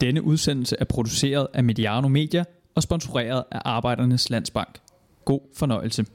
Denne 0.00 0.22
udsendelse 0.22 0.76
er 0.78 0.84
produceret 0.84 1.46
af 1.54 1.64
Mediano 1.64 2.08
Media 2.08 2.44
og 2.74 2.82
sponsoreret 2.82 3.44
af 3.50 3.60
Arbejdernes 3.64 4.30
Landsbank. 4.30 4.78
God 5.24 5.40
fornøjelse. 5.54 6.06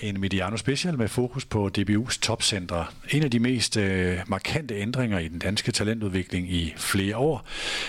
En 0.00 0.20
Mediano 0.20 0.56
Special 0.56 0.98
med 0.98 1.08
fokus 1.08 1.44
på 1.44 1.70
DBU's 1.78 2.18
topcentre. 2.20 2.86
En 3.10 3.22
af 3.22 3.30
de 3.30 3.38
mest 3.38 3.76
øh, 3.76 4.18
markante 4.26 4.74
ændringer 4.74 5.18
i 5.18 5.28
den 5.28 5.38
danske 5.38 5.72
talentudvikling 5.72 6.52
i 6.52 6.74
flere 6.76 7.16
år. 7.16 7.46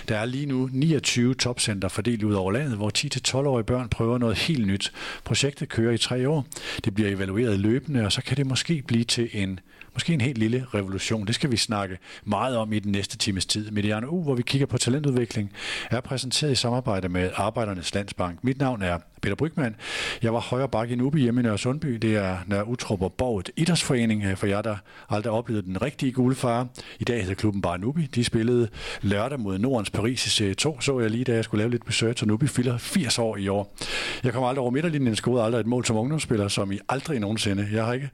Der 0.07 0.17
er 0.17 0.25
lige 0.25 0.45
nu 0.45 0.69
29 0.71 1.35
topcenter 1.35 1.87
fordelt 1.87 2.23
ud 2.23 2.33
over 2.33 2.51
landet, 2.51 2.77
hvor 2.77 2.91
10-12-årige 2.97 3.65
børn 3.65 3.89
prøver 3.89 4.17
noget 4.17 4.37
helt 4.37 4.67
nyt. 4.67 4.93
Projektet 5.23 5.69
kører 5.69 5.93
i 5.93 5.97
tre 5.97 6.29
år. 6.29 6.45
Det 6.85 6.95
bliver 6.95 7.09
evalueret 7.09 7.59
løbende, 7.59 8.05
og 8.05 8.11
så 8.11 8.21
kan 8.21 8.37
det 8.37 8.47
måske 8.47 8.83
blive 8.87 9.03
til 9.03 9.29
en 9.33 9.59
Måske 9.93 10.13
en 10.13 10.21
helt 10.21 10.37
lille 10.37 10.65
revolution. 10.73 11.27
Det 11.27 11.35
skal 11.35 11.51
vi 11.51 11.57
snakke 11.57 11.97
meget 12.23 12.57
om 12.57 12.73
i 12.73 12.79
den 12.79 12.91
næste 12.91 13.17
times 13.17 13.45
tid. 13.45 13.71
Mediano 13.71 14.07
U, 14.07 14.23
hvor 14.23 14.35
vi 14.35 14.41
kigger 14.41 14.67
på 14.67 14.77
talentudvikling, 14.77 15.51
er 15.91 16.01
præsenteret 16.01 16.51
i 16.51 16.55
samarbejde 16.55 17.09
med 17.09 17.31
Arbejdernes 17.35 17.93
Landsbank. 17.93 18.43
Mit 18.43 18.57
navn 18.57 18.81
er 18.81 18.97
Peter 19.21 19.35
Brygman. 19.35 19.75
Jeg 20.23 20.33
var 20.33 20.39
højre 20.39 20.69
bakke 20.69 20.93
i 20.93 20.97
Nubi 20.97 21.21
hjemme 21.21 21.41
i 21.41 21.43
Nørre 21.43 21.57
Sundby. 21.57 21.87
Det 21.87 22.15
er 22.15 22.37
Nørre 22.47 22.67
Utrup 22.67 23.01
og 23.01 23.13
Borget 23.13 23.49
Idrætsforening, 23.57 24.23
øh, 24.23 24.37
for 24.37 24.47
jer, 24.47 24.61
der 24.61 24.75
aldrig 25.09 25.33
oplevede 25.33 25.65
den 25.65 25.81
rigtige 25.81 26.11
gule 26.11 26.35
far. 26.35 26.67
I 26.99 27.03
dag 27.03 27.21
hedder 27.21 27.35
klubben 27.35 27.61
bare 27.61 27.77
Nubi. 27.77 28.05
De 28.15 28.23
spillede 28.23 28.67
lørdag 29.01 29.39
mod 29.39 29.57
Nordens 29.57 29.89
Paris 29.89 30.25
i 30.25 30.29
serie 30.29 30.53
2, 30.53 30.81
så 30.81 30.99
jeg 30.99 31.09
lige, 31.09 31.23
da 31.23 31.33
jeg 31.33 31.43
skulle 31.43 31.59
lave 31.59 31.71
lidt 31.71 31.85
besøg 31.85 32.21
og 32.21 32.27
Nubi, 32.27 32.47
fylder 32.47 32.77
80 32.77 33.19
år 33.19 33.37
i 33.37 33.47
år. 33.47 33.75
Jeg 34.23 34.33
kommer 34.33 34.49
aldrig 34.49 34.61
over 34.61 34.71
midterlinjen, 34.71 35.15
scorede 35.15 35.45
aldrig 35.45 35.59
et 35.59 35.67
mål 35.67 35.85
som 35.85 35.97
ungdomsspiller, 35.97 36.47
som 36.47 36.71
I 36.71 36.79
aldrig 36.89 37.19
nogensinde. 37.19 37.67
Jeg 37.73 37.85
har 37.85 37.93
ikke 37.93 38.09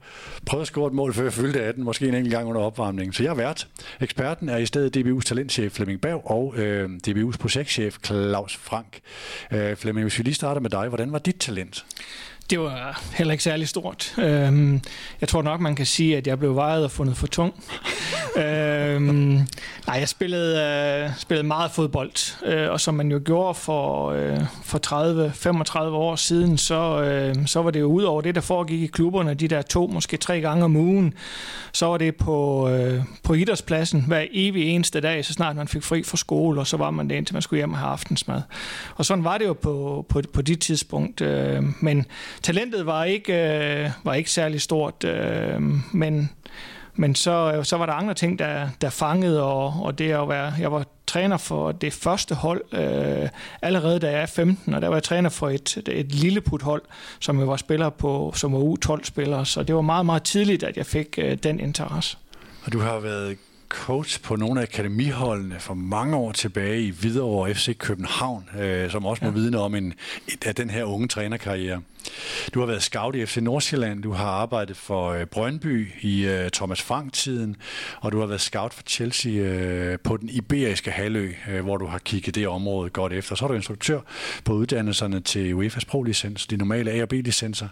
prøvet 0.46 0.62
at 0.62 0.66
score 0.66 0.86
et 0.86 0.92
mål, 0.92 1.14
før 1.14 1.22
jeg 1.22 1.32
fyldte 1.32 1.62
18, 1.62 1.84
måske 1.84 2.08
en 2.08 2.14
enkelt 2.14 2.34
gang 2.34 2.48
under 2.48 2.60
opvarmningen. 2.60 3.12
Så 3.12 3.22
jeg 3.22 3.30
er 3.30 3.34
vært. 3.34 3.68
Eksperten 4.00 4.48
er 4.48 4.56
i 4.56 4.66
stedet 4.66 4.96
DBU's 4.96 5.22
talentchef 5.22 5.72
Flemming 5.72 6.00
Bav 6.00 6.22
og 6.24 6.54
øh, 6.56 6.90
DBU's 7.08 7.36
projektchef 7.36 7.96
Claus 8.04 8.56
Frank. 8.56 9.00
Øh, 9.52 9.76
Flemming, 9.76 10.04
hvis 10.04 10.18
vi 10.18 10.24
lige 10.24 10.34
starter 10.34 10.60
med 10.60 10.70
dig, 10.70 10.88
hvordan 10.96 11.12
var 11.12 11.18
dit 11.18 11.38
talent? 11.38 11.84
Det 12.50 12.60
var 12.60 13.02
heller 13.14 13.32
ikke 13.32 13.44
særlig 13.44 13.68
stort. 13.68 14.14
Øhm, 14.18 14.80
jeg 15.20 15.28
tror 15.28 15.42
nok, 15.42 15.60
man 15.60 15.76
kan 15.76 15.86
sige, 15.86 16.16
at 16.16 16.26
jeg 16.26 16.38
blev 16.38 16.56
vejet 16.56 16.84
og 16.84 16.90
fundet 16.90 17.16
for 17.16 17.26
tung. 17.26 17.54
øhm, 18.44 19.46
nej, 19.86 19.96
jeg 19.98 20.08
spillede, 20.08 20.60
øh, 20.60 21.10
spillede 21.18 21.46
meget 21.46 21.70
fodbold, 21.70 22.44
øh, 22.46 22.70
og 22.70 22.80
som 22.80 22.94
man 22.94 23.10
jo 23.10 23.20
gjorde 23.24 23.54
for, 23.54 24.10
øh, 24.10 24.40
for 24.64 24.78
30-35 24.78 25.80
år 25.80 26.16
siden, 26.16 26.58
så, 26.58 27.02
øh, 27.02 27.46
så 27.46 27.62
var 27.62 27.70
det 27.70 27.80
jo 27.80 27.86
ud 27.86 28.02
over 28.02 28.20
det, 28.20 28.34
der 28.34 28.40
foregik 28.40 28.82
i 28.82 28.86
klubberne, 28.86 29.34
de 29.34 29.48
der 29.48 29.62
to, 29.62 29.86
måske 29.86 30.16
tre 30.16 30.40
gange 30.40 30.64
om 30.64 30.76
ugen, 30.76 31.14
så 31.72 31.86
var 31.86 31.96
det 31.96 32.16
på, 32.16 32.68
øh, 32.68 33.02
på 33.22 33.34
idrætspladsen 33.34 34.04
hver 34.06 34.24
evig 34.32 34.64
eneste 34.68 35.00
dag, 35.00 35.24
så 35.24 35.32
snart 35.32 35.56
man 35.56 35.68
fik 35.68 35.82
fri 35.82 36.02
fra 36.02 36.16
skole, 36.16 36.60
og 36.60 36.66
så 36.66 36.76
var 36.76 36.90
man 36.90 37.10
det 37.10 37.16
indtil 37.16 37.34
man 37.34 37.42
skulle 37.42 37.60
hjem 37.60 37.72
og 37.72 37.78
have 37.78 37.90
aftensmad. 37.90 38.42
Og 38.96 39.04
sådan 39.04 39.24
var 39.24 39.38
det 39.38 39.46
jo 39.46 39.52
på, 39.52 40.06
på, 40.08 40.22
på 40.32 40.42
det 40.42 40.60
tidspunkt. 40.60 41.20
Øh, 41.20 41.62
men 41.80 42.06
talentet 42.42 42.86
var 42.86 43.04
ikke, 43.04 43.32
øh, 43.32 43.90
var 44.04 44.14
ikke 44.14 44.30
særlig 44.30 44.60
stort, 44.60 45.04
øh, 45.04 45.62
men, 45.92 46.30
men 46.94 47.14
så, 47.14 47.60
så 47.62 47.76
var 47.76 47.86
der 47.86 47.92
andre 47.92 48.14
ting, 48.14 48.38
der, 48.38 48.68
der 48.80 48.90
fangede, 48.90 49.42
og, 49.42 49.74
og 49.82 49.98
det 49.98 50.12
at 50.12 50.28
være, 50.28 50.52
jeg 50.60 50.72
var 50.72 50.84
træner 51.06 51.36
for 51.36 51.72
det 51.72 51.92
første 51.92 52.34
hold 52.34 52.62
øh, 52.72 53.28
allerede 53.62 53.98
da 53.98 54.10
jeg 54.10 54.22
er 54.22 54.26
15, 54.26 54.74
og 54.74 54.82
der 54.82 54.88
var 54.88 54.96
jeg 54.96 55.02
træner 55.02 55.28
for 55.30 55.48
et, 55.48 55.82
et 55.88 56.14
lille 56.14 56.42
hold, 56.62 56.82
som 57.20 57.38
jeg 57.38 57.48
var 57.48 57.56
spiller 57.56 57.90
på, 57.90 58.32
som 58.36 58.52
var 58.52 58.58
U12-spiller, 58.58 59.44
så 59.44 59.62
det 59.62 59.74
var 59.74 59.80
meget, 59.80 60.06
meget 60.06 60.22
tidligt, 60.22 60.62
at 60.62 60.76
jeg 60.76 60.86
fik 60.86 61.18
øh, 61.18 61.38
den 61.42 61.60
interesse. 61.60 62.16
Og 62.64 62.72
du 62.72 62.78
har 62.78 62.98
været 63.00 63.36
coach 63.68 64.22
på 64.22 64.36
nogle 64.36 64.60
af 64.60 64.64
akademiholdene 64.64 65.56
for 65.58 65.74
mange 65.74 66.16
år 66.16 66.32
tilbage 66.32 66.82
i 66.82 66.90
Hvidovre 66.90 67.54
FC 67.54 67.78
København, 67.78 68.48
øh, 68.58 68.90
som 68.90 69.06
også 69.06 69.24
må 69.24 69.30
ja. 69.30 69.34
vidne 69.34 69.58
om 69.58 69.74
en, 69.74 69.94
af 70.46 70.54
den 70.54 70.70
her 70.70 70.84
unge 70.84 71.08
trænerkarriere. 71.08 71.80
Du 72.54 72.60
har 72.60 72.66
været 72.66 72.82
scout 72.82 73.14
i 73.14 73.26
FC 73.26 73.36
Nordsjælland, 73.36 74.02
du 74.02 74.12
har 74.12 74.26
arbejdet 74.26 74.76
for 74.76 75.10
øh, 75.10 75.26
Brøndby 75.26 75.92
i 76.00 76.26
øh, 76.26 76.50
Thomas 76.50 76.82
Frank-tiden, 76.82 77.56
og 78.00 78.12
du 78.12 78.20
har 78.20 78.26
været 78.26 78.40
scout 78.40 78.74
for 78.74 78.82
Chelsea 78.86 79.32
øh, 79.32 79.98
på 80.04 80.16
den 80.16 80.28
iberiske 80.28 80.90
halvø, 80.90 81.32
øh, 81.50 81.64
hvor 81.64 81.76
du 81.76 81.86
har 81.86 81.98
kigget 81.98 82.34
det 82.34 82.48
område 82.48 82.90
godt 82.90 83.12
efter. 83.12 83.34
Så 83.34 83.44
er 83.44 83.48
du 83.48 83.54
instruktør 83.54 84.00
på 84.44 84.52
uddannelserne 84.52 85.20
til 85.20 85.52
UEFA's 85.54 85.84
Pro-licens, 85.88 86.46
de 86.46 86.56
normale 86.56 86.90
A- 86.90 87.02
og 87.02 87.08
B-licenser, 87.08 87.68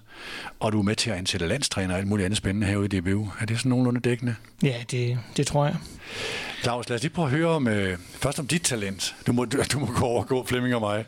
og 0.60 0.72
du 0.72 0.78
er 0.78 0.82
med 0.82 0.96
til 0.96 1.10
at 1.10 1.16
ansætte 1.16 1.46
landstræner 1.46 1.94
og 1.94 1.98
alt 1.98 2.08
muligt 2.08 2.24
andet 2.24 2.36
spændende 2.36 2.66
herude 2.66 2.96
i 2.96 3.00
DBU. 3.00 3.28
Er 3.40 3.46
det 3.46 3.58
sådan 3.58 3.70
nogenlunde 3.70 4.00
dækkende? 4.00 4.34
Ja, 4.62 4.74
det, 4.90 5.18
det 5.36 5.46
tror 5.46 5.64
jeg. 5.64 5.76
Claus, 6.62 6.88
lad 6.88 6.96
os 6.96 7.02
lige 7.02 7.12
prøve 7.12 7.26
at 7.26 7.32
høre 7.32 7.48
om, 7.48 7.68
øh, 7.68 7.98
først 8.12 8.38
om 8.38 8.46
dit 8.46 8.62
talent. 8.62 9.14
Du 9.26 9.32
må, 9.32 9.44
du, 9.44 9.58
du 9.72 9.78
må 9.78 9.86
gå 9.86 10.04
overgå 10.04 10.46
Flemming 10.46 10.74
og 10.74 10.80
mig. 10.80 11.04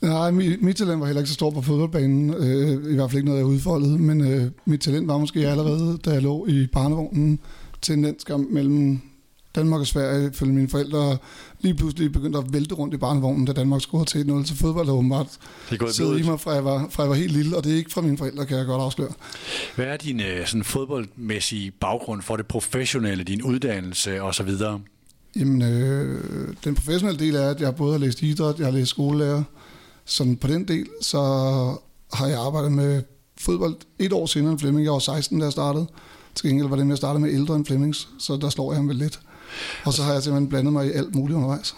Nej, 0.00 0.30
mit, 0.30 0.62
mit 0.62 0.76
talent 0.76 1.00
var 1.00 1.06
heller 1.06 1.20
ikke 1.20 1.28
så 1.28 1.34
stort 1.34 1.54
på 1.54 1.62
fodboldbanen. 1.62 2.34
Øh, 2.34 2.63
I 2.72 2.94
hvert 2.94 3.10
fald 3.10 3.18
ikke 3.18 3.26
noget, 3.26 3.38
jeg 3.38 3.46
udfoldede. 3.46 3.98
Men 3.98 4.20
øh, 4.20 4.50
mit 4.64 4.80
talent 4.80 5.08
var 5.08 5.18
måske 5.18 5.48
allerede, 5.48 5.98
da 6.04 6.10
jeg 6.10 6.22
lå 6.22 6.46
i 6.46 6.66
barnevognen 6.66 7.38
til 7.82 7.92
en 7.92 8.02
landskamp 8.02 8.50
mellem 8.50 9.00
Danmark 9.54 9.80
og 9.80 9.86
Sverige, 9.86 10.32
følge 10.32 10.52
mine 10.52 10.68
forældre 10.68 11.18
lige 11.60 11.74
pludselig 11.74 12.12
begyndte 12.12 12.38
at 12.38 12.44
vælte 12.52 12.74
rundt 12.74 12.94
i 12.94 12.96
barnevognen, 12.96 13.44
da 13.44 13.52
Danmark 13.52 13.80
scorede 13.80 14.04
til 14.04 14.18
1-0 14.18 14.44
til 14.46 14.56
fodbold, 14.56 14.88
og 14.88 14.96
åbenbart 14.96 15.38
sidde 15.90 16.20
i 16.20 16.22
mig, 16.22 16.40
fra 16.40 16.50
jeg, 16.50 16.64
var, 16.64 16.88
fra 16.90 17.02
jeg 17.02 17.10
var 17.10 17.16
helt 17.16 17.32
lille, 17.32 17.56
og 17.56 17.64
det 17.64 17.72
er 17.72 17.76
ikke 17.76 17.92
fra 17.92 18.00
mine 18.00 18.18
forældre, 18.18 18.46
kan 18.46 18.56
jeg 18.56 18.66
godt 18.66 18.82
afsløre. 18.82 19.12
Hvad 19.76 19.86
er 19.86 19.96
din 19.96 20.20
øh, 20.20 20.46
sådan 20.46 20.64
fodboldmæssige 20.64 21.70
baggrund 21.70 22.22
for 22.22 22.36
det 22.36 22.46
professionelle, 22.46 23.24
din 23.24 23.42
uddannelse 23.42 24.22
osv.? 24.22 24.50
Jamen, 25.36 25.62
øh, 25.62 26.54
den 26.64 26.74
professionelle 26.74 27.26
del 27.26 27.34
er, 27.34 27.50
at 27.50 27.60
jeg 27.60 27.74
både 27.74 27.92
har 27.92 27.98
læst 27.98 28.22
idræt, 28.22 28.58
jeg 28.58 28.66
har 28.66 28.72
læst 28.72 28.90
skolelærer. 28.90 29.42
Så 30.04 30.36
på 30.40 30.46
den 30.46 30.68
del, 30.68 30.86
så 31.00 31.18
har 32.14 32.26
jeg 32.26 32.38
arbejdet 32.38 32.72
med 32.72 33.02
fodbold 33.40 33.76
et 33.98 34.12
år 34.12 34.26
senere 34.26 34.52
end 34.52 34.60
Flemming. 34.60 34.84
Jeg 34.84 34.92
var 34.92 34.98
16, 34.98 35.38
da 35.38 35.44
jeg 35.44 35.52
startede. 35.52 35.86
Til 36.34 36.48
gengæld 36.48 36.68
var 36.68 36.76
det 36.76 36.86
med 36.86 36.92
at 36.92 36.98
starte 36.98 37.18
med 37.18 37.32
ældre 37.32 37.56
end 37.56 37.66
Flemmings, 37.66 38.08
så 38.18 38.36
der 38.36 38.48
slår 38.48 38.72
jeg 38.72 38.76
ham 38.76 38.88
vel 38.88 38.96
lidt. 38.96 39.20
Og 39.84 39.92
så 39.92 40.02
har 40.02 40.12
jeg 40.12 40.22
simpelthen 40.22 40.48
blandet 40.48 40.72
mig 40.72 40.86
i 40.86 40.92
alt 40.92 41.14
muligt 41.14 41.36
undervejs. 41.36 41.76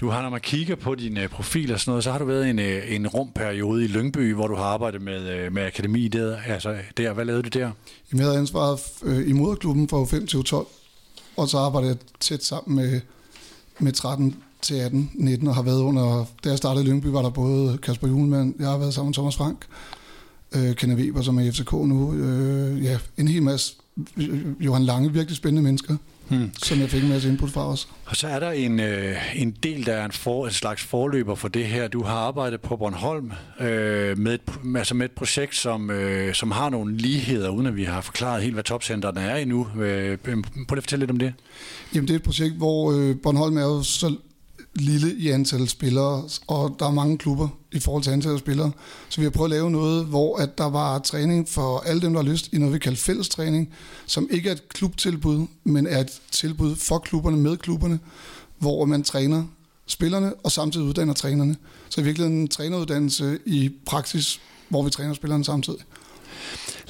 Du 0.00 0.08
har, 0.08 0.22
når 0.22 0.30
man 0.30 0.40
kigger 0.40 0.76
på 0.76 0.94
din 0.94 1.16
uh, 1.16 1.26
profil 1.26 1.72
og 1.72 1.80
sådan 1.80 1.90
noget, 1.90 2.04
så 2.04 2.12
har 2.12 2.18
du 2.18 2.24
været 2.24 2.50
en, 2.50 2.58
uh, 2.58 2.94
en 2.94 3.06
rumperiode 3.06 3.84
i 3.84 3.86
Lyngby, 3.86 4.34
hvor 4.34 4.46
du 4.46 4.54
har 4.54 4.64
arbejdet 4.64 5.02
med, 5.02 5.46
uh, 5.46 5.52
med 5.52 5.62
akademi 5.62 6.08
der. 6.08 6.36
Altså, 6.46 6.76
der. 6.96 7.12
Hvad 7.12 7.24
lavede 7.24 7.42
du 7.42 7.58
der? 7.58 7.70
Jeg 8.12 8.20
havde 8.20 8.38
ansvaret 8.38 8.80
uh, 9.02 9.28
i 9.28 9.32
moderklubben 9.32 9.88
fra 9.88 10.04
5 10.04 10.26
til 10.26 10.42
12, 10.42 10.66
og 11.36 11.48
så 11.48 11.58
arbejdede 11.58 11.90
jeg 11.90 11.98
tæt 12.20 12.44
sammen 12.44 12.76
med, 12.76 13.00
med 13.78 13.92
13 13.92 14.36
til 14.62 14.74
18, 14.74 15.10
19 15.14 15.48
og 15.48 15.54
har 15.54 15.62
været 15.62 15.80
under, 15.80 16.24
da 16.44 16.48
jeg 16.48 16.58
startede 16.58 16.84
i 16.84 16.88
Lyngby, 16.88 17.06
var 17.06 17.22
der 17.22 17.30
både 17.30 17.78
Kasper 17.78 18.08
Juhlmann, 18.08 18.54
jeg 18.58 18.68
har 18.68 18.78
været 18.78 18.94
sammen 18.94 19.08
med 19.08 19.14
Thomas 19.14 19.36
Frank, 19.36 19.66
øh, 20.52 20.74
Kenneth 20.74 21.00
Weber, 21.00 21.22
som 21.22 21.38
er 21.38 21.42
i 21.42 21.50
FCK 21.50 21.72
nu, 21.72 22.14
øh, 22.14 22.84
ja, 22.84 22.98
en 23.16 23.28
hel 23.28 23.42
masse, 23.42 23.74
Johan 24.60 24.84
Lange, 24.84 25.12
virkelig 25.12 25.36
spændende 25.36 25.62
mennesker 25.62 25.96
hmm. 26.32 26.50
som 26.62 26.80
jeg 26.80 26.90
fik 26.90 27.02
en 27.02 27.08
masse 27.08 27.28
input 27.28 27.50
fra 27.50 27.68
os. 27.68 27.88
Og 28.06 28.16
så 28.16 28.28
er 28.28 28.38
der 28.38 28.50
en, 28.50 28.80
øh, 28.80 29.16
en 29.36 29.50
del, 29.62 29.86
der 29.86 29.92
er 29.92 30.04
en, 30.04 30.12
for, 30.12 30.46
en 30.46 30.52
slags 30.52 30.82
forløber 30.82 31.34
for 31.34 31.48
det 31.48 31.64
her. 31.64 31.88
Du 31.88 32.02
har 32.02 32.16
arbejdet 32.16 32.60
på 32.60 32.76
Bornholm 32.76 33.32
øh, 33.60 34.18
med, 34.18 34.34
et, 34.34 34.40
altså 34.76 34.94
med 34.94 35.04
et 35.04 35.12
projekt, 35.12 35.56
som, 35.56 35.90
øh, 35.90 36.34
som 36.34 36.50
har 36.50 36.70
nogle 36.70 36.96
ligheder, 36.96 37.48
uden 37.48 37.66
at 37.66 37.76
vi 37.76 37.84
har 37.84 38.00
forklaret 38.00 38.42
helt, 38.42 38.54
hvad 38.54 38.64
topcenterne 38.64 39.20
er 39.20 39.36
endnu. 39.36 39.66
Øh, 39.80 40.18
prøv 40.18 40.34
lige 40.34 40.62
at 40.70 40.82
fortælle 40.82 41.02
lidt 41.02 41.10
om 41.10 41.18
det. 41.18 41.34
Jamen 41.94 42.08
det 42.08 42.14
er 42.14 42.18
et 42.18 42.22
projekt, 42.22 42.54
hvor 42.54 42.92
øh, 42.92 43.16
Bornholm 43.22 43.56
er 43.56 43.62
jo 43.62 43.82
så 43.82 44.16
lille 44.74 45.14
i 45.14 45.28
antal 45.30 45.68
spillere, 45.68 46.24
og 46.46 46.76
der 46.78 46.86
er 46.86 46.90
mange 46.90 47.18
klubber 47.18 47.48
i 47.72 47.78
forhold 47.78 48.02
til 48.02 48.10
antallet 48.10 48.34
af 48.34 48.40
spillere. 48.40 48.72
Så 49.08 49.20
vi 49.20 49.24
har 49.24 49.30
prøvet 49.30 49.46
at 49.52 49.56
lave 49.56 49.70
noget, 49.70 50.06
hvor 50.06 50.36
at 50.36 50.58
der 50.58 50.70
var 50.70 50.98
træning 50.98 51.48
for 51.48 51.78
alle 51.78 52.02
dem, 52.02 52.12
der 52.12 52.22
har 52.22 52.30
lyst, 52.30 52.52
i 52.52 52.58
noget, 52.58 52.74
vi 52.74 52.78
kalder 52.78 52.98
fællestræning, 52.98 53.72
som 54.06 54.28
ikke 54.30 54.48
er 54.48 54.52
et 54.52 54.68
klubtilbud, 54.68 55.46
men 55.64 55.86
er 55.86 56.00
et 56.00 56.20
tilbud 56.30 56.76
for 56.76 56.98
klubberne, 56.98 57.36
med 57.36 57.56
klubberne, 57.56 57.98
hvor 58.58 58.84
man 58.84 59.02
træner 59.02 59.44
spillerne 59.86 60.34
og 60.34 60.52
samtidig 60.52 60.86
uddanner 60.86 61.14
trænerne. 61.14 61.56
Så 61.88 62.00
i 62.00 62.04
virkeligheden 62.04 62.40
en 62.40 62.48
træneruddannelse 62.48 63.38
i 63.46 63.70
praksis, 63.86 64.40
hvor 64.68 64.82
vi 64.82 64.90
træner 64.90 65.14
spillerne 65.14 65.44
samtidig. 65.44 65.80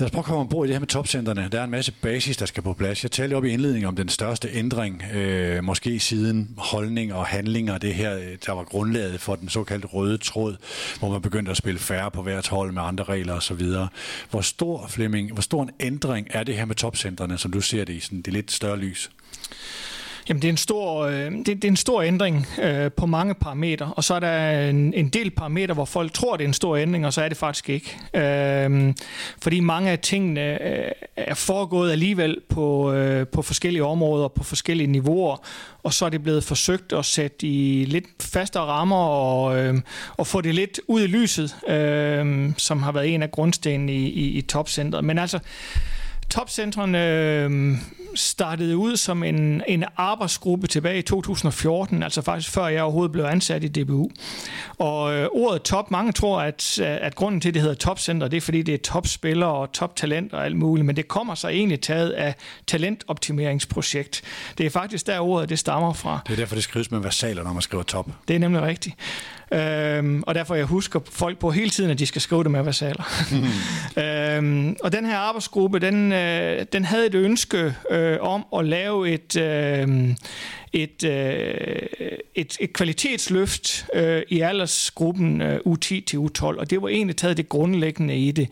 Lad 0.03 0.07
os 0.07 0.11
prøve 0.11 0.21
at 0.21 0.25
komme 0.25 0.41
ombord 0.41 0.67
i 0.67 0.69
det 0.69 0.75
her 0.75 0.81
med 0.81 0.89
topcenterne. 0.89 1.49
Der 1.53 1.61
er 1.61 1.65
en 1.65 1.71
masse 1.71 1.93
basis, 1.93 2.37
der 2.37 2.47
skal 2.47 2.63
på 2.63 2.73
plads. 2.73 3.03
Jeg 3.03 3.11
talte 3.11 3.35
op 3.35 3.45
i 3.45 3.51
indledningen 3.51 3.89
om 3.89 3.97
den 3.97 4.09
største 4.09 4.49
ændring, 4.53 5.03
øh, 5.15 5.65
måske 5.65 6.01
siden 6.01 6.55
holdning 6.59 7.15
og 7.15 7.27
handlinger, 7.27 7.79
det 7.79 7.95
her, 7.95 8.17
øh, 8.17 8.37
der 8.47 8.53
var 8.53 8.65
grundlaget 8.65 9.21
for 9.21 9.35
den 9.35 9.49
såkaldte 9.49 9.89
røde 9.89 10.19
tråd, 10.19 10.57
hvor 10.99 11.11
man 11.11 11.23
begyndte 11.23 11.51
at 11.51 11.57
spille 11.57 11.81
færre 11.81 12.11
på 12.11 12.23
hvert 12.23 12.49
hold 12.49 12.73
med 12.73 12.83
andre 12.83 13.05
regler 13.05 13.35
osv. 13.35 13.63
Hvor 14.31 14.41
stor, 14.41 14.87
Flemming, 14.89 15.33
hvor 15.33 15.43
stor 15.43 15.63
en 15.63 15.71
ændring 15.81 16.27
er 16.31 16.45
det 16.45 16.57
her 16.57 16.65
med 16.65 16.75
topcentrene, 16.75 17.39
som 17.39 17.51
du 17.51 17.61
ser 17.61 17.85
det 17.85 17.93
i 17.93 18.01
sådan 18.01 18.23
det 18.23 18.33
lidt 18.33 18.53
større 18.53 18.79
lys? 18.79 19.11
Jamen, 20.29 20.43
det 20.43 20.49
er 20.49 20.53
en 20.53 20.57
stor, 20.57 21.03
øh, 21.03 21.33
det, 21.33 21.47
det 21.47 21.65
er 21.65 21.69
en 21.69 21.77
stor 21.77 22.03
ændring 22.03 22.47
øh, 22.63 22.91
på 22.93 23.07
mange 23.07 23.35
parametre, 23.35 23.93
og 23.97 24.05
så 24.05 24.15
er 24.15 24.21
der 24.21 24.69
en, 24.69 24.95
en 24.95 25.09
del 25.09 25.31
parametre, 25.31 25.75
hvor 25.75 25.85
folk 25.85 26.13
tror, 26.13 26.37
det 26.37 26.45
er 26.45 26.49
en 26.49 26.55
stor 26.55 26.77
ændring, 26.77 27.07
og 27.07 27.13
så 27.13 27.23
er 27.23 27.29
det 27.29 27.37
faktisk 27.37 27.69
ikke. 27.69 27.99
Øh, 28.15 28.95
fordi 29.43 29.61
mange 29.61 29.91
af 29.91 29.99
tingene 29.99 30.63
øh, 30.63 30.91
er 31.17 31.35
foregået 31.35 31.93
alligevel 31.93 32.41
på, 32.49 32.93
øh, 32.93 33.27
på 33.27 33.43
forskellige 33.43 33.85
områder, 33.85 34.29
på 34.29 34.45
forskellige 34.45 34.87
niveauer, 34.87 35.37
og 35.83 35.93
så 35.93 36.05
er 36.05 36.09
det 36.09 36.23
blevet 36.23 36.45
forsøgt 36.45 36.93
at 36.93 37.05
sætte 37.05 37.47
i 37.47 37.85
lidt 37.85 38.05
fastere 38.21 38.65
rammer 38.65 38.97
og, 38.97 39.59
øh, 39.59 39.75
og 40.17 40.27
få 40.27 40.41
det 40.41 40.55
lidt 40.55 40.81
ud 40.89 41.03
i 41.03 41.07
lyset, 41.07 41.57
øh, 41.69 42.51
som 42.57 42.83
har 42.83 42.93
været 42.93 43.15
en 43.15 43.23
af 43.23 43.31
grundstenene 43.31 43.93
i, 43.93 44.09
i, 44.09 44.31
i 44.31 44.41
topcentret. 44.41 45.05
Men 45.05 45.19
altså, 45.19 45.39
topcentrene 46.31 47.09
øh, 47.09 47.77
startede 48.15 48.77
ud 48.77 48.97
som 48.97 49.23
en, 49.23 49.63
en 49.69 49.85
arbejdsgruppe 49.97 50.67
tilbage 50.67 50.99
i 50.99 51.03
2014, 51.03 52.03
altså 52.03 52.23
faktisk 52.23 52.51
før 52.51 52.67
jeg 52.67 52.83
overhovedet 52.83 53.13
blev 53.13 53.25
ansat 53.25 53.65
i 53.65 53.69
DBU. 53.69 54.11
Og 54.79 55.15
øh, 55.15 55.29
ordet 55.33 55.63
top, 55.63 55.91
mange 55.91 56.13
tror, 56.13 56.41
at, 56.41 56.79
at 56.81 57.15
grunden 57.15 57.41
til, 57.41 57.49
at 57.49 57.55
det 57.55 57.63
hedder 57.63 57.77
topcenter, 57.77 58.29
det 58.29 58.37
er 58.37 58.41
fordi, 58.41 58.63
det 58.63 58.75
er 58.75 58.79
topspillere 58.79 59.51
og 59.51 59.73
toptalent 59.73 60.33
og 60.33 60.45
alt 60.45 60.57
muligt, 60.57 60.87
men 60.87 60.97
det 60.97 61.09
kommer 61.09 61.35
så 61.35 61.49
egentlig 61.49 61.81
taget 61.81 62.11
af 62.11 62.35
talentoptimeringsprojekt. 62.67 64.23
Det 64.59 64.67
er 64.67 64.71
faktisk 64.71 65.07
der 65.07 65.21
ordet, 65.21 65.49
det 65.49 65.59
stammer 65.59 65.93
fra. 65.93 66.21
Det 66.27 66.33
er 66.33 66.37
derfor, 66.37 66.55
det 66.55 66.65
skrives 66.65 66.91
med 66.91 67.01
versaler, 67.01 67.43
når 67.43 67.53
man 67.53 67.63
skriver 67.63 67.85
top. 67.85 68.09
Det 68.29 68.37
er 68.37 68.41
nemlig 68.41 68.63
rigtigt. 68.63 68.97
Øhm, 69.53 70.23
og 70.27 70.35
derfor 70.35 70.55
jeg 70.55 70.65
husker 70.65 71.01
folk 71.11 71.39
på 71.39 71.51
hele 71.51 71.71
tiden, 71.71 71.91
at 71.91 71.99
de 71.99 72.07
skal 72.07 72.21
skrive 72.21 72.43
det 72.43 72.51
med 72.51 72.63
versaler. 72.63 73.05
Mm. 73.33 73.47
øhm, 74.03 74.77
og 74.83 74.93
den 74.93 75.07
her 75.07 75.17
arbejdsgruppe, 75.17 75.79
den, 75.79 76.13
øh, 76.13 76.67
den 76.73 76.85
havde 76.85 77.07
et 77.07 77.15
ønske 77.15 77.75
øh, 77.91 78.19
om 78.21 78.45
at 78.59 78.65
lave 78.65 79.11
et, 79.11 79.37
øh, 79.37 80.15
et, 80.73 81.05
øh, 81.05 81.79
et, 82.35 82.57
et 82.61 82.73
kvalitetsløft 82.73 83.87
øh, 83.95 84.23
i 84.29 84.41
aldersgruppen 84.41 85.41
øh, 85.41 85.61
U10 85.67 86.05
til 86.05 86.17
U12, 86.17 86.43
og 86.43 86.71
det 86.71 86.83
var 86.83 86.89
egentlig 86.89 87.17
taget 87.17 87.37
det 87.37 87.49
grundlæggende 87.49 88.17
i 88.17 88.31
det. 88.31 88.49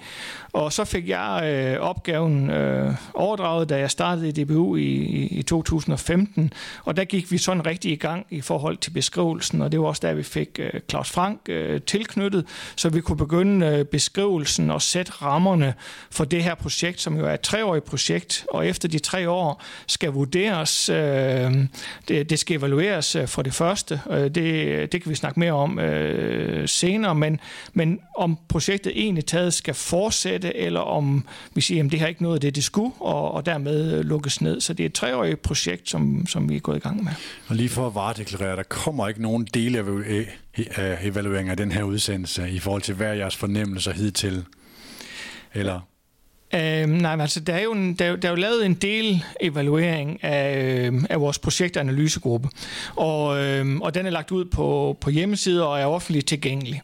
Og 0.52 0.72
så 0.72 0.84
fik 0.84 1.08
jeg 1.08 1.42
øh, 1.44 1.80
opgaven 1.80 2.50
øh, 2.50 2.94
overdraget, 3.14 3.68
da 3.68 3.78
jeg 3.78 3.90
startede 3.90 4.28
i 4.28 4.44
DBU 4.44 4.76
i, 4.76 4.82
i, 5.26 5.42
2015, 5.42 6.52
og 6.84 6.96
der 6.96 7.04
gik 7.04 7.32
vi 7.32 7.38
sådan 7.38 7.66
rigtig 7.66 7.92
i 7.92 7.96
gang 7.96 8.26
i 8.30 8.40
forhold 8.40 8.76
til 8.76 8.90
beskrivelsen, 8.90 9.62
og 9.62 9.72
det 9.72 9.80
var 9.80 9.86
også 9.86 10.06
der, 10.06 10.14
vi 10.14 10.22
fik 10.22 10.48
øh, 10.58 10.80
Claus 10.90 11.10
Frank 11.10 11.40
øh, 11.48 11.80
tilknyttet, 11.82 12.46
så 12.76 12.88
vi 12.88 13.00
kunne 13.00 13.18
begynde 13.18 13.66
øh, 13.66 13.84
beskrivelsen 13.84 14.70
og 14.70 14.82
sætte 14.82 15.12
rammerne 15.12 15.74
for 16.10 16.24
det 16.24 16.44
her 16.44 16.54
projekt, 16.54 17.00
som 17.00 17.16
jo 17.18 17.26
er 17.26 17.34
et 17.34 17.40
treårigt 17.40 17.84
projekt, 17.84 18.46
og 18.50 18.66
efter 18.66 18.88
de 18.88 18.98
tre 18.98 19.30
år 19.30 19.62
skal 19.86 20.10
vurderes, 20.10 20.88
øh, 20.88 21.52
det, 22.10 22.30
det 22.30 22.38
skal 22.38 22.56
evalueres 22.56 23.16
øh, 23.16 23.28
for 23.28 23.42
det 23.42 23.54
første, 23.54 24.00
øh, 24.10 24.30
det, 24.30 24.92
det 24.92 25.02
kan 25.02 25.10
vi 25.10 25.14
snakke 25.14 25.40
mere 25.40 25.52
om 25.52 25.78
øh, 25.78 26.68
senere, 26.68 27.14
men, 27.14 27.40
men 27.72 28.00
om 28.16 28.38
projektet 28.48 28.92
egentlig 28.96 29.26
taget 29.26 29.54
skal 29.54 29.74
fortsætte, 29.74 30.56
eller 30.56 30.80
om 30.80 31.26
vi 31.54 31.60
siger, 31.60 31.84
at 31.84 31.92
det 31.92 32.00
har 32.00 32.06
ikke 32.06 32.22
noget 32.22 32.34
af 32.34 32.40
det, 32.40 32.56
det 32.56 32.64
skulle, 32.64 32.92
og, 33.00 33.32
og 33.32 33.46
dermed 33.46 33.98
øh, 33.98 34.04
lukkes 34.04 34.40
ned. 34.40 34.60
Så 34.60 34.72
det 34.72 34.84
er 34.84 34.88
et 34.88 34.92
treårigt 34.92 35.42
projekt, 35.42 35.90
som, 35.90 36.26
som 36.26 36.48
vi 36.48 36.56
er 36.56 36.60
gået 36.60 36.76
i 36.76 36.80
gang 36.80 37.04
med. 37.04 37.12
Og 37.48 37.56
lige 37.56 37.68
for 37.68 37.86
at 37.86 37.94
varedeklarere, 37.94 38.56
der 38.56 38.62
kommer 38.62 39.08
ikke 39.08 39.22
nogen 39.22 39.44
del 39.54 39.76
af 39.76 39.82
e, 39.82 40.26
e, 40.58 40.98
evaluering 41.02 41.48
af 41.48 41.56
den 41.56 41.72
her 41.72 41.82
udsendelse 41.82 42.50
i 42.50 42.58
forhold 42.58 42.82
til, 42.82 42.94
hver 42.94 43.12
jeres 43.12 43.36
fornemmelser 43.36 43.92
hidtil? 43.92 44.44
Eller? 45.54 45.80
Øhm, 46.54 46.90
nej, 46.90 47.16
men 47.16 47.20
altså, 47.20 47.40
der 47.40 47.54
er, 47.54 47.62
jo 47.62 47.72
en, 47.72 47.94
der, 47.94 48.16
der 48.16 48.28
er 48.28 48.32
jo 48.32 48.36
lavet 48.36 48.66
en 48.66 48.74
del 48.74 49.24
evaluering 49.40 50.24
af, 50.24 50.64
øh, 50.64 51.02
af 51.10 51.20
vores 51.20 51.38
projektanalysegruppe, 51.38 52.48
og, 52.96 53.44
øh, 53.44 53.76
og 53.80 53.94
den 53.94 54.06
er 54.06 54.10
lagt 54.10 54.30
ud 54.30 54.44
på, 54.44 54.96
på 55.00 55.10
hjemmesider 55.10 55.64
og 55.64 55.80
er 55.80 55.86
offentligt 55.86 56.26
tilgængelig. 56.26 56.82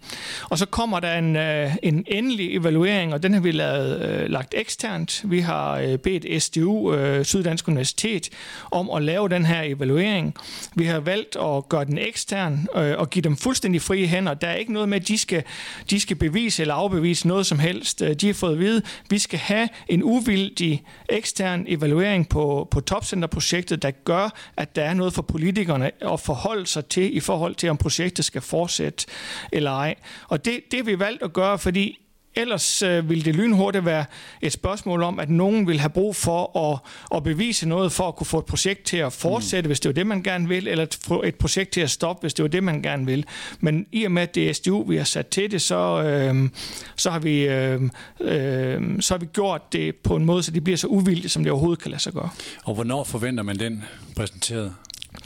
Og 0.50 0.58
så 0.58 0.66
kommer 0.66 1.00
der 1.00 1.14
en, 1.18 1.36
øh, 1.36 1.76
en 1.82 2.04
endelig 2.06 2.56
evaluering, 2.56 3.14
og 3.14 3.22
den 3.22 3.32
har 3.32 3.40
vi 3.40 3.50
lavet, 3.50 4.02
øh, 4.02 4.30
lagt 4.30 4.54
eksternt. 4.56 5.22
Vi 5.24 5.40
har 5.40 5.78
øh, 5.78 5.98
bedt 5.98 6.42
SDU, 6.42 6.94
øh, 6.94 7.24
Syddansk 7.24 7.68
Universitet, 7.68 8.28
om 8.70 8.90
at 8.90 9.02
lave 9.02 9.28
den 9.28 9.46
her 9.46 9.62
evaluering. 9.62 10.34
Vi 10.74 10.84
har 10.84 11.00
valgt 11.00 11.36
at 11.36 11.68
gøre 11.68 11.84
den 11.84 11.98
ekstern 11.98 12.66
øh, 12.76 12.94
og 12.98 13.10
give 13.10 13.22
dem 13.22 13.36
fuldstændig 13.36 13.82
frie 13.82 14.06
hænder. 14.06 14.34
Der 14.34 14.46
er 14.46 14.54
ikke 14.54 14.72
noget 14.72 14.88
med, 14.88 15.00
at 15.00 15.08
de 15.08 15.18
skal, 15.18 15.42
de 15.90 16.00
skal 16.00 16.16
bevise 16.16 16.62
eller 16.62 16.74
afbevise 16.74 17.28
noget 17.28 17.46
som 17.46 17.58
helst. 17.58 18.02
Øh, 18.02 18.14
de 18.14 18.26
har 18.26 18.34
fået 18.34 18.52
at 18.52 18.58
vide, 18.58 18.76
at 18.76 19.10
vi 19.10 19.18
skal 19.18 19.38
have 19.38 19.55
have 19.56 19.68
en 19.88 20.02
uvildig 20.02 20.82
ekstern 21.08 21.64
evaluering 21.68 22.28
på, 22.28 22.68
på 22.70 22.80
topcenterprojektet, 22.80 23.82
der 23.82 23.90
gør, 23.90 24.52
at 24.56 24.76
der 24.76 24.82
er 24.82 24.94
noget 24.94 25.12
for 25.12 25.22
politikerne 25.22 25.90
at 26.12 26.20
forholde 26.20 26.66
sig 26.66 26.86
til 26.86 27.16
i 27.16 27.20
forhold 27.20 27.54
til, 27.54 27.68
om 27.68 27.76
projektet 27.76 28.24
skal 28.24 28.40
fortsætte 28.40 29.06
eller 29.52 29.70
ej. 29.70 29.94
Og 30.28 30.44
det, 30.44 30.60
det 30.70 30.78
har 30.78 30.84
vi 30.84 30.98
valgt 30.98 31.22
at 31.22 31.32
gøre, 31.32 31.58
fordi 31.58 31.98
Ellers 32.36 32.82
øh, 32.82 33.08
vil 33.08 33.24
det 33.24 33.36
lynhurtigt 33.36 33.84
være 33.84 34.04
et 34.42 34.52
spørgsmål 34.52 35.02
om, 35.02 35.18
at 35.18 35.30
nogen 35.30 35.66
vil 35.66 35.80
have 35.80 35.90
brug 35.90 36.16
for 36.16 36.72
at, 36.72 36.78
at 37.16 37.22
bevise 37.22 37.68
noget 37.68 37.92
for 37.92 38.08
at 38.08 38.16
kunne 38.16 38.26
få 38.26 38.38
et 38.38 38.44
projekt 38.44 38.84
til 38.84 38.96
at 38.96 39.12
fortsætte, 39.12 39.66
mm. 39.66 39.68
hvis 39.68 39.80
det 39.80 39.88
er 39.88 39.92
det, 39.92 40.06
man 40.06 40.22
gerne 40.22 40.48
vil, 40.48 40.68
eller 40.68 40.86
få 41.04 41.22
et 41.22 41.34
projekt 41.34 41.70
til 41.70 41.80
at 41.80 41.90
stoppe, 41.90 42.20
hvis 42.20 42.34
det 42.34 42.44
er 42.44 42.48
det, 42.48 42.64
man 42.64 42.82
gerne 42.82 43.06
vil. 43.06 43.24
Men 43.60 43.86
i 43.92 44.04
og 44.04 44.12
med, 44.12 44.22
at 44.22 44.34
det 44.34 44.48
er 44.48 44.52
SDU, 44.52 44.82
vi 44.82 44.96
har 44.96 45.04
sat 45.04 45.26
til 45.26 45.50
det, 45.50 45.62
så, 45.62 46.02
øh, 46.02 46.48
så, 46.96 47.10
har 47.10 47.18
vi, 47.18 47.48
øh, 47.48 47.82
øh, 48.20 49.00
så 49.00 49.14
har 49.14 49.18
vi 49.18 49.26
gjort 49.32 49.72
det 49.72 49.96
på 49.96 50.16
en 50.16 50.24
måde, 50.24 50.42
så 50.42 50.50
det 50.50 50.64
bliver 50.64 50.76
så 50.76 50.86
uvildigt, 50.86 51.32
som 51.32 51.42
det 51.42 51.52
overhovedet 51.52 51.82
kan 51.82 51.90
lade 51.90 52.02
sig 52.02 52.12
gøre. 52.12 52.30
Og 52.64 52.74
hvornår 52.74 53.04
forventer 53.04 53.42
man 53.42 53.58
den 53.58 53.84
præsenteret? 54.16 54.74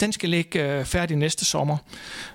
Den 0.01 0.13
skal 0.13 0.29
ligge 0.29 0.79
øh, 0.79 0.85
færdig 0.85 1.17
næste 1.17 1.45
sommer. 1.45 1.77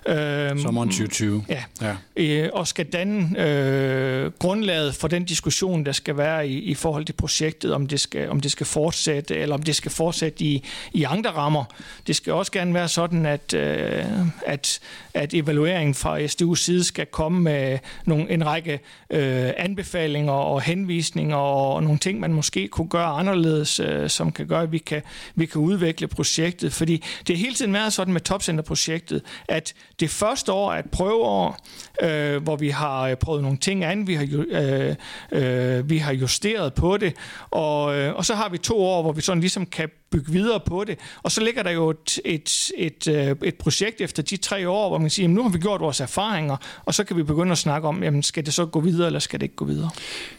Øhm, 0.06 0.58
Sommeren 0.58 0.88
2020. 0.88 1.44
Ja. 1.48 1.64
ja. 1.80 1.96
Øh, 2.16 2.50
og 2.52 2.68
skal 2.68 2.86
danne 2.86 3.40
øh, 3.40 4.30
grundlaget 4.38 4.94
for 4.94 5.08
den 5.08 5.24
diskussion, 5.24 5.86
der 5.86 5.92
skal 5.92 6.16
være 6.16 6.48
i, 6.48 6.58
i 6.58 6.74
forhold 6.74 7.04
til 7.04 7.12
projektet, 7.12 7.74
om 7.74 7.86
det, 7.86 8.00
skal, 8.00 8.30
om 8.30 8.40
det 8.40 8.50
skal 8.50 8.66
fortsætte, 8.66 9.36
eller 9.36 9.54
om 9.54 9.62
det 9.62 9.76
skal 9.76 9.90
fortsætte 9.90 10.44
i, 10.44 10.64
i 10.92 11.02
andre 11.02 11.30
rammer. 11.30 11.64
Det 12.06 12.16
skal 12.16 12.32
også 12.32 12.52
gerne 12.52 12.74
være 12.74 12.88
sådan, 12.88 13.26
at, 13.26 13.54
øh, 13.54 14.04
at, 14.46 14.80
at 15.14 15.34
evalueringen 15.34 15.94
fra 15.94 16.20
SDU's 16.20 16.56
side 16.56 16.84
skal 16.84 17.06
komme 17.06 17.40
med 17.40 17.78
nogle, 18.04 18.30
en 18.30 18.46
række 18.46 18.80
øh, 19.10 19.50
anbefalinger 19.56 20.32
og 20.32 20.62
henvisninger 20.62 21.36
og 21.36 21.82
nogle 21.82 21.98
ting, 21.98 22.20
man 22.20 22.32
måske 22.32 22.68
kunne 22.68 22.88
gøre 22.88 23.06
anderledes, 23.06 23.80
øh, 23.80 24.10
som 24.10 24.32
kan 24.32 24.46
gøre, 24.46 24.62
at 24.62 24.72
vi 24.72 24.78
kan, 24.78 25.02
vi 25.34 25.46
kan 25.46 25.60
udvikle 25.60 26.06
projektet. 26.08 26.72
Fordi 26.72 27.02
det 27.26 27.32
er 27.32 27.38
hele 27.46 27.56
tiden 27.56 27.72
været 27.72 27.92
sådan 27.92 28.12
med 28.12 28.20
Topcenter-projektet, 28.20 29.22
at 29.48 29.74
det 30.00 30.10
første 30.10 30.52
år 30.52 30.72
er 30.72 30.78
et 30.78 30.90
prøveår, 30.90 31.58
øh, 32.02 32.42
hvor 32.42 32.56
vi 32.56 32.68
har 32.68 33.02
øh, 33.02 33.16
prøvet 33.16 33.42
nogle 33.42 33.58
ting 33.58 33.84
an, 33.84 34.06
vi 34.06 34.14
har, 34.14 34.26
øh, 34.48 34.94
øh, 35.32 35.90
vi 35.90 35.98
har 35.98 36.12
justeret 36.12 36.74
på 36.74 36.96
det, 36.96 37.14
og, 37.50 37.96
øh, 37.96 38.14
og 38.14 38.24
så 38.24 38.34
har 38.34 38.48
vi 38.48 38.58
to 38.58 38.84
år, 38.84 39.02
hvor 39.02 39.12
vi 39.12 39.20
sådan 39.20 39.40
ligesom 39.40 39.66
kan 39.66 39.90
bygge 40.10 40.32
videre 40.32 40.60
på 40.60 40.84
det. 40.84 40.98
Og 41.22 41.32
så 41.32 41.40
ligger 41.40 41.62
der 41.62 41.70
jo 41.70 41.90
et, 41.90 42.20
et, 42.24 42.70
et, 42.76 43.08
øh, 43.08 43.36
et 43.44 43.54
projekt 43.54 44.00
efter 44.00 44.22
de 44.22 44.36
tre 44.36 44.68
år, 44.68 44.88
hvor 44.88 44.98
man 44.98 45.10
siger, 45.10 45.28
nu 45.28 45.42
har 45.42 45.48
vi 45.48 45.58
gjort 45.58 45.80
vores 45.80 46.00
erfaringer, 46.00 46.56
og 46.84 46.94
så 46.94 47.04
kan 47.04 47.16
vi 47.16 47.22
begynde 47.22 47.52
at 47.52 47.58
snakke 47.58 47.88
om, 47.88 48.02
jamen, 48.02 48.22
skal 48.22 48.46
det 48.46 48.54
så 48.54 48.66
gå 48.66 48.80
videre, 48.80 49.06
eller 49.06 49.20
skal 49.20 49.40
det 49.40 49.44
ikke 49.44 49.56
gå 49.56 49.64
videre? 49.64 49.90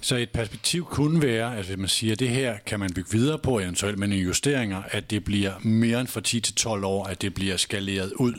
Så 0.01 0.15
et 0.15 0.29
perspektiv 0.29 0.85
kunne 0.85 1.21
være, 1.21 1.57
at 1.57 1.79
man 1.79 1.87
siger, 1.87 2.13
at 2.13 2.19
det 2.19 2.29
her 2.29 2.57
kan 2.65 2.79
man 2.79 2.93
bygge 2.93 3.11
videre 3.11 3.37
på, 3.37 3.59
eventuelt 3.59 3.99
med 3.99 4.07
justeringer, 4.07 4.81
at 4.91 5.11
det 5.11 5.23
bliver 5.23 5.51
mere 5.61 5.99
end 5.99 6.07
fra 6.07 6.21
10 6.21 6.39
til 6.39 6.55
12 6.55 6.83
år, 6.83 7.03
at 7.05 7.21
det 7.21 7.33
bliver 7.33 7.57
skaleret 7.57 8.13
ud? 8.13 8.33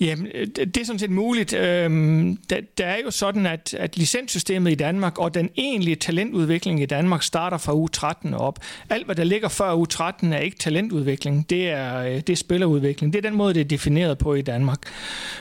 Jamen, 0.00 0.26
øh, 0.34 0.46
det 0.46 0.76
er 0.76 0.84
sådan 0.84 0.98
set 0.98 1.10
muligt. 1.10 1.52
Øhm, 1.52 2.36
der, 2.50 2.60
der 2.78 2.86
er 2.86 2.96
jo 3.04 3.10
sådan, 3.10 3.46
at, 3.46 3.74
at 3.74 3.96
licenssystemet 3.96 4.70
i 4.72 4.74
Danmark 4.74 5.18
og 5.18 5.34
den 5.34 5.50
egentlige 5.56 5.96
talentudvikling 5.96 6.82
i 6.82 6.86
Danmark 6.86 7.22
starter 7.22 7.58
fra 7.58 7.74
u 7.74 7.88
13 7.88 8.34
op. 8.34 8.58
Alt, 8.90 9.04
hvad 9.04 9.14
der 9.14 9.24
ligger 9.24 9.48
før 9.48 9.74
u 9.74 9.84
13, 9.84 10.32
er 10.32 10.38
ikke 10.38 10.58
talentudvikling. 10.58 11.50
Det 11.50 11.70
er, 11.70 11.98
øh, 11.98 12.14
det 12.14 12.30
er 12.30 12.36
spillerudvikling. 12.36 13.12
Det 13.12 13.24
er 13.24 13.30
den 13.30 13.38
måde, 13.38 13.54
det 13.54 13.60
er 13.60 13.64
defineret 13.64 14.18
på 14.18 14.34
i 14.34 14.42
Danmark. 14.42 14.78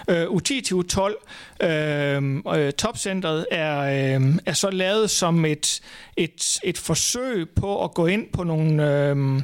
Øh, 0.10 0.24
U10 0.24 0.62
til 0.62 0.74
U12, 0.74 1.66
øhm, 1.66 2.44
øh, 2.56 2.74
topcentret, 2.74 3.46
er, 3.52 3.80
øh, 3.80 4.36
er 4.46 4.54
så 4.54 4.70
lavet 4.70 5.10
som 5.10 5.46
et, 5.46 5.82
et, 6.18 6.60
et 6.64 6.78
forsøg 6.78 7.50
på 7.50 7.84
at 7.84 7.94
gå 7.94 8.06
ind 8.06 8.28
på 8.34 8.44
nogle, 8.44 9.08
øh, 9.08 9.42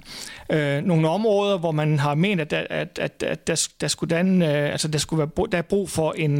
øh, 0.50 0.84
nogle 0.84 1.10
områder, 1.10 1.58
hvor 1.58 1.72
man 1.72 2.00
har 2.00 2.16
ment, 2.16 2.42
at, 2.42 2.54
at, 2.54 3.00
at, 3.00 3.24
at 3.24 3.48
der, 3.48 3.68
der 3.82 3.88
skulle 3.88 4.16
danne, 4.16 4.46
øh, 4.46 4.72
altså 4.72 4.88
der 4.98 5.02
skulle 5.02 5.20
være, 5.20 5.48
der 5.52 5.58
er 5.58 5.62
brug 5.62 5.90
for 5.90 6.12
en, 6.12 6.32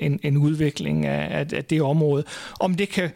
en, 0.00 0.20
en 0.22 0.36
udvikling 0.36 1.06
af, 1.06 1.38
af, 1.40 1.46
af 1.56 1.64
det 1.64 1.82
område. 1.82 2.24
Om 2.60 2.74
det 2.74 2.88
kan 2.88 3.10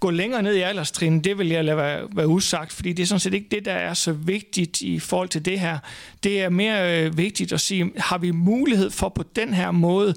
gå 0.00 0.10
længere 0.10 0.42
ned 0.42 0.54
i 0.54 0.60
alderstrin, 0.60 1.20
det 1.20 1.38
vil 1.38 1.48
jeg 1.48 1.64
lade 1.64 1.76
være, 1.76 2.08
være 2.12 2.28
usagt, 2.28 2.72
fordi 2.72 2.92
det 2.92 3.02
er 3.02 3.06
sådan 3.06 3.20
set 3.20 3.34
ikke 3.34 3.48
det, 3.50 3.64
der 3.64 3.72
er 3.72 3.94
så 3.94 4.12
vigtigt 4.12 4.80
i 4.80 4.98
forhold 4.98 5.28
til 5.28 5.44
det 5.44 5.60
her. 5.60 5.78
Det 6.22 6.42
er 6.42 6.48
mere 6.48 7.04
øh, 7.04 7.18
vigtigt 7.18 7.52
at 7.52 7.60
sige, 7.60 7.92
har 7.96 8.18
vi 8.18 8.30
mulighed 8.30 8.90
for 8.90 9.08
på 9.08 9.24
den 9.36 9.54
her 9.54 9.70
måde 9.70 10.14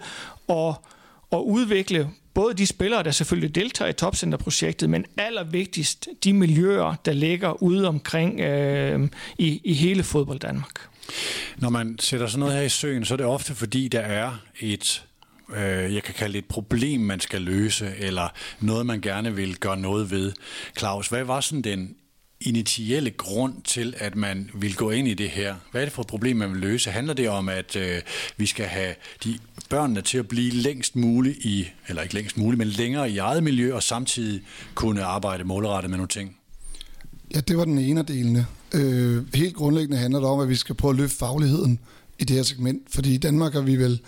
at, 0.50 0.76
at 1.32 1.38
udvikle 1.38 2.10
både 2.34 2.54
de 2.54 2.66
spillere, 2.66 3.04
der 3.04 3.12
selvfølgelig 3.12 3.56
deltager 3.56 3.90
i 3.90 3.94
topcenterprojektet, 3.94 4.90
men 4.90 5.06
allervigtigst 5.18 6.08
de 6.24 6.34
miljøer, 6.34 6.96
der 7.06 7.14
ligger 7.14 7.64
ude 7.64 7.88
omkring 7.88 8.40
øh, 8.40 9.08
i, 9.38 9.62
i 9.64 9.74
hele 9.74 10.04
fodbold 10.04 10.40
Danmark. 10.40 10.88
Når 11.58 11.70
man 11.70 12.00
sætter 12.00 12.28
sådan 12.28 12.40
noget 12.40 12.56
her 12.56 12.62
i 12.62 12.70
søen, 12.70 13.06
så 13.06 13.14
er 13.14 13.18
det 13.18 13.26
ofte 13.26 13.56
fordi, 13.56 13.88
der 13.88 14.00
er 14.00 14.32
et 14.60 15.04
øh, 15.56 15.94
jeg 15.94 16.04
kan 16.04 16.14
kalde 16.14 16.34
det 16.34 16.40
et 16.40 16.46
problem, 16.46 17.02
man 17.02 17.20
skal 17.20 17.42
løse, 17.42 17.94
eller 17.98 18.30
noget, 18.60 18.86
man 18.86 19.02
gerne 19.02 19.36
vil 19.36 19.58
gøre 19.58 19.78
noget 19.78 20.12
ved. 20.12 20.34
Claus, 20.78 21.08
hvad 21.08 21.24
var 21.24 21.42
sådan 21.42 21.62
den 21.62 21.96
initielle 22.42 23.12
grund 23.12 23.64
til, 23.64 23.94
at 23.98 24.16
man 24.16 24.50
vil 24.54 24.76
gå 24.76 24.90
ind 24.90 25.08
i 25.08 25.14
det 25.14 25.30
her? 25.30 25.56
Hvad 25.72 25.82
er 25.82 25.86
det 25.86 25.94
for 25.94 26.02
et 26.02 26.08
problem, 26.08 26.38
man 26.38 26.52
vil 26.52 26.60
løse? 26.62 26.92
Handler 26.92 27.14
det 27.14 27.30
om, 27.30 27.50
at 27.50 27.76
øh, 27.76 28.02
vi 28.38 28.46
skal 28.46 28.66
have 28.66 28.96
de 29.24 29.40
børnene 29.70 30.02
til 30.02 30.18
at 30.18 30.28
blive 30.28 30.52
længst 30.52 30.96
muligt 30.96 31.38
i, 31.38 31.70
eller 31.88 32.02
ikke 32.02 32.14
længst 32.14 32.38
muligt, 32.38 32.58
men 32.58 32.68
længere 32.68 33.12
i 33.12 33.18
eget 33.18 33.44
miljø, 33.44 33.74
og 33.74 33.84
samtidig 33.84 34.42
kunne 34.76 35.04
arbejde 35.04 35.44
målrettet 35.44 35.90
med 35.90 35.98
nogle 35.98 36.08
ting? 36.08 36.38
Ja, 37.36 37.40
det 37.40 37.58
var 37.58 37.66
den 37.66 37.78
ene 37.78 38.00
af 38.00 38.06
delene. 38.06 38.46
Øh, 38.74 39.34
helt 39.34 39.56
grundlæggende 39.56 39.98
handler 39.98 40.20
det 40.20 40.30
om, 40.30 40.40
at 40.40 40.50
vi 40.50 40.56
skal 40.56 40.76
prøve 40.76 40.90
at 40.92 40.98
løfte 40.98 41.18
fagligheden 41.18 41.80
i 42.20 42.24
det 42.24 42.36
her 42.36 42.44
segment, 42.44 42.82
fordi 42.90 43.14
i 43.14 43.18
Danmark 43.18 43.56
er 43.56 43.62
vi 43.62 43.76
vel 43.76 44.02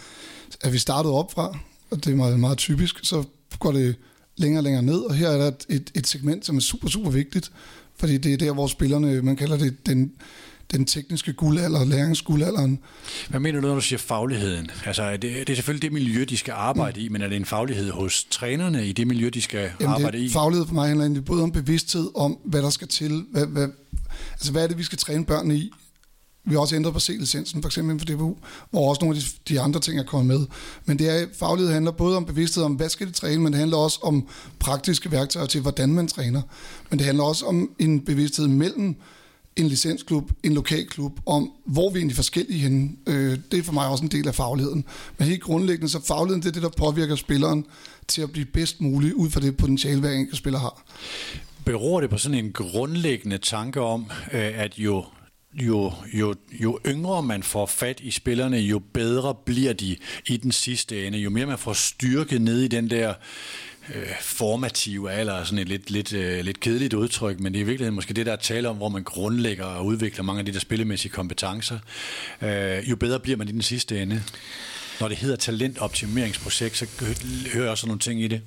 er 0.61 0.69
vi 0.69 0.77
startet 0.77 1.11
op 1.11 1.31
fra, 1.31 1.57
og 1.91 2.05
det 2.05 2.11
er 2.11 2.15
meget, 2.15 2.39
meget 2.39 2.57
typisk, 2.57 2.99
så 3.03 3.23
går 3.59 3.71
det 3.71 3.95
længere 4.37 4.59
og 4.59 4.63
længere 4.63 4.83
ned, 4.83 4.99
og 4.99 5.15
her 5.15 5.29
er 5.29 5.37
der 5.37 5.51
et, 5.69 5.91
et, 5.95 6.07
segment, 6.07 6.45
som 6.45 6.55
er 6.55 6.61
super, 6.61 6.87
super 6.87 7.09
vigtigt, 7.09 7.51
fordi 7.95 8.17
det 8.17 8.33
er 8.33 8.37
der, 8.37 8.51
hvor 8.51 8.67
spillerne, 8.67 9.21
man 9.21 9.35
kalder 9.35 9.57
det 9.57 9.85
den, 9.85 10.11
den 10.71 10.85
tekniske 10.85 11.33
guldalder, 11.33 11.85
læringsguldalderen. 11.85 12.79
Hvad 13.29 13.39
mener 13.39 13.61
du, 13.61 13.67
når 13.67 13.75
du 13.75 13.81
siger 13.81 13.99
fagligheden? 13.99 14.71
Altså, 14.85 15.11
det, 15.11 15.21
det 15.21 15.49
er 15.49 15.55
selvfølgelig 15.55 15.81
det 15.81 15.93
miljø, 15.93 16.23
de 16.29 16.37
skal 16.37 16.51
arbejde 16.51 16.99
mm. 16.99 17.05
i, 17.05 17.09
men 17.09 17.21
er 17.21 17.27
det 17.27 17.35
en 17.35 17.45
faglighed 17.45 17.91
hos 17.91 18.27
trænerne 18.31 18.87
i 18.87 18.91
det 18.91 19.07
miljø, 19.07 19.29
de 19.29 19.41
skal 19.41 19.71
Jamen, 19.79 19.93
arbejde 19.93 20.17
det, 20.17 20.23
i? 20.23 20.29
Faglighed 20.29 20.67
for 20.67 20.73
mig 20.73 20.87
handler 20.87 21.05
egentlig 21.05 21.25
både 21.25 21.43
om 21.43 21.51
bevidsthed 21.51 22.09
om, 22.15 22.37
hvad 22.45 22.61
der 22.61 22.69
skal 22.69 22.87
til, 22.87 23.25
hvad, 23.31 23.45
hvad, 23.45 23.67
altså 24.31 24.51
hvad 24.51 24.63
er 24.63 24.67
det, 24.67 24.77
vi 24.77 24.83
skal 24.83 24.97
træne 24.97 25.25
børnene 25.25 25.55
i, 25.55 25.71
vi 26.45 26.53
har 26.53 26.59
også 26.59 26.75
ændret 26.75 26.93
på 26.93 26.99
C-licensen, 26.99 27.61
for 27.61 27.69
eksempel 27.69 27.99
for 27.99 28.05
DBU, 28.05 28.37
hvor 28.71 28.89
også 28.89 29.01
nogle 29.01 29.17
af 29.17 29.23
de, 29.23 29.53
de 29.53 29.61
andre 29.61 29.79
ting 29.79 29.99
er 29.99 30.03
kommet 30.03 30.39
med. 30.39 30.47
Men 30.85 30.99
det 30.99 31.21
er, 31.21 31.25
faglighed 31.39 31.73
handler 31.73 31.91
både 31.91 32.17
om 32.17 32.25
bevidsthed 32.25 32.63
om, 32.63 32.73
hvad 32.73 32.89
skal 32.89 33.07
det 33.07 33.15
træne, 33.15 33.41
men 33.41 33.53
det 33.53 33.59
handler 33.59 33.77
også 33.77 33.99
om 34.03 34.27
praktiske 34.59 35.11
værktøjer 35.11 35.45
til, 35.45 35.61
hvordan 35.61 35.93
man 35.93 36.07
træner. 36.07 36.41
Men 36.89 36.99
det 36.99 37.05
handler 37.05 37.23
også 37.23 37.45
om 37.45 37.69
en 37.79 38.05
bevidsthed 38.05 38.47
mellem 38.47 38.95
en 39.59 39.67
licensklub, 39.67 40.31
en 40.43 40.53
lokalklub, 40.53 41.19
om 41.25 41.51
hvor 41.65 41.89
vi 41.89 42.01
er 42.01 42.13
forskellige 42.13 42.59
henne. 42.59 42.89
Øh, 43.07 43.37
det 43.51 43.59
er 43.59 43.63
for 43.63 43.73
mig 43.73 43.87
også 43.87 44.03
en 44.03 44.11
del 44.11 44.27
af 44.27 44.35
fagligheden. 44.35 44.85
Men 45.17 45.27
helt 45.27 45.41
grundlæggende, 45.41 45.89
så 45.89 46.01
fagligheden 46.05 46.41
det 46.41 46.47
er 46.47 46.53
det, 46.53 46.63
der 46.63 46.69
påvirker 46.77 47.15
spilleren 47.15 47.65
til 48.07 48.21
at 48.21 48.31
blive 48.31 48.45
bedst 48.45 48.81
mulig 48.81 49.15
ud 49.15 49.29
fra 49.29 49.39
det 49.39 49.57
potentiale, 49.57 49.99
hver 49.99 50.11
enkelt 50.11 50.37
spiller 50.37 50.59
har. 50.59 50.83
Beror 51.65 52.01
det 52.01 52.09
på 52.09 52.17
sådan 52.17 52.45
en 52.45 52.51
grundlæggende 52.51 53.37
tanke 53.37 53.81
om, 53.81 54.05
øh, 54.33 54.59
at 54.59 54.73
jo 54.77 55.05
jo, 55.53 55.93
jo, 56.13 56.35
jo 56.51 56.79
yngre 56.87 57.23
man 57.23 57.43
får 57.43 57.65
fat 57.65 57.99
i 57.99 58.11
spillerne, 58.11 58.57
jo 58.57 58.81
bedre 58.93 59.35
bliver 59.45 59.73
de 59.73 59.97
i 60.27 60.37
den 60.37 60.51
sidste 60.51 61.07
ende. 61.07 61.17
Jo 61.17 61.29
mere 61.29 61.45
man 61.45 61.57
får 61.57 61.73
styrke 61.73 62.39
ned 62.39 62.61
i 62.61 62.67
den 62.67 62.89
der 62.89 63.13
øh, 63.95 64.07
formative 64.21 65.11
alder, 65.11 65.43
sådan 65.43 65.59
et 65.59 65.69
lidt, 65.69 65.89
lidt, 65.89 66.13
øh, 66.13 66.45
lidt 66.45 66.59
kedeligt 66.59 66.93
udtryk, 66.93 67.39
men 67.39 67.53
det 67.53 67.59
er 67.59 67.63
i 67.63 67.65
virkeligheden 67.65 67.95
måske 67.95 68.13
det, 68.13 68.25
der 68.25 68.31
er 68.31 68.35
tale 68.35 68.69
om, 68.69 68.77
hvor 68.77 68.89
man 68.89 69.03
grundlægger 69.03 69.65
og 69.65 69.85
udvikler 69.85 70.23
mange 70.23 70.39
af 70.39 70.45
de 70.45 70.53
der 70.53 70.59
spillemæssige 70.59 71.11
kompetencer. 71.11 71.79
Øh, 72.41 72.89
jo 72.89 72.95
bedre 72.95 73.19
bliver 73.19 73.37
man 73.37 73.49
i 73.49 73.51
den 73.51 73.61
sidste 73.61 74.01
ende. 74.01 74.23
Når 74.99 75.07
det 75.07 75.17
hedder 75.17 75.35
talentoptimeringsprojekt, 75.35 76.77
så 76.77 76.87
hører 77.53 77.63
jeg 77.63 77.71
også 77.71 77.87
nogle 77.87 77.99
ting 77.99 78.21
i 78.21 78.27
det. 78.27 78.41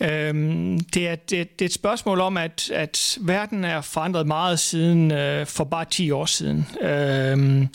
Øhm, 0.00 0.80
det, 0.80 1.08
er, 1.08 1.14
det, 1.14 1.58
det 1.58 1.64
er 1.64 1.68
et 1.68 1.72
spørgsmål 1.72 2.20
om, 2.20 2.36
at, 2.36 2.70
at 2.70 3.18
verden 3.20 3.64
er 3.64 3.80
forandret 3.80 4.26
meget 4.26 4.58
siden 4.58 5.12
øh, 5.12 5.46
for 5.46 5.64
bare 5.64 5.84
10 5.84 6.10
år 6.10 6.26
siden. 6.26 6.66
Øhm, 6.80 7.68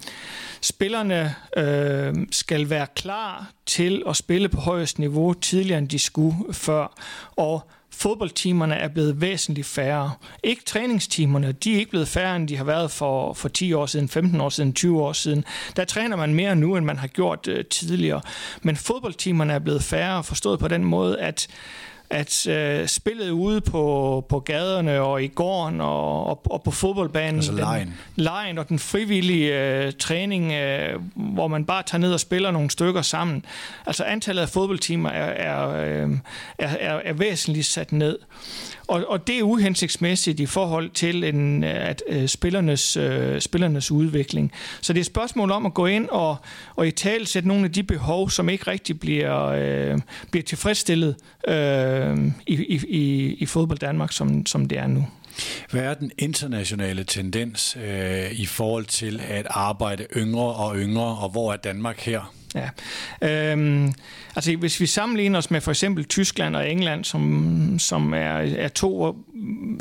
spillerne 0.61 1.35
øh, 1.57 2.15
skal 2.31 2.69
være 2.69 2.87
klar 2.95 3.51
til 3.65 4.03
at 4.07 4.15
spille 4.15 4.49
på 4.49 4.61
højest 4.61 4.99
niveau 4.99 5.33
tidligere, 5.33 5.77
end 5.77 5.89
de 5.89 5.99
skulle 5.99 6.35
før. 6.51 6.93
Og 7.35 7.69
fodboldtimerne 7.89 8.75
er 8.75 8.87
blevet 8.87 9.21
væsentligt 9.21 9.67
færre. 9.67 10.11
Ikke 10.43 10.63
træningstimerne, 10.63 11.51
de 11.51 11.73
er 11.73 11.77
ikke 11.77 11.89
blevet 11.89 12.07
færre, 12.07 12.35
end 12.35 12.47
de 12.47 12.57
har 12.57 12.63
været 12.63 12.91
for, 12.91 13.33
for 13.33 13.49
10 13.49 13.73
år 13.73 13.85
siden, 13.85 14.09
15 14.09 14.41
år 14.41 14.49
siden, 14.49 14.73
20 14.73 15.01
år 15.01 15.13
siden. 15.13 15.45
Der 15.75 15.85
træner 15.85 16.15
man 16.15 16.33
mere 16.33 16.55
nu, 16.55 16.75
end 16.75 16.85
man 16.85 16.97
har 16.97 17.07
gjort 17.07 17.47
øh, 17.47 17.65
tidligere. 17.65 18.21
Men 18.61 18.75
fodboldtimerne 18.75 19.53
er 19.53 19.59
blevet 19.59 19.83
færre, 19.83 20.23
forstået 20.23 20.59
på 20.59 20.67
den 20.67 20.83
måde, 20.83 21.19
at 21.19 21.47
at 22.13 22.47
øh, 22.47 22.87
spillet 22.87 23.29
ude 23.29 23.61
på, 23.61 24.25
på 24.29 24.39
gaderne 24.39 25.01
og 25.01 25.23
i 25.23 25.27
gården 25.27 25.81
og, 25.81 26.25
og, 26.25 26.41
og 26.45 26.63
på 26.63 26.71
fodboldbanen, 26.71 27.35
altså 27.35 27.51
lejen. 27.51 27.87
Den, 27.87 27.95
lejen 28.15 28.57
og 28.57 28.69
den 28.69 28.79
frivillige 28.79 29.59
øh, 29.59 29.93
træning, 29.99 30.51
øh, 30.51 31.01
hvor 31.15 31.47
man 31.47 31.65
bare 31.65 31.83
tager 31.83 31.99
ned 31.99 32.13
og 32.13 32.19
spiller 32.19 32.51
nogle 32.51 32.69
stykker 32.69 33.01
sammen. 33.01 33.45
Altså 33.85 34.03
antallet 34.03 34.41
af 34.41 34.49
fodboldtimer 34.49 35.09
er, 35.09 35.53
er, 35.53 35.69
øh, 36.03 36.17
er, 36.59 36.67
er, 36.79 37.01
er 37.05 37.13
væsentligt 37.13 37.65
sat 37.65 37.91
ned. 37.91 38.17
Og, 38.87 39.03
og 39.07 39.27
det 39.27 39.39
er 39.39 39.43
uhensigtsmæssigt 39.43 40.39
i 40.39 40.45
forhold 40.45 40.89
til 40.89 41.23
en, 41.23 41.63
at 41.63 42.03
øh, 42.07 42.27
spillernes, 42.27 42.97
øh, 42.97 43.41
spillernes 43.41 43.91
udvikling. 43.91 44.51
Så 44.81 44.93
det 44.93 44.99
er 44.99 45.01
et 45.01 45.05
spørgsmål 45.05 45.51
om 45.51 45.65
at 45.65 45.73
gå 45.73 45.85
ind 45.85 46.09
og, 46.09 46.35
og 46.75 46.87
i 46.87 46.91
tale 46.91 47.27
sætte 47.27 47.47
nogle 47.47 47.65
af 47.65 47.71
de 47.71 47.83
behov, 47.83 48.29
som 48.29 48.49
ikke 48.49 48.67
rigtig 48.67 48.99
bliver, 48.99 49.45
øh, 49.45 49.99
bliver 50.31 50.43
tilfredsstillet 50.43 51.15
øh, 51.47 52.02
Øh, 52.03 52.31
i, 52.47 52.53
i, 52.87 53.33
i 53.33 53.45
fodbold 53.45 53.79
Danmark, 53.79 54.11
som, 54.11 54.45
som 54.45 54.65
det 54.65 54.77
er 54.77 54.87
nu. 54.87 55.07
Hvad 55.71 55.81
er 55.81 55.93
den 55.93 56.11
internationale 56.17 57.03
tendens 57.03 57.77
øh, 57.83 58.31
i 58.31 58.45
forhold 58.45 58.85
til 58.85 59.21
at 59.27 59.47
arbejde 59.49 60.05
yngre 60.17 60.53
og 60.53 60.75
yngre, 60.75 61.17
og 61.17 61.29
hvor 61.29 61.53
er 61.53 61.57
Danmark 61.57 61.99
her? 61.99 62.33
Ja. 62.55 62.69
Øhm, 63.21 63.93
altså 64.35 64.55
hvis 64.55 64.79
vi 64.79 64.85
sammenligner 64.85 65.37
os 65.37 65.51
med 65.51 65.61
for 65.61 65.71
eksempel 65.71 66.05
Tyskland 66.05 66.55
og 66.55 66.69
England, 66.69 67.05
som, 67.05 67.79
som 67.79 68.13
er, 68.13 68.37
er 68.57 68.67
to 68.67 69.15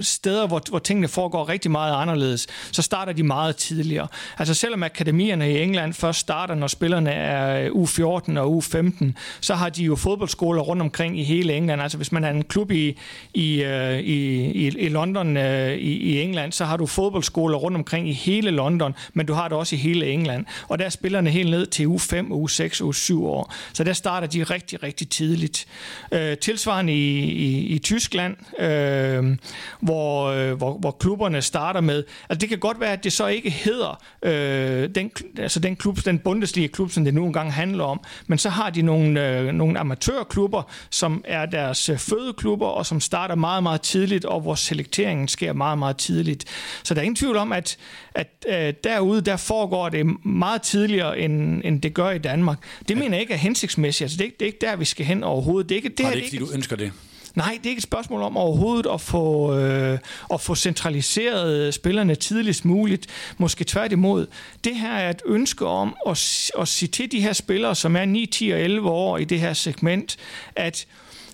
steder, 0.00 0.47
hvor, 0.47 0.62
hvor 0.69 0.79
tingene 0.79 1.09
foregår 1.09 1.49
rigtig 1.49 1.71
meget 1.71 1.95
anderledes, 1.95 2.47
så 2.73 2.83
starter 2.83 3.12
de 3.12 3.23
meget 3.23 3.57
tidligere. 3.57 4.09
Altså 4.38 4.55
selvom 4.55 4.83
akademierne 4.83 5.52
i 5.52 5.62
England 5.62 5.93
først 5.93 6.19
starter, 6.19 6.55
når 6.55 6.67
spillerne 6.67 7.11
er 7.11 7.67
øh, 7.67 7.83
U14 7.83 8.38
og 8.38 8.62
U15, 8.64 9.05
så 9.41 9.55
har 9.55 9.69
de 9.69 9.85
jo 9.85 9.97
fodboldskoler 9.97 10.62
rundt 10.62 10.83
omkring 10.83 11.21
i 11.21 11.23
hele 11.23 11.52
England. 11.52 11.83
Altså 11.83 11.97
hvis 11.99 12.12
man 12.12 12.25
er 12.25 12.31
en 12.31 12.45
klub 12.45 12.71
i, 12.71 12.99
i, 13.35 13.62
øh, 13.62 13.99
i, 13.99 14.45
i, 14.50 14.67
i 14.69 14.88
London 14.88 15.37
øh, 15.37 15.73
i, 15.73 15.97
i 15.97 16.21
England, 16.21 16.52
så 16.52 16.64
har 16.64 16.76
du 16.76 16.87
fodboldskoler 16.87 17.59
rundt 17.59 17.76
omkring 17.76 18.09
i 18.09 18.12
hele 18.12 18.50
London, 18.50 18.95
men 19.14 19.26
du 19.26 19.33
har 19.33 19.49
det 19.49 19.59
også 19.59 19.75
i 19.76 19.79
hele 19.79 20.07
England. 20.07 20.47
Og 20.69 20.79
der 20.79 20.85
er 20.85 20.88
spillerne 20.88 21.31
helt 21.31 21.50
ned 21.50 21.67
til 21.67 21.87
U5 21.87 22.33
og 22.33 22.49
U6 22.50 22.62
6 22.62 22.81
og 22.81 22.95
7 22.95 23.26
år. 23.26 23.54
Så 23.73 23.85
der 23.85 23.92
starter 23.92 24.26
de 24.26 24.42
rigtig, 24.42 24.83
rigtig 24.83 25.09
tidligt. 25.09 25.66
Øh, 26.12 26.38
tilsvarende 26.38 26.92
i, 26.92 27.19
i, 27.19 27.66
i 27.66 27.78
Tyskland, 27.78 28.37
øh, 28.61 29.37
hvor, 29.81 30.26
øh, 30.26 30.52
hvor, 30.52 30.78
hvor 30.78 30.90
klubberne 30.90 31.42
starter 31.42 31.81
med, 31.81 32.04
altså 32.28 32.40
det 32.40 32.49
kan 32.49 32.59
godt 32.59 32.81
være, 32.81 32.92
at 32.92 33.04
det 33.04 33.12
så 33.12 33.26
ikke 33.26 33.50
hedder 33.50 34.02
øh, 34.23 34.88
den, 34.95 35.11
altså 35.38 35.61
den 35.61 35.76
klub, 35.76 35.99
den 36.04 36.19
Bundesliga-klub, 36.19 36.90
som 36.90 37.04
det 37.04 37.14
nu 37.14 37.26
engang 37.26 37.52
handler 37.52 37.85
om, 37.85 38.00
men 38.26 38.38
så 38.38 38.49
har 38.49 38.71
de 38.71 38.83
nogle, 38.83 39.28
øh, 39.28 39.52
nogle 39.52 39.78
amatørklubber, 39.78 40.62
som 40.90 41.25
er 41.25 41.47
deres 41.47 41.88
øh, 41.88 41.99
fødeklubber, 41.99 42.66
og 42.66 42.87
som 42.87 43.00
starter 43.00 43.35
meget, 43.35 43.62
meget 43.62 43.81
tidligt, 43.81 44.25
og 44.25 44.40
hvor 44.40 44.54
selekteringen 44.54 45.28
sker 45.28 45.52
meget, 45.52 45.78
meget 45.78 45.97
tidligt. 45.97 46.45
Så 46.83 46.95
der 46.95 47.00
er 47.00 47.04
ingen 47.04 47.16
tvivl 47.16 47.37
om, 47.37 47.52
at, 47.52 47.76
at 48.14 48.28
øh, 48.49 48.75
derude, 48.85 49.21
der 49.21 49.37
foregår 49.37 49.88
det 49.88 50.25
meget 50.26 50.62
tidligere, 50.62 51.19
end, 51.19 51.62
end 51.64 51.83
det 51.83 51.95
gør 51.95 52.11
i 52.11 52.19
Danmark. 52.19 52.51
Det 52.88 52.97
mener 52.97 53.11
jeg 53.11 53.21
ikke 53.21 53.32
er 53.35 53.38
hensigtsmæssigt. 53.38 54.04
Altså, 54.04 54.16
det, 54.16 54.21
er 54.21 54.26
ikke, 54.26 54.37
det 54.40 54.42
er 54.42 54.47
ikke 54.47 54.59
der, 54.61 54.76
vi 54.76 54.85
skal 54.85 55.06
hen 55.06 55.25
overhovedet. 55.25 55.68
Det 55.68 55.75
er 55.75 55.76
ikke, 55.76 55.88
det, 55.88 56.06
er 56.06 56.11
det 56.11 56.16
ikke, 56.16 56.28
fordi 56.28 56.38
du 56.38 56.50
ønsker 56.54 56.76
det? 56.76 56.92
Nej, 57.35 57.59
det 57.59 57.66
er 57.66 57.71
ikke 57.71 57.78
et 57.78 57.82
spørgsmål 57.82 58.23
om 58.23 58.37
overhovedet 58.37 58.90
at 58.94 59.00
få, 59.00 59.54
øh, 59.59 59.99
at 60.32 60.40
få 60.40 60.54
centraliseret 60.54 61.75
spillerne 61.75 62.14
tidligst 62.14 62.64
muligt. 62.64 63.06
Måske 63.38 63.64
tværtimod. 63.64 64.26
Det 64.64 64.76
her 64.76 64.92
er 64.92 65.11
et 65.11 65.23
ønske 65.26 65.66
om 65.66 65.97
at, 66.06 66.50
at 66.59 66.68
sige 66.68 66.88
til 66.88 67.12
de 67.12 67.21
her 67.21 67.32
spillere, 67.32 67.75
som 67.75 67.97
er 67.97 68.04
9, 68.04 68.26
10 68.26 68.50
og 68.50 68.61
11 68.61 68.90
år 68.90 69.18
i 69.18 69.25
det 69.25 69.40
her 69.40 69.52
segment, 69.52 70.16
at 70.56 70.87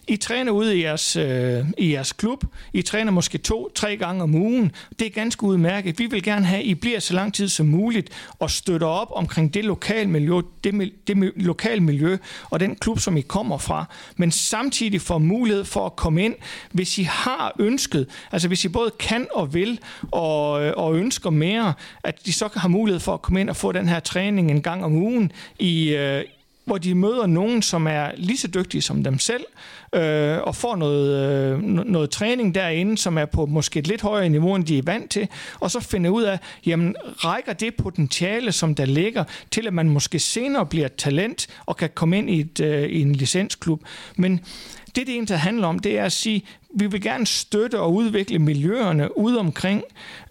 i 0.09 0.17
træner 0.17 0.53
ude 0.53 0.79
i 0.79 0.83
jeres, 0.83 1.17
øh, 1.17 1.65
i 1.79 1.93
jeres 1.93 2.13
klub. 2.13 2.45
I 2.73 2.83
træner 2.83 3.13
måske 3.13 3.39
to, 3.39 3.71
tre 3.75 3.97
gange 3.97 4.23
om 4.23 4.35
ugen. 4.35 4.73
Det 4.99 5.07
er 5.07 5.11
ganske 5.11 5.45
udmærket. 5.45 5.99
Vi 5.99 6.07
vil 6.07 6.23
gerne 6.23 6.47
have, 6.47 6.61
at 6.61 6.67
I 6.67 6.75
bliver 6.75 7.01
så 7.01 7.15
lang 7.15 7.35
tid 7.35 7.49
som 7.49 7.67
muligt 7.67 8.11
og 8.39 8.51
støtter 8.51 8.87
op 8.87 9.09
omkring 9.11 9.55
det 9.55 9.65
lokale 9.65 10.11
miljø, 10.11 10.41
det, 10.65 10.93
det 11.07 11.33
lokale 11.37 11.81
miljø 11.81 12.17
og 12.51 12.61
den 12.61 12.77
klub, 12.77 12.99
som 12.99 13.17
I 13.17 13.21
kommer 13.21 13.59
fra. 13.59 13.85
Men 14.17 14.31
samtidig 14.31 15.01
får 15.01 15.19
mulighed 15.19 15.65
for 15.65 15.87
at 15.87 15.97
komme 15.97 16.25
ind, 16.25 16.35
hvis 16.73 16.99
I 16.99 17.03
har 17.03 17.57
ønsket, 17.59 18.07
altså 18.33 18.49
hvis 18.49 18.65
I 18.65 18.69
både 18.69 18.91
kan 18.99 19.27
og 19.35 19.55
vil 19.55 19.81
og, 20.11 20.65
øh, 20.65 20.73
og 20.77 20.95
ønsker 20.95 21.31
mere, 21.31 21.75
at 22.05 22.27
de 22.27 22.33
så 22.33 22.49
har 22.57 22.69
mulighed 22.69 23.01
for 23.01 23.15
at 23.15 23.23
komme 23.23 23.41
ind 23.41 23.51
og 23.51 23.57
få 23.57 23.73
den 23.73 23.89
her 23.89 24.01
træning 24.01 24.51
en 24.51 24.63
gang 24.63 24.85
om 24.85 24.93
ugen 24.93 25.33
i, 25.59 25.89
øh, 25.89 26.25
hvor 26.69 26.79
de 26.79 26.95
møder 26.95 27.27
nogen, 27.27 27.63
som 27.63 27.87
er 27.87 28.11
lige 28.17 28.39
så 28.39 28.49
dygtige 28.49 28.83
som 28.83 29.05
dem 29.05 29.19
selv, 29.19 29.45
øh, 29.93 30.39
og 30.43 30.57
får 30.57 30.77
noget, 30.77 31.31
øh, 31.55 31.63
noget 31.63 32.11
træning 32.11 32.55
derinde, 32.55 32.99
som 32.99 33.19
er 33.19 33.25
på 33.25 33.47
måske 33.47 33.79
et 33.79 33.87
lidt 33.87 34.03
højere 34.03 34.29
niveau, 34.29 34.55
end 34.55 34.65
de 34.65 34.79
er 34.79 34.83
vant 34.83 35.11
til, 35.11 35.29
og 35.61 35.71
så 35.71 35.81
finde 35.81 36.13
ud 36.13 36.23
af, 36.23 36.39
jamen 36.67 36.97
rækker 37.01 37.53
det 37.53 37.75
potentiale, 37.75 38.53
som 38.53 38.75
der 38.75 38.85
ligger, 38.85 39.25
til 39.51 39.67
at 39.67 39.75
man 39.75 39.89
måske 39.89 40.19
senere 40.19 40.67
bliver 40.67 40.87
et 40.87 40.95
talent 40.95 41.47
og 41.67 41.77
kan 41.77 41.91
komme 41.95 42.19
ind 42.19 42.31
i, 42.31 42.41
et, 42.41 42.61
øh, 42.61 42.89
i 42.89 43.01
en 43.01 43.13
licensklub. 43.13 43.83
Men 44.17 44.41
det, 44.87 45.07
det 45.07 45.09
egentlig 45.09 45.39
handler 45.39 45.69
om, 45.69 45.79
det 45.79 45.99
er 45.99 46.05
at 46.05 46.13
sige, 46.13 46.45
vi 46.81 46.87
vil 46.87 47.03
gerne 47.03 47.27
støtte 47.27 47.81
og 47.81 47.95
udvikle 47.95 48.39
miljøerne 48.39 49.19
ude 49.19 49.39
omkring, 49.39 49.83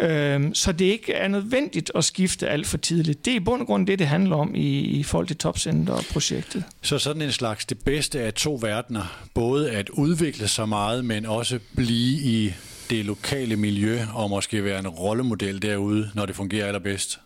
øh, 0.01 0.49
så 0.53 0.71
det 0.71 0.85
ikke 0.85 1.13
er 1.13 1.27
nødvendigt 1.27 1.91
at 1.95 2.05
skifte 2.05 2.47
alt 2.47 2.67
for 2.67 2.77
tidligt. 2.77 3.25
Det 3.25 3.31
er 3.31 3.35
i 3.35 3.39
bund 3.39 3.61
og 3.61 3.67
grund 3.67 3.87
det, 3.87 3.99
det 3.99 4.07
handler 4.07 4.35
om 4.35 4.55
i, 4.55 4.79
i 4.79 5.03
forhold 5.03 5.27
til 5.27 5.37
Topcenter-projektet. 5.37 6.63
Så 6.81 6.99
sådan 6.99 7.21
en 7.21 7.31
slags 7.31 7.65
det 7.65 7.79
bedste 7.79 8.21
af 8.21 8.33
to 8.33 8.59
verdener, 8.61 9.25
både 9.33 9.71
at 9.71 9.89
udvikle 9.89 10.47
sig 10.47 10.69
meget, 10.69 11.05
men 11.05 11.25
også 11.25 11.59
blive 11.75 12.21
i 12.21 12.53
det 12.89 13.05
lokale 13.05 13.55
miljø 13.55 13.99
og 14.13 14.29
måske 14.29 14.63
være 14.63 14.79
en 14.79 14.87
rollemodel 14.87 15.61
derude, 15.61 16.11
når 16.15 16.25
det 16.25 16.35
fungerer 16.35 16.67
allerbedst? 16.67 17.19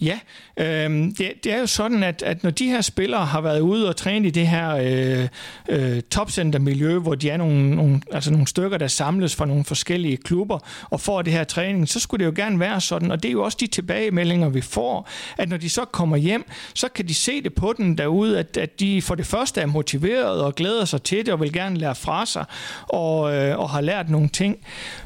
Ja, 0.00 0.18
øh, 0.56 0.90
det, 1.18 1.32
det 1.44 1.46
er 1.46 1.58
jo 1.58 1.66
sådan, 1.66 2.02
at, 2.02 2.22
at 2.22 2.42
når 2.42 2.50
de 2.50 2.66
her 2.66 2.80
spillere 2.80 3.26
har 3.26 3.40
været 3.40 3.60
ude 3.60 3.88
og 3.88 3.96
træne 3.96 4.28
i 4.28 4.30
det 4.30 4.46
her 4.46 4.76
øh, 4.76 5.28
øh, 5.68 6.02
topcentermiljø, 6.10 6.98
hvor 6.98 7.14
de 7.14 7.30
er 7.30 7.36
nogle, 7.36 7.76
nogle, 7.76 8.00
altså 8.12 8.30
nogle 8.30 8.46
stykker, 8.46 8.78
der 8.78 8.86
samles 8.86 9.36
fra 9.36 9.46
nogle 9.46 9.64
forskellige 9.64 10.16
klubber 10.16 10.58
og 10.90 11.00
får 11.00 11.22
det 11.22 11.32
her 11.32 11.44
træning, 11.44 11.88
så 11.88 12.00
skulle 12.00 12.24
det 12.24 12.30
jo 12.30 12.44
gerne 12.44 12.60
være 12.60 12.80
sådan, 12.80 13.10
og 13.10 13.22
det 13.22 13.28
er 13.28 13.32
jo 13.32 13.42
også 13.42 13.58
de 13.60 13.66
tilbagemeldinger, 13.66 14.48
vi 14.48 14.60
får, 14.60 15.08
at 15.38 15.48
når 15.48 15.56
de 15.56 15.68
så 15.68 15.84
kommer 15.84 16.16
hjem, 16.16 16.44
så 16.74 16.88
kan 16.88 17.08
de 17.08 17.14
se 17.14 17.42
det 17.42 17.54
på 17.54 17.74
den 17.76 17.98
derude, 17.98 18.38
at, 18.38 18.56
at 18.56 18.80
de 18.80 19.02
for 19.02 19.14
det 19.14 19.26
første 19.26 19.60
er 19.60 19.66
motiveret 19.66 20.40
og 20.42 20.54
glæder 20.54 20.84
sig 20.84 21.02
til 21.02 21.26
det 21.26 21.34
og 21.34 21.40
vil 21.40 21.52
gerne 21.52 21.78
lære 21.78 21.94
fra 21.94 22.26
sig 22.26 22.44
og, 22.88 23.34
øh, 23.34 23.58
og 23.58 23.70
har 23.70 23.80
lært 23.80 24.10
nogle 24.10 24.28
ting. 24.28 24.56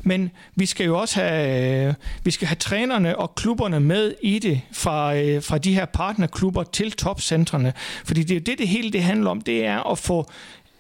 Men 0.03 0.31
vi 0.55 0.67
skal 0.67 0.87
jo 0.87 0.99
også 0.99 1.21
have, 1.21 1.89
øh, 1.89 1.95
vi 2.25 2.31
skal 2.31 2.49
have 2.49 2.57
trænerne 2.57 3.19
og 3.19 3.35
klubberne 3.35 3.81
med 3.81 4.15
i 4.23 4.39
det 4.39 4.61
fra, 4.73 5.17
øh, 5.17 5.36
Øh, 5.37 5.43
fra 5.43 5.59
de 5.59 5.75
her 5.75 5.85
partnerklubber 5.85 6.63
til 6.63 6.93
topcentrene. 6.93 7.73
Fordi 8.05 8.23
det 8.23 8.37
er 8.37 8.41
det, 8.41 8.59
det 8.59 8.69
hele 8.69 8.93
det 8.93 9.03
handler 9.03 9.31
om, 9.31 9.41
det 9.41 9.65
er 9.65 9.91
at 9.93 9.99
få 9.99 10.27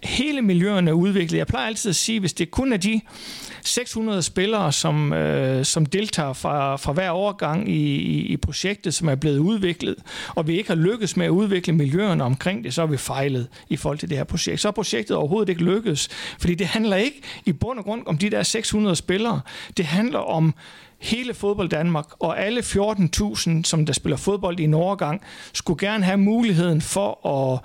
hele 0.03 0.43
miljøerne 0.43 0.95
udviklet. 0.95 1.39
Jeg 1.39 1.47
plejer 1.47 1.67
altid 1.67 1.91
at 1.91 1.97
sige, 1.97 2.21
hvis 2.21 2.33
det 2.33 2.51
kun 2.51 2.73
er 2.73 2.77
de 2.77 3.01
600 3.65 4.23
spillere, 4.23 4.73
som, 4.73 5.13
øh, 5.13 5.65
som 5.65 5.87
deltager 5.87 6.33
fra, 6.33 6.77
fra 6.77 6.93
hver 6.93 7.11
overgang 7.11 7.69
i, 7.69 7.97
i, 7.97 8.27
i 8.27 8.37
projektet, 8.37 8.95
som 8.95 9.09
er 9.09 9.15
blevet 9.15 9.39
udviklet, 9.39 9.97
og 10.35 10.47
vi 10.47 10.57
ikke 10.59 10.69
har 10.69 10.77
lykkes 10.77 11.17
med 11.17 11.27
at 11.27 11.31
udvikle 11.31 11.73
miljøerne 11.73 12.25
omkring 12.25 12.65
det, 12.65 12.75
så 12.75 12.83
er 12.83 12.87
vi 12.87 12.97
fejlet 12.97 13.49
i 13.69 13.77
forhold 13.77 13.99
til 13.99 14.09
det 14.09 14.17
her 14.17 14.25
projekt. 14.25 14.61
Så 14.61 14.69
er 14.69 14.73
projektet 14.73 15.17
overhovedet 15.17 15.49
ikke 15.49 15.65
lykkes, 15.65 16.09
fordi 16.39 16.55
det 16.55 16.67
handler 16.67 16.97
ikke 16.97 17.21
i 17.45 17.53
bund 17.53 17.79
og 17.79 17.85
grund 17.85 18.03
om 18.07 18.19
de 18.19 18.31
der 18.31 18.43
600 18.43 18.97
spillere. 18.97 19.41
Det 19.77 19.85
handler 19.85 20.19
om 20.19 20.55
hele 20.99 21.35
fodbold 21.35 21.69
Danmark 21.69 22.07
og 22.19 22.41
alle 22.41 22.61
14.000, 22.61 23.63
som 23.65 23.87
der 23.87 23.93
spiller 23.93 24.17
fodbold 24.17 24.61
i 24.61 24.65
en 24.65 24.75
overgang, 24.75 25.23
skulle 25.53 25.89
gerne 25.89 26.05
have 26.05 26.17
muligheden 26.17 26.81
for 26.81 27.27
at, 27.27 27.61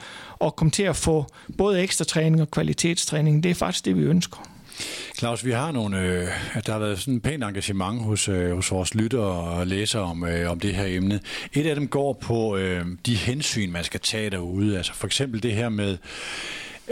at 0.47 0.55
komme 0.55 0.71
til 0.71 0.83
at 0.83 0.95
få 0.95 1.25
både 1.57 1.81
ekstra 1.81 2.05
træning 2.05 2.41
og 2.41 2.51
kvalitetstræning. 2.51 3.43
Det 3.43 3.51
er 3.51 3.55
faktisk 3.55 3.85
det, 3.85 3.97
vi 3.97 4.01
ønsker. 4.01 4.37
Claus, 5.17 5.45
vi 5.45 5.51
har 5.51 5.71
nogle, 5.71 5.99
øh, 6.01 6.27
der 6.65 6.71
har 6.71 6.79
været 6.79 6.99
sådan 6.99 7.13
en 7.13 7.21
pænt 7.21 7.43
engagement 7.43 8.01
hos, 8.01 8.29
øh, 8.29 8.55
hos 8.55 8.71
vores 8.71 8.95
lyttere 8.95 9.21
og 9.23 9.67
læsere 9.67 10.01
om, 10.01 10.23
øh, 10.23 10.51
om 10.51 10.59
det 10.59 10.75
her 10.75 10.85
emne. 10.85 11.19
Et 11.53 11.65
af 11.65 11.75
dem 11.75 11.87
går 11.87 12.13
på 12.13 12.57
øh, 12.57 12.85
de 13.05 13.15
hensyn, 13.15 13.71
man 13.71 13.83
skal 13.83 13.99
tage 13.99 14.29
derude. 14.29 14.77
Altså 14.77 14.93
for 14.93 15.07
eksempel 15.07 15.43
det 15.43 15.53
her 15.53 15.69
med, 15.69 15.97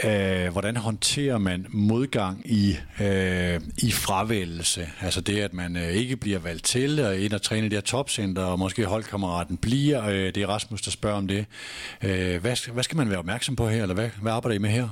Øh, 0.04 0.52
hvordan 0.52 0.76
håndterer 0.76 1.38
man 1.38 1.66
modgang 1.68 2.42
i, 2.44 2.76
øh, 3.00 3.60
i 3.78 3.92
fravælgelse? 3.92 4.88
Altså 5.00 5.20
det, 5.20 5.38
at 5.38 5.54
man 5.54 5.76
øh, 5.76 5.88
ikke 5.88 6.16
bliver 6.16 6.38
valgt 6.38 6.64
til 6.64 7.00
og 7.00 7.18
ind 7.18 7.32
og 7.32 7.42
træne 7.42 7.66
i 7.66 7.68
det 7.68 7.76
her 7.76 7.80
topcenter, 7.80 8.42
og 8.42 8.58
måske 8.58 8.84
holdkammeraten 8.84 9.56
bliver. 9.56 10.06
Øh, 10.06 10.34
det 10.34 10.36
er 10.36 10.46
Rasmus, 10.46 10.82
der 10.82 10.90
spørger 10.90 11.16
om 11.16 11.28
det. 11.28 11.46
Øh, 12.02 12.40
hvad, 12.40 12.72
hvad 12.72 12.82
skal 12.82 12.96
man 12.96 13.08
være 13.10 13.18
opmærksom 13.18 13.56
på 13.56 13.68
her, 13.68 13.82
eller 13.82 13.94
hvad, 13.94 14.08
hvad 14.22 14.32
arbejder 14.32 14.54
I 14.54 14.58
med 14.58 14.70
her? 14.70 14.88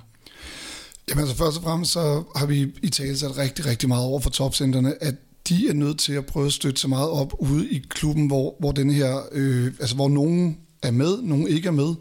Jamen 1.08 1.22
altså 1.22 1.36
først 1.36 1.56
og 1.56 1.62
fremmest 1.62 1.92
så 1.92 2.22
har 2.36 2.46
vi 2.46 2.66
i 2.82 2.88
tale 2.88 3.18
sat 3.18 3.38
rigtig, 3.38 3.66
rigtig 3.66 3.88
meget 3.88 4.04
over 4.04 4.20
for 4.20 4.30
topcenterne, 4.30 5.02
at 5.02 5.14
de 5.48 5.68
er 5.68 5.72
nødt 5.72 5.98
til 5.98 6.12
at 6.12 6.26
prøve 6.26 6.46
at 6.46 6.52
støtte 6.52 6.80
så 6.80 6.88
meget 6.88 7.10
op 7.10 7.34
ude 7.38 7.70
i 7.70 7.84
klubben, 7.88 8.26
hvor, 8.26 8.56
hvor 8.58 8.72
den 8.72 8.90
her, 8.90 9.22
øh, 9.32 9.66
altså 9.80 9.94
hvor 9.94 10.08
nogen 10.08 10.58
er 10.82 10.90
med, 10.90 11.22
nogen 11.22 11.48
ikke 11.48 11.68
er 11.68 11.72
med, 11.72 11.94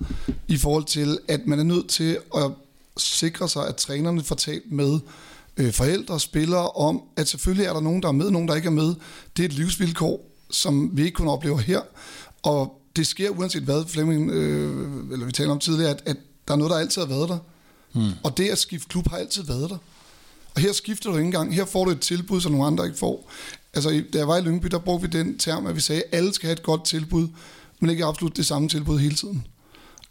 i 0.48 0.58
forhold 0.58 0.84
til, 0.84 1.20
at 1.28 1.48
man 1.48 1.60
er 1.60 1.64
nødt 1.64 1.90
til 1.90 2.18
at 2.36 2.52
sikre 2.98 3.50
sig, 3.50 3.68
at 3.68 3.76
trænerne 3.76 4.24
får 4.24 4.36
talt 4.36 4.72
med 4.72 5.00
øh, 5.58 5.74
forældre 5.74 6.14
og 6.14 6.22
spillere 6.22 6.70
om, 6.70 7.02
at 7.16 7.28
selvfølgelig 7.28 7.66
er 7.66 7.74
der 7.74 7.82
nogen, 7.82 8.02
der 8.02 8.08
er 8.08 8.12
med, 8.12 8.32
nogen, 8.32 8.48
der 8.48 8.56
ikke 8.56 8.68
er 8.68 8.72
med. 8.72 8.96
Det 9.38 9.44
er 9.44 9.50
et 9.50 9.54
livsvilkår, 9.54 10.32
som 10.52 10.90
vi 10.94 11.04
ikke 11.04 11.16
kun 11.16 11.28
oplever 11.28 11.58
her. 11.58 11.82
Og 12.44 12.82
det 12.96 13.08
sker 13.08 13.30
uanset 13.30 13.64
hvad, 13.64 13.86
Flemming, 13.88 14.32
øh, 14.32 14.88
eller 15.12 15.26
vi 15.26 15.32
taler 15.32 15.52
om 15.52 15.60
tidligere, 15.60 15.92
at, 15.92 16.04
at 16.06 16.18
der 16.48 16.54
er 16.54 16.58
noget, 16.58 16.72
der 16.72 16.78
altid 16.78 17.02
har 17.02 17.08
været 17.08 17.30
der. 17.30 17.38
Hmm. 17.94 18.12
Og 18.24 18.38
det 18.38 18.50
at 18.50 18.58
skifte 18.58 18.88
klub 18.88 19.10
har 19.10 19.18
altid 19.18 19.44
været 19.44 19.70
der. 19.70 19.78
Og 20.56 20.62
her 20.62 20.74
skifter 20.74 21.10
du 21.10 21.18
ikke 21.18 21.26
engang. 21.26 21.56
Her 21.56 21.66
får 21.66 21.86
du 21.86 21.92
et 21.92 22.00
tilbud, 22.00 22.42
som 22.42 22.52
nogle 22.52 22.68
andre 22.68 22.86
ikke 22.86 22.98
får. 22.98 23.32
Altså, 23.74 24.04
da 24.14 24.18
jeg 24.18 24.28
var 24.28 24.38
i 24.38 24.42
Lyngby, 24.42 24.68
der 24.68 24.80
brugte 24.80 25.12
vi 25.12 25.18
den 25.18 25.38
term, 25.38 25.68
at 25.68 25.76
vi 25.76 25.82
sagde, 25.82 26.04
at 26.04 26.18
alle 26.18 26.34
skal 26.34 26.48
have 26.48 26.54
et 26.54 26.64
godt 26.64 26.86
tilbud, 26.86 27.28
men 27.80 27.90
ikke 27.90 28.06
absolut 28.06 28.38
det 28.38 28.46
samme 28.46 28.70
tilbud 28.70 29.00
hele 29.00 29.16
tiden. 29.16 29.46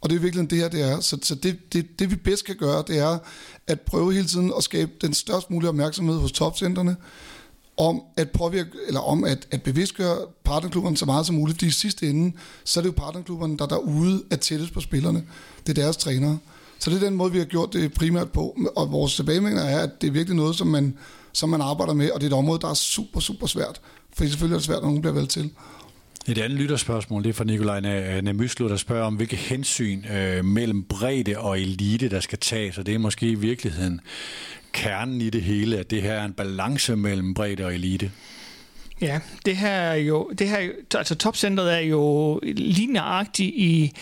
Og 0.01 0.11
det 0.11 0.17
er 0.17 0.21
virkelig 0.21 0.51
det 0.51 0.59
her, 0.59 0.69
det 0.69 0.83
er. 0.83 1.01
Så, 1.01 1.19
så 1.23 1.35
det, 1.35 1.73
det, 1.73 1.99
det, 1.99 2.11
vi 2.11 2.17
bedst 2.17 2.45
kan 2.45 2.57
gøre, 2.57 2.85
det 2.87 2.99
er 2.99 3.19
at 3.67 3.81
prøve 3.81 4.13
hele 4.13 4.27
tiden 4.27 4.53
at 4.57 4.65
skabe 4.65 4.93
den 5.01 5.15
størst 5.15 5.51
mulige 5.51 5.69
opmærksomhed 5.69 6.19
hos 6.19 6.33
topcentrene, 6.33 6.97
om 7.77 8.03
at 8.17 8.31
påvirke, 8.31 8.71
eller 8.87 9.01
om 9.01 9.25
at, 9.25 9.47
at 9.51 9.63
bevidstgøre 9.63 10.19
partnerklubberne 10.45 10.97
så 10.97 11.07
meget 11.07 11.27
som 11.27 11.35
muligt, 11.35 11.57
fordi 11.57 11.67
i 11.67 11.71
sidste 11.71 12.11
ende, 12.11 12.33
så 12.65 12.81
er 12.81 12.83
det 12.83 12.89
jo 12.89 12.95
partnerklubberne, 12.97 13.59
der 13.59 13.67
derude 13.67 14.23
er 14.31 14.37
tættest 14.37 14.73
på 14.73 14.81
spillerne. 14.81 15.25
Det 15.67 15.79
er 15.79 15.83
deres 15.83 15.97
trænere. 15.97 16.39
Så 16.79 16.91
det 16.91 16.97
er 16.97 17.07
den 17.07 17.17
måde, 17.17 17.33
vi 17.33 17.39
har 17.39 17.45
gjort 17.45 17.73
det 17.73 17.95
primært 17.95 18.33
på, 18.33 18.57
og 18.77 18.93
vores 18.93 19.17
tilbagemeldinger 19.17 19.65
er, 19.65 19.81
at 19.81 19.91
det 20.01 20.07
er 20.07 20.13
virkelig 20.13 20.37
noget, 20.37 20.57
som 20.57 20.67
man, 20.67 20.99
som 21.33 21.49
man 21.49 21.61
arbejder 21.61 21.95
med, 21.95 22.11
og 22.11 22.21
det 22.21 22.27
er 22.27 22.31
et 22.31 22.39
område, 22.39 22.61
der 22.61 22.69
er 22.69 22.75
super, 22.75 23.21
super 23.21 23.47
svært. 23.47 23.81
For 24.17 24.25
selvfølgelig 24.25 24.55
er 24.55 24.59
det 24.59 24.67
svært, 24.67 24.83
når 24.83 24.89
nogen 24.89 25.01
bliver 25.01 25.15
valgt 25.15 25.31
til. 25.31 25.51
Et 26.29 26.39
andet 26.39 26.59
lytterspørgsmål, 26.59 27.23
det 27.23 27.29
er 27.29 27.35
fra 27.35 27.45
Nikolaj 27.45 27.81
Nemyslo, 28.21 28.69
der 28.69 28.77
spørger 28.77 29.05
om, 29.05 29.15
hvilke 29.15 29.37
hensyn 29.37 30.05
øh, 30.12 30.45
mellem 30.45 30.83
bredde 30.83 31.39
og 31.39 31.61
elite, 31.61 32.09
der 32.09 32.21
skal 32.21 32.39
tages, 32.39 32.79
og 32.79 32.87
det 32.87 32.95
er 32.95 32.99
måske 32.99 33.29
i 33.29 33.35
virkeligheden 33.35 34.01
kernen 34.73 35.21
i 35.21 35.31
det 35.31 35.43
hele, 35.43 35.79
at 35.79 35.91
det 35.91 36.03
her 36.03 36.12
er 36.12 36.25
en 36.25 36.33
balance 36.33 36.97
mellem 36.97 37.35
bredde 37.35 37.65
og 37.65 37.75
elite. 37.75 38.11
Ja, 39.01 39.21
det 39.45 39.57
her 39.57 39.69
er 39.69 39.95
jo, 39.95 40.31
det 40.39 40.49
her, 40.49 40.69
altså 40.95 41.15
topcentret 41.15 41.75
er 41.75 41.79
jo 41.79 42.41
lineagtigt 42.57 43.55
i, 43.57 43.93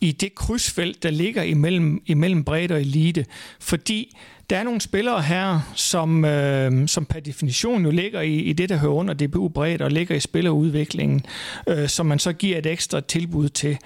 i 0.00 0.12
det 0.12 0.34
krydsfelt, 0.34 1.02
der 1.02 1.10
ligger 1.10 1.42
imellem, 1.42 2.02
imellem 2.06 2.44
bredde 2.44 2.74
og 2.74 2.80
elite, 2.80 3.26
fordi 3.60 4.16
der 4.50 4.56
er 4.56 4.62
nogle 4.62 4.80
spillere 4.80 5.22
her, 5.22 5.60
som, 5.74 6.24
øh, 6.24 6.88
som 6.88 7.06
per 7.06 7.20
definition 7.20 7.84
jo 7.84 7.90
ligger 7.90 8.20
i, 8.20 8.34
i 8.34 8.52
det, 8.52 8.68
der 8.68 8.76
hører 8.76 8.92
under 8.92 9.14
DBU 9.14 9.48
bredt 9.48 9.82
og 9.82 9.90
ligger 9.90 10.14
i 10.14 10.20
spillerudviklingen, 10.20 11.24
øh, 11.66 11.88
som 11.88 12.06
man 12.06 12.18
så 12.18 12.32
giver 12.32 12.58
et 12.58 12.66
ekstra 12.66 13.00
tilbud 13.00 13.48
til. 13.48 13.78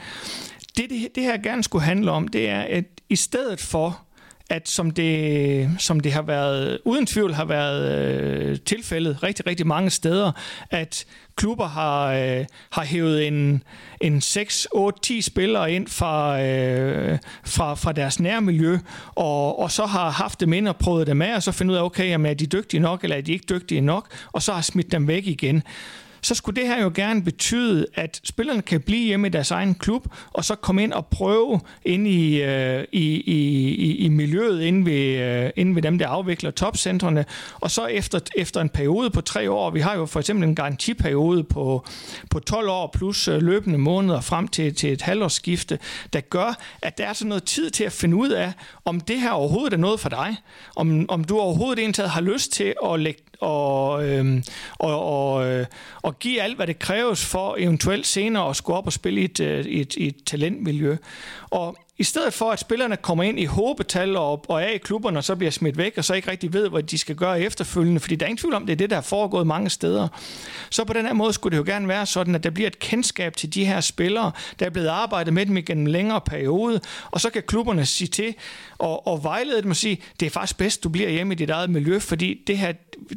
Det, 0.76 0.90
det, 0.90 1.08
det 1.14 1.22
her 1.22 1.42
gerne 1.42 1.62
skulle 1.62 1.84
handle 1.84 2.10
om, 2.10 2.28
det 2.28 2.48
er, 2.48 2.60
at 2.60 2.84
i 3.08 3.16
stedet 3.16 3.60
for 3.60 4.02
at 4.50 4.68
som 4.68 4.90
det, 4.90 5.70
som 5.78 6.00
det 6.00 6.12
har 6.12 6.22
været, 6.22 6.78
uden 6.84 7.06
tvivl 7.06 7.34
har 7.34 7.44
været 7.44 8.08
øh, 8.08 8.58
tilfældet 8.58 9.22
rigtig, 9.22 9.46
rigtig 9.46 9.66
mange 9.66 9.90
steder, 9.90 10.32
at 10.70 11.04
klubber 11.36 11.66
har, 11.66 12.12
øh, 12.12 12.44
har 12.70 12.84
hævet 12.84 13.26
en, 13.26 13.62
en 14.00 14.20
6, 14.20 14.68
8, 14.72 15.00
10 15.02 15.22
spillere 15.22 15.72
ind 15.72 15.88
fra, 15.88 16.42
øh, 16.42 17.18
fra, 17.44 17.74
fra 17.74 17.92
deres 17.92 18.20
nærmiljø, 18.20 18.78
og, 19.14 19.58
og 19.58 19.70
så 19.70 19.86
har 19.86 20.10
haft 20.10 20.40
dem 20.40 20.52
ind 20.52 20.68
og 20.68 20.76
prøvet 20.76 21.06
dem 21.06 21.22
af, 21.22 21.34
og 21.34 21.42
så 21.42 21.52
finde 21.52 21.72
ud 21.72 21.78
af, 21.78 21.82
okay, 21.82 22.08
jamen, 22.08 22.30
er 22.30 22.34
de 22.34 22.46
dygtige 22.46 22.80
nok, 22.80 23.02
eller 23.02 23.16
er 23.16 23.20
de 23.20 23.32
ikke 23.32 23.46
dygtige 23.48 23.80
nok, 23.80 24.08
og 24.32 24.42
så 24.42 24.52
har 24.52 24.60
smidt 24.60 24.92
dem 24.92 25.08
væk 25.08 25.26
igen 25.26 25.62
så 26.22 26.34
skulle 26.34 26.60
det 26.60 26.68
her 26.68 26.82
jo 26.82 26.92
gerne 26.94 27.22
betyde, 27.22 27.86
at 27.94 28.20
spillerne 28.24 28.62
kan 28.62 28.80
blive 28.80 29.06
hjemme 29.06 29.26
i 29.26 29.30
deres 29.30 29.50
egen 29.50 29.74
klub, 29.74 30.06
og 30.32 30.44
så 30.44 30.54
komme 30.54 30.82
ind 30.82 30.92
og 30.92 31.06
prøve 31.06 31.60
ind 31.84 32.08
i, 32.08 32.42
øh, 32.42 32.84
i, 32.92 33.20
i, 33.20 33.96
i 33.96 34.08
miljøet 34.08 34.62
inde 34.62 34.86
ved, 34.86 35.18
øh, 35.18 35.50
inde 35.56 35.74
ved 35.74 35.82
dem, 35.82 35.98
der 35.98 36.08
afvikler 36.08 36.50
topcentrene, 36.50 37.24
og 37.60 37.70
så 37.70 37.86
efter, 37.86 38.20
efter 38.36 38.60
en 38.60 38.68
periode 38.68 39.10
på 39.10 39.20
tre 39.20 39.50
år, 39.50 39.70
vi 39.70 39.80
har 39.80 39.94
jo 39.94 40.06
for 40.06 40.20
eksempel 40.20 40.48
en 40.48 40.54
garantiperiode 40.54 41.44
på, 41.44 41.86
på 42.30 42.38
12 42.38 42.68
år 42.68 42.90
plus 42.94 43.28
øh, 43.28 43.42
løbende 43.42 43.78
måneder 43.78 44.20
frem 44.20 44.48
til, 44.48 44.74
til 44.74 44.92
et 44.92 45.02
halvårsskifte, 45.02 45.78
der 46.12 46.20
gør, 46.20 46.58
at 46.82 46.98
der 46.98 47.04
er 47.06 47.12
så 47.12 47.26
noget 47.26 47.44
tid 47.44 47.70
til 47.70 47.84
at 47.84 47.92
finde 47.92 48.16
ud 48.16 48.28
af, 48.28 48.52
om 48.84 49.00
det 49.00 49.20
her 49.20 49.30
overhovedet 49.30 49.72
er 49.72 49.76
noget 49.76 50.00
for 50.00 50.08
dig, 50.08 50.36
om, 50.76 51.06
om 51.08 51.24
du 51.24 51.38
overhovedet 51.38 51.82
indtaget 51.82 52.10
har 52.10 52.20
lyst 52.20 52.52
til 52.52 52.74
at 52.84 53.00
lægge 53.00 53.22
og, 53.42 54.08
øh, 54.08 54.42
og, 54.78 55.04
og, 55.04 55.46
øh, 55.46 55.66
og 56.02 56.18
give 56.18 56.42
alt, 56.42 56.56
hvad 56.56 56.66
det 56.66 56.78
kræves 56.78 57.24
for 57.24 57.56
eventuelt 57.58 58.06
senere 58.06 58.48
at 58.48 58.56
skulle 58.56 58.76
op 58.76 58.86
og 58.86 58.92
spille 58.92 59.20
i 59.20 59.24
et, 59.24 59.40
øh, 59.40 59.64
et, 59.64 59.94
et 59.98 60.16
talentmiljø. 60.26 60.96
Og 61.50 61.76
i 62.02 62.04
stedet 62.04 62.34
for, 62.34 62.50
at 62.50 62.60
spillerne 62.60 62.96
kommer 62.96 63.24
ind 63.24 63.40
i 63.40 63.44
håbetal 63.44 64.16
og, 64.16 64.44
og 64.48 64.62
er 64.62 64.68
i 64.68 64.78
klubberne, 64.78 65.18
og 65.18 65.24
så 65.24 65.36
bliver 65.36 65.50
smidt 65.50 65.78
væk, 65.78 65.94
og 65.96 66.04
så 66.04 66.14
ikke 66.14 66.30
rigtig 66.30 66.52
ved, 66.52 66.68
hvad 66.68 66.82
de 66.82 66.98
skal 66.98 67.16
gøre 67.16 67.40
efterfølgende, 67.40 68.00
fordi 68.00 68.16
der 68.16 68.26
er 68.26 68.28
ingen 68.28 68.38
tvivl 68.38 68.54
om, 68.54 68.66
det 68.66 68.72
er 68.72 68.76
det, 68.76 68.90
der 68.90 68.96
er 68.96 69.00
foregået 69.00 69.46
mange 69.46 69.70
steder. 69.70 70.08
Så 70.70 70.84
på 70.84 70.92
den 70.92 71.06
her 71.06 71.12
måde 71.12 71.32
skulle 71.32 71.58
det 71.58 71.66
jo 71.66 71.72
gerne 71.72 71.88
være 71.88 72.06
sådan, 72.06 72.34
at 72.34 72.44
der 72.44 72.50
bliver 72.50 72.66
et 72.66 72.78
kendskab 72.78 73.36
til 73.36 73.54
de 73.54 73.64
her 73.64 73.80
spillere, 73.80 74.32
der 74.58 74.66
er 74.66 74.70
blevet 74.70 74.88
arbejdet 74.88 75.34
med 75.34 75.46
dem 75.46 75.56
igennem 75.56 75.86
en 75.86 75.92
længere 75.92 76.20
periode, 76.20 76.80
og 77.10 77.20
så 77.20 77.30
kan 77.30 77.42
klubberne 77.42 77.86
sige 77.86 78.08
til 78.08 78.34
og, 78.78 79.06
og 79.06 79.24
vejlede 79.24 79.62
dem 79.62 79.70
og 79.70 79.76
sige, 79.76 80.02
det 80.20 80.26
er 80.26 80.30
faktisk 80.30 80.58
bedst, 80.58 80.84
du 80.84 80.88
bliver 80.88 81.10
hjemme 81.10 81.34
i 81.34 81.36
dit 81.36 81.50
eget 81.50 81.70
miljø, 81.70 81.98
fordi 81.98 82.40
det 82.46 82.58
her, 82.58 82.72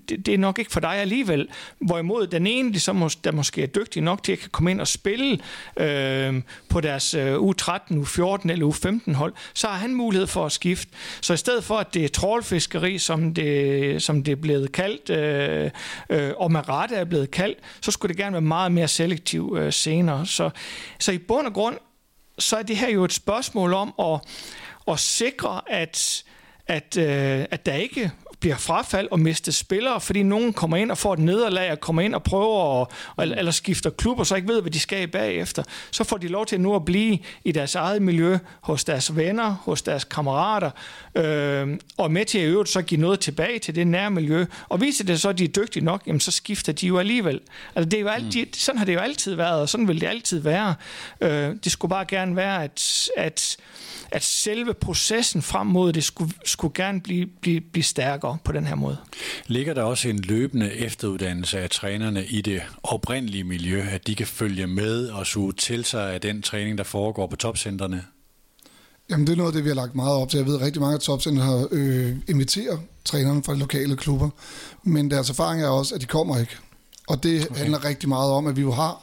det, 0.10 0.26
det 0.26 0.34
er 0.34 0.38
nok 0.38 0.60
ikke 0.60 0.71
for 0.71 0.80
dig 0.80 0.95
alligevel. 0.95 1.48
Hvorimod 1.80 2.28
den 2.28 2.48
ene, 2.48 2.80
som 2.80 2.95
mås, 2.95 3.15
der 3.15 3.32
måske 3.32 3.63
er 3.63 3.67
dygtig 3.67 4.04
nok 4.04 4.24
til 4.24 4.32
at 4.32 4.39
kan 4.39 4.50
komme 4.50 4.71
ind 4.71 4.82
og 4.82 4.88
spille 4.88 5.39
øh, 5.78 6.41
på 6.69 6.82
deres 6.82 7.13
øh, 7.13 7.36
U13, 7.36 7.71
U14 7.91 8.52
eller 8.52 8.65
U15 8.76 9.14
hold, 9.14 9.34
så 9.54 9.68
har 9.68 9.78
han 9.78 9.94
mulighed 9.94 10.28
for 10.28 10.46
at 10.46 10.52
skifte. 10.52 10.92
Så 11.22 11.34
i 11.34 11.38
stedet 11.38 11.64
for, 11.64 11.78
at 11.78 11.94
det 11.94 12.04
er 12.06 12.10
trålfiskeri, 12.10 12.98
som 12.98 13.34
det, 13.34 14.04
som 14.04 14.24
det 14.24 14.32
er 14.32 14.36
blevet 14.36 14.72
kaldt, 14.72 15.10
øh, 15.10 15.72
øh, 16.10 16.34
og 16.38 16.52
med 16.52 16.70
rette 16.70 16.96
er 16.96 17.06
blevet 17.06 17.32
kaldt, 17.32 17.60
så 17.82 17.92
skulle 17.92 18.10
det 18.10 18.18
gerne 18.18 18.34
være 18.34 18.42
meget 18.42 18.72
mere 18.72 18.88
selektiv 18.88 19.58
øh, 19.60 19.74
senere. 19.74 20.26
Så, 20.26 20.50
så 21.00 21.12
i 21.12 21.18
bund 21.18 21.48
og 21.48 21.54
grund, 21.54 21.78
så 22.40 22.58
er 22.58 22.64
det 22.64 22.78
her 22.78 22.90
jo 22.90 23.04
et 23.04 23.14
spørgsmål 23.14 23.74
om 23.74 23.94
at, 24.00 24.20
at 24.88 25.00
sikre, 25.00 25.62
at, 25.68 26.24
at, 26.68 26.98
øh, 26.98 27.46
at 27.52 27.66
der 27.66 27.74
ikke 27.74 28.12
bliver 28.46 28.58
frafald 28.58 29.08
og 29.12 29.20
mister 29.20 29.52
spillere, 29.52 30.02
fordi 30.02 30.24
nogen 30.24 30.54
kommer 30.54 30.78
ind 30.78 30.92
og 30.92 30.98
får 30.98 31.14
et 31.14 31.20
nederlag 31.20 31.72
og 31.72 31.80
kommer 31.80 32.02
ind 32.02 32.16
og 32.16 32.24
prøver 32.24 32.82
at, 32.82 32.88
eller, 33.22 33.36
eller 33.36 33.52
skifter 33.52 33.90
klub 33.90 34.20
og 34.20 34.28
så 34.28 34.36
ikke 34.36 34.48
ved, 34.48 34.62
hvad 34.62 34.72
de 34.72 34.80
skal 34.80 35.08
bagefter. 35.08 35.64
Så 35.92 36.04
får 36.04 36.18
de 36.18 36.28
lov 36.28 36.46
til 36.46 36.62
nu 36.62 36.76
at 36.76 36.86
blive 36.86 37.20
i 37.44 37.52
deres 37.52 37.76
eget 37.76 38.02
miljø, 38.02 38.38
hos 38.62 38.84
deres 38.84 39.16
venner, 39.16 39.56
hos 39.66 39.82
deres 39.82 40.04
kammerater, 40.04 40.72
øh, 41.15 41.80
og 41.97 42.12
med 42.12 42.25
til 42.25 42.39
at 42.39 42.45
øvrigt 42.45 42.69
så 42.69 42.82
give 42.82 43.01
noget 43.01 43.19
tilbage 43.19 43.60
til 43.60 43.75
det 43.75 43.88
nære 43.88 44.12
miljø. 44.12 44.45
Og 44.69 44.82
viser 44.82 45.04
det 45.04 45.21
så, 45.21 45.30
at 45.30 45.38
de 45.38 45.43
er 45.43 45.47
dygtige 45.47 45.86
nok, 45.86 46.04
jamen 46.08 46.19
så 46.19 46.32
skifter 46.32 46.73
de 46.73 46.88
jo 46.88 46.99
alligevel. 46.99 47.39
Altså 47.75 47.89
det 47.89 47.97
er 47.97 48.01
jo 48.01 48.08
altid, 48.08 48.45
mm. 48.45 48.54
Sådan 48.54 48.78
har 48.78 48.86
det 48.86 48.93
jo 48.93 48.99
altid 48.99 49.36
været, 49.36 49.62
og 49.62 49.69
sådan 49.69 49.88
vil 49.88 50.01
det 50.01 50.08
altid 50.08 50.39
være. 50.39 50.75
Øh, 51.21 51.56
det 51.63 51.71
skulle 51.71 51.89
bare 51.89 52.06
gerne 52.06 52.36
være, 52.36 52.63
at, 52.63 53.10
at 53.17 53.58
at 54.12 54.23
selve 54.23 54.73
processen 54.73 55.41
frem 55.41 55.67
mod 55.67 55.93
det 55.93 56.04
skulle, 56.04 56.34
skulle 56.45 56.73
gerne 56.73 57.01
blive, 57.01 57.25
blive, 57.25 57.62
blive 57.62 57.84
stærkere 57.84 58.38
på 58.43 58.51
den 58.51 58.67
her 58.67 58.75
måde. 58.75 58.97
Ligger 59.47 59.73
der 59.73 59.84
også 59.84 60.10
en 60.10 60.19
løbende 60.19 60.73
efteruddannelse 60.73 61.60
af 61.60 61.69
trænerne 61.69 62.25
i 62.25 62.41
det 62.41 62.62
oprindelige 62.84 63.43
miljø, 63.43 63.84
at 63.91 64.08
de 64.08 64.15
kan 64.15 64.28
følge 64.28 64.67
med 64.67 65.08
og 65.08 65.28
suge 65.28 65.54
til 65.54 65.86
sig 65.86 66.13
af 66.13 66.21
den 66.21 66.41
træning, 66.41 66.78
der 66.78 66.84
foregår 66.84 67.28
på 67.28 67.36
topcentrene? 67.36 68.04
Jamen 69.10 69.28
det 69.28 69.34
er 69.34 69.38
noget 69.38 69.50
af 69.50 69.54
det, 69.54 69.63
vi 69.63 69.70
har 69.70 69.76
lagt 69.76 69.96
meget 69.96 70.13
op 70.13 70.30
til. 70.30 70.38
Jeg 70.38 70.46
ved, 70.48 70.56
at 70.56 70.62
rigtig 70.62 70.82
mange 70.82 70.94
af 70.94 71.00
topcenter 71.00 71.44
har 71.44 71.68
øh, 71.72 72.15
inviteret 72.28 72.80
trænerne 73.06 73.44
fra 73.44 73.54
de 73.54 73.60
lokale 73.60 73.96
klubber, 73.96 74.30
men 74.84 75.12
deres 75.12 75.30
erfaring 75.30 75.62
er 75.62 75.68
også, 75.68 75.96
at 75.96 76.02
de 76.02 76.06
kommer 76.06 76.39
ikke. 76.39 76.56
Og 77.08 77.24
det 77.24 77.48
okay. 77.50 77.60
handler 77.60 77.86
rigtig 77.86 78.10
meget 78.10 78.32
om, 78.32 78.48
at 78.48 78.56
vi 78.56 78.62
jo 78.62 78.72
har 78.72 79.02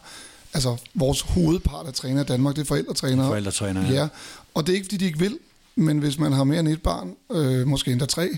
altså 0.55 0.77
vores 0.95 1.21
hovedpart 1.21 1.87
af 1.87 1.93
trænere 1.93 2.23
i 2.23 2.27
Danmark, 2.27 2.57
det 2.57 2.63
er 2.63 2.67
forældretrænere. 2.67 3.27
Forældretrænere, 3.27 3.85
ja. 3.85 3.95
ja. 3.95 4.09
Og 4.55 4.67
det 4.67 4.73
er 4.73 4.77
ikke, 4.77 4.85
fordi 4.85 4.97
de 4.97 5.05
ikke 5.05 5.19
vil, 5.19 5.39
men 5.77 5.99
hvis 5.99 6.19
man 6.19 6.33
har 6.33 6.45
mere 6.45 6.61
end 6.61 6.69
et 6.69 6.83
barn, 6.83 7.15
øh, 7.33 7.67
måske 7.67 7.93
endda 7.93 8.07
tre, 8.07 8.31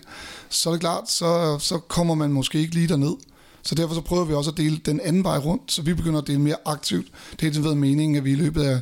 så 0.48 0.68
er 0.68 0.72
det 0.74 0.81
klart, 0.81 1.11
så, 1.11 1.59
så 1.59 1.79
kommer 1.79 2.14
man 2.14 2.33
måske 2.33 2.59
ikke 2.59 2.74
lige 2.74 2.88
derned. 2.88 3.14
Så 3.62 3.74
derfor 3.74 3.94
så 3.94 4.00
prøver 4.00 4.24
vi 4.24 4.35
også 4.35 4.50
at 4.50 4.57
dele 4.57 4.77
den 4.77 5.00
anden 5.00 5.24
vej 5.24 5.38
rundt, 5.38 5.72
så 5.72 5.83
vi 5.83 5.94
begynder 5.94 6.20
at 6.20 6.27
dele 6.27 6.40
mere 6.40 6.57
aktivt. 6.64 7.07
Det 7.40 7.55
har 7.55 7.62
været 7.62 7.77
meningen, 7.77 8.16
at 8.16 8.24
vi 8.24 8.33
i 8.33 8.35
løbet 8.35 8.62
af, 8.62 8.81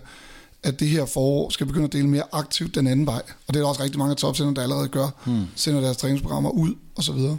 at 0.63 0.81
det 0.81 0.89
her 0.89 1.07
forår 1.07 1.51
skal 1.51 1.67
begynde 1.67 1.85
at 1.85 1.93
dele 1.93 2.09
mere 2.09 2.23
aktivt 2.33 2.75
den 2.75 2.87
anden 2.87 3.07
vej. 3.07 3.23
Og 3.49 3.55
det 3.55 3.57
er 3.57 3.61
der 3.61 3.69
også 3.69 3.83
rigtig 3.83 3.99
mange 3.99 4.15
topsender, 4.15 4.55
der 4.55 4.63
allerede 4.63 4.89
gør, 4.89 5.09
hmm. 5.25 5.45
sender 5.55 5.81
deres 5.81 5.97
træningsprogrammer 5.97 6.51
ud 6.51 6.75
og 6.97 7.03
så 7.03 7.13
videre. 7.13 7.39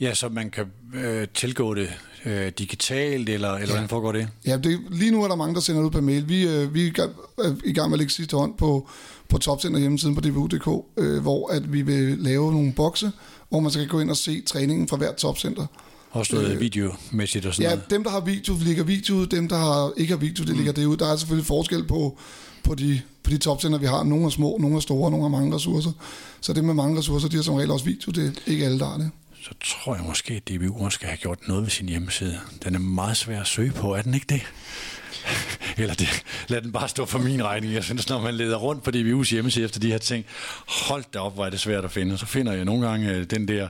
Ja, 0.00 0.14
så 0.14 0.28
man 0.28 0.50
kan 0.50 0.64
øh, 0.94 1.28
tilgå 1.34 1.74
det 1.74 1.88
øh, 2.24 2.52
digitalt, 2.58 3.28
eller, 3.28 3.48
eller 3.48 3.58
ja. 3.60 3.66
hvordan 3.66 3.88
foregår 3.88 4.12
det? 4.12 4.28
Ja, 4.46 4.56
det, 4.56 4.80
lige 4.90 5.10
nu 5.10 5.24
er 5.24 5.28
der 5.28 5.36
mange, 5.36 5.54
der 5.54 5.60
sender 5.60 5.82
ud 5.82 5.90
på 5.90 6.00
mail. 6.00 6.28
Vi, 6.28 6.48
øh, 6.48 6.74
vi 6.74 6.86
er 6.86 6.90
i 7.64 7.72
gang 7.72 7.90
med 7.90 7.94
at 7.94 7.98
lægge 7.98 8.12
sidste 8.12 8.36
hånd 8.36 8.54
på, 8.58 8.88
på 9.28 9.38
Topcenter 9.38 9.80
hjemmesiden 9.80 10.14
på 10.14 10.20
dvu.dk, 10.20 10.84
øh, 10.96 11.22
hvor 11.22 11.48
at 11.48 11.72
vi 11.72 11.82
vil 11.82 12.18
lave 12.18 12.52
nogle 12.52 12.72
bokse, 12.72 13.12
hvor 13.48 13.60
man 13.60 13.70
så 13.70 13.78
kan 13.78 13.88
gå 13.88 14.00
ind 14.00 14.10
og 14.10 14.16
se 14.16 14.42
træningen 14.42 14.88
fra 14.88 14.96
hvert 14.96 15.16
topcenter. 15.16 15.66
Også 16.10 16.34
noget 16.34 16.54
øh, 16.54 16.60
videomæssigt 16.60 17.46
og 17.46 17.54
sådan 17.54 17.70
ja, 17.70 17.74
noget? 17.74 17.90
dem, 17.90 18.04
der 18.04 18.10
har 18.10 18.20
video, 18.20 18.56
ligger 18.60 18.84
video 18.84 19.14
ud. 19.14 19.26
Dem, 19.26 19.48
der 19.48 19.56
har, 19.56 19.92
ikke 19.96 20.12
har 20.12 20.18
video, 20.18 20.44
det 20.44 20.52
mm. 20.52 20.56
ligger 20.56 20.72
det 20.72 20.84
ud. 20.84 20.96
Der 20.96 21.12
er 21.12 21.16
selvfølgelig 21.16 21.46
forskel 21.46 21.84
på, 21.84 22.18
på 22.64 22.74
de, 22.74 23.00
på 23.22 23.30
de 23.30 23.38
topcenter, 23.38 23.78
vi 23.78 23.86
har. 23.86 24.02
Nogle 24.02 24.24
er 24.24 24.30
små, 24.30 24.58
nogle 24.60 24.76
er 24.76 24.80
store, 24.80 25.10
nogle 25.10 25.24
har 25.24 25.30
mange 25.30 25.54
ressourcer. 25.54 25.92
Så 26.40 26.52
det 26.52 26.64
med 26.64 26.74
mange 26.74 26.98
ressourcer, 26.98 27.28
de 27.28 27.36
har 27.36 27.42
som 27.42 27.54
regel 27.54 27.70
også 27.70 27.84
video. 27.84 28.10
Det 28.10 28.26
er 28.26 28.50
ikke 28.50 28.64
alle, 28.64 28.78
der 28.78 28.86
har 28.86 28.98
det 28.98 29.10
så 29.42 29.50
tror 29.64 29.94
jeg 29.94 30.04
måske, 30.04 30.34
at 30.34 30.48
DBU 30.48 30.90
skal 30.90 31.08
have 31.08 31.16
gjort 31.16 31.48
noget 31.48 31.62
ved 31.62 31.70
sin 31.70 31.88
hjemmeside. 31.88 32.40
Den 32.64 32.74
er 32.74 32.78
meget 32.78 33.16
svær 33.16 33.40
at 33.40 33.46
søge 33.46 33.72
på, 33.72 33.94
er 33.94 34.02
den 34.02 34.14
ikke 34.14 34.26
det? 34.28 34.42
Eller 35.76 35.94
det, 35.94 36.22
lad 36.48 36.62
den 36.62 36.72
bare 36.72 36.88
stå 36.88 37.04
for 37.06 37.18
min 37.18 37.44
regning. 37.44 37.72
Jeg 37.72 37.84
synes, 37.84 38.08
når 38.08 38.20
man 38.20 38.34
leder 38.34 38.56
rundt 38.56 38.82
på 38.82 38.90
DBU's 38.90 39.30
hjemmeside 39.30 39.64
efter 39.64 39.80
de 39.80 39.90
her 39.90 39.98
ting, 39.98 40.24
hold 40.66 41.04
da 41.14 41.18
op, 41.18 41.34
hvor 41.34 41.46
er 41.46 41.50
det 41.50 41.60
svært 41.60 41.84
at 41.84 41.90
finde. 41.90 42.18
Så 42.18 42.26
finder 42.26 42.52
jeg 42.52 42.64
nogle 42.64 42.88
gange 42.88 43.10
øh, 43.10 43.24
den 43.24 43.48
der 43.48 43.68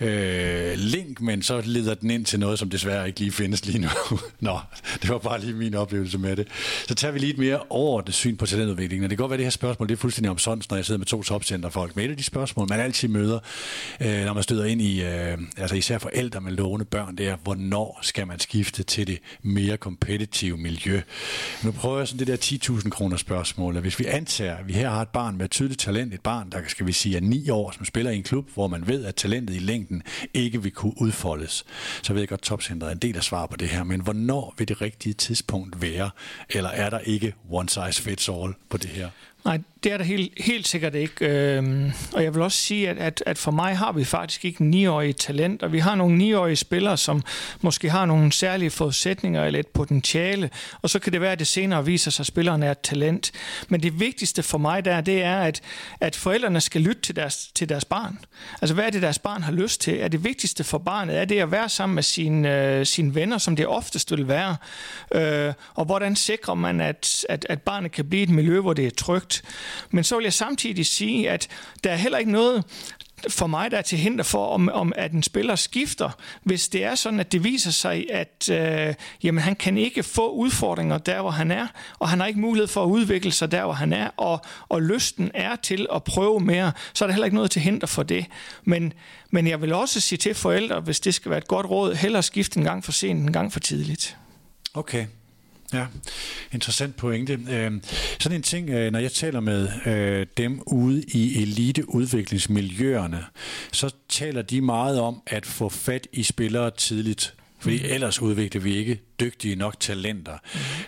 øh, 0.00 0.72
link, 0.76 1.20
men 1.20 1.42
så 1.42 1.62
leder 1.64 1.94
den 1.94 2.10
ind 2.10 2.24
til 2.24 2.40
noget, 2.40 2.58
som 2.58 2.70
desværre 2.70 3.06
ikke 3.06 3.20
lige 3.20 3.32
findes 3.32 3.66
lige 3.66 3.78
nu. 3.78 3.88
Nå, 4.40 4.58
det 5.02 5.10
var 5.10 5.18
bare 5.18 5.40
lige 5.40 5.52
min 5.52 5.74
oplevelse 5.74 6.18
med 6.18 6.36
det. 6.36 6.48
Så 6.88 6.94
tager 6.94 7.12
vi 7.12 7.18
lige 7.18 7.32
et 7.32 7.38
mere 7.38 7.60
overordnet 7.70 8.14
syn 8.14 8.36
på 8.36 8.46
talentudviklingen. 8.46 9.04
Og 9.04 9.10
det 9.10 9.18
kan 9.18 9.22
godt 9.22 9.30
være, 9.30 9.36
at 9.36 9.38
det 9.38 9.46
her 9.46 9.50
spørgsmål 9.50 9.88
det 9.88 9.94
er 9.94 9.98
fuldstændig 9.98 10.30
omsonst, 10.30 10.70
når 10.70 10.76
jeg 10.76 10.84
sidder 10.84 10.98
med 10.98 11.06
to 11.06 11.22
topcenterfolk. 11.22 11.96
Men 11.96 12.04
et 12.04 12.10
af 12.10 12.16
de 12.16 12.22
spørgsmål, 12.22 12.68
man 12.68 12.80
altid 12.80 13.08
møder, 13.08 13.38
øh, 14.00 14.24
når 14.24 14.32
man 14.32 14.42
støder 14.42 14.64
ind 14.64 14.80
i, 14.80 15.02
øh, 15.02 15.38
altså 15.56 15.76
især 15.76 15.98
forældre 15.98 16.40
med 16.40 16.52
låne 16.52 16.84
børn, 16.84 17.16
det 17.16 17.28
er, 17.28 17.36
hvornår 17.42 17.98
skal 18.02 18.26
man 18.26 18.40
skifte 18.40 18.82
til 18.82 19.06
det 19.06 19.18
mere 19.42 19.76
kompetitive 19.76 20.56
miljø? 20.56 21.00
Nu 21.64 21.72
prøver 21.72 21.98
jeg 21.98 22.08
sådan 22.08 22.26
det 22.26 22.26
der 22.26 22.76
10.000 22.80 22.88
kroner 22.88 23.16
spørgsmål. 23.16 23.78
Hvis 23.78 23.98
vi 23.98 24.04
antager, 24.04 24.56
at 24.56 24.68
vi 24.68 24.72
her 24.72 24.90
har 24.90 25.02
et 25.02 25.08
barn 25.08 25.36
med 25.36 25.48
tydeligt 25.48 25.80
talent, 25.80 26.14
et 26.14 26.20
barn, 26.20 26.50
der 26.50 26.58
skal 26.68 26.86
vi 26.86 26.92
sige 26.92 27.16
er 27.16 27.20
9 27.20 27.50
år, 27.50 27.70
som 27.70 27.84
spiller 27.84 28.10
i 28.10 28.16
en 28.16 28.22
klub, 28.22 28.50
hvor 28.54 28.68
man 28.68 28.86
ved, 28.86 29.04
at 29.04 29.14
talentet 29.14 29.54
i 29.54 29.58
længden 29.58 30.02
ikke 30.34 30.62
vil 30.62 30.72
kunne 30.72 30.92
udfoldes, 31.00 31.64
så 32.02 32.12
ved 32.12 32.20
jeg 32.20 32.28
godt, 32.28 32.40
at 32.40 32.44
topcenteret 32.44 32.90
er 32.90 32.94
en 32.94 32.98
del 32.98 33.16
af 33.16 33.22
svar 33.22 33.46
på 33.46 33.56
det 33.56 33.68
her. 33.68 33.84
Men 33.84 34.00
hvornår 34.00 34.54
vil 34.58 34.68
det 34.68 34.80
rigtige 34.80 35.12
tidspunkt 35.12 35.82
være? 35.82 36.10
Eller 36.50 36.70
er 36.70 36.90
der 36.90 36.98
ikke 36.98 37.34
one 37.50 37.68
size 37.68 38.02
fits 38.02 38.28
all 38.28 38.54
på 38.68 38.76
det 38.76 38.90
her? 38.90 39.08
Nej, 39.44 39.60
det 39.84 39.92
er 39.92 39.96
der 39.96 40.04
helt, 40.04 40.32
helt 40.36 40.68
sikkert 40.68 40.94
ikke. 40.94 41.26
Øhm, 41.26 41.92
og 42.12 42.24
jeg 42.24 42.34
vil 42.34 42.42
også 42.42 42.58
sige, 42.58 42.88
at, 42.88 42.98
at, 42.98 43.22
at 43.26 43.38
for 43.38 43.50
mig 43.50 43.76
har 43.76 43.92
vi 43.92 44.04
faktisk 44.04 44.44
ikke 44.44 44.64
niårige 44.64 44.88
9-årig 44.88 45.16
talent, 45.16 45.62
og 45.62 45.72
vi 45.72 45.78
har 45.78 45.94
nogle 45.94 46.34
9-årige 46.34 46.56
spillere, 46.56 46.96
som 46.96 47.22
måske 47.60 47.90
har 47.90 48.06
nogle 48.06 48.32
særlige 48.32 48.70
forudsætninger 48.70 49.44
eller 49.44 49.60
et 49.60 49.66
potentiale, 49.66 50.50
og 50.82 50.90
så 50.90 50.98
kan 50.98 51.12
det 51.12 51.20
være, 51.20 51.32
at 51.32 51.38
det 51.38 51.46
senere 51.46 51.84
viser 51.84 52.10
sig, 52.10 52.22
at 52.22 52.26
spilleren 52.26 52.62
er 52.62 52.70
et 52.70 52.78
talent. 52.78 53.32
Men 53.68 53.82
det 53.82 54.00
vigtigste 54.00 54.42
for 54.42 54.58
mig 54.58 54.84
der, 54.84 55.00
det 55.00 55.22
er, 55.22 55.38
at, 55.38 55.60
at 56.00 56.16
forældrene 56.16 56.60
skal 56.60 56.80
lytte 56.80 57.02
til 57.02 57.16
deres, 57.16 57.50
til 57.54 57.68
deres 57.68 57.84
barn. 57.84 58.18
Altså, 58.62 58.74
hvad 58.74 58.84
er 58.84 58.90
det, 58.90 59.02
deres 59.02 59.18
barn 59.18 59.42
har 59.42 59.52
lyst 59.52 59.80
til? 59.80 60.00
Er 60.00 60.08
det 60.08 60.24
vigtigste 60.24 60.64
for 60.64 60.78
barnet? 60.78 61.18
Er 61.18 61.24
det 61.24 61.40
at 61.40 61.50
være 61.50 61.68
sammen 61.68 61.94
med 61.94 62.02
sine, 62.02 62.64
øh, 62.64 62.86
sine 62.86 63.14
venner, 63.14 63.38
som 63.38 63.56
det 63.56 63.66
oftest 63.66 64.10
vil 64.10 64.28
være? 64.28 64.56
Øh, 65.14 65.52
og 65.74 65.84
hvordan 65.84 66.16
sikrer 66.16 66.54
man, 66.54 66.80
at, 66.80 67.26
at, 67.28 67.46
at 67.48 67.62
barnet 67.62 67.92
kan 67.92 68.08
blive 68.08 68.22
et 68.22 68.30
miljø, 68.30 68.60
hvor 68.60 68.72
det 68.72 68.86
er 68.86 68.90
trygt? 68.90 69.33
Men 69.90 70.04
så 70.04 70.16
vil 70.16 70.24
jeg 70.24 70.32
samtidig 70.32 70.86
sige, 70.86 71.30
at 71.30 71.48
der 71.84 71.90
er 71.90 71.96
heller 71.96 72.18
ikke 72.18 72.32
noget 72.32 72.64
for 73.28 73.46
mig, 73.46 73.70
der 73.70 73.78
er 73.78 73.82
til 73.82 73.98
hinder 73.98 74.24
for, 74.24 74.46
om, 74.46 74.68
om 74.72 74.92
at 74.96 75.12
en 75.12 75.22
spiller 75.22 75.56
skifter, 75.56 76.10
hvis 76.42 76.68
det 76.68 76.84
er 76.84 76.94
sådan, 76.94 77.20
at 77.20 77.32
det 77.32 77.44
viser 77.44 77.70
sig, 77.70 78.06
at 78.10 78.50
øh, 78.52 78.94
jamen, 79.22 79.42
han 79.42 79.56
kan 79.56 79.78
ikke 79.78 80.02
få 80.02 80.30
udfordringer 80.30 80.98
der, 80.98 81.20
hvor 81.20 81.30
han 81.30 81.50
er, 81.50 81.66
og 81.98 82.08
han 82.08 82.20
har 82.20 82.26
ikke 82.26 82.40
mulighed 82.40 82.68
for 82.68 82.84
at 82.84 82.88
udvikle 82.88 83.32
sig 83.32 83.50
der, 83.50 83.64
hvor 83.64 83.72
han 83.72 83.92
er, 83.92 84.08
og, 84.16 84.40
og 84.68 84.82
lysten 84.82 85.30
er 85.34 85.56
til 85.56 85.86
at 85.94 86.04
prøve 86.04 86.40
mere, 86.40 86.72
så 86.94 87.04
er 87.04 87.06
der 87.06 87.12
heller 87.12 87.24
ikke 87.24 87.36
noget 87.36 87.50
til 87.50 87.62
hinder 87.62 87.86
for 87.86 88.02
det. 88.02 88.26
Men, 88.64 88.92
men 89.30 89.46
jeg 89.46 89.62
vil 89.62 89.72
også 89.72 90.00
sige 90.00 90.18
til 90.18 90.34
forældre, 90.34 90.80
hvis 90.80 91.00
det 91.00 91.14
skal 91.14 91.30
være 91.30 91.38
et 91.38 91.48
godt 91.48 91.66
råd, 91.66 91.94
hellere 91.94 92.22
skifte 92.22 92.58
en 92.58 92.64
gang 92.64 92.84
for 92.84 92.92
sent 92.92 93.20
en 93.20 93.32
gang 93.32 93.52
for 93.52 93.60
tidligt. 93.60 94.16
Okay. 94.74 95.06
Ja, 95.74 95.86
interessant 96.52 96.96
pointe. 96.96 97.32
Øh, 97.32 97.72
sådan 98.20 98.36
en 98.36 98.42
ting, 98.42 98.70
øh, 98.70 98.92
når 98.92 98.98
jeg 98.98 99.12
taler 99.12 99.40
med 99.40 99.68
øh, 99.86 100.26
dem 100.36 100.62
ude 100.66 101.02
i 101.02 101.42
eliteudviklingsmiljøerne, 101.42 103.24
så 103.72 103.94
taler 104.08 104.42
de 104.42 104.60
meget 104.60 105.00
om 105.00 105.22
at 105.26 105.46
få 105.46 105.68
fat 105.68 106.08
i 106.12 106.22
spillere 106.22 106.70
tidligt. 106.70 107.34
Fordi 107.64 107.84
ellers 107.84 108.22
udvikler 108.22 108.60
vi 108.60 108.76
ikke 108.76 109.00
dygtige 109.20 109.56
nok 109.56 109.80
talenter. 109.80 110.38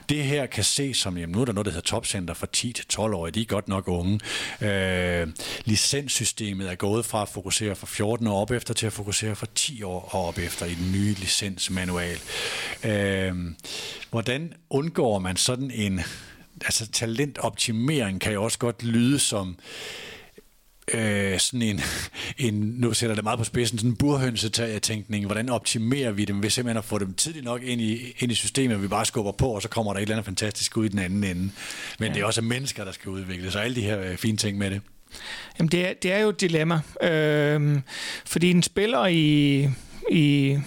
Det 0.08 0.24
her 0.24 0.46
kan 0.46 0.64
ses 0.64 0.96
som, 0.96 1.18
jamen 1.18 1.32
nu 1.34 1.40
er 1.40 1.44
der 1.44 1.52
noget, 1.52 1.66
der 1.66 1.72
hedder 1.72 1.86
topcenter 1.86 2.34
for 2.34 2.46
10 2.46 2.72
til 2.72 2.86
12 2.86 3.14
år, 3.14 3.30
de 3.30 3.40
er 3.40 3.44
godt 3.44 3.68
nok 3.68 3.88
unge. 3.88 4.20
Øh, 4.60 5.28
licenssystemet 5.64 6.70
er 6.70 6.74
gået 6.74 7.04
fra 7.04 7.22
at 7.22 7.28
fokusere 7.28 7.76
fra 7.76 7.86
14 7.86 8.26
år 8.26 8.40
op 8.40 8.50
efter 8.50 8.74
til 8.74 8.86
at 8.86 8.92
fokusere 8.92 9.36
fra 9.36 9.46
10 9.54 9.82
år 9.82 10.08
og 10.12 10.28
op 10.28 10.38
efter 10.38 10.66
i 10.66 10.74
den 10.74 10.92
nye 10.92 11.14
licensmanual. 11.14 12.18
Øh, 12.84 13.34
hvordan 14.10 14.52
undgår 14.70 15.18
man 15.18 15.36
sådan 15.36 15.70
en 15.70 16.00
altså 16.64 16.90
talentoptimering 16.90 18.20
kan 18.20 18.32
jo 18.32 18.44
også 18.44 18.58
godt 18.58 18.82
lyde 18.82 19.18
som 19.18 19.56
øh, 20.94 21.38
sådan 21.38 21.62
en, 21.62 21.80
en, 22.46 22.54
nu 22.54 22.92
sætter 22.92 23.14
det 23.14 23.24
meget 23.24 23.38
på 23.38 23.44
spidsen, 23.44 23.78
sådan 23.78 23.90
en 23.90 23.96
burhønsetænkning. 23.96 25.26
Hvordan 25.26 25.48
optimerer 25.48 26.12
vi 26.12 26.24
dem 26.24 26.42
ved 26.42 26.50
simpelthen 26.50 26.78
at 26.78 26.84
få 26.84 26.98
dem 26.98 27.14
tidligt 27.14 27.44
nok 27.44 27.62
ind 27.62 27.80
i, 27.80 28.14
ind 28.18 28.32
i 28.32 28.34
systemet, 28.34 28.82
vi 28.82 28.88
bare 28.88 29.04
skubber 29.04 29.32
på, 29.32 29.48
og 29.48 29.62
så 29.62 29.68
kommer 29.68 29.92
der 29.92 29.98
et 29.98 30.02
eller 30.02 30.14
andet 30.14 30.26
fantastisk 30.26 30.76
ud 30.76 30.84
i 30.84 30.88
den 30.88 30.98
anden 30.98 31.24
ende. 31.24 31.50
Men 31.98 32.08
ja. 32.08 32.14
det 32.14 32.20
er 32.20 32.24
også 32.24 32.42
mennesker, 32.42 32.84
der 32.84 32.92
skal 32.92 33.08
udvikle 33.08 33.50
sig, 33.50 33.64
alle 33.64 33.76
de 33.76 33.82
her 33.82 34.00
øh, 34.00 34.16
fine 34.16 34.36
ting 34.36 34.58
med 34.58 34.70
det. 34.70 34.80
Jamen 35.58 35.68
det 35.68 35.88
er, 35.88 35.92
det 36.02 36.12
er 36.12 36.18
jo 36.18 36.28
et 36.28 36.40
dilemma, 36.40 36.80
øh, 37.02 37.78
fordi 38.24 38.50
en 38.50 38.62
spiller 38.62 39.06
i, 39.06 39.68
i 40.10 40.58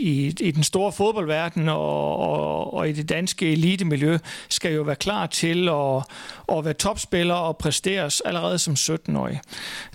i, 0.00 0.34
i 0.40 0.50
den 0.50 0.62
store 0.62 0.92
fodboldverden 0.92 1.68
og, 1.68 2.16
og, 2.16 2.74
og 2.74 2.88
i 2.88 2.92
det 2.92 3.08
danske 3.08 3.52
elitemiljø 3.52 4.18
skal 4.48 4.72
jo 4.72 4.82
være 4.82 4.96
klar 4.96 5.26
til 5.26 5.68
at, 5.68 6.04
at 6.56 6.64
være 6.64 6.74
topspiller 6.74 7.34
og 7.34 7.56
præsteres 7.56 8.20
allerede 8.20 8.58
som 8.58 8.74
17-årig. 8.74 9.40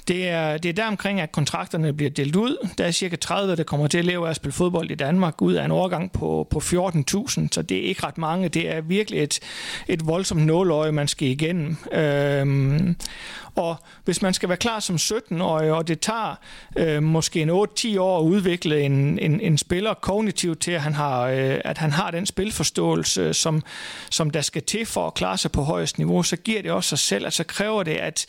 Det 0.07 0.29
er, 0.29 0.57
det 0.57 0.69
er 0.69 0.73
der 0.73 0.87
omkring, 0.87 1.21
at 1.21 1.31
kontrakterne 1.31 1.93
bliver 1.93 2.09
delt 2.09 2.35
ud. 2.35 2.67
Der 2.77 2.85
er 2.85 2.91
cirka 2.91 3.15
30, 3.15 3.55
der 3.55 3.63
kommer 3.63 3.87
til 3.87 3.97
at 3.97 4.05
leve 4.05 4.25
af 4.25 4.29
at 4.29 4.35
spille 4.35 4.53
fodbold 4.53 4.91
i 4.91 4.95
Danmark 4.95 5.41
ud 5.41 5.53
af 5.53 5.65
en 5.65 5.71
overgang 5.71 6.11
på, 6.11 6.47
på 6.49 6.59
14.000, 6.59 7.47
så 7.51 7.61
det 7.61 7.77
er 7.77 7.81
ikke 7.81 8.03
ret 8.03 8.17
mange. 8.17 8.49
Det 8.49 8.69
er 8.69 8.81
virkelig 8.81 9.23
et, 9.23 9.39
et 9.87 10.07
voldsomt 10.07 10.45
nåløje, 10.45 10.91
man 10.91 11.07
skal 11.07 11.27
igennem. 11.27 11.77
Øhm, 11.91 12.95
og 13.55 13.75
hvis 14.05 14.21
man 14.21 14.33
skal 14.33 14.49
være 14.49 14.57
klar 14.57 14.79
som 14.79 14.95
17-årig, 14.95 15.71
og 15.71 15.87
det 15.87 15.99
tager 15.99 16.35
øh, 16.75 17.03
måske 17.03 17.41
en 17.41 17.49
8-10 17.49 17.53
år 17.99 18.19
at 18.19 18.23
udvikle 18.23 18.81
en, 18.81 19.19
en, 19.19 19.39
en 19.39 19.57
spiller 19.57 19.93
kognitivt 19.93 20.59
til, 20.59 20.71
at 20.71 20.81
han 20.81 20.93
har, 20.93 21.27
øh, 21.27 21.61
at 21.65 21.77
han 21.77 21.91
har 21.91 22.11
den 22.11 22.25
spilforståelse, 22.25 23.33
som, 23.33 23.63
som 24.11 24.29
der 24.29 24.41
skal 24.41 24.63
til 24.63 24.85
for 24.85 25.07
at 25.07 25.13
klare 25.13 25.37
sig 25.37 25.51
på 25.51 25.61
højest 25.61 25.97
niveau, 25.97 26.23
så 26.23 26.35
giver 26.37 26.61
det 26.61 26.71
også 26.71 26.89
sig 26.89 26.99
selv, 26.99 27.25
at 27.25 27.33
så 27.33 27.43
kræver 27.43 27.83
det, 27.83 27.95
at, 27.95 28.25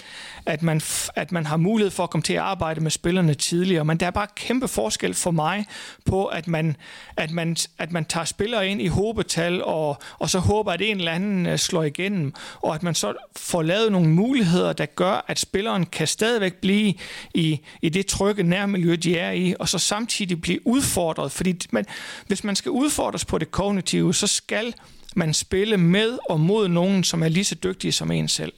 at, 0.47 0.63
man, 0.63 0.81
at 1.15 1.33
man 1.33 1.47
har 1.47 1.57
mulighed 1.67 1.91
for 1.91 2.03
at 2.03 2.11
komme 2.11 2.23
til 2.23 2.33
at 2.33 2.41
arbejde 2.41 2.81
med 2.81 2.91
spillerne 2.91 3.35
tidligere. 3.35 3.85
Men 3.85 3.97
der 4.01 4.07
er 4.07 4.11
bare 4.11 4.27
kæmpe 4.37 4.69
forskel 4.69 5.15
for 5.15 5.31
mig 5.31 5.67
på, 6.05 6.27
at 6.27 6.49
man, 6.49 6.77
at 7.17 7.31
man, 7.31 7.57
at 7.79 7.93
man 7.93 8.05
tager 8.05 8.25
spillere 8.25 8.69
ind 8.69 8.83
i 8.83 8.87
håbetal, 8.87 9.65
og, 9.65 9.99
og 10.19 10.31
så 10.31 10.39
håber, 10.39 10.73
at 10.73 10.81
en 10.83 10.97
eller 10.97 11.13
anden 11.13 11.47
øh, 11.47 11.59
slår 11.59 11.83
igennem, 11.83 12.35
og 12.63 12.75
at 12.75 12.83
man 12.83 12.95
så 12.95 13.15
får 13.37 13.63
lavet 13.63 13.93
nogle 13.93 14.09
muligheder, 14.09 14.73
der 14.73 14.87
gør, 14.87 15.25
at 15.29 15.39
spilleren 15.39 15.87
kan 15.87 16.07
stadigvæk 16.07 16.55
blive 16.55 16.95
i, 17.35 17.61
i 17.83 17.89
det 17.89 18.07
trygge 18.07 18.43
nærmiljø, 18.43 18.95
de 18.95 19.19
er 19.19 19.31
i, 19.31 19.55
og 19.59 19.69
så 19.69 19.79
samtidig 19.79 20.41
blive 20.41 20.67
udfordret. 20.67 21.33
Fordi 21.33 21.61
man, 21.71 21.85
hvis 22.27 22.45
man 22.45 22.57
skal 22.57 22.71
udfordres 22.71 23.25
på 23.25 23.39
det 23.39 23.51
kognitive, 23.51 24.15
så 24.15 24.27
skal 24.27 24.75
man 25.17 25.35
spille 25.35 25.77
med 25.77 26.19
og 26.29 26.41
mod 26.41 26.69
nogen, 26.69 27.05
som 27.05 27.23
er 27.23 27.29
lige 27.29 27.45
så 27.45 27.55
dygtige 27.55 27.93
som 27.93 28.11
en 28.11 28.29
selv. 28.29 28.53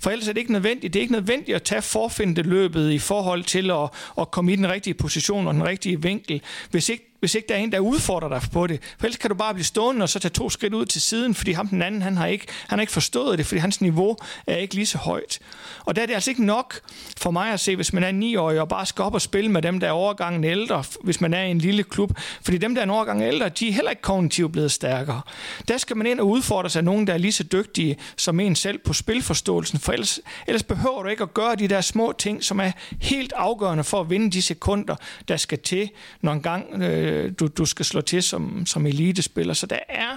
For 0.00 0.10
ellers 0.10 0.28
er 0.28 0.32
det 0.32 0.40
ikke 0.40 0.52
nødvendigt. 0.52 0.92
Det 0.92 1.00
er 1.00 1.02
ikke 1.02 1.12
nødvendigt 1.12 1.56
at 1.56 1.62
tage 1.62 1.82
forfindeløbet 1.82 2.90
i 2.90 2.98
forhold 2.98 3.44
til 3.44 3.70
at, 3.70 3.88
at 4.20 4.30
komme 4.30 4.52
i 4.52 4.56
den 4.56 4.68
rigtige 4.68 4.94
position 4.94 5.46
og 5.46 5.54
den 5.54 5.64
rigtige 5.64 6.02
vinkel, 6.02 6.42
hvis 6.70 6.88
ikke 6.88 7.09
hvis 7.20 7.34
ikke 7.34 7.48
der 7.48 7.54
er 7.54 7.58
en, 7.58 7.72
der 7.72 7.78
udfordrer 7.78 8.28
dig 8.28 8.42
på 8.52 8.66
det. 8.66 8.80
For 8.98 9.06
ellers 9.06 9.16
kan 9.16 9.30
du 9.30 9.36
bare 9.36 9.54
blive 9.54 9.64
stående 9.64 10.02
og 10.02 10.08
så 10.08 10.18
tage 10.18 10.32
to 10.32 10.50
skridt 10.50 10.74
ud 10.74 10.86
til 10.86 11.00
siden, 11.00 11.34
fordi 11.34 11.52
ham 11.52 11.68
den 11.68 11.82
anden, 11.82 12.02
han 12.02 12.16
har 12.16 12.26
ikke, 12.26 12.46
han 12.68 12.78
har 12.78 12.80
ikke 12.80 12.92
forstået 12.92 13.38
det, 13.38 13.46
fordi 13.46 13.58
hans 13.58 13.80
niveau 13.80 14.16
er 14.46 14.56
ikke 14.56 14.74
lige 14.74 14.86
så 14.86 14.98
højt. 14.98 15.38
Og 15.84 15.96
der 15.96 16.02
er 16.02 16.06
det 16.06 16.14
altså 16.14 16.30
ikke 16.30 16.44
nok 16.44 16.80
for 17.16 17.30
mig 17.30 17.52
at 17.52 17.60
se, 17.60 17.76
hvis 17.76 17.92
man 17.92 18.04
er 18.04 18.12
9 18.12 18.36
år 18.36 18.60
og 18.60 18.68
bare 18.68 18.86
skal 18.86 19.02
op 19.02 19.14
og 19.14 19.20
spille 19.20 19.50
med 19.50 19.62
dem, 19.62 19.80
der 19.80 19.86
er 19.86 19.92
overgangen 19.92 20.44
ældre, 20.44 20.84
hvis 21.04 21.20
man 21.20 21.34
er 21.34 21.42
i 21.42 21.50
en 21.50 21.58
lille 21.58 21.82
klub. 21.82 22.10
Fordi 22.42 22.58
dem, 22.58 22.74
der 22.74 22.82
er 22.82 22.84
en 22.84 22.90
overgang 22.90 23.22
ældre, 23.22 23.48
de 23.48 23.68
er 23.68 23.72
heller 23.72 23.90
ikke 23.90 24.02
kognitivt 24.02 24.52
blevet 24.52 24.72
stærkere. 24.72 25.20
Der 25.68 25.78
skal 25.78 25.96
man 25.96 26.06
ind 26.06 26.20
og 26.20 26.28
udfordre 26.28 26.70
sig 26.70 26.80
af 26.80 26.84
nogen, 26.84 27.06
der 27.06 27.12
er 27.12 27.18
lige 27.18 27.32
så 27.32 27.42
dygtige 27.42 27.96
som 28.16 28.40
en 28.40 28.56
selv 28.56 28.78
på 28.78 28.92
spilforståelsen, 28.92 29.78
for 29.78 29.92
ellers, 29.92 30.20
ellers 30.46 30.62
behøver 30.62 31.02
du 31.02 31.08
ikke 31.08 31.22
at 31.22 31.34
gøre 31.34 31.56
de 31.56 31.68
der 31.68 31.80
små 31.80 32.12
ting, 32.18 32.44
som 32.44 32.60
er 32.60 32.70
helt 33.00 33.32
afgørende 33.36 33.84
for 33.84 34.00
at 34.00 34.10
vinde 34.10 34.30
de 34.30 34.42
sekunder, 34.42 34.96
der 35.28 35.36
skal 35.36 35.58
til, 35.58 35.90
når 36.22 36.32
en 36.32 36.42
gang 36.42 36.82
øh, 36.82 37.09
øh, 37.10 37.32
du, 37.40 37.46
du 37.46 37.64
skal 37.64 37.84
slå 37.84 38.00
til 38.00 38.22
som, 38.22 38.66
som 38.66 38.86
elitespiller. 38.86 39.54
Så 39.54 39.66
der 39.66 39.78
er 39.88 40.16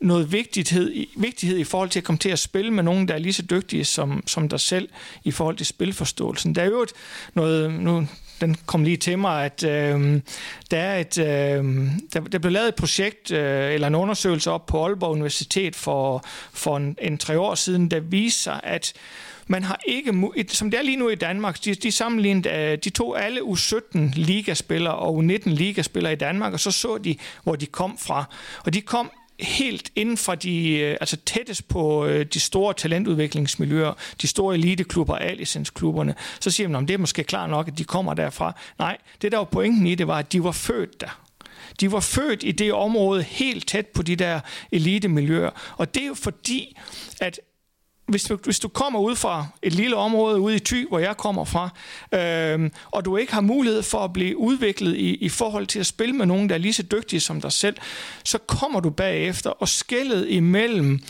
noget 0.00 0.32
vigtighed, 0.32 1.06
vigtighed 1.16 1.58
i 1.58 1.64
forhold 1.64 1.88
til 1.88 2.00
at 2.00 2.04
komme 2.04 2.18
til 2.18 2.28
at 2.28 2.38
spille 2.38 2.70
med 2.70 2.82
nogen, 2.82 3.08
der 3.08 3.14
er 3.14 3.18
lige 3.18 3.32
så 3.32 3.42
dygtige 3.42 3.84
som, 3.84 4.22
som 4.26 4.48
dig 4.48 4.60
selv 4.60 4.88
i 5.24 5.30
forhold 5.30 5.56
til 5.56 5.66
spilforståelsen. 5.66 6.54
Der 6.54 6.62
er 6.62 6.66
jo 6.66 6.82
et, 6.82 6.92
noget, 7.34 7.72
nu, 7.72 8.06
den 8.42 8.56
kom 8.66 8.84
lige 8.84 8.96
til 8.96 9.18
mig, 9.18 9.44
at 9.44 9.64
øh, 9.64 10.20
der 10.70 10.78
er 10.78 10.98
et, 10.98 11.18
øh, 11.18 11.64
der, 12.12 12.20
der 12.20 12.38
blev 12.38 12.52
lavet 12.52 12.68
et 12.68 12.74
projekt 12.74 13.30
øh, 13.30 13.74
eller 13.74 13.86
en 13.86 13.94
undersøgelse 13.94 14.50
op 14.50 14.66
på 14.66 14.84
Aalborg 14.84 15.10
Universitet 15.10 15.76
for, 15.76 16.24
for 16.52 16.76
en, 16.76 16.96
en 17.02 17.18
tre 17.18 17.38
år 17.38 17.54
siden, 17.54 17.90
der 17.90 18.00
viser, 18.00 18.52
at 18.52 18.92
man 19.46 19.62
har 19.62 19.80
ikke, 19.86 20.12
som 20.48 20.70
det 20.70 20.78
er 20.78 20.82
lige 20.82 20.96
nu 20.96 21.08
i 21.08 21.14
Danmark, 21.14 21.64
de, 21.64 21.74
de 21.74 21.92
sammenlignede, 21.92 22.50
øh, 22.50 22.78
de 22.84 22.90
tog 22.90 23.24
alle 23.24 23.40
U17 23.40 23.98
ligaspillere 24.14 24.94
og 24.94 25.18
U19 25.18 25.50
ligaspillere 25.50 26.12
i 26.12 26.16
Danmark, 26.16 26.52
og 26.52 26.60
så 26.60 26.70
så 26.70 26.98
de, 26.98 27.16
hvor 27.42 27.56
de 27.56 27.66
kom 27.66 27.98
fra. 27.98 28.24
Og 28.64 28.74
de 28.74 28.80
kom 28.80 29.10
helt 29.42 29.90
inden 29.96 30.16
for 30.16 30.34
de, 30.34 30.78
øh, 30.78 30.96
altså 31.00 31.16
tættest 31.16 31.68
på 31.68 32.06
øh, 32.06 32.26
de 32.26 32.40
store 32.40 32.74
talentudviklingsmiljøer, 32.74 33.92
de 34.22 34.26
store 34.26 34.54
eliteklubber, 34.54 35.14
A-licensklubberne, 35.16 36.14
så 36.40 36.50
siger 36.50 36.68
man, 36.68 36.82
at 36.82 36.88
det 36.88 36.94
er 36.94 36.98
måske 36.98 37.24
klart 37.24 37.50
nok, 37.50 37.68
at 37.68 37.78
de 37.78 37.84
kommer 37.84 38.14
derfra. 38.14 38.56
Nej, 38.78 38.96
det 39.22 39.32
der 39.32 39.38
var 39.38 39.44
pointen 39.44 39.86
i 39.86 39.94
det, 39.94 40.06
var, 40.06 40.18
at 40.18 40.32
de 40.32 40.44
var 40.44 40.52
født 40.52 41.00
der. 41.00 41.22
De 41.80 41.92
var 41.92 42.00
født 42.00 42.42
i 42.44 42.52
det 42.52 42.72
område 42.72 43.22
helt 43.22 43.68
tæt 43.68 43.86
på 43.86 44.02
de 44.02 44.16
der 44.16 44.40
elitemiljøer. 44.72 45.50
Og 45.76 45.94
det 45.94 46.02
er 46.02 46.06
jo 46.06 46.14
fordi, 46.14 46.76
at 47.20 47.40
hvis 48.06 48.24
du, 48.24 48.38
hvis 48.44 48.60
du 48.60 48.68
kommer 48.68 49.00
ud 49.00 49.16
fra 49.16 49.46
et 49.62 49.72
lille 49.72 49.96
område 49.96 50.40
ude 50.40 50.56
i 50.56 50.58
Thy, 50.58 50.88
hvor 50.88 50.98
jeg 50.98 51.16
kommer 51.16 51.44
fra, 51.44 51.68
øh, 52.14 52.70
og 52.90 53.04
du 53.04 53.16
ikke 53.16 53.32
har 53.32 53.40
mulighed 53.40 53.82
for 53.82 53.98
at 53.98 54.12
blive 54.12 54.36
udviklet 54.36 54.96
i, 54.96 55.14
i 55.14 55.28
forhold 55.28 55.66
til 55.66 55.80
at 55.80 55.86
spille 55.86 56.16
med 56.16 56.26
nogen, 56.26 56.48
der 56.48 56.54
er 56.54 56.58
lige 56.58 56.72
så 56.72 56.82
dygtige 56.82 57.20
som 57.20 57.40
dig 57.40 57.52
selv, 57.52 57.76
så 58.24 58.38
kommer 58.38 58.80
du 58.80 58.90
bagefter, 58.90 59.50
og 59.50 59.68
skældet 59.68 60.28
imellem 60.28 61.00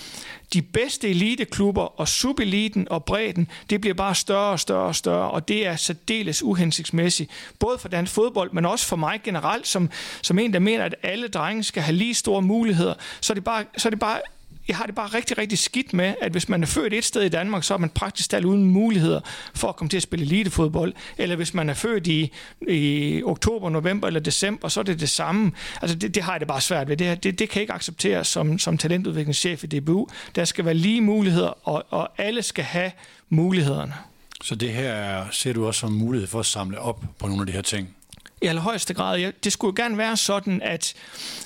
de 0.53 0.63
bedste 0.63 1.09
eliteklubber 1.09 2.01
og 2.01 2.09
subeliten 2.09 2.89
og 2.91 3.05
bredden, 3.05 3.49
det 3.71 3.81
bliver 3.81 3.95
bare 3.95 4.15
større 4.15 4.53
og 4.53 4.61
større 4.61 4.87
og 4.87 4.97
større, 4.97 5.31
og 5.31 5.49
det 5.49 5.67
er 5.67 5.77
særdeles 5.77 6.43
uhensigtsmæssigt. 6.43 7.31
Både 7.59 7.79
for 7.79 7.89
dansk 7.89 8.13
fodbold, 8.13 8.53
men 8.53 8.67
også 8.67 8.87
for 8.87 8.97
mig 8.97 9.21
generelt, 9.25 9.69
som, 9.69 9.91
som 10.23 10.39
en, 10.39 10.53
der 10.53 10.59
mener, 10.59 10.85
at 10.85 10.95
alle 11.03 11.29
drenge 11.29 11.65
skal 11.65 11.83
have 11.83 11.97
lige 11.97 12.15
store 12.15 12.43
muligheder, 12.43 12.95
så 13.21 13.33
er 13.33 13.35
det 13.35 13.45
bare, 13.45 13.65
så 13.77 13.89
er 13.89 13.91
det 13.91 13.99
bare 13.99 14.21
jeg 14.69 14.77
har 14.77 14.87
det 14.87 14.95
bare 14.95 15.07
rigtig, 15.07 15.39
rigtig 15.39 15.59
skidt 15.59 15.93
med, 15.93 16.15
at 16.21 16.33
hvis 16.33 16.49
man 16.49 16.63
er 16.63 16.67
født 16.67 16.95
et 16.95 17.05
sted 17.05 17.23
i 17.23 17.29
Danmark, 17.29 17.65
så 17.65 17.75
er 17.75 17.79
man 17.79 17.91
praktisk 17.91 18.31
talt 18.31 18.45
uden 18.45 18.65
muligheder 18.65 19.21
for 19.55 19.69
at 19.69 19.77
komme 19.77 19.89
til 19.89 19.97
at 19.97 20.03
spille 20.03 20.25
elitefodbold. 20.25 20.93
Eller 21.19 21.37
hvis 21.37 21.55
man 21.55 21.71
er 21.71 21.75
født 21.75 22.07
i, 22.07 22.33
i 22.69 23.23
oktober, 23.25 23.71
november 23.71 24.07
eller 24.07 24.21
december, 24.21 24.69
så 24.69 24.81
er 24.81 24.85
det 24.85 25.01
det 25.01 25.09
samme. 25.11 25.53
Altså 25.83 25.97
det, 25.97 26.15
det 26.15 26.23
har 26.23 26.33
jeg 26.33 26.41
det 26.41 26.49
bare 26.49 26.61
svært 26.61 26.89
ved. 26.89 26.97
Det, 26.97 27.25
det, 27.25 27.39
det 27.39 27.49
kan 27.49 27.63
ikke 27.63 27.73
accepteres 27.73 28.29
som, 28.29 28.59
som 28.59 28.79
talentudviklingschef 28.79 29.65
i 29.65 29.67
DBU. 29.67 30.09
Der 30.35 30.45
skal 30.45 30.65
være 30.65 30.75
lige 30.75 31.01
muligheder, 31.01 31.69
og, 31.69 31.85
og 31.91 32.11
alle 32.19 32.43
skal 32.43 32.65
have 32.65 32.93
mulighederne. 33.29 33.95
Så 34.43 34.55
det 34.55 34.73
her 34.73 35.25
ser 35.31 35.53
du 35.53 35.67
også 35.67 35.81
som 35.81 35.93
mulighed 35.93 36.29
for 36.29 36.41
at 36.41 36.47
samle 36.47 36.79
op 36.79 37.05
på 37.19 37.27
nogle 37.27 37.43
af 37.43 37.47
de 37.47 37.53
her 37.53 37.63
ting? 37.63 37.97
I 38.43 38.47
allerhøjeste 38.47 38.95
grad. 38.95 39.33
Det 39.45 39.53
skulle 39.53 39.75
jo 39.79 39.85
gerne 39.85 39.99
være 39.99 40.17
sådan, 40.17 40.63
at, 40.63 40.95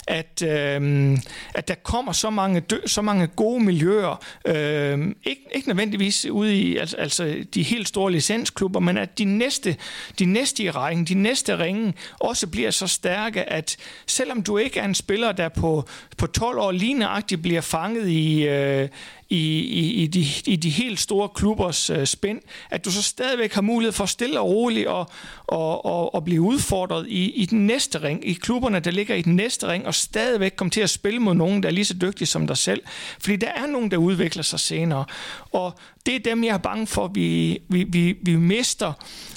at, 0.06 0.42
øh, 0.42 1.18
at 1.54 1.68
der 1.68 1.74
kommer 1.74 2.12
så 2.12 2.30
mange, 2.30 2.60
dø, 2.60 2.76
så 2.86 3.02
mange 3.02 3.26
gode 3.26 3.64
miljøer, 3.64 4.24
øh, 4.44 5.14
ikke, 5.24 5.42
ikke 5.52 5.68
nødvendigvis 5.68 6.26
ude 6.26 6.56
i 6.56 6.76
altså, 6.76 6.96
altså 6.96 7.44
de 7.54 7.62
helt 7.62 7.88
store 7.88 8.12
licensklubber, 8.12 8.80
men 8.80 8.98
at 8.98 9.18
de 9.18 9.24
næste, 9.24 9.76
de 10.18 10.24
næste 10.24 10.62
i 10.62 10.70
rækken, 10.70 11.04
de 11.04 11.14
næste 11.14 11.58
ringe, 11.58 11.94
også 12.20 12.46
bliver 12.46 12.70
så 12.70 12.86
stærke, 12.86 13.52
at 13.52 13.76
selvom 14.06 14.42
du 14.42 14.58
ikke 14.58 14.80
er 14.80 14.84
en 14.84 14.94
spiller, 14.94 15.32
der 15.32 15.48
på, 15.48 15.84
på 16.16 16.26
12 16.26 16.58
år 16.58 16.72
ligneragtigt 16.72 17.42
bliver 17.42 17.60
fanget 17.60 18.08
i, 18.08 18.48
øh, 18.48 18.88
i, 19.28 19.58
i, 19.58 20.02
i, 20.02 20.06
de, 20.06 20.26
i 20.46 20.56
de 20.56 20.70
helt 20.70 21.00
store 21.00 21.28
klubbers 21.28 21.90
øh, 21.90 22.06
spænd, 22.06 22.40
at 22.70 22.84
du 22.84 22.90
så 22.90 23.02
stadigvæk 23.02 23.54
har 23.54 23.62
mulighed 23.62 23.92
for 23.92 24.06
stille 24.06 24.40
og 24.40 24.48
roligt 24.48 24.86
og, 24.86 25.10
og, 25.46 25.84
og, 25.84 26.14
og 26.14 26.24
blive 26.24 26.40
udfordret 26.40 27.06
i, 27.08 27.30
i 27.30 27.46
den 27.46 27.66
næste 27.66 28.02
ring, 28.02 28.28
i 28.28 28.32
klubberne, 28.32 28.80
der 28.80 28.90
ligger 28.90 29.14
i 29.14 29.22
den 29.22 29.36
næste 29.36 29.68
ring, 29.68 29.86
og 29.86 29.94
stadigvæk 29.94 30.52
komme 30.56 30.70
til 30.70 30.80
at 30.80 30.90
spille 30.90 31.20
mod 31.20 31.34
nogen, 31.34 31.62
der 31.62 31.68
er 31.68 31.72
lige 31.72 31.84
så 31.84 31.94
dygtige 31.94 32.26
som 32.26 32.46
dig 32.46 32.56
selv. 32.56 32.82
Fordi 33.18 33.36
der 33.36 33.50
er 33.56 33.66
nogen, 33.66 33.90
der 33.90 33.96
udvikler 33.96 34.42
sig 34.42 34.60
senere. 34.60 35.04
Og 35.52 35.78
det 36.06 36.14
er 36.14 36.20
dem, 36.20 36.44
jeg 36.44 36.54
er 36.54 36.58
bange 36.58 36.86
for, 36.86 37.08
vi, 37.08 37.58
vi, 37.68 37.84
vi, 37.84 38.16
vi 38.22 38.36
mister, 38.36 38.92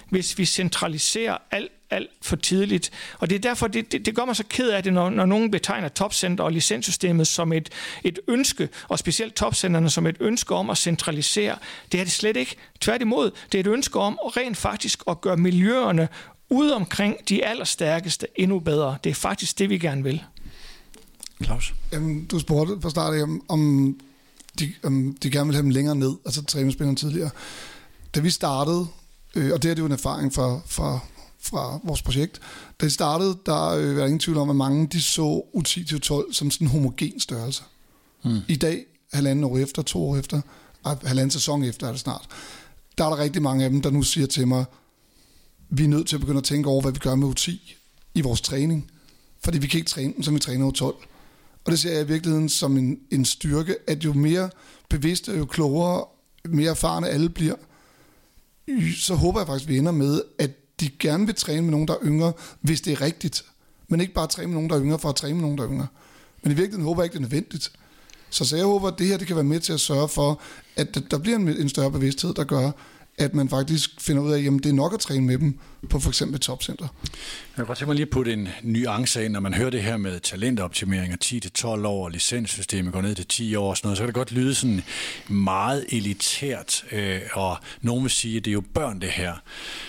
hvis 0.09 0.37
vi 0.37 0.45
centraliserer 0.45 1.37
alt 1.51 1.71
alt 1.91 2.09
for 2.21 2.35
tidligt. 2.35 2.91
Og 3.19 3.29
det 3.29 3.35
er 3.35 3.39
derfor, 3.39 3.67
det, 3.67 3.91
det, 3.91 4.05
det 4.05 4.15
gør 4.15 4.25
mig 4.25 4.35
så 4.35 4.43
ked 4.49 4.69
af 4.69 4.83
det, 4.83 4.93
når, 4.93 5.09
når 5.09 5.25
nogen 5.25 5.51
betegner 5.51 5.87
topcenter 5.87 6.43
og 6.43 6.51
licenssystemet 6.51 7.27
som 7.27 7.53
et, 7.53 7.69
et 8.03 8.19
ønske, 8.27 8.69
og 8.87 8.99
specielt 8.99 9.35
topcenterne 9.35 9.89
som 9.89 10.07
et 10.07 10.17
ønske 10.19 10.55
om 10.55 10.69
at 10.69 10.77
centralisere. 10.77 11.57
Det 11.91 11.99
er 11.99 12.03
det 12.03 12.13
slet 12.13 12.37
ikke. 12.37 12.55
Tværtimod, 12.79 13.31
det 13.51 13.57
er 13.57 13.59
et 13.59 13.67
ønske 13.67 13.99
om 13.99 14.19
rent 14.21 14.57
faktisk 14.57 15.03
at 15.07 15.21
gøre 15.21 15.37
miljøerne 15.37 16.07
ude 16.49 16.75
omkring 16.75 17.15
de 17.29 17.45
allerstærkeste 17.45 18.27
endnu 18.35 18.59
bedre. 18.59 18.97
Det 19.03 19.09
er 19.09 19.13
faktisk 19.13 19.59
det, 19.59 19.69
vi 19.69 19.77
gerne 19.77 20.03
vil. 20.03 20.23
Claus? 21.43 21.73
Jamen, 21.91 22.25
du 22.25 22.39
spurgte 22.39 22.81
fra 22.81 22.89
start 22.89 23.21
om, 23.21 23.43
om 23.47 23.95
de, 24.59 24.73
um, 24.83 25.17
de 25.23 25.31
gerne 25.31 25.45
vil 25.45 25.55
have 25.55 25.63
dem 25.63 25.69
længere 25.69 25.95
ned, 25.95 26.13
altså 26.25 26.43
træningsspillerne 26.43 26.95
tidligere. 26.95 27.29
Da 28.15 28.19
vi 28.19 28.29
startede, 28.29 28.87
øh, 29.35 29.53
og 29.53 29.63
det 29.63 29.71
er 29.71 29.75
det 29.75 29.81
jo 29.81 29.85
en 29.85 29.91
erfaring 29.91 30.33
fra, 30.33 30.59
fra, 30.65 30.99
fra 31.41 31.79
vores 31.83 32.01
projekt, 32.01 32.41
da 32.81 32.85
vi 32.85 32.89
startede, 32.89 33.37
der 33.45 33.69
øh, 33.69 33.97
var 33.97 34.05
ingen 34.05 34.19
tvivl 34.19 34.37
om, 34.37 34.49
at 34.49 34.55
mange 34.55 34.87
de 34.87 35.01
så 35.01 35.41
U10-12 35.55 36.33
som 36.33 36.51
sådan 36.51 36.67
en 36.67 36.71
homogen 36.71 37.19
størrelse. 37.19 37.63
Mm. 38.25 38.39
I 38.47 38.55
dag, 38.55 38.85
halvanden 39.13 39.43
år 39.43 39.57
efter, 39.57 39.81
to 39.81 40.09
år 40.09 40.17
efter, 40.17 40.41
halvanden 40.85 41.31
sæson 41.31 41.63
efter 41.63 41.87
er 41.87 41.91
det 41.91 41.99
snart, 41.99 42.27
der 42.97 43.05
er 43.05 43.09
der 43.09 43.17
rigtig 43.17 43.41
mange 43.41 43.63
af 43.63 43.69
dem, 43.69 43.81
der 43.81 43.89
nu 43.89 44.03
siger 44.03 44.27
til 44.27 44.47
mig, 44.47 44.65
vi 45.69 45.83
er 45.83 45.87
nødt 45.87 46.07
til 46.07 46.15
at 46.15 46.19
begynde 46.19 46.37
at 46.37 46.43
tænke 46.43 46.69
over, 46.69 46.81
hvad 46.81 46.91
vi 46.91 46.99
gør 46.99 47.15
med 47.15 47.39
U10 47.39 47.73
i 48.13 48.21
vores 48.21 48.41
træning. 48.41 48.91
Fordi 49.43 49.57
vi 49.57 49.67
kan 49.67 49.77
ikke 49.77 49.89
træne 49.89 50.13
dem, 50.13 50.23
som 50.23 50.33
vi 50.33 50.39
træner 50.39 50.71
U12. 50.71 51.05
Og 51.65 51.71
det 51.71 51.79
ser 51.79 51.91
jeg 51.91 52.01
i 52.01 52.07
virkeligheden 52.07 52.49
som 52.49 52.77
en, 52.77 52.99
en 53.11 53.25
styrke, 53.25 53.75
at 53.87 54.05
jo 54.05 54.13
mere 54.13 54.49
bevidste, 54.89 55.31
jo 55.31 55.45
klogere, 55.45 56.05
mere 56.45 56.69
erfarne 56.69 57.09
alle 57.09 57.29
bliver, 57.29 57.55
så 58.97 59.15
håber 59.15 59.39
jeg 59.39 59.47
faktisk, 59.47 59.65
at 59.65 59.73
vi 59.73 59.77
ender 59.77 59.91
med, 59.91 60.21
at 60.39 60.51
de 60.79 60.89
gerne 60.99 61.25
vil 61.25 61.35
træne 61.35 61.61
med 61.61 61.71
nogen, 61.71 61.87
der 61.87 61.93
er 61.93 61.99
yngre, 62.03 62.33
hvis 62.61 62.81
det 62.81 62.93
er 62.93 63.01
rigtigt. 63.01 63.45
Men 63.87 64.01
ikke 64.01 64.13
bare 64.13 64.27
træne 64.27 64.47
med 64.47 64.53
nogen, 64.53 64.69
der 64.69 64.75
er 64.75 64.81
yngre, 64.81 64.99
for 64.99 65.09
at 65.09 65.15
træne 65.15 65.33
med 65.33 65.41
nogen, 65.41 65.57
der 65.57 65.63
er 65.63 65.69
yngre. 65.69 65.87
Men 66.43 66.51
i 66.51 66.55
virkeligheden 66.55 66.85
håber 66.85 67.01
jeg 67.01 67.05
ikke, 67.05 67.13
det 67.13 67.19
er 67.19 67.29
nødvendigt. 67.29 67.71
Så, 68.29 68.45
så 68.45 68.55
jeg 68.55 68.65
håber, 68.65 68.87
at 68.87 68.99
det 68.99 69.07
her 69.07 69.17
det 69.17 69.27
kan 69.27 69.35
være 69.35 69.43
med 69.43 69.59
til 69.59 69.73
at 69.73 69.79
sørge 69.79 70.07
for, 70.07 70.41
at 70.75 70.97
der 71.11 71.17
bliver 71.17 71.37
en, 71.37 71.47
en 71.47 71.69
større 71.69 71.91
bevidsthed, 71.91 72.33
der 72.33 72.43
gør, 72.43 72.71
at 73.19 73.33
man 73.33 73.49
faktisk 73.49 74.01
finder 74.01 74.21
ud 74.21 74.31
af, 74.31 74.39
at 74.39 74.63
det 74.63 74.65
er 74.65 74.73
nok 74.73 74.93
at 74.93 74.99
træne 74.99 75.25
med 75.25 75.37
dem 75.37 75.59
på 75.89 75.99
for 75.99 76.09
eksempel 76.09 76.39
topcenter. 76.39 76.87
Jeg 77.03 77.55
kan 77.55 77.65
godt 77.65 77.77
tænke 77.77 77.89
mig 77.89 77.95
lige 77.95 78.05
at 78.05 78.09
putte 78.09 78.33
en 78.33 78.47
nuance 78.63 79.25
ind, 79.25 79.33
når 79.33 79.39
man 79.39 79.53
hører 79.53 79.69
det 79.69 79.83
her 79.83 79.97
med 79.97 80.19
talentoptimering 80.19 81.13
og 81.13 81.17
10-12 81.25 81.87
år, 81.87 82.05
og 82.05 82.11
licenssystemet 82.11 82.93
går 82.93 83.01
ned 83.01 83.15
til 83.15 83.27
10 83.27 83.55
år 83.55 83.69
og 83.69 83.77
sådan 83.77 83.87
noget, 83.87 83.97
så 83.97 84.01
kan 84.01 84.07
det 84.07 84.15
godt 84.15 84.31
lyde 84.31 84.55
sådan 84.55 84.81
meget 85.27 85.85
elitært, 85.89 86.85
øh, 86.91 87.21
og 87.33 87.57
nogen 87.81 88.03
vil 88.03 88.11
sige, 88.11 88.37
at 88.37 88.45
det 88.45 88.51
er 88.51 88.53
jo 88.53 88.63
børn 88.73 89.01
det 89.01 89.09
her. 89.09 89.33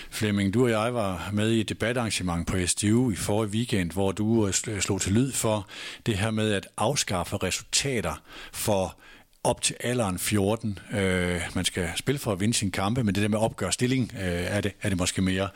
Flemming, 0.09 0.53
du 0.53 0.63
og 0.63 0.69
jeg 0.69 0.93
var 0.93 1.29
med 1.33 1.51
i 1.51 1.59
et 1.59 1.69
debatarrangement 1.69 2.47
på 2.47 2.57
SDU 2.65 3.11
i 3.11 3.15
forrige 3.15 3.51
weekend, 3.51 3.91
hvor 3.91 4.11
du 4.11 4.47
øh, 4.47 4.53
slog 4.53 5.01
til 5.01 5.11
lyd 5.11 5.31
for 5.31 5.67
det 6.05 6.17
her 6.17 6.31
med 6.31 6.53
at 6.53 6.67
afskaffe 6.77 7.37
resultater 7.37 8.21
for 8.53 8.97
op 9.43 9.61
til 9.61 9.75
alderen 9.79 10.19
14. 10.19 10.79
Øh, 10.93 11.41
man 11.55 11.65
skal 11.65 11.89
spille 11.95 12.19
for 12.19 12.31
at 12.31 12.39
vinde 12.39 12.53
sin 12.53 12.71
kampe, 12.71 13.03
men 13.03 13.15
det 13.15 13.21
der 13.21 13.29
med 13.29 13.37
at 13.37 13.43
opgøre 13.43 13.71
stilling, 13.71 14.11
øh, 14.15 14.21
er, 14.23 14.61
det, 14.61 14.71
er 14.81 14.89
det 14.89 14.97
måske 14.97 15.21
mere. 15.21 15.49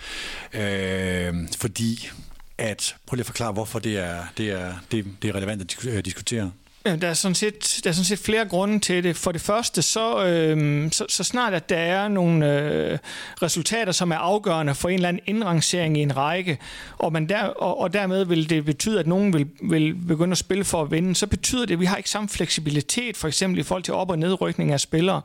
Øh, 0.53 1.33
fordi 1.57 2.09
at, 2.57 2.95
prøv 3.05 3.15
lige 3.15 3.21
at 3.21 3.25
forklare, 3.25 3.51
hvorfor 3.51 3.79
det 3.79 3.97
er, 3.97 4.23
det 4.37 4.51
er, 4.51 4.73
det, 4.91 5.05
det 5.21 5.29
er 5.29 5.35
relevant 5.35 5.61
at 5.61 5.85
øh, 5.85 6.05
diskutere. 6.05 6.51
Der 6.85 7.07
er, 7.07 7.13
sådan 7.13 7.35
set, 7.35 7.79
der 7.83 7.89
er 7.89 7.93
sådan 7.93 8.05
set 8.05 8.19
flere 8.19 8.45
grunde 8.45 8.79
til 8.79 9.03
det. 9.03 9.15
For 9.15 9.31
det 9.31 9.41
første, 9.41 9.81
så, 9.81 10.25
øh, 10.25 10.91
så, 10.91 11.05
så 11.09 11.23
snart 11.23 11.53
at 11.53 11.69
der 11.69 11.77
er 11.77 12.07
nogle 12.07 12.59
øh, 12.61 12.97
resultater, 13.41 13.91
som 13.91 14.11
er 14.11 14.15
afgørende 14.15 14.75
for 14.75 14.89
en 14.89 14.95
eller 14.95 15.09
anden 15.09 15.23
indrangering 15.25 15.97
i 15.97 16.01
en 16.01 16.17
række, 16.17 16.57
og, 16.97 17.13
man 17.13 17.29
der, 17.29 17.43
og, 17.43 17.79
og 17.79 17.93
dermed 17.93 18.25
vil 18.25 18.49
det 18.49 18.65
betyde, 18.65 18.99
at 18.99 19.07
nogen 19.07 19.33
vil, 19.33 19.47
vil 19.61 19.95
begynde 20.07 20.31
at 20.31 20.37
spille 20.37 20.63
for 20.63 20.81
at 20.81 20.91
vinde, 20.91 21.15
så 21.15 21.27
betyder 21.27 21.65
det, 21.65 21.73
at 21.73 21.79
vi 21.79 21.85
har 21.85 21.97
ikke 21.97 22.09
samme 22.09 22.29
fleksibilitet, 22.29 23.17
for 23.17 23.27
eksempel 23.27 23.59
i 23.59 23.63
forhold 23.63 23.83
til 23.83 23.93
op- 23.93 24.09
og 24.09 24.19
nedrykning 24.19 24.71
af 24.71 24.79
spillere. 24.79 25.21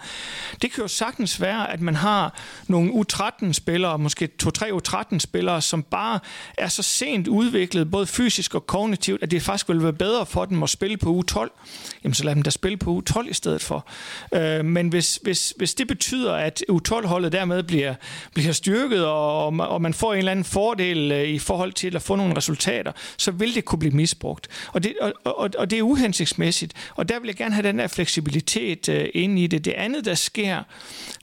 Det 0.63 0.73
kan 0.73 0.83
jo 0.83 0.89
sagtens 0.89 1.41
være, 1.41 1.73
at 1.73 1.81
man 1.81 1.95
har 1.95 2.35
nogle 2.69 2.93
U13-spillere, 2.93 3.99
måske 3.99 4.27
to-tre 4.27 4.67
U13-spillere, 4.67 5.63
som 5.63 5.83
bare 5.83 6.21
er 6.59 6.69
så 6.69 6.83
sent 6.83 7.29
udviklet, 7.29 7.91
både 7.91 8.07
fysisk 8.07 8.55
og 8.55 8.67
kognitivt, 8.67 9.23
at 9.23 9.31
det 9.31 9.43
faktisk 9.43 9.69
vil 9.69 9.83
være 9.83 9.93
bedre 9.93 10.27
for 10.27 10.45
dem 10.45 10.63
at 10.63 10.71
spille 10.71 10.97
på 10.97 11.23
U12 11.25 11.50
jamen 12.05 12.15
så 12.15 12.25
lad 12.25 12.35
dem 12.35 12.43
da 12.43 12.51
spille 12.51 12.77
på 12.77 13.03
U12 13.03 13.31
i 13.31 13.33
stedet 13.33 13.63
for. 13.63 13.89
Øh, 14.35 14.65
men 14.65 14.89
hvis, 14.89 15.21
hvis, 15.23 15.55
hvis 15.57 15.75
det 15.75 15.89
betyder, 15.89 16.35
at 16.35 16.65
U12-holdet 16.71 17.33
dermed 17.33 17.63
bliver, 17.63 17.95
bliver 18.35 18.53
styrket, 18.53 19.07
og, 19.07 19.47
og 19.47 19.83
man 19.83 19.95
får 19.95 20.13
en 20.13 20.19
eller 20.19 20.33
anden 20.33 20.45
fordel 20.45 21.13
øh, 21.13 21.29
i 21.29 21.39
forhold 21.39 21.73
til 21.73 21.97
at 21.97 22.03
få 22.03 22.17
nogle 22.17 22.37
resultater, 22.37 22.93
så 23.17 23.31
vil 23.31 23.55
det 23.55 23.65
kunne 23.65 23.79
blive 23.79 23.95
misbrugt. 23.95 24.49
Og 24.73 24.83
det, 24.83 24.95
og, 25.01 25.13
og, 25.25 25.51
og 25.59 25.71
det 25.71 25.79
er 25.79 25.83
uhensigtsmæssigt, 25.83 26.73
og 26.95 27.09
der 27.09 27.21
vil 27.21 27.27
jeg 27.27 27.37
gerne 27.37 27.55
have 27.55 27.69
den 27.69 27.79
der 27.79 27.87
fleksibilitet 27.87 28.89
øh, 28.89 29.09
inde 29.15 29.43
i 29.43 29.47
det. 29.47 29.65
Det 29.65 29.73
andet, 29.73 30.05
der 30.05 30.15
sker, 30.15 30.63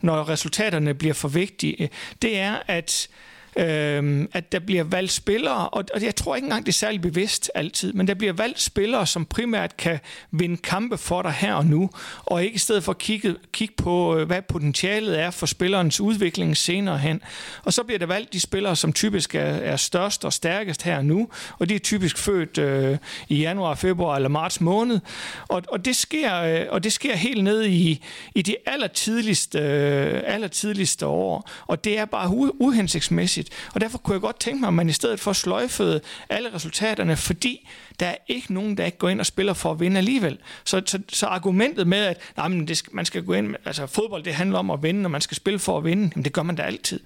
når 0.01 0.29
resultaterne 0.29 0.93
bliver 0.93 1.13
for 1.13 1.27
vigtige, 1.27 1.83
øh, 1.83 1.89
det 2.21 2.39
er, 2.39 2.55
at 2.67 3.09
øh, 3.57 4.27
at 4.33 4.51
der 4.51 4.59
bliver 4.59 4.83
valgt 4.83 5.11
spillere, 5.11 5.69
og, 5.69 5.85
og 5.93 6.03
jeg 6.03 6.15
tror 6.15 6.35
ikke 6.35 6.45
engang, 6.45 6.65
det 6.65 6.71
er 6.71 6.73
særlig 6.73 7.01
bevidst 7.01 7.51
altid, 7.55 7.93
men 7.93 8.07
der 8.07 8.13
bliver 8.13 8.33
valgt 8.33 8.61
spillere, 8.61 9.07
som 9.07 9.25
primært 9.25 9.77
kan 9.77 9.99
vinde 10.31 10.57
kampe 10.57 10.97
for 10.97 11.21
dig 11.21 11.31
her 11.31 11.53
og 11.53 11.65
nu, 11.65 11.89
og 12.25 12.43
ikke 12.43 12.55
i 12.55 12.59
stedet 12.59 12.83
for 12.83 12.91
at 12.91 12.97
kigge, 12.97 13.35
kigge 13.51 13.73
på, 13.77 14.17
øh, 14.17 14.27
hvad 14.27 14.41
potentialet 14.41 15.19
er 15.19 15.31
for 15.31 15.45
spillerens 15.45 16.01
udvikling 16.01 16.57
senere 16.57 16.97
hen. 16.97 17.21
Og 17.63 17.73
så 17.73 17.83
bliver 17.83 17.99
der 17.99 18.05
valgt 18.05 18.33
de 18.33 18.39
spillere, 18.39 18.75
som 18.75 18.93
typisk 18.93 19.35
er, 19.35 19.39
er 19.41 19.75
størst 19.75 20.25
og 20.25 20.33
stærkest 20.33 20.83
her 20.83 20.97
og 20.97 21.05
nu, 21.05 21.29
og 21.59 21.69
de 21.69 21.75
er 21.75 21.79
typisk 21.79 22.17
født 22.17 22.57
øh, 22.57 22.97
i 23.27 23.35
januar, 23.35 23.75
februar 23.75 24.15
eller 24.15 24.29
marts 24.29 24.61
måned, 24.61 24.99
og, 25.47 25.63
og, 25.67 25.85
det, 25.85 25.95
sker, 25.95 26.41
øh, 26.41 26.65
og 26.69 26.83
det 26.83 26.93
sker 26.93 27.15
helt 27.15 27.43
ned 27.43 27.65
i, 27.65 28.03
i 28.35 28.41
de 28.41 28.55
allertidligste, 28.65 29.59
øh, 29.59 30.21
allertidligste 30.25 31.05
år, 31.05 31.49
og 31.67 31.83
det 31.83 31.99
er 31.99 32.05
bare 32.05 32.29
uhensigtsmæssigt 32.59 33.46
vigtigt. 33.47 33.73
Og 33.73 33.81
derfor 33.81 33.97
kunne 33.97 34.13
jeg 34.13 34.21
godt 34.21 34.39
tænke 34.39 34.59
mig, 34.59 34.67
at 34.67 34.73
man 34.73 34.89
i 34.89 34.93
stedet 34.93 35.19
for 35.19 35.33
sløjfede 35.33 36.01
alle 36.29 36.53
resultaterne, 36.53 37.17
fordi 37.17 37.69
der 37.99 38.05
er 38.05 38.15
ikke 38.27 38.53
nogen, 38.53 38.77
der 38.77 38.85
ikke 38.85 38.97
går 38.97 39.09
ind 39.09 39.19
og 39.19 39.25
spiller 39.25 39.53
for 39.53 39.71
at 39.71 39.79
vinde 39.79 39.97
alligevel. 39.97 40.37
Så, 40.63 40.81
så, 40.85 40.99
så 41.09 41.25
argumentet 41.25 41.87
med, 41.87 41.97
at 41.97 42.17
nej, 42.37 42.47
men 42.47 42.67
det 42.67 42.77
skal, 42.77 42.95
man 42.95 43.05
skal 43.05 43.23
gå 43.23 43.33
ind, 43.33 43.55
altså 43.65 43.87
fodbold 43.87 44.23
det 44.23 44.33
handler 44.33 44.59
om 44.59 44.71
at 44.71 44.83
vinde, 44.83 45.05
og 45.07 45.11
man 45.11 45.21
skal 45.21 45.37
spille 45.37 45.59
for 45.59 45.77
at 45.77 45.83
vinde, 45.83 46.11
jamen 46.15 46.25
det 46.25 46.33
gør 46.33 46.43
man 46.43 46.55
da 46.55 46.63
altid. 46.63 46.99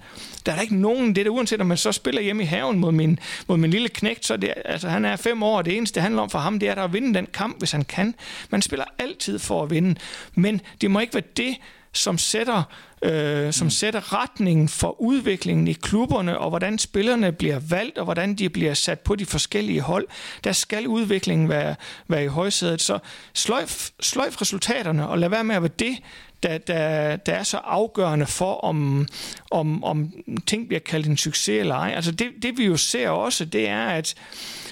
Der 0.46 0.52
er 0.52 0.56
der 0.56 0.62
ikke 0.62 0.76
nogen, 0.76 1.16
det 1.16 1.18
er 1.18 1.24
der, 1.24 1.32
uanset 1.32 1.62
om 1.62 1.68
man 1.68 1.78
så 1.78 1.92
spiller 1.92 2.22
hjemme 2.22 2.44
i 2.44 2.46
haven 2.46 2.80
mod 2.80 2.92
min, 2.92 3.20
mod 3.48 3.58
min 3.58 3.72
lille 3.72 3.90
knægt, 3.90 4.26
så 4.26 4.38
det, 4.38 4.54
altså, 4.66 4.90
han 4.90 5.06
er 5.06 5.16
fem 5.16 5.44
år, 5.44 5.58
og 5.58 5.66
det 5.66 5.78
eneste, 5.78 5.96
det 5.96 6.04
handler 6.04 6.22
om 6.22 6.30
for 6.30 6.40
ham, 6.40 6.60
det 6.60 6.70
er 6.70 6.76
at 6.76 6.94
vinde 6.94 7.14
den 7.14 7.28
kamp, 7.34 7.60
hvis 7.60 7.72
han 7.72 7.84
kan. 7.84 8.16
Man 8.50 8.62
spiller 8.62 8.86
altid 9.00 9.40
for 9.40 9.64
at 9.64 9.70
vinde, 9.70 9.96
men 10.36 10.62
det 10.82 10.92
må 10.92 11.00
ikke 11.00 11.14
være 11.14 11.24
det, 11.38 11.56
som 11.94 12.18
sætter, 12.18 12.64
øh, 13.02 13.54
som 13.54 13.66
mm. 13.66 13.72
sætter 13.72 14.14
retningen 14.14 14.70
for 14.70 15.02
udviklingen 15.02 15.68
i 15.68 15.74
klubberne, 15.74 16.38
og 16.38 16.50
hvordan 16.50 16.80
spillerne 16.80 17.32
bliver 17.32 17.60
valgt, 17.70 17.98
og 17.98 18.04
hvordan 18.04 18.36
de 18.36 18.50
bliver 18.50 18.74
sat 18.74 19.00
på 19.00 19.16
de 19.16 19.26
forskellige 19.26 19.82
hold. 19.82 20.08
Der 20.44 20.52
skal 20.52 20.88
udviklingen 20.88 21.50
være, 21.50 21.76
være 22.08 22.24
i 22.24 22.28
højsædet. 22.28 22.82
Så 22.82 23.00
sløjf, 23.34 23.90
sløjf 24.00 24.42
resultaterne, 24.42 25.08
og 25.08 25.18
lad 25.20 25.30
være 25.30 25.44
med 25.44 25.56
at 25.56 25.62
være 25.62 25.72
det, 25.80 25.98
der, 26.44 26.58
der, 26.58 27.16
der 27.16 27.34
er 27.34 27.44
så 27.44 27.58
afgørende 27.58 28.26
for, 28.26 28.54
om, 28.54 29.08
om, 29.52 29.84
om 29.84 30.14
ting 30.48 30.68
bliver 30.68 30.80
kaldt 30.80 31.08
en 31.08 31.18
succes 31.18 31.60
eller 31.60 31.76
ej. 31.76 31.94
Altså 31.96 32.12
det, 32.12 32.28
det 32.42 32.58
vi 32.58 32.66
jo 32.66 32.78
ser 32.78 33.10
også, 33.10 33.46
det 33.46 33.70
er, 33.70 33.86
at, 33.86 34.16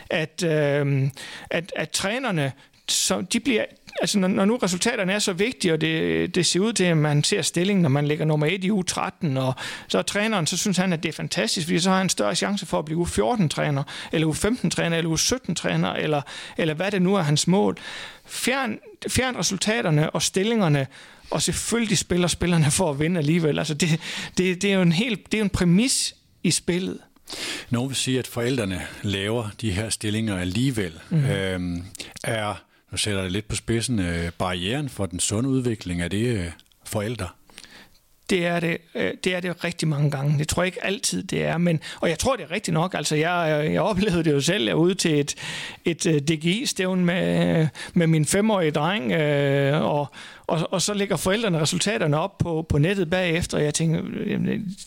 at, 0.09 0.43
øh, 0.43 1.09
at, 1.49 1.71
at 1.75 1.89
trænerne 1.89 2.51
så 2.91 3.21
de 3.21 3.39
bliver, 3.39 3.65
altså 4.01 4.19
når, 4.19 4.27
når 4.27 4.45
nu 4.45 4.55
resultaterne 4.55 5.13
er 5.13 5.19
så 5.19 5.33
vigtige, 5.33 5.73
og 5.73 5.81
det, 5.81 6.35
det 6.35 6.45
ser 6.45 6.59
ud 6.59 6.73
til, 6.73 6.83
at 6.83 6.97
man 6.97 7.23
ser 7.23 7.41
stillingen, 7.41 7.81
når 7.81 7.89
man 7.89 8.07
ligger 8.07 8.25
nummer 8.25 8.47
1 8.47 8.63
i 8.63 8.71
U13, 8.71 9.39
og 9.39 9.53
så 9.87 9.97
er 9.97 10.01
træneren, 10.01 10.47
så 10.47 10.57
synes 10.57 10.77
han, 10.77 10.93
at 10.93 11.03
det 11.03 11.09
er 11.09 11.13
fantastisk, 11.13 11.67
fordi 11.67 11.79
så 11.79 11.89
har 11.89 11.97
han 11.97 12.05
en 12.05 12.09
større 12.09 12.35
chance 12.35 12.65
for 12.65 12.79
at 12.79 12.85
blive 12.85 13.01
U14-træner, 13.01 13.83
eller 14.11 14.27
U15-træner, 14.27 14.97
eller 14.97 15.15
U17-træner, 15.15 15.93
eller, 15.93 16.21
eller 16.57 16.73
hvad 16.73 16.91
det 16.91 17.01
nu 17.01 17.15
er 17.15 17.21
hans 17.21 17.47
mål. 17.47 17.77
Fjern, 18.25 18.79
fjern 19.07 19.37
resultaterne 19.37 20.09
og 20.09 20.21
stillingerne, 20.21 20.87
og 21.31 21.41
selvfølgelig 21.41 21.97
spiller 21.97 22.27
spillerne 22.27 22.71
for 22.71 22.89
at 22.89 22.99
vinde 22.99 23.17
alligevel. 23.17 23.59
Altså 23.59 23.73
det, 23.73 23.89
det, 24.37 24.61
det 24.61 24.71
er 24.71 24.75
jo 24.75 24.81
en 24.81 24.91
helt, 24.91 25.31
det 25.31 25.37
er 25.37 25.41
en 25.41 25.49
præmis 25.49 26.15
i 26.43 26.51
spillet. 26.51 26.97
Nogen 27.69 27.89
vil 27.89 27.95
sige, 27.95 28.19
at 28.19 28.27
forældrene 28.27 28.81
laver 29.01 29.49
de 29.61 29.71
her 29.71 29.89
stillinger 29.89 30.37
alligevel. 30.37 30.99
Mm. 31.09 31.25
Øhm, 31.25 31.83
er 32.23 32.63
nu 32.91 32.97
sætter 32.97 33.21
det 33.21 33.31
lidt 33.31 33.47
på 33.47 33.55
spidsen, 33.55 33.99
øh, 33.99 34.31
barrieren 34.31 34.89
for 34.89 35.05
den 35.05 35.19
sunde 35.19 35.49
udvikling, 35.49 36.01
er 36.01 36.07
det 36.07 36.37
øh, 36.37 36.51
forældre? 36.85 37.27
Det 38.29 38.45
er 38.45 38.59
det, 38.59 38.77
øh, 38.95 39.13
det 39.23 39.35
er 39.35 39.39
det 39.39 39.63
rigtig 39.63 39.87
mange 39.87 40.11
gange. 40.11 40.39
Det 40.39 40.47
tror 40.47 40.63
jeg 40.63 40.67
ikke 40.67 40.85
altid, 40.85 41.23
det 41.23 41.45
er. 41.45 41.57
Men, 41.57 41.79
og 42.01 42.09
jeg 42.09 42.19
tror, 42.19 42.35
det 42.35 42.43
er 42.43 42.51
rigtigt 42.51 42.73
nok. 42.73 42.93
Altså, 42.93 43.15
jeg, 43.15 43.63
øh, 43.65 43.73
jeg 43.73 43.81
oplevede 43.81 44.23
det 44.23 44.31
jo 44.31 44.41
selv. 44.41 44.65
Jeg 44.65 44.75
var 44.75 44.81
ude 44.81 44.95
til 44.95 45.19
et, 45.19 45.35
et 45.85 46.05
øh, 46.05 46.21
DGI-stævn 46.21 47.05
med, 47.05 47.67
med 47.93 48.07
min 48.07 48.25
femårige 48.25 48.71
dreng, 48.71 49.11
øh, 49.11 49.81
og, 49.81 50.07
og, 50.47 50.67
og 50.71 50.81
så 50.81 50.93
lægger 50.93 51.17
forældrene 51.17 51.59
resultaterne 51.61 52.19
op 52.19 52.37
på, 52.37 52.65
på 52.69 52.77
nettet 52.77 53.09
bagefter, 53.09 53.57
og 53.57 53.63
jeg 53.63 53.73
tænker, 53.73 54.01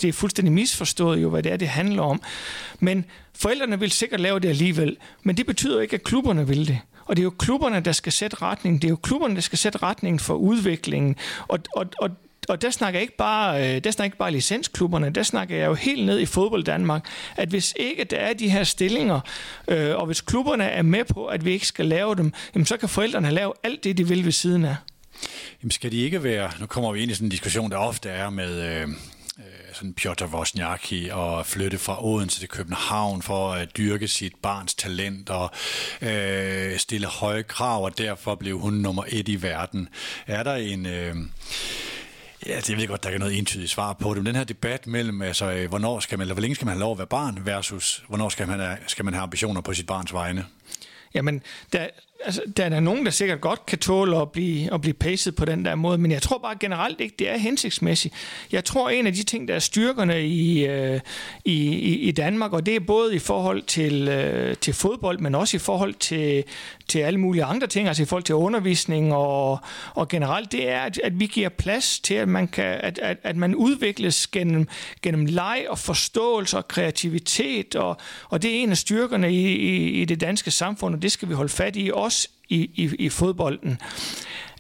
det 0.03 0.09
er 0.09 0.12
fuldstændig 0.12 0.53
misforstået 0.53 1.22
jo, 1.22 1.30
hvad 1.30 1.43
det 1.43 1.53
er, 1.53 1.57
det 1.57 1.68
handler 1.68 2.03
om. 2.03 2.22
Men 2.80 3.05
forældrene 3.34 3.80
vil 3.80 3.90
sikkert 3.90 4.20
lave 4.20 4.40
det 4.40 4.49
alligevel, 4.49 4.97
men 5.22 5.36
det 5.36 5.47
betyder 5.47 5.80
ikke, 5.80 5.95
at 5.95 6.03
klubberne 6.03 6.47
vil 6.47 6.68
det. 6.68 6.78
Og 7.05 7.16
det 7.16 7.22
er 7.22 7.24
jo 7.24 7.30
klubberne, 7.38 7.80
der 7.80 7.93
skal 7.93 8.12
sætte 8.12 8.36
retningen. 8.43 8.82
Det 8.82 8.88
er 8.88 8.90
jo 8.90 8.97
klubberne, 8.97 9.34
der 9.34 9.40
skal 9.40 9.59
sætte 9.59 9.78
retningen 9.82 10.20
for 10.20 10.34
udviklingen. 10.34 11.16
Og, 11.49 11.59
og, 11.76 11.86
og 11.99 12.11
og 12.49 12.62
der 12.62 12.70
snakker 12.70 12.99
jeg 12.99 13.03
ikke 13.03 13.16
bare, 13.16 13.74
øh, 13.76 13.84
der 13.84 13.90
snakker 13.90 14.07
ikke 14.07 14.16
bare 14.16 14.30
licensklubberne, 14.30 15.11
der 15.11 15.22
snakker 15.22 15.57
jeg 15.57 15.66
jo 15.66 15.74
helt 15.74 16.07
ned 16.07 16.20
i 16.20 16.26
fodbold 16.26 16.64
Danmark, 16.64 17.07
at 17.36 17.49
hvis 17.49 17.74
ikke 17.76 18.05
der 18.05 18.16
er 18.16 18.32
de 18.32 18.49
her 18.49 18.64
stillinger, 18.64 19.20
øh, 19.68 19.97
og 19.97 20.07
hvis 20.07 20.20
klubberne 20.20 20.64
er 20.64 20.82
med 20.82 21.05
på, 21.05 21.26
at 21.26 21.45
vi 21.45 21.53
ikke 21.53 21.66
skal 21.66 21.86
lave 21.86 22.14
dem, 22.14 22.32
jamen 22.55 22.66
så 22.66 22.76
kan 22.76 22.88
forældrene 22.88 23.30
lave 23.30 23.53
alt 23.62 23.84
det, 23.84 23.99
de 23.99 24.09
vil 24.09 24.24
ved 24.24 24.32
siden 24.32 24.64
af. 24.64 24.76
Jamen 25.62 25.70
skal 25.70 25.93
de 25.93 25.97
ikke 25.97 26.22
være, 26.22 26.51
nu 26.61 26.66
kommer 26.66 26.93
vi 26.93 27.03
ind 27.03 27.11
i 27.11 27.14
sådan 27.14 27.26
en 27.26 27.30
diskussion, 27.30 27.70
der 27.70 27.76
ofte 27.76 28.09
er 28.09 28.30
med 28.30 28.62
øh, 28.62 28.82
øh 28.82 28.88
sådan 29.72 29.95
Piotr 29.95 30.24
Wozniacki 30.24 31.09
og 31.12 31.47
flytte 31.47 31.78
fra 31.78 32.05
Odense 32.05 32.40
til 32.40 32.49
København 32.49 33.22
for 33.22 33.53
at 33.53 33.76
dyrke 33.76 34.09
sit 34.09 34.32
barns 34.43 34.74
talent 34.74 35.30
og 35.30 35.51
øh, 36.03 36.78
stille 36.78 37.07
høje 37.07 37.43
krav, 37.43 37.84
og 37.84 37.99
derfor 37.99 38.34
blev 38.34 38.59
hun 38.59 38.72
nummer 38.72 39.05
et 39.09 39.28
i 39.28 39.43
verden. 39.43 39.88
Er 40.26 40.43
der 40.43 40.55
en... 40.55 40.86
Øh, 40.86 41.16
Ja, 42.47 42.53
altså, 42.53 42.72
det 42.72 42.80
ved 42.80 42.88
godt, 42.88 43.03
der 43.03 43.11
er 43.11 43.18
noget 43.18 43.38
entydigt 43.38 43.70
svar 43.70 43.93
på 43.93 44.14
det, 44.14 44.16
men 44.16 44.26
den 44.26 44.36
her 44.36 44.45
debat 44.45 44.86
mellem, 44.86 45.22
altså, 45.22 45.53
øh, 45.53 45.68
hvornår 45.68 46.01
skal 46.01 46.18
man, 46.18 46.22
eller 46.24 46.34
hvor 46.34 46.40
længe 46.40 46.55
skal 46.55 46.64
man 46.64 46.72
have 46.72 46.80
lov 46.80 46.93
at 46.93 46.99
være 46.99 47.07
barn, 47.07 47.47
versus 47.47 48.05
hvornår 48.09 48.28
skal 48.28 48.49
man, 48.49 48.76
skal 48.86 49.05
man 49.05 49.14
have 49.14 49.22
ambitioner 49.22 49.61
på 49.61 49.74
sit 49.74 49.86
barns 49.86 50.12
vegne? 50.12 50.47
Jamen, 51.14 51.43
der, 51.72 51.88
altså, 52.25 52.43
der 52.57 52.64
er 52.64 52.68
der 52.68 52.81
nogen, 52.81 53.05
der 53.05 53.11
sikkert 53.11 53.41
godt 53.41 53.66
kan 53.66 53.79
tåle 53.79 54.20
at 54.20 54.31
blive, 54.33 54.75
at 54.75 54.81
blive 54.81 54.95
paced 54.95 55.33
på 55.33 55.45
den 55.45 55.64
der 55.64 55.75
måde, 55.75 55.99
men 55.99 56.11
jeg 56.11 56.23
tror 56.23 56.39
bare 56.39 56.57
generelt 56.61 57.01
ikke, 57.01 57.14
det 57.18 57.31
er 57.31 57.37
hensigtsmæssigt. 57.37 58.14
Jeg 58.53 58.64
tror, 58.64 58.91
en 58.91 59.07
af 59.07 59.12
de 59.12 59.23
ting, 59.23 59.49
der 59.49 59.55
er 59.55 59.59
styrkerne 59.59 60.27
i, 60.27 60.66
øh, 60.66 61.01
i, 61.45 61.68
i 61.95 62.11
Danmark, 62.11 62.53
og 62.53 62.66
det 62.66 62.77
er 62.77 62.81
både 62.81 63.14
i 63.14 63.18
forhold 63.18 63.62
til, 63.62 64.09
øh, 64.09 64.57
til 64.57 64.75
fodbold, 64.75 65.18
men 65.18 65.35
også 65.35 65.57
i 65.57 65.61
forhold 65.61 65.95
til, 65.95 66.45
til 66.89 66.99
alle 66.99 67.20
mulige 67.20 67.45
andre 67.45 67.66
ting, 67.66 67.89
altså 67.89 68.03
i 68.03 68.07
forhold 68.07 68.25
til 68.25 68.35
undervisning 68.35 69.14
og, 69.14 69.59
og 69.95 70.09
generelt, 70.09 70.53
det 70.53 70.68
er, 70.68 70.81
at, 70.81 71.01
at 71.05 71.20
vi 71.20 71.27
giver 71.27 71.49
plads 71.49 72.01
til, 72.01 72.14
at 72.14 72.29
man, 72.29 72.49
kan, 72.49 72.64
at, 72.64 72.99
at, 72.99 73.16
at 73.23 73.37
man 73.37 73.55
udvikles 73.55 74.27
gennem, 74.27 74.68
gennem 75.03 75.27
leg 75.27 75.66
og 75.68 75.79
forståelse 75.79 76.57
og 76.57 76.68
kreativitet, 76.68 77.77
og, 77.77 77.97
og 78.29 78.43
det 78.43 78.51
er 78.51 78.55
en 78.55 78.70
af 78.70 78.77
styrkerne 78.77 79.33
i, 79.33 79.47
i, 79.47 79.91
i 80.03 80.05
det 80.05 80.20
danske 80.20 80.51
samfund, 80.51 80.95
og 80.95 81.03
det 81.03 81.12
skal 81.12 81.29
vi 81.29 81.35
holde 81.35 81.53
fat 81.53 81.77
i, 81.77 81.91
også 81.95 82.11
i, 82.53 82.70
i, 82.74 82.90
i 82.98 83.09
fodbolden. 83.09 83.78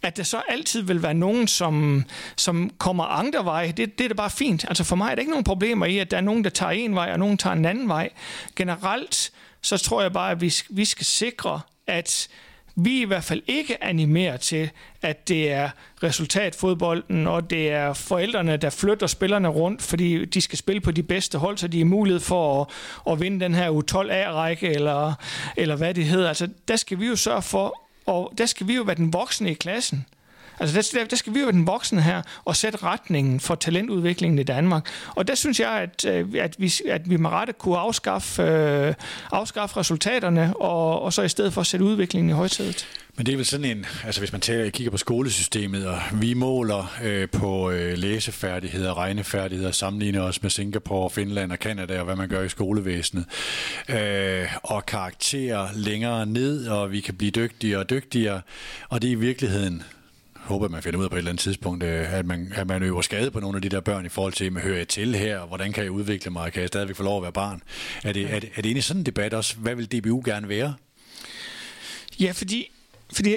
At 0.02 0.16
der 0.16 0.22
så 0.22 0.42
altid 0.48 0.82
vil 0.82 1.02
være 1.02 1.14
nogen, 1.14 1.48
som, 1.48 2.04
som 2.36 2.70
kommer 2.78 3.04
andre 3.04 3.44
veje, 3.44 3.72
det, 3.72 3.98
det 3.98 4.04
er 4.04 4.08
da 4.08 4.14
bare 4.14 4.30
fint. 4.30 4.64
Altså 4.68 4.84
for 4.84 4.96
mig 4.96 5.10
er 5.10 5.14
der 5.14 5.20
ikke 5.20 5.30
nogen 5.30 5.44
problemer 5.44 5.86
i, 5.86 5.98
at 5.98 6.10
der 6.10 6.16
er 6.16 6.20
nogen, 6.20 6.44
der 6.44 6.50
tager 6.50 6.72
en 6.72 6.94
vej, 6.94 7.12
og 7.12 7.18
nogen 7.18 7.38
tager 7.38 7.56
en 7.56 7.64
anden 7.64 7.88
vej. 7.88 8.10
Generelt, 8.56 9.32
så 9.62 9.78
tror 9.78 10.02
jeg 10.02 10.12
bare, 10.12 10.30
at 10.30 10.40
vi, 10.40 10.54
vi 10.70 10.84
skal 10.84 11.06
sikre, 11.06 11.60
at 11.86 12.28
vi 12.76 13.00
i 13.00 13.04
hvert 13.04 13.24
fald 13.24 13.42
ikke 13.46 13.84
animerer 13.84 14.36
til, 14.36 14.70
at 15.02 15.28
det 15.28 15.52
er 15.52 15.70
resultatfodbolden, 16.02 17.26
og 17.26 17.50
det 17.50 17.70
er 17.70 17.92
forældrene, 17.92 18.56
der 18.56 18.70
flytter 18.70 19.06
spillerne 19.06 19.48
rundt, 19.48 19.82
fordi 19.82 20.24
de 20.24 20.40
skal 20.40 20.58
spille 20.58 20.80
på 20.80 20.90
de 20.90 21.02
bedste 21.02 21.38
hold, 21.38 21.58
så 21.58 21.68
de 21.68 21.78
har 21.78 21.84
mulighed 21.84 22.20
for 22.20 22.60
at, 22.60 23.12
at 23.12 23.20
vinde 23.20 23.40
den 23.40 23.54
her 23.54 23.70
U12A-række, 23.70 24.68
eller, 24.68 25.14
eller 25.56 25.76
hvad 25.76 25.94
det 25.94 26.04
hedder. 26.04 26.28
Altså, 26.28 26.48
der 26.68 26.76
skal 26.76 27.00
vi 27.00 27.06
jo 27.06 27.16
sørge 27.16 27.42
for, 27.42 27.80
og 28.06 28.32
der 28.38 28.46
skal 28.46 28.68
vi 28.68 28.74
jo 28.74 28.82
være 28.82 28.96
den 28.96 29.12
voksne 29.12 29.50
i 29.50 29.54
klassen. 29.54 30.06
Altså 30.62 30.92
der, 30.94 31.04
der 31.04 31.16
skal 31.16 31.34
vi 31.34 31.38
jo 31.38 31.44
være 31.44 31.52
den 31.52 31.66
voksne 31.66 32.02
her 32.02 32.22
og 32.44 32.56
sætte 32.56 32.78
retningen 32.82 33.40
for 33.40 33.54
talentudviklingen 33.54 34.38
i 34.38 34.42
Danmark. 34.42 34.88
Og 35.14 35.28
der 35.28 35.34
synes 35.34 35.60
jeg, 35.60 35.70
at, 35.70 36.04
øh, 36.04 36.28
at, 36.38 36.56
vi, 36.58 36.72
at 36.88 37.10
vi 37.10 37.16
med 37.16 37.30
rette 37.30 37.52
kunne 37.52 37.78
afskaffe, 37.78 38.42
øh, 38.42 38.94
afskaffe 39.32 39.76
resultaterne, 39.76 40.56
og, 40.56 41.02
og 41.02 41.12
så 41.12 41.22
i 41.22 41.28
stedet 41.28 41.52
for 41.52 41.62
sætte 41.62 41.84
udviklingen 41.84 42.30
i 42.30 42.32
højsædet. 42.32 42.86
Men 43.16 43.26
det 43.26 43.32
er 43.32 43.36
vel 43.36 43.46
sådan 43.46 43.64
en, 43.64 43.86
altså 44.04 44.20
hvis 44.20 44.32
man 44.32 44.40
tager, 44.40 44.70
kigger 44.70 44.90
på 44.90 44.96
skolesystemet, 44.96 45.86
og 45.86 45.98
vi 46.12 46.34
måler 46.34 46.94
øh, 47.02 47.28
på 47.28 47.70
øh, 47.70 47.98
læsefærdigheder, 47.98 48.98
regnefærdigheder, 48.98 49.70
sammenligner 49.70 50.22
os 50.22 50.42
med 50.42 50.50
Singapore, 50.50 51.10
Finland 51.10 51.52
og 51.52 51.58
Kanada, 51.58 51.98
og 51.98 52.04
hvad 52.04 52.16
man 52.16 52.28
gør 52.28 52.42
i 52.42 52.48
skolevæsenet, 52.48 53.24
øh, 53.88 54.46
og 54.62 54.86
karakterer 54.86 55.68
længere 55.74 56.26
ned, 56.26 56.68
og 56.68 56.92
vi 56.92 57.00
kan 57.00 57.14
blive 57.14 57.30
dygtigere 57.30 57.78
og 57.78 57.90
dygtigere, 57.90 58.40
og 58.88 59.02
det 59.02 59.08
er 59.08 59.12
i 59.12 59.14
virkeligheden 59.14 59.82
håber, 60.42 60.68
man 60.68 60.82
finder 60.82 60.98
ud 60.98 61.04
af 61.04 61.10
på 61.10 61.16
et 61.16 61.18
eller 61.18 61.30
andet 61.30 61.42
tidspunkt, 61.42 61.84
øh, 61.84 62.14
at 62.14 62.26
man, 62.26 62.52
at 62.56 62.66
man 62.66 62.82
øver 62.82 63.02
skade 63.02 63.30
på 63.30 63.40
nogle 63.40 63.56
af 63.56 63.62
de 63.62 63.68
der 63.68 63.80
børn 63.80 64.06
i 64.06 64.08
forhold 64.08 64.32
til, 64.32 64.58
hører 64.60 64.76
jeg 64.76 64.88
til 64.88 65.14
her, 65.14 65.46
hvordan 65.46 65.72
kan 65.72 65.84
jeg 65.84 65.90
udvikle 65.90 66.30
mig, 66.30 66.52
kan 66.52 66.60
jeg 66.60 66.68
stadigvæk 66.68 66.96
få 66.96 67.02
lov 67.02 67.16
at 67.16 67.22
være 67.22 67.32
barn? 67.32 67.62
Er 68.04 68.12
det, 68.12 68.34
er 68.34 68.40
det, 68.40 68.48
er 68.48 68.56
det 68.56 68.66
egentlig 68.66 68.84
sådan 68.84 69.00
en 69.00 69.06
debat 69.06 69.34
også? 69.34 69.56
Hvad 69.56 69.74
vil 69.74 69.92
DBU 69.92 70.22
gerne 70.24 70.48
være? 70.48 70.74
Ja, 72.20 72.32
fordi 72.32 72.70
fordi 73.12 73.36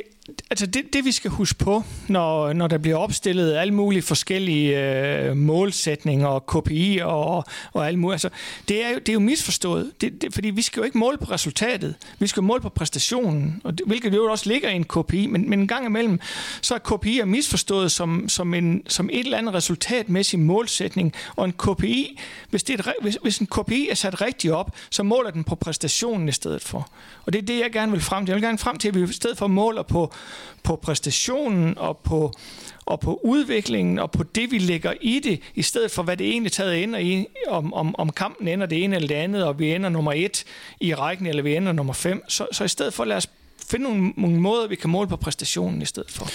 altså 0.50 0.66
det, 0.66 0.94
det, 0.94 1.06
vi 1.06 1.12
skal 1.12 1.32
huske 1.32 1.60
på, 1.60 1.84
når, 2.08 2.54
når 2.54 2.68
der 2.68 2.78
bliver 2.78 2.98
opstillet 2.98 3.54
alle 3.54 3.74
mulige 3.74 4.02
forskellige 4.02 4.80
øh, 4.80 5.38
målsætninger 5.38 6.28
og 6.28 6.46
KPI 6.46 7.00
og, 7.04 7.44
og 7.74 7.88
alt 7.88 8.00
muligt, 8.00 8.14
altså, 8.14 8.30
det, 8.68 8.86
er 8.86 8.90
jo, 8.90 8.96
det 8.96 9.10
er 9.10 9.14
jo 9.14 9.20
misforstået, 9.20 9.92
det, 10.02 10.22
det, 10.22 10.34
fordi 10.34 10.50
vi 10.50 10.62
skal 10.62 10.80
jo 10.80 10.84
ikke 10.84 10.98
måle 10.98 11.18
på 11.18 11.26
resultatet, 11.32 11.96
vi 12.20 12.28
skal 12.28 12.44
måle 12.44 12.62
på 12.62 12.70
præstationen, 12.70 13.62
og 13.64 13.78
det, 13.78 13.88
hvilket 13.88 14.14
jo 14.14 14.26
også 14.26 14.50
ligger 14.50 14.70
i 14.70 14.76
en 14.76 14.84
KPI, 14.84 15.28
men, 15.28 15.50
men 15.50 15.60
en 15.60 15.68
gang 15.68 15.86
imellem, 15.86 16.20
så 16.62 16.76
er 16.76 16.80
KPI 16.80 17.20
er 17.20 17.26
misforstået 17.26 17.92
som, 17.92 18.30
som, 18.30 18.54
en, 18.54 18.84
som 18.88 19.10
et 19.14 19.20
eller 19.26 19.38
andet 19.38 19.54
resultatmæssig 19.54 20.40
målsætning, 20.40 21.14
og 21.36 21.46
en 21.46 21.54
KPI, 21.54 22.20
hvis, 22.50 22.64
det 22.64 22.80
er 22.80 22.88
et, 22.88 22.94
hvis, 23.02 23.18
hvis 23.22 23.38
en 23.38 23.48
KPI 23.48 23.88
er 23.92 23.96
sat 23.96 24.22
rigtigt 24.22 24.54
op, 24.54 24.72
så 24.90 25.04
måler 25.04 25.32
den 25.32 25.44
på 25.44 25.56
præstationen 25.56 26.30
i 26.30 26.32
stedet 26.32 26.62
for. 26.62 26.90
Og 27.26 27.34
det 27.34 27.42
er 27.42 27.46
det, 27.46 27.60
jeg 27.60 27.72
gerne 27.72 27.92
vil 27.92 28.02
frem 28.02 28.26
til. 28.26 28.32
Jeg 28.32 28.36
vil 28.36 28.44
gerne 28.44 28.58
frem 28.58 28.78
til, 28.78 28.88
at 28.88 28.96
vi 28.96 29.04
i 29.04 29.14
stedet 29.14 29.38
for 29.38 29.48
måler 29.48 29.84
på 29.84 30.14
på 30.64 30.76
præstationen 30.76 31.78
og 31.78 31.98
på, 31.98 32.34
og 32.86 33.00
på 33.00 33.20
udviklingen 33.24 34.00
og 34.00 34.12
på 34.12 34.24
det, 34.24 34.52
vi 34.52 34.58
lægger 34.58 34.94
i 35.02 35.20
det, 35.20 35.40
i 35.56 35.62
stedet 35.62 35.92
for, 35.92 36.04
hvad 36.04 36.18
det 36.18 36.28
egentlig 36.28 36.52
taget 36.52 36.84
ender 36.84 37.00
i, 37.00 37.26
om, 37.48 37.74
om, 37.74 37.96
om 37.98 38.10
kampen 38.10 38.48
ender 38.48 38.66
det 38.68 38.84
ene 38.84 38.96
eller 38.96 39.08
det 39.08 39.16
andet, 39.16 39.46
og 39.46 39.60
vi 39.60 39.74
ender 39.74 39.90
nummer 39.90 40.14
et 40.14 40.44
i 40.80 40.94
rækken, 40.94 41.28
eller 41.28 41.44
vi 41.44 41.56
ender 41.56 41.72
nummer 41.72 41.94
fem. 41.94 42.30
Så, 42.30 42.48
så 42.52 42.64
i 42.64 42.68
stedet 42.68 42.94
for, 42.94 43.06
lad 43.06 43.18
os 43.18 43.30
finde 43.68 43.84
nogle, 43.84 44.14
nogle 44.18 44.42
måder, 44.42 44.68
vi 44.68 44.76
kan 44.76 44.90
måle 44.90 45.10
på 45.10 45.16
præstationen 45.16 45.82
i 45.82 45.86
stedet 45.86 46.12
for. 46.12 46.30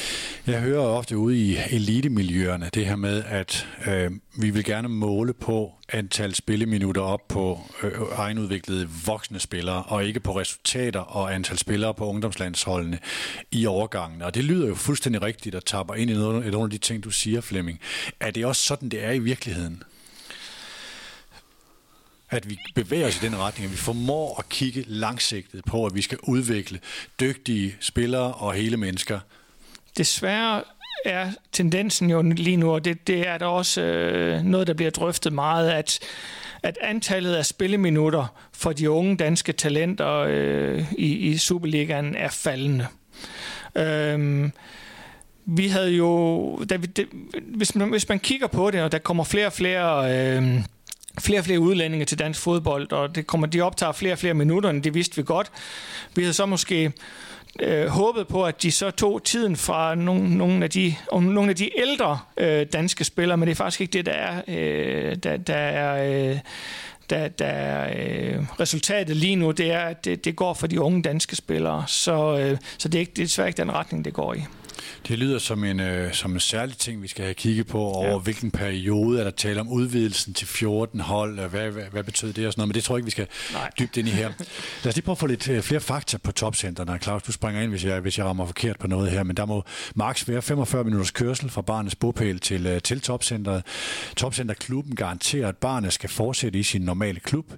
Jeg 0.46 0.60
hører 0.60 0.80
ofte 0.80 1.18
ude 1.18 1.38
i 1.38 1.56
elitemiljøerne 1.70 2.70
det 2.74 2.86
her 2.86 2.96
med, 2.96 3.22
at 3.26 3.66
øh, 3.86 4.10
vi 4.36 4.50
vil 4.50 4.64
gerne 4.64 4.88
måle 4.88 5.32
på 5.32 5.72
antal 5.88 6.34
spilleminutter 6.34 7.02
op 7.02 7.28
på 7.28 7.60
øh, 7.82 7.92
egenudviklede 8.16 8.88
voksne 9.06 9.40
spillere, 9.40 9.82
og 9.82 10.04
ikke 10.04 10.20
på 10.20 10.38
resultater 10.38 11.00
og 11.00 11.34
antal 11.34 11.58
spillere 11.58 11.94
på 11.94 12.06
ungdomslandsholdene 12.06 12.98
i 13.50 13.66
overgangen. 13.66 14.22
Og 14.22 14.34
det 14.34 14.44
lyder 14.44 14.68
jo 14.68 14.74
fuldstændig 14.74 15.22
rigtigt 15.22 15.54
at 15.54 15.64
tapper 15.64 15.94
ind 15.94 16.10
i 16.10 16.14
noget, 16.14 16.52
nogle 16.52 16.64
af 16.64 16.70
de 16.70 16.78
ting, 16.78 17.04
du 17.04 17.10
siger, 17.10 17.40
Flemming. 17.40 17.80
Er 18.20 18.30
det 18.30 18.46
også 18.46 18.62
sådan, 18.62 18.88
det 18.88 19.04
er 19.04 19.10
i 19.10 19.18
virkeligheden? 19.18 19.82
At 22.30 22.50
vi 22.50 22.58
bevæger 22.74 23.06
os 23.06 23.22
i 23.22 23.26
den 23.26 23.38
retning, 23.38 23.64
at 23.64 23.72
vi 23.72 23.76
formår 23.76 24.38
at 24.38 24.48
kigge 24.48 24.84
langsigtet 24.86 25.64
på, 25.64 25.86
at 25.86 25.94
vi 25.94 26.02
skal 26.02 26.18
udvikle 26.22 26.80
dygtige 27.20 27.76
spillere 27.80 28.32
og 28.34 28.52
hele 28.52 28.76
mennesker. 28.76 29.20
Desværre 29.96 30.62
er 31.04 31.30
tendensen 31.52 32.10
jo 32.10 32.22
lige 32.22 32.56
nu, 32.56 32.72
og 32.72 32.84
det, 32.84 33.06
det 33.06 33.28
er 33.28 33.38
der 33.38 33.46
også 33.46 33.82
øh, 33.82 34.42
noget, 34.42 34.66
der 34.66 34.74
bliver 34.74 34.90
drøftet 34.90 35.32
meget, 35.32 35.70
at, 35.70 35.98
at 36.62 36.78
antallet 36.80 37.34
af 37.34 37.46
spilleminutter 37.46 38.26
for 38.52 38.72
de 38.72 38.90
unge 38.90 39.16
danske 39.16 39.52
talenter 39.52 40.24
øh, 40.28 40.92
i, 40.98 41.06
i 41.06 41.38
Superligaen 41.38 42.16
er 42.16 42.28
faldende. 42.28 42.86
Øhm, 43.74 44.52
vi 45.46 45.68
havde 45.68 45.90
jo, 45.90 46.64
da 46.70 46.76
vi, 46.76 46.86
det, 46.86 47.06
hvis, 47.56 47.74
man, 47.74 47.88
hvis 47.88 48.08
man 48.08 48.18
kigger 48.18 48.46
på 48.46 48.70
det, 48.70 48.82
og 48.82 48.92
der 48.92 48.98
kommer 48.98 49.24
flere 49.24 49.46
og 49.46 49.52
flere... 49.52 50.16
Øh, 50.16 50.60
flere 51.18 51.40
og 51.40 51.44
flere 51.44 51.60
udlændinge 51.60 52.06
til 52.06 52.18
dansk 52.18 52.40
fodbold, 52.40 52.92
og 52.92 53.14
det 53.14 53.26
kommer, 53.26 53.46
de 53.46 53.60
optager 53.60 53.92
flere 53.92 54.12
og 54.12 54.18
flere 54.18 54.34
minutter, 54.34 54.70
end 54.70 54.82
det 54.82 54.94
vidste 54.94 55.16
vi 55.16 55.22
godt. 55.22 55.52
Vi 56.14 56.22
havde 56.22 56.34
så 56.34 56.46
måske 56.46 56.92
øh, 57.60 57.86
håbet 57.86 58.28
på, 58.28 58.44
at 58.44 58.62
de 58.62 58.70
så 58.70 58.90
tog 58.90 59.24
tiden 59.24 59.56
fra 59.56 59.94
nogle, 59.94 60.36
nogle, 60.36 60.64
af, 60.64 60.70
de, 60.70 60.94
nogle 61.12 61.50
af 61.50 61.56
de 61.56 61.70
ældre 61.80 62.18
øh, 62.36 62.66
danske 62.72 63.04
spillere, 63.04 63.36
men 63.36 63.46
det 63.46 63.52
er 63.52 63.56
faktisk 63.56 63.80
ikke 63.80 63.92
det, 63.92 64.06
der 64.06 64.12
er, 64.12 64.42
øh, 64.48 65.16
der, 65.16 65.36
der 65.36 65.54
er 65.54 66.30
øh, 66.30 66.38
der, 67.10 67.28
der 67.28 67.46
er 67.46 67.94
øh, 67.96 68.44
resultatet 68.60 69.16
lige 69.16 69.36
nu, 69.36 69.50
det 69.50 69.72
er, 69.72 69.80
at 69.80 70.04
det, 70.04 70.24
det 70.24 70.36
går 70.36 70.54
for 70.54 70.66
de 70.66 70.80
unge 70.80 71.02
danske 71.02 71.36
spillere. 71.36 71.84
Så, 71.86 72.38
øh, 72.38 72.58
så 72.78 72.88
det 72.88 72.98
er, 72.98 73.00
ikke, 73.00 73.12
det 73.16 73.22
er 73.22 73.26
desværre 73.26 73.48
ikke 73.48 73.62
den 73.62 73.72
retning, 73.72 74.04
det 74.04 74.12
går 74.12 74.34
i. 74.34 74.44
Det 75.08 75.18
lyder 75.18 75.38
som 75.38 75.64
en, 75.64 75.80
øh, 75.80 76.12
som 76.12 76.32
en 76.32 76.40
særlig 76.40 76.76
ting, 76.76 77.02
vi 77.02 77.08
skal 77.08 77.24
have 77.24 77.34
kigget 77.34 77.66
på 77.66 77.78
over, 77.78 78.10
ja. 78.10 78.18
hvilken 78.18 78.50
periode 78.50 79.20
er 79.20 79.24
der 79.24 79.30
tale 79.30 79.60
om 79.60 79.68
udvidelsen 79.68 80.34
til 80.34 80.46
14 80.46 81.00
hold, 81.00 81.38
og 81.38 81.48
hvad, 81.48 81.70
hvad, 81.70 81.84
hvad 81.92 82.04
betyder 82.04 82.32
det 82.32 82.46
og 82.46 82.52
sådan 82.52 82.60
noget, 82.60 82.68
men 82.68 82.74
det 82.74 82.84
tror 82.84 82.94
jeg 82.94 82.98
ikke, 82.98 83.04
vi 83.04 83.10
skal 83.10 83.26
Nej. 83.52 83.70
dybt 83.78 83.96
ind 83.96 84.08
i 84.08 84.10
her. 84.10 84.28
Lad 84.84 84.86
os 84.86 84.94
lige 84.96 85.04
prøve 85.04 85.14
at 85.14 85.18
få 85.18 85.26
lidt 85.26 85.48
øh, 85.48 85.62
flere 85.62 85.80
fakta 85.80 86.18
på 86.18 86.32
topcenterne. 86.32 86.98
Claus, 87.02 87.22
du 87.22 87.32
springer 87.32 87.62
ind, 87.62 87.70
hvis 87.70 87.84
jeg, 87.84 88.00
hvis 88.00 88.18
jeg 88.18 88.26
rammer 88.26 88.46
forkert 88.46 88.78
på 88.78 88.86
noget 88.86 89.10
her, 89.10 89.22
men 89.22 89.36
der 89.36 89.46
må 89.46 89.64
maks 89.94 90.28
være 90.28 90.42
45 90.42 90.84
minutters 90.84 91.10
kørsel 91.10 91.50
fra 91.50 91.62
barnets 91.62 91.94
bopæl 91.94 92.38
til, 92.38 92.66
øh, 92.66 92.82
til 92.82 93.00
topcenteret. 93.00 93.62
Topcenterklubben 94.16 94.96
garanterer, 94.96 95.48
at 95.48 95.56
barnet 95.56 95.92
skal 95.92 96.10
fortsætte 96.10 96.58
i 96.58 96.62
sin 96.62 96.82
normale 96.82 97.20
klub. 97.20 97.52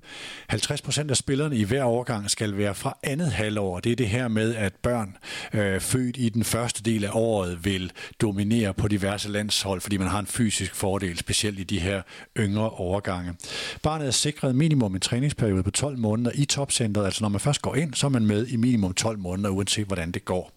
50 0.49 0.83
procent 0.83 1.11
af 1.11 1.17
spillerne 1.17 1.57
i 1.57 1.65
hver 1.65 1.85
årgang 1.85 2.31
skal 2.31 2.57
være 2.57 2.75
fra 2.75 2.99
andet 3.03 3.33
halvår. 3.33 3.81
Det 3.81 3.93
er 3.93 3.97
det 3.97 4.09
her 4.09 4.29
med, 4.29 4.55
at 4.55 4.73
børn 4.83 5.17
øh, 5.53 5.81
født 5.81 6.17
i 6.17 6.29
den 6.29 6.45
første 6.45 6.83
del 6.83 7.05
af 7.05 7.12
året 7.15 7.65
vil 7.65 7.93
dominere 8.21 8.75
på 8.75 8.89
diverse 8.89 9.29
landshold, 9.29 9.81
fordi 9.81 9.97
man 9.97 10.09
har 10.09 10.19
en 10.19 10.27
fysisk 10.27 10.75
fordel, 10.75 11.19
specielt 11.19 11.59
i 11.59 11.65
de 11.65 11.81
her 11.81 12.03
yngre 12.39 12.71
overgange. 12.71 13.35
Barnet 13.83 14.07
er 14.07 14.11
sikret 14.11 14.55
minimum 14.55 14.95
en 14.95 15.01
træningsperiode 15.01 15.63
på 15.63 15.71
12 15.71 15.99
måneder 15.99 16.31
i 16.35 16.45
topcentret, 16.45 17.05
altså 17.05 17.25
når 17.25 17.29
man 17.29 17.41
først 17.41 17.63
går 17.63 17.75
ind, 17.75 17.95
så 17.95 18.07
er 18.07 18.11
man 18.11 18.27
med 18.27 18.47
i 18.47 18.57
minimum 18.57 18.95
12 18.95 19.19
måneder, 19.19 19.51
uanset 19.51 19.87
hvordan 19.87 20.13
det 20.13 20.25
går. 20.25 20.53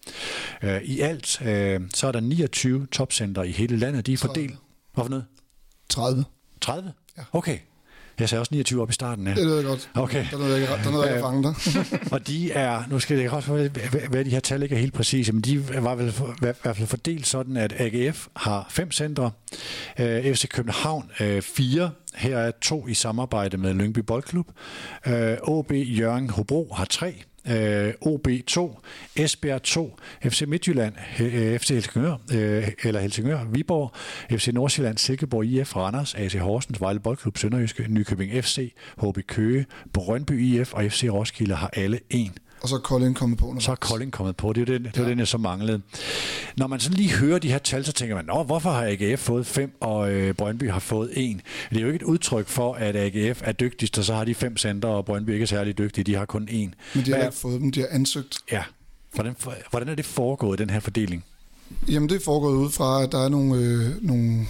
Øh, 0.62 0.82
I 0.82 1.00
alt 1.00 1.42
øh, 1.42 1.80
så 1.94 2.06
er 2.06 2.12
der 2.12 2.20
29 2.20 2.86
topcenter 2.86 3.42
i 3.42 3.50
hele 3.50 3.76
landet, 3.76 4.06
de 4.06 4.12
er 4.12 4.16
fordelt. 4.16 4.54
Hvorfor 4.94 5.10
noget? 5.10 5.24
30. 5.88 6.24
30? 6.60 6.92
Ja. 7.18 7.22
Okay. 7.32 7.58
Jeg 8.20 8.28
sagde 8.28 8.40
også 8.40 8.54
29 8.54 8.82
op 8.82 8.90
i 8.90 8.92
starten, 8.92 9.26
ja. 9.26 9.34
Det 9.34 9.56
jeg 9.56 9.64
godt. 9.64 9.90
Okay. 9.94 10.26
Der 10.30 10.38
nåede 10.38 10.52
jeg 10.52 10.60
ikke, 10.60 10.84
der 10.84 10.90
nåede 10.90 11.06
jeg 11.06 11.16
ikke 11.16 11.24
fange 11.26 11.42
dig. 11.42 11.54
og 12.12 12.26
de 12.26 12.52
er, 12.52 12.82
nu 12.90 12.98
skal 12.98 13.18
jeg 13.18 13.30
også 13.32 13.70
hvad 14.10 14.24
de 14.24 14.30
her 14.30 14.40
tal 14.40 14.62
ikke 14.62 14.74
er 14.74 14.78
helt 14.80 14.92
præcise, 14.94 15.32
men 15.32 15.42
de 15.42 15.82
var 15.82 15.94
vel 15.94 16.08
i 16.08 16.34
hvert 16.40 16.76
fald 16.76 16.86
fordelt 16.86 17.26
sådan, 17.26 17.56
at 17.56 17.74
AGF 17.78 18.26
har 18.36 18.66
fem 18.70 18.92
centre, 18.92 19.30
øh, 20.00 20.34
FC 20.34 20.48
København 20.48 21.10
øh, 21.20 21.42
fire, 21.42 21.90
her 22.14 22.38
er 22.38 22.50
to 22.60 22.88
i 22.88 22.94
samarbejde 22.94 23.56
med 23.56 23.74
Lyngby 23.74 23.98
Boldklub, 23.98 24.46
øh, 25.06 25.36
OB 25.42 25.72
Jørgen 25.72 26.30
Hobro 26.30 26.72
har 26.74 26.84
tre, 26.84 27.22
øh, 27.50 27.94
OB2, 28.06 28.80
Esbjerg 29.16 29.62
2, 29.62 29.98
FC 30.24 30.42
Midtjylland, 30.46 30.94
øh, 31.20 31.58
FC 31.58 31.68
Helsingør, 31.68 32.16
øh, 32.34 32.68
eller 32.84 33.00
Helsingør, 33.00 33.44
Viborg, 33.44 33.92
FC 34.38 34.48
Nordsjælland, 34.52 34.98
Silkeborg 34.98 35.44
IF, 35.44 35.76
Randers, 35.76 36.14
AC 36.14 36.32
Horsens, 36.32 36.80
Vejle 36.80 37.00
Boldklub, 37.00 37.38
Sønderjyske, 37.38 37.86
Nykøbing 37.88 38.44
FC, 38.44 38.72
HB 39.02 39.18
Køge, 39.26 39.66
Brøndby 39.92 40.40
IF 40.40 40.74
og 40.74 40.84
FC 40.84 41.08
Roskilde 41.12 41.54
har 41.54 41.70
alle 41.72 42.00
en 42.10 42.32
og 42.60 42.68
så 42.68 42.74
er 42.74 42.78
Kolding 42.78 43.16
kommet 43.16 43.38
på. 43.38 43.56
Så 43.58 43.70
er 43.70 43.74
Kolding 43.74 44.12
kommet 44.12 44.36
på. 44.36 44.52
Det 44.52 44.60
er 44.60 44.64
den, 44.64 44.84
det 44.84 44.98
var 44.98 45.04
ja. 45.04 45.10
den, 45.10 45.18
jeg 45.18 45.28
så 45.28 45.38
manglede. 45.38 45.80
Når 46.56 46.66
man 46.66 46.80
sådan 46.80 46.96
lige 46.96 47.10
hører 47.10 47.38
de 47.38 47.48
her 47.48 47.58
tal, 47.58 47.84
så 47.84 47.92
tænker 47.92 48.16
man, 48.16 48.24
Nå, 48.24 48.42
hvorfor 48.42 48.70
har 48.70 48.86
AGF 48.86 49.20
fået 49.20 49.46
fem, 49.46 49.76
og 49.80 50.12
øh, 50.12 50.34
Brøndby 50.34 50.70
har 50.70 50.78
fået 50.78 51.10
en? 51.12 51.40
Det 51.70 51.76
er 51.76 51.80
jo 51.80 51.86
ikke 51.86 51.96
et 51.96 52.02
udtryk 52.02 52.48
for, 52.48 52.74
at 52.74 52.96
AGF 52.96 53.42
er 53.44 53.52
dygtigst, 53.52 53.98
og 53.98 54.04
så 54.04 54.14
har 54.14 54.24
de 54.24 54.34
fem 54.34 54.56
center, 54.56 54.88
og 54.88 55.04
Brøndby 55.04 55.30
ikke 55.30 55.42
er 55.42 55.46
særlig 55.46 55.78
dygtige. 55.78 56.04
De 56.04 56.14
har 56.14 56.24
kun 56.24 56.48
en. 56.50 56.74
Men 56.94 57.04
de 57.04 57.10
har 57.10 57.22
ikke 57.22 57.36
fået 57.36 57.60
dem, 57.60 57.72
de 57.72 57.80
har 57.80 57.88
ansøgt. 57.90 58.38
Ja. 58.52 58.62
Hvordan, 59.14 59.36
hvordan 59.70 59.88
er 59.88 59.94
det 59.94 60.04
foregået, 60.04 60.58
den 60.58 60.70
her 60.70 60.80
fordeling? 60.80 61.24
Jamen, 61.88 62.08
det 62.08 62.16
er 62.16 62.24
foregået 62.24 62.56
ud 62.56 62.70
fra, 62.70 63.02
at 63.02 63.12
der 63.12 63.24
er 63.24 63.28
nogle, 63.28 63.56
øh, 63.56 64.02
nogle 64.02 64.46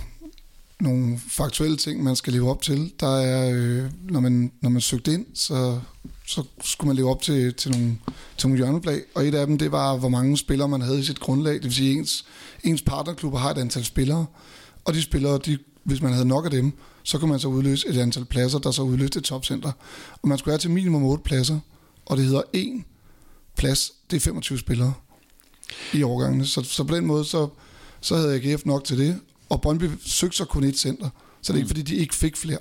nogle 0.81 1.19
faktuelle 1.29 1.77
ting, 1.77 2.03
man 2.03 2.17
skal 2.17 2.33
leve 2.33 2.51
op 2.51 2.63
til. 2.63 2.93
Der 3.01 3.17
er, 3.17 3.51
øh, 3.55 3.91
når, 4.03 4.21
man, 4.21 4.53
når 4.61 4.71
man 4.71 4.81
søgte 4.81 5.13
ind, 5.13 5.27
så, 5.35 5.81
så 6.27 6.45
skulle 6.65 6.89
man 6.89 6.97
leve 6.97 7.11
op 7.11 7.23
til, 7.23 7.55
til, 7.55 7.71
nogle, 7.71 7.99
til 8.37 8.49
nogle 8.49 8.65
hjørneplag, 8.65 9.03
og 9.15 9.27
et 9.27 9.35
af 9.35 9.47
dem, 9.47 9.59
det 9.59 9.73
var, 9.73 9.97
hvor 9.97 10.09
mange 10.09 10.37
spillere 10.37 10.69
man 10.69 10.81
havde 10.81 11.01
i 11.01 11.03
sit 11.03 11.21
grundlag. 11.21 11.55
Det 11.55 11.65
vil 11.65 11.75
sige, 11.75 11.99
ens, 11.99 12.25
ens 12.65 12.83
partnerklubber 12.83 13.39
har 13.39 13.51
et 13.51 13.59
antal 13.59 13.85
spillere, 13.85 14.27
og 14.85 14.95
de 14.95 15.03
spillere, 15.03 15.39
de, 15.39 15.59
hvis 15.85 16.03
man 16.03 16.13
havde 16.13 16.29
nok 16.29 16.45
af 16.45 16.51
dem, 16.51 16.73
så 17.03 17.19
kunne 17.19 17.31
man 17.31 17.41
så 17.41 17.49
udløse 17.49 17.89
et 17.89 17.99
antal 17.99 18.25
pladser, 18.25 18.59
der 18.59 18.71
så 18.71 18.83
udløste 18.83 19.19
et 19.19 19.25
topcenter. 19.25 19.73
Og 20.23 20.29
man 20.29 20.39
skulle 20.39 20.53
have 20.53 20.59
til 20.59 20.71
minimum 20.71 21.05
8 21.05 21.23
pladser, 21.25 21.59
og 22.07 22.17
det 22.17 22.25
hedder 22.25 22.43
en 22.53 22.85
plads, 23.57 23.93
det 24.11 24.17
er 24.17 24.21
25 24.21 24.59
spillere 24.59 24.95
i 25.93 26.03
årgangene. 26.03 26.47
Så, 26.47 26.63
så 26.63 26.85
på 26.85 26.97
den 26.97 27.07
måde, 27.07 27.25
så, 27.25 27.49
så 28.01 28.17
havde 28.17 28.35
AGF 28.35 28.65
nok 28.65 28.85
til 28.85 28.99
det, 28.99 29.21
og 29.49 29.61
Brøndby 29.61 29.85
søgte 30.05 30.37
så 30.37 30.45
kun 30.45 30.65
et 30.65 30.79
center, 30.79 31.09
så 31.43 31.53
det 31.53 31.59
er 31.59 31.63
ikke, 31.63 31.65
mm. 31.65 31.69
fordi 31.69 31.83
de 31.83 31.97
ikke 31.97 32.15
fik 32.15 32.37
flere. 32.37 32.59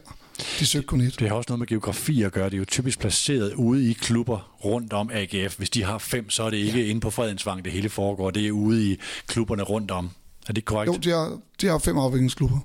De 0.60 0.66
søgte 0.66 0.88
kun 0.88 1.02
et. 1.02 1.20
Det 1.20 1.30
har 1.30 1.36
også 1.36 1.50
noget 1.50 1.60
med 1.60 1.68
geografi 1.68 2.24
at 2.24 2.32
gøre. 2.32 2.46
Det 2.46 2.54
er 2.54 2.58
jo 2.58 2.66
typisk 2.66 3.00
placeret 3.00 3.54
ude 3.54 3.90
i 3.90 3.94
klubber 3.94 4.56
rundt 4.66 4.94
om 4.94 5.10
AGF. 5.14 5.58
Hvis 5.58 5.70
de 5.70 5.84
har 5.84 5.98
fem, 5.98 6.30
så 6.30 6.44
er 6.44 6.50
det 6.50 6.58
ikke 6.58 6.80
ja. 6.80 6.86
inde 6.86 7.02
på 7.02 7.10
Fredensvang, 7.10 7.66
det 7.66 7.74
hele 7.74 7.90
foregår. 7.90 8.32
Det 8.32 8.48
er 8.48 8.52
ude 8.52 8.92
i 8.92 9.00
klubberne 9.28 9.64
rundt 9.64 9.92
om. 9.92 10.10
Er 10.48 10.54
det 10.54 10.66
korrekt? 10.66 10.88
Jo, 10.88 10.98
de 10.98 11.10
har, 11.10 11.40
de 11.62 11.68
har 11.68 11.78
fem 11.78 11.98
afviklingsklubber. 11.98 12.60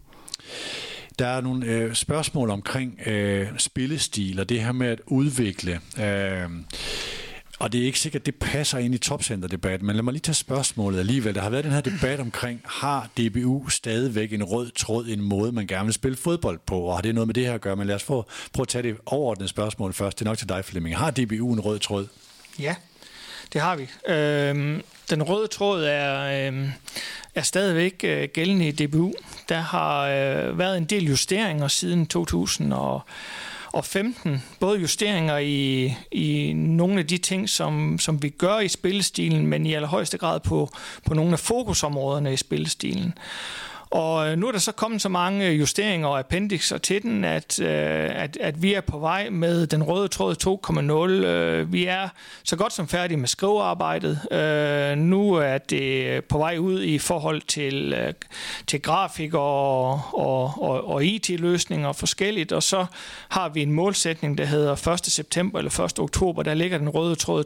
Der 1.18 1.26
er 1.26 1.40
nogle 1.40 1.66
øh, 1.66 1.94
spørgsmål 1.94 2.50
omkring 2.50 3.00
øh, 3.06 3.48
spillestil 3.58 4.40
og 4.40 4.48
det 4.48 4.62
her 4.62 4.72
med 4.72 4.86
at 4.86 5.00
udvikle. 5.06 5.80
Øh, 5.98 6.48
og 7.60 7.72
det 7.72 7.80
er 7.80 7.84
ikke 7.84 8.00
sikkert, 8.00 8.22
at 8.22 8.26
det 8.26 8.34
passer 8.34 8.78
ind 8.78 8.94
i 8.94 8.98
topcenterdebatten, 8.98 9.86
men 9.86 9.96
lad 9.96 10.02
mig 10.02 10.12
lige 10.12 10.20
tage 10.20 10.34
spørgsmålet 10.34 10.98
alligevel. 10.98 11.34
Der 11.34 11.40
har 11.40 11.50
været 11.50 11.64
den 11.64 11.72
her 11.72 11.80
debat 11.80 12.20
omkring, 12.20 12.60
har 12.64 13.08
DBU 13.18 13.68
stadigvæk 13.68 14.32
en 14.32 14.44
rød 14.44 14.70
tråd, 14.70 15.06
en 15.06 15.20
måde, 15.20 15.52
man 15.52 15.66
gerne 15.66 15.84
vil 15.84 15.94
spille 15.94 16.16
fodbold 16.16 16.58
på, 16.66 16.80
og 16.80 16.94
har 16.94 17.02
det 17.02 17.14
noget 17.14 17.28
med 17.28 17.34
det 17.34 17.46
her 17.46 17.54
at 17.54 17.60
gøre? 17.60 17.76
Men 17.76 17.86
lad 17.86 17.94
os 17.94 18.02
få, 18.02 18.26
prøve 18.52 18.64
at 18.64 18.68
tage 18.68 18.82
det 18.82 18.96
overordnede 19.06 19.48
spørgsmål 19.48 19.92
først. 19.92 20.18
Det 20.18 20.24
er 20.24 20.30
nok 20.30 20.38
til 20.38 20.48
dig, 20.48 20.64
Flemming. 20.64 20.96
Har 20.96 21.10
DBU 21.10 21.52
en 21.52 21.60
rød 21.60 21.78
tråd? 21.78 22.06
Ja, 22.58 22.74
det 23.52 23.60
har 23.60 23.76
vi. 23.76 23.88
Øhm, 24.08 24.82
den 25.10 25.22
røde 25.22 25.46
tråd 25.46 25.84
er, 25.84 26.46
øhm, 26.46 26.70
er 27.34 27.42
stadigvæk 27.42 28.00
øh, 28.04 28.28
gældende 28.34 28.68
i 28.68 28.72
DBU. 28.72 29.12
Der 29.48 29.60
har 29.60 30.06
øh, 30.06 30.58
været 30.58 30.76
en 30.76 30.84
del 30.84 31.04
justeringer 31.06 31.68
siden 31.68 32.06
2000 32.06 32.72
og 32.72 33.00
og 33.72 33.84
15 33.84 34.42
både 34.60 34.80
justeringer 34.80 35.38
i, 35.38 35.94
i 36.12 36.52
nogle 36.52 36.98
af 36.98 37.06
de 37.06 37.18
ting, 37.18 37.48
som, 37.48 37.98
som 37.98 38.22
vi 38.22 38.28
gør 38.28 38.58
i 38.58 38.68
spillestilen, 38.68 39.46
men 39.46 39.66
i 39.66 39.74
allerhøjeste 39.74 40.18
grad 40.18 40.40
på, 40.40 40.70
på 41.06 41.14
nogle 41.14 41.32
af 41.32 41.38
fokusområderne 41.38 42.32
i 42.32 42.36
spillestilen. 42.36 43.14
Og 43.90 44.30
øh, 44.30 44.38
nu 44.38 44.48
er 44.48 44.52
der 44.52 44.58
så 44.58 44.72
kommet 44.72 45.02
så 45.02 45.08
mange 45.08 45.46
øh, 45.46 45.60
justeringer 45.60 46.08
og 46.08 46.18
appendixer 46.18 46.78
til 46.78 47.02
den, 47.02 47.24
at, 47.24 47.60
øh, 47.60 48.22
at, 48.22 48.36
at 48.40 48.62
vi 48.62 48.74
er 48.74 48.80
på 48.80 48.98
vej 48.98 49.30
med 49.30 49.66
den 49.66 49.82
røde 49.82 50.08
tråd 50.08 50.34
2.0. 51.64 51.70
Vi 51.70 51.84
er 51.84 52.08
så 52.44 52.56
godt 52.56 52.72
som 52.72 52.88
færdige 52.88 53.16
med 53.16 53.28
skrivearbejdet. 53.28 54.18
Nu 54.98 55.34
er 55.34 55.58
det 55.58 56.24
på 56.24 56.38
vej 56.38 56.58
ud 56.58 56.82
i 56.82 56.98
forhold 56.98 57.42
til, 57.42 57.96
til 58.66 58.82
grafik 58.82 59.34
og, 59.34 59.90
og, 60.12 60.62
og, 60.62 60.88
og 60.88 61.04
IT-løsninger 61.04 61.92
forskelligt, 61.92 62.52
og 62.52 62.62
så 62.62 62.86
har 63.28 63.48
vi 63.48 63.62
en 63.62 63.72
målsætning, 63.72 64.38
der 64.38 64.44
hedder 64.44 64.88
1. 64.88 65.06
september 65.06 65.58
eller 65.58 65.80
1. 65.80 65.98
oktober, 65.98 66.42
der 66.42 66.54
ligger 66.54 66.78
den 66.78 66.88
røde 66.88 67.14
tråd 67.14 67.44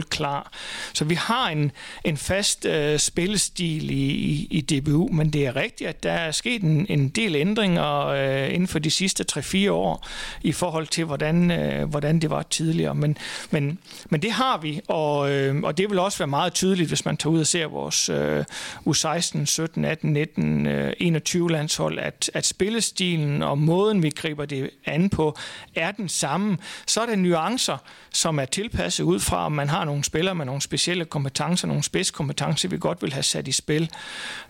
2.0 0.00 0.08
klar. 0.08 0.50
Så 0.92 1.04
vi 1.04 1.14
har 1.14 1.48
en, 1.48 1.72
en 2.04 2.16
fast 2.16 2.64
uh, 2.64 2.96
spillestil 2.96 3.90
i, 3.90 4.10
i, 4.10 4.48
i 4.50 4.60
DBU, 4.60 5.08
men 5.12 5.30
det 5.30 5.46
er 5.46 5.56
rigtigt 5.56 5.69
rigtigt, 5.70 5.88
at 5.88 6.02
der 6.02 6.12
er 6.12 6.30
sket 6.30 6.62
en, 6.62 6.86
en 6.88 7.08
del 7.08 7.36
ændringer 7.36 8.06
øh, 8.06 8.54
inden 8.54 8.68
for 8.68 8.78
de 8.78 8.90
sidste 8.90 9.24
3-4 9.32 9.70
år 9.70 10.06
i 10.42 10.52
forhold 10.52 10.86
til, 10.86 11.04
hvordan, 11.04 11.50
øh, 11.50 11.88
hvordan 11.88 12.20
det 12.20 12.30
var 12.30 12.42
tidligere. 12.42 12.94
Men, 12.94 13.18
men, 13.50 13.78
men 14.10 14.22
det 14.22 14.32
har 14.32 14.58
vi, 14.58 14.80
og, 14.88 15.30
øh, 15.30 15.62
og 15.62 15.78
det 15.78 15.90
vil 15.90 15.98
også 15.98 16.18
være 16.18 16.28
meget 16.28 16.52
tydeligt, 16.52 16.88
hvis 16.88 17.04
man 17.04 17.16
tager 17.16 17.34
ud 17.34 17.40
og 17.40 17.46
ser 17.46 17.66
vores 17.66 18.08
øh, 18.08 18.44
U16, 18.86 19.44
17, 19.44 19.84
18, 19.84 20.12
19, 20.12 20.66
øh, 20.66 20.92
21 20.98 21.50
landshold, 21.50 21.98
at, 21.98 22.30
at 22.34 22.46
spillestilen 22.46 23.42
og 23.42 23.58
måden, 23.58 24.02
vi 24.02 24.10
griber 24.10 24.44
det 24.44 24.70
an 24.84 25.10
på, 25.10 25.36
er 25.74 25.90
den 25.90 26.08
samme. 26.08 26.58
Så 26.86 27.00
er 27.00 27.06
der 27.06 27.16
nuancer, 27.16 27.76
som 28.12 28.38
er 28.38 28.44
tilpasset 28.44 29.04
ud 29.04 29.20
fra, 29.20 29.46
om 29.46 29.52
man 29.52 29.68
har 29.68 29.84
nogle 29.84 30.04
spillere 30.04 30.34
med 30.34 30.46
nogle 30.46 30.62
specielle 30.62 31.04
kompetencer, 31.04 31.66
nogle 31.66 31.82
spidskompetencer, 31.82 32.68
vi 32.68 32.78
godt 32.78 33.02
vil 33.02 33.12
have 33.12 33.22
sat 33.22 33.48
i 33.48 33.52
spil. 33.52 33.90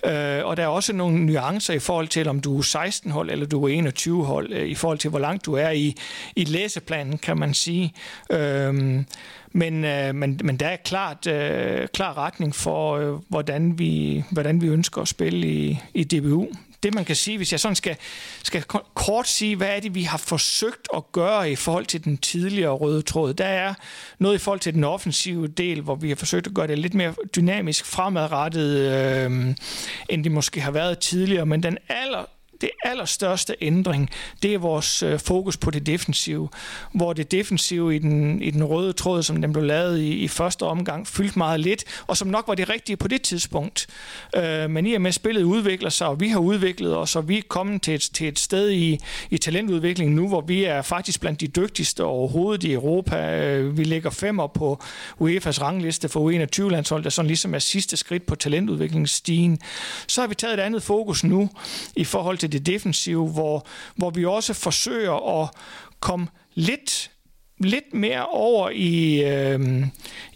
Øh, 0.05 0.45
og 0.45 0.57
der 0.57 0.63
er 0.63 0.67
også 0.67 0.93
nogle 0.93 1.10
nogle 1.11 1.27
nuancer 1.27 1.75
i 1.75 1.79
forhold 1.79 2.09
til, 2.09 2.29
om 2.29 2.41
du 2.41 2.59
er 2.59 2.63
16 2.63 3.11
hold 3.11 3.31
eller 3.31 3.47
du 3.47 3.65
er 3.65 3.69
21 3.69 4.25
hold, 4.25 4.53
øh, 4.53 4.69
i 4.69 4.75
forhold 4.75 4.99
til, 4.99 5.11
hvor 5.11 5.19
langt 5.19 5.47
du 5.47 5.55
er 5.55 5.71
i, 5.71 5.97
i 6.37 6.45
læseplanen, 6.45 7.19
kan 7.19 7.39
man 7.39 7.55
sige. 7.55 7.93
Øhm, 8.31 9.07
men, 9.53 9.85
øh, 9.85 10.15
men, 10.15 10.41
men 10.45 10.57
der 10.57 10.67
er 10.67 10.77
klart 10.77 11.27
øh, 11.27 11.89
klar 11.89 12.19
retning 12.19 12.55
for, 12.55 12.97
øh, 12.97 13.19
hvordan, 13.29 13.79
vi, 13.79 14.25
hvordan 14.31 14.61
vi 14.61 14.67
ønsker 14.67 15.03
at 15.03 15.09
spille 15.09 15.47
i, 15.47 15.79
i 15.95 16.05
DBU 16.05 16.49
det, 16.83 16.95
man 16.95 17.05
kan 17.05 17.17
sige, 17.17 17.37
hvis 17.37 17.53
jeg 17.53 17.61
sådan 17.61 17.77
skal, 17.77 17.97
skal 18.43 18.63
kort 18.95 19.29
sige, 19.29 19.57
hvad 19.57 19.69
er 19.69 19.81
det, 19.81 19.95
vi 19.95 20.03
har 20.03 20.19
forsøgt 20.19 20.89
at 20.97 21.13
gøre 21.13 21.51
i 21.51 21.57
forhold 21.57 21.87
til 21.87 22.05
den 22.05 22.19
tidligere 22.19 22.73
røde 22.73 23.03
tråd. 23.03 23.35
Der 23.35 23.45
er 23.45 23.75
noget 24.19 24.35
i 24.35 24.39
forhold 24.39 24.61
til 24.61 24.75
den 24.75 24.85
offensive 24.85 25.47
del, 25.47 25.81
hvor 25.81 25.95
vi 25.95 26.09
har 26.09 26.17
forsøgt 26.17 26.47
at 26.47 26.55
gøre 26.55 26.67
det 26.67 26.79
lidt 26.79 26.95
mere 26.95 27.15
dynamisk 27.37 27.85
fremadrettet, 27.85 28.77
øh, 28.77 29.55
end 30.09 30.25
det 30.25 30.33
måske 30.33 30.61
har 30.61 30.71
været 30.71 30.99
tidligere. 30.99 31.47
Men 31.47 31.63
den 31.63 31.79
aller 31.89 32.25
det 32.61 32.71
allerstørste 32.85 33.57
ændring, 33.61 34.11
det 34.43 34.55
er 34.55 34.59
vores 34.59 35.03
øh, 35.03 35.19
fokus 35.19 35.57
på 35.57 35.71
det 35.71 35.87
defensive, 35.87 36.49
hvor 36.93 37.13
det 37.13 37.31
defensive 37.31 37.97
i 37.97 37.99
den, 37.99 38.43
i 38.43 38.51
den 38.51 38.65
røde 38.65 38.93
tråd, 38.93 39.23
som 39.23 39.43
den 39.43 39.53
blev 39.53 39.65
lavet 39.65 39.99
i, 39.99 40.13
i 40.13 40.29
første 40.29 40.63
omgang, 40.63 41.07
fyldt 41.07 41.37
meget 41.37 41.61
lidt, 41.61 41.85
og 42.07 42.17
som 42.17 42.29
nok 42.29 42.49
var 42.49 42.55
det 42.55 42.69
rigtige 42.69 42.97
på 42.97 43.09
det 43.09 43.23
tidspunkt. 43.23 43.87
Øh, 44.37 44.71
men 44.71 44.87
i 44.87 44.95
og 44.95 45.01
med, 45.01 45.09
at 45.09 45.15
spillet 45.15 45.43
udvikler 45.43 45.91
sig, 45.91 46.07
og 46.07 46.21
vi 46.21 46.29
har 46.29 46.39
udviklet 46.39 46.97
os, 46.97 47.17
og 47.17 47.29
vi 47.29 47.39
er 47.39 47.43
kommet 47.49 47.83
til 47.83 47.95
et, 47.95 48.11
til 48.15 48.29
et 48.29 48.39
sted 48.39 48.71
i, 48.71 48.99
i 49.31 49.39
talentudviklingen 49.39 50.17
nu, 50.17 50.29
hvor 50.29 50.41
vi 50.41 50.65
er 50.65 50.83
faktisk 50.83 51.21
blandt 51.21 51.41
de 51.41 51.47
dygtigste 51.47 52.05
overhovedet 52.05 52.65
i 52.65 52.73
Europa. 52.73 53.17
Øh, 53.17 53.79
vi 53.79 53.85
ligger 53.85 54.11
femmer 54.11 54.47
på 54.47 54.83
UEFA's 55.21 55.63
rangliste 55.63 56.09
for 56.09 56.31
U21-landshold, 56.31 57.05
der 57.05 57.11
sådan 57.11 57.27
ligesom 57.27 57.55
er 57.55 57.59
sidste 57.59 57.97
skridt 57.97 58.27
på 58.27 58.35
talentudviklingsstigen. 58.35 59.59
Så 60.07 60.21
har 60.21 60.29
vi 60.29 60.35
taget 60.35 60.55
et 60.55 60.61
andet 60.61 60.83
fokus 60.83 61.25
nu 61.25 61.51
i 61.97 62.05
forhold 62.05 62.39
til 62.39 62.50
det 62.53 62.67
defensive, 62.67 63.29
hvor, 63.29 63.67
hvor 63.97 64.11
vi 64.11 64.25
også 64.25 64.55
forsøger 64.55 65.43
at 65.43 65.49
komme 66.01 66.27
lidt 66.55 67.11
lidt 67.61 67.95
mere 67.95 68.27
over 68.27 68.71
i, 68.71 69.25
øh, 69.25 69.87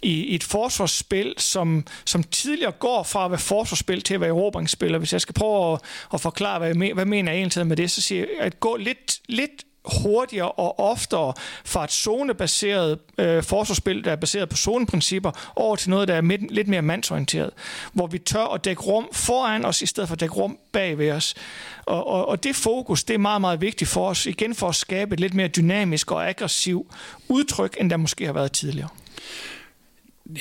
i 0.03 0.35
et 0.35 0.45
forsvarsspil, 0.45 1.35
som, 1.39 1.87
som 2.05 2.23
tidligere 2.23 2.73
går 2.73 3.03
fra 3.03 3.25
at 3.25 3.31
være 3.31 3.41
forsvarsspil 3.41 4.03
til 4.03 4.15
at 4.15 4.21
være 4.21 4.29
erobringsspil. 4.29 4.95
Og 4.95 4.99
hvis 4.99 5.13
jeg 5.13 5.21
skal 5.21 5.35
prøve 5.35 5.73
at, 5.73 5.81
at 6.15 6.21
forklare, 6.21 6.59
hvad 6.59 6.69
jeg, 6.69 6.95
hvad 6.95 7.05
mener 7.05 7.33
jeg 7.33 7.39
egentlig 7.39 7.67
med 7.67 7.77
det, 7.77 7.91
så 7.91 8.01
siger 8.01 8.21
jeg, 8.21 8.29
at 8.41 8.61
gå 8.61 8.77
lidt, 8.77 9.21
lidt 9.29 9.65
hurtigere 9.85 10.53
og 10.53 10.79
oftere 10.79 11.33
fra 11.65 11.85
et 11.85 11.93
zonebaseret 11.93 12.99
øh, 13.19 13.43
forsvarsspil, 13.43 14.05
der 14.05 14.13
er 14.13 14.17
baseret 14.17 14.49
på 14.49 14.57
zoneprincipper, 14.57 15.53
over 15.57 15.77
til 15.77 15.91
noget, 15.91 16.09
der 16.09 16.15
er 16.15 16.21
midt, 16.21 16.51
lidt 16.51 16.69
mere 16.69 16.83
mandsorienteret, 16.83 17.51
hvor 17.93 18.07
vi 18.07 18.19
tør 18.19 18.55
at 18.55 18.65
dække 18.65 18.83
rum 18.83 19.09
foran 19.13 19.65
os, 19.65 19.83
i 19.83 19.87
stedet 19.87 20.09
for 20.09 20.15
at 20.15 20.21
dække 20.21 20.35
rum 20.35 20.59
bag 20.73 20.99
ved 20.99 21.11
os. 21.11 21.35
Og, 21.87 22.07
og, 22.07 22.29
og 22.29 22.45
det 22.45 22.57
fokus, 22.57 23.05
det 23.05 23.15
er 23.15 23.19
meget, 23.19 23.41
meget 23.41 23.61
vigtigt 23.61 23.91
for 23.91 24.09
os, 24.09 24.27
igen 24.27 24.55
for 24.55 24.69
at 24.69 24.75
skabe 24.75 25.13
et 25.13 25.21
lidt 25.21 25.35
mere 25.35 25.49
dynamisk 25.49 26.11
og 26.11 26.29
aggressiv 26.29 26.87
udtryk, 27.29 27.77
end 27.81 27.91
der 27.91 27.97
måske 27.97 28.27
har 28.27 28.33
været 28.33 28.53
tidligere. 28.53 28.89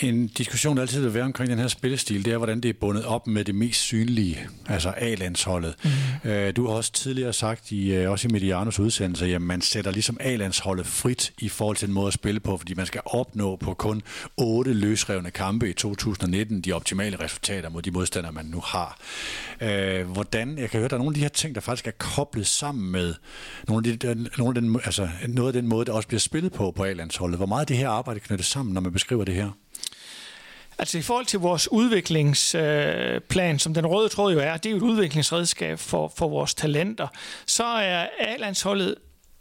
En 0.01 0.27
diskussion, 0.27 0.77
der 0.77 0.81
altid 0.81 1.01
vil 1.01 1.13
være 1.13 1.23
omkring 1.23 1.49
den 1.49 1.59
her 1.59 1.67
spillestil, 1.67 2.25
det 2.25 2.34
er, 2.34 2.38
hvordan 2.38 2.61
det 2.61 2.69
er 2.69 2.73
bundet 2.73 3.05
op 3.05 3.27
med 3.27 3.45
det 3.45 3.55
mest 3.55 3.81
synlige, 3.81 4.47
altså 4.67 4.93
A-landsholdet. 4.97 5.75
Mm. 6.23 6.29
Øh, 6.29 6.55
du 6.55 6.67
har 6.67 6.73
også 6.73 6.91
tidligere 6.91 7.34
sagt, 7.34 7.71
i, 7.71 7.93
øh, 7.93 8.11
også 8.11 8.27
i 8.27 8.31
Medianos 8.31 8.79
udsendelse, 8.79 9.36
at 9.36 9.41
man 9.41 9.61
sætter 9.61 9.91
ligesom 9.91 10.17
A-landsholdet 10.19 10.86
frit 10.86 11.34
i 11.39 11.49
forhold 11.49 11.77
til 11.77 11.88
den 11.88 11.93
måde 11.93 12.07
at 12.07 12.13
spille 12.13 12.39
på, 12.39 12.57
fordi 12.57 12.73
man 12.73 12.86
skal 12.86 13.01
opnå 13.05 13.55
på 13.55 13.73
kun 13.73 14.01
otte 14.38 14.73
løsrevne 14.73 15.31
kampe 15.31 15.69
i 15.69 15.73
2019 15.73 16.61
de 16.61 16.73
optimale 16.73 17.19
resultater 17.19 17.69
mod 17.69 17.81
de 17.81 17.91
modstandere, 17.91 18.31
man 18.31 18.45
nu 18.45 18.61
har. 18.65 18.99
Øh, 19.61 20.07
hvordan, 20.07 20.57
jeg 20.57 20.69
kan 20.69 20.79
høre, 20.79 20.89
der 20.89 20.95
er 20.95 20.99
nogle 20.99 21.11
af 21.11 21.15
de 21.15 21.21
her 21.21 21.29
ting, 21.29 21.55
der 21.55 21.61
faktisk 21.61 21.88
er 21.88 21.91
koblet 21.97 22.47
sammen 22.47 22.91
med 22.91 23.13
nogle 23.67 23.89
af 23.89 23.99
de, 23.99 24.29
nogle 24.38 24.57
af 24.57 24.61
den, 24.61 24.79
altså 24.86 25.09
noget 25.27 25.55
af 25.55 25.61
den 25.61 25.69
måde, 25.69 25.86
der 25.86 25.93
også 25.93 26.07
bliver 26.07 26.19
spillet 26.19 26.51
på 26.51 26.71
på 26.71 26.84
A-landsholdet. 26.84 27.38
Hvor 27.38 27.45
meget 27.45 27.67
det 27.67 27.77
her 27.77 27.89
arbejde 27.89 28.19
knyttes 28.19 28.47
sammen, 28.47 28.73
når 28.73 28.81
man 28.81 28.91
beskriver 28.91 29.25
det 29.25 29.36
her? 29.36 29.49
Altså 30.80 30.97
i 30.97 31.01
forhold 31.01 31.26
til 31.26 31.39
vores 31.39 31.71
udviklingsplan, 31.71 33.59
som 33.59 33.74
den 33.74 33.86
røde 33.86 34.09
tråd 34.09 34.34
jo 34.34 34.39
er, 34.39 34.57
det 34.57 34.65
er 34.65 34.71
jo 34.71 34.78
et 34.78 34.82
udviklingsredskab 34.82 35.80
for, 35.80 36.13
for 36.15 36.28
vores 36.28 36.53
talenter, 36.53 37.07
så 37.45 37.63
er 37.63 38.07
A-landsholdet 38.19 38.95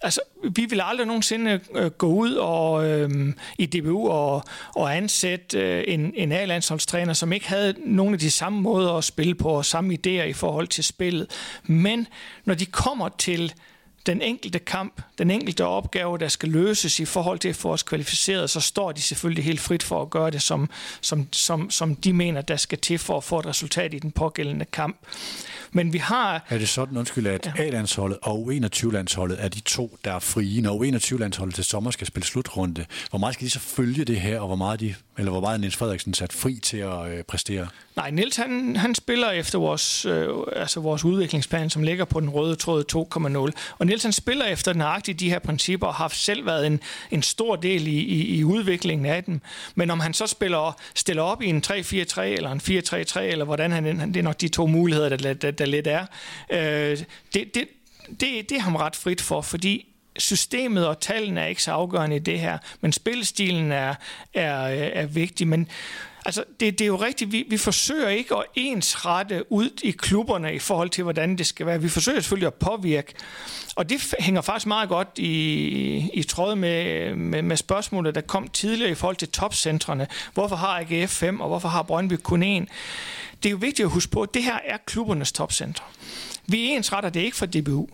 Altså, 0.05 0.21
vi 0.51 0.67
vil 0.71 0.81
aldrig 0.85 1.07
nogensinde 1.07 1.61
øh, 1.75 1.91
gå 1.91 2.07
ud 2.07 2.35
og, 2.35 2.89
øh, 2.89 3.35
i 3.59 3.67
DBU 3.67 4.09
og, 4.09 4.45
og 4.77 4.97
ansætte 4.97 5.59
øh, 5.59 5.85
en, 5.89 6.13
en 6.17 6.33
A-landsholdstræner, 6.33 7.13
som 7.13 7.33
ikke 7.33 7.49
havde 7.49 7.75
nogle 7.79 8.13
af 8.13 8.19
de 8.19 8.31
samme 8.31 8.61
måder 8.61 8.93
at 8.93 9.05
spille 9.05 9.35
på, 9.35 9.49
og 9.49 9.65
samme 9.65 9.95
idéer 9.95 10.23
i 10.23 10.33
forhold 10.33 10.69
til 10.69 10.85
spillet. 10.85 11.27
Men 11.65 12.07
når 12.45 12.55
de 12.55 12.67
kommer 12.67 13.09
til 13.09 13.53
den 14.07 14.23
enkelte 14.23 14.59
kamp, 14.59 15.03
den 15.19 15.31
enkelte 15.31 15.67
opgave, 15.67 16.19
der 16.19 16.29
skal 16.29 16.49
løses 16.49 17.01
i 17.01 17.05
forhold 17.05 17.39
til 17.39 17.49
at 17.49 17.57
få 17.57 17.73
os 17.73 17.83
kvalificeret, 17.83 18.51
så 18.51 18.61
står 18.61 18.93
de 18.93 19.03
selvfølgelig 19.03 19.45
helt 19.45 19.61
frit 19.61 19.83
for 19.83 20.03
at 20.03 20.11
gøre 20.11 20.31
det, 20.31 20.43
som, 20.43 20.71
som, 21.01 21.29
som, 21.33 21.71
som 21.71 21.97
de 21.97 22.13
mener, 22.13 22.41
der 22.41 22.57
skal 22.57 22.79
til 22.79 22.99
for 22.99 23.17
at 23.17 23.25
få 23.25 23.39
et 23.39 23.47
resultat 23.47 23.95
i 23.95 23.99
den 23.99 24.11
pågældende 24.11 24.65
kamp. 24.65 24.97
Men 25.73 25.93
vi 25.93 25.99
har... 25.99 26.47
Er 26.49 26.59
det 26.59 26.69
sådan, 26.69 26.99
undskyld, 26.99 27.27
at 27.27 27.53
ja. 27.59 27.63
A-landsholdet 27.63 28.19
og 28.23 28.49
U21-landsholdet 28.51 29.45
er 29.45 29.49
de 29.49 29.61
to, 29.61 29.99
der 30.05 30.13
er 30.13 30.19
frie, 30.19 30.61
når 30.61 30.85
U21-landsholdet 30.85 31.55
til 31.55 31.65
sommer 31.65 31.91
skal 31.91 32.07
spille 32.07 32.27
slutrunde? 32.27 32.85
Hvor 33.11 33.19
meget 33.19 33.35
skal 33.35 33.45
de 33.45 33.51
så 33.51 33.61
følge 33.61 34.05
det 34.05 34.21
her, 34.21 34.41
og 34.41 34.47
hvor 34.47 34.57
meget, 34.57 34.81
de, 34.81 34.95
eller 35.19 35.31
hvor 35.31 35.41
meget 35.41 35.55
er 35.55 35.61
Niels 35.61 35.77
Frederiksen 35.77 36.15
sat 36.15 36.33
fri 36.33 36.59
til 36.63 36.77
at 36.77 37.13
øh, 37.13 37.23
præstere? 37.25 37.69
Nej, 37.97 38.11
Niels 38.11 38.37
han, 38.37 38.77
han 38.77 38.95
spiller 38.95 39.31
efter 39.31 39.59
vores, 39.59 40.07
øh, 40.07 40.29
altså 40.57 40.81
vores 40.81 41.05
udviklingsplan, 41.05 41.71
som 41.71 41.83
ligger 41.83 42.05
på 42.05 42.21
den 42.21 42.31
røde 42.31 42.57
tråd 42.57 42.85
2,0. 43.53 43.75
Og 43.79 43.87
Nielsen 43.93 44.13
spiller 44.13 44.45
efter 44.45 44.73
nøjagtigt 44.73 45.21
de 45.21 45.31
her 45.31 45.39
principper, 45.39 45.87
og 45.87 45.95
har 45.95 46.09
selv 46.09 46.47
været 46.47 46.67
en, 46.67 46.81
en 47.11 47.23
stor 47.23 47.57
del 47.57 47.87
i, 47.87 47.99
i, 47.99 48.39
i 48.39 48.45
udviklingen 48.45 49.07
af 49.07 49.25
dem. 49.25 49.41
Men 49.75 49.91
om 49.91 50.01
han 50.01 50.15
så 50.15 50.27
spiller, 50.27 50.81
stiller 50.95 51.23
op 51.23 51.43
i 51.43 51.47
en 51.47 51.63
3-4-3 51.67 52.21
eller 52.21 52.53
en 52.53 52.61
4-3-3, 52.61 53.21
eller 53.21 53.45
hvordan 53.45 53.73
han, 53.73 53.85
det 53.85 54.17
er 54.17 54.23
nok 54.23 54.41
de 54.41 54.49
to 54.49 54.67
muligheder, 54.67 55.09
der, 55.09 55.35
der, 55.35 55.51
der 55.51 55.67
lidt 55.67 55.87
er, 55.87 56.07
øh, 56.51 56.99
det, 57.35 57.55
det, 57.55 57.69
det, 58.09 58.21
det 58.21 58.53
er 58.53 58.61
ham 58.61 58.77
ret 58.77 58.97
frit 58.97 59.21
for, 59.21 59.41
fordi 59.41 59.87
systemet 60.19 60.87
og 60.87 61.01
tallene 61.01 61.41
er 61.41 61.47
ikke 61.47 61.63
så 61.63 61.73
afgørende 61.73 62.17
i 62.17 62.19
det 62.19 62.41
her, 62.41 62.59
men 62.81 62.93
spilstilen 62.93 63.73
er, 63.73 63.95
er, 64.35 64.53
er 64.95 65.07
vigtig. 65.07 65.49
Men 65.49 65.69
Altså, 66.25 66.45
det, 66.61 66.79
det 66.79 66.85
er 66.85 66.89
jo 66.89 66.97
rigtigt, 66.97 67.33
vi, 67.33 67.45
vi 67.49 67.57
forsøger 67.57 68.09
ikke 68.09 68.37
at 68.37 68.45
ensrette 68.55 69.53
ud 69.53 69.81
i 69.83 69.91
klubberne 69.91 70.55
i 70.55 70.59
forhold 70.59 70.91
til, 70.91 71.03
hvordan 71.05 71.39
det 71.39 71.47
skal 71.47 71.67
være. 71.67 71.83
Vi 71.83 71.89
forsøger 71.89 72.21
selvfølgelig 72.21 72.47
at 72.47 72.55
påvirke, 72.55 73.15
og 73.77 73.91
det 73.91 74.15
hænger 74.19 74.41
faktisk 74.41 74.67
meget 74.67 74.89
godt 74.89 75.09
i, 75.17 76.11
i 76.15 76.23
tråd 76.23 76.55
med, 76.55 77.15
med, 77.15 77.43
med 77.43 77.57
spørgsmålet, 77.57 78.15
der 78.15 78.21
kom 78.21 78.49
tidligere 78.49 78.91
i 78.91 78.95
forhold 78.95 79.17
til 79.17 79.29
topcentrene. 79.29 80.07
Hvorfor 80.35 80.57
har 80.57 80.85
AGF 80.91 81.11
5, 81.11 81.41
og 81.41 81.49
hvorfor 81.49 81.69
har 81.69 81.83
Brøndby 81.83 82.17
kun 82.23 82.43
én? 82.43 82.67
Det 83.43 83.49
er 83.49 83.51
jo 83.51 83.57
vigtigt 83.57 83.87
at 83.87 83.93
huske 83.93 84.13
på, 84.13 84.23
at 84.23 84.35
det 84.35 84.43
her 84.43 84.59
er 84.65 84.77
klubbernes 84.87 85.33
topcentre. 85.33 85.85
Vi 86.47 86.65
ensretter 86.65 87.11
det 87.11 87.21
ikke 87.21 87.37
for 87.37 87.47
DBU. 87.47 87.89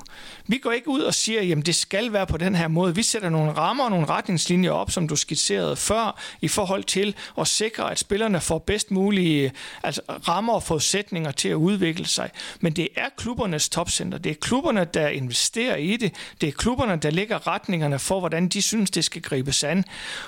Vi 0.46 0.58
går 0.58 0.72
ikke 0.72 0.88
ud 0.88 1.00
og 1.00 1.14
siger, 1.14 1.56
at 1.58 1.66
det 1.66 1.74
skal 1.74 2.12
være 2.12 2.26
på 2.26 2.36
den 2.36 2.54
her 2.54 2.68
måde. 2.68 2.94
Vi 2.94 3.02
sætter 3.02 3.28
nogle 3.28 3.52
rammer 3.52 3.84
og 3.84 3.90
nogle 3.90 4.06
retningslinjer 4.06 4.70
op, 4.70 4.90
som 4.90 5.08
du 5.08 5.16
skitserede 5.16 5.76
før, 5.76 6.20
i 6.40 6.48
forhold 6.48 6.84
til 6.84 7.14
at 7.38 7.48
sikre, 7.48 7.90
at 7.90 7.98
spillerne 7.98 8.40
får 8.40 8.58
bedst 8.58 8.90
mulige 8.90 9.52
altså 9.82 10.00
rammer 10.28 10.52
og 10.52 10.62
forudsætninger 10.62 11.30
til 11.30 11.48
at 11.48 11.54
udvikle 11.54 12.06
sig. 12.06 12.30
Men 12.60 12.72
det 12.72 12.88
er 12.96 13.08
klubbernes 13.16 13.68
topcenter. 13.68 14.18
Det 14.18 14.30
er 14.30 14.34
klubberne, 14.40 14.84
der 14.84 15.08
investerer 15.08 15.76
i 15.76 15.96
det. 15.96 16.14
Det 16.40 16.48
er 16.48 16.52
klubberne, 16.52 16.96
der 16.96 17.10
lægger 17.10 17.46
retningerne 17.46 17.98
for, 17.98 18.20
hvordan 18.20 18.48
de 18.48 18.62
synes, 18.62 18.90
det 18.90 19.04
skal 19.04 19.22
gribes 19.22 19.64
an. 19.64 19.84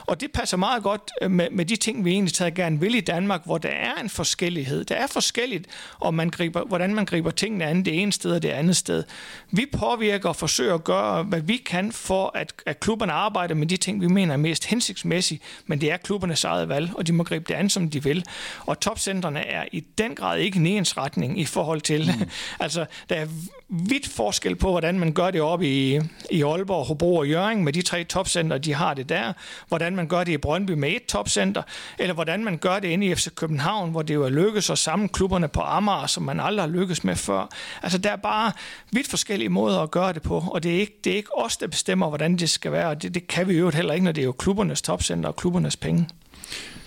Og 0.07 0.21
det 0.21 0.33
passer 0.33 0.57
meget 0.57 0.83
godt 0.83 1.11
øh, 1.23 1.31
med, 1.31 1.51
med 1.51 1.65
de 1.65 1.77
ting, 1.77 2.05
vi 2.05 2.11
egentlig 2.11 2.35
taget 2.35 2.55
gerne 2.55 2.81
vil 2.81 2.95
i 2.95 3.01
Danmark, 3.01 3.41
hvor 3.45 3.59
der 3.59 3.69
er 3.69 3.95
en 3.95 4.11
forskellighed. 4.11 4.85
Der 4.85 4.95
er 4.95 5.07
forskelligt, 5.07 5.67
om 6.01 6.15
man 6.15 6.31
griber, 6.31 6.65
hvordan 6.65 6.95
man 6.95 7.05
griber 7.05 7.31
tingene 7.31 7.65
an 7.65 7.85
det 7.85 8.03
ene 8.03 8.10
sted 8.13 8.33
og 8.33 8.43
det 8.43 8.49
andet 8.49 8.77
sted. 8.77 9.05
Vi 9.51 9.67
påvirker 9.73 10.29
og 10.29 10.37
forsøger 10.37 10.75
at 10.75 10.85
gøre, 10.85 11.23
hvad 11.23 11.41
vi 11.41 11.57
kan 11.57 11.93
for, 11.93 12.33
at, 12.35 12.53
at 12.67 12.81
klubberne 12.81 13.13
arbejder 13.13 13.55
med 13.55 13.67
de 13.67 13.77
ting, 13.77 14.01
vi 14.01 14.07
mener 14.07 14.33
er 14.33 14.37
mest 14.37 14.65
hensigtsmæssige, 14.65 15.41
men 15.67 15.81
det 15.81 15.93
er 15.93 15.97
klubbernes 15.97 16.45
eget 16.45 16.69
valg, 16.69 16.91
og 16.95 17.07
de 17.07 17.13
må 17.13 17.25
gribe 17.25 17.45
det 17.49 17.55
an, 17.55 17.71
som 17.71 17.91
de 17.91 18.03
vil. 18.03 18.25
Og 18.67 18.81
topcentrene 18.81 19.47
er 19.47 19.65
i 19.73 19.81
den 19.99 20.15
grad 20.15 20.39
ikke 20.39 20.59
en 20.59 20.67
ensretning 20.67 21.41
i 21.41 21.45
forhold 21.45 21.81
til, 21.81 22.15
mm. 22.19 22.31
altså 22.65 22.87
der 23.09 23.17
er 23.17 23.27
vidt 23.71 24.09
forskel 24.09 24.57
på, 24.57 24.71
hvordan 24.71 24.99
man 24.99 25.13
gør 25.13 25.31
det 25.31 25.41
op 25.41 25.63
i, 25.63 26.01
i 26.31 26.43
Aalborg, 26.43 26.87
Hobro 26.87 27.17
og 27.17 27.29
Jøring 27.29 27.65
med 27.65 27.73
de 27.73 27.83
tre 27.83 28.05
topcenter, 28.05 28.59
de 28.59 28.75
har 28.75 28.95
det 28.95 29.09
der, 29.09 29.33
hvordan 29.69 29.97
man 29.97 30.09
gør 30.09 30.25
det 30.25 30.33
i 30.33 30.37
Brøndby 30.37 30.71
med 30.71 30.89
et 30.89 31.05
topcenter, 31.07 31.63
eller 31.99 32.15
hvordan 32.15 32.45
man 32.45 32.59
gør 32.59 32.79
det 32.79 32.89
inde 32.89 33.07
i 33.07 33.15
FC 33.15 33.35
København, 33.35 33.91
hvor 33.91 34.03
det 34.03 34.15
jo 34.15 34.25
er 34.25 34.29
lykkedes 34.29 34.71
at 34.71 34.79
samle 34.79 35.09
klubberne 35.09 35.49
på 35.49 35.61
Amager, 35.61 36.07
som 36.07 36.23
man 36.23 36.41
aldrig 36.41 36.63
har 36.63 36.71
lykkes 36.71 37.05
med 37.05 37.17
før. 37.17 37.49
Altså 37.83 37.99
der 37.99 38.11
er 38.11 38.17
bare 38.17 38.53
vidt 38.93 39.09
forskellige 39.09 39.49
måder 39.49 39.81
at 39.81 39.91
gøre 39.91 40.13
det 40.13 40.23
på, 40.23 40.45
og 40.53 40.63
det 40.63 40.77
er 40.77 40.81
ikke, 40.81 41.01
det 41.05 41.13
er 41.13 41.17
ikke 41.17 41.39
os, 41.39 41.57
der 41.57 41.67
bestemmer, 41.67 42.09
hvordan 42.09 42.37
det 42.37 42.51
skal 42.51 42.73
være, 42.73 42.89
og 42.89 43.03
det, 43.03 43.15
det 43.15 43.27
kan 43.27 43.49
vi 43.49 43.59
jo 43.59 43.71
heller 43.71 43.93
ikke, 43.95 44.05
når 44.05 44.13
det 44.13 44.23
er 44.23 44.27
jo 44.27 44.33
klubbernes 44.33 44.83
topcenter 44.83 45.29
og 45.29 45.37
klubbernes 45.37 45.77
penge. 45.77 46.09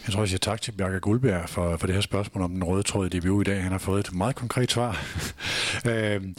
Jeg 0.05 0.13
tror, 0.13 0.21
jeg 0.21 0.29
siger 0.29 0.39
tak 0.39 0.61
til 0.61 0.71
Bjarke 0.71 0.99
Guldberg 0.99 1.49
for, 1.49 1.77
for 1.77 1.87
det 1.87 1.95
her 1.95 2.01
spørgsmål 2.01 2.43
om 2.43 2.53
den 2.53 2.63
røde 2.63 2.83
tråd 2.83 3.13
i 3.13 3.19
DBU 3.19 3.41
i 3.41 3.43
dag. 3.43 3.63
Han 3.63 3.71
har 3.71 3.79
fået 3.79 4.07
et 4.07 4.13
meget 4.13 4.35
konkret 4.35 4.71
svar. 4.71 4.99
Øhm, 5.85 6.35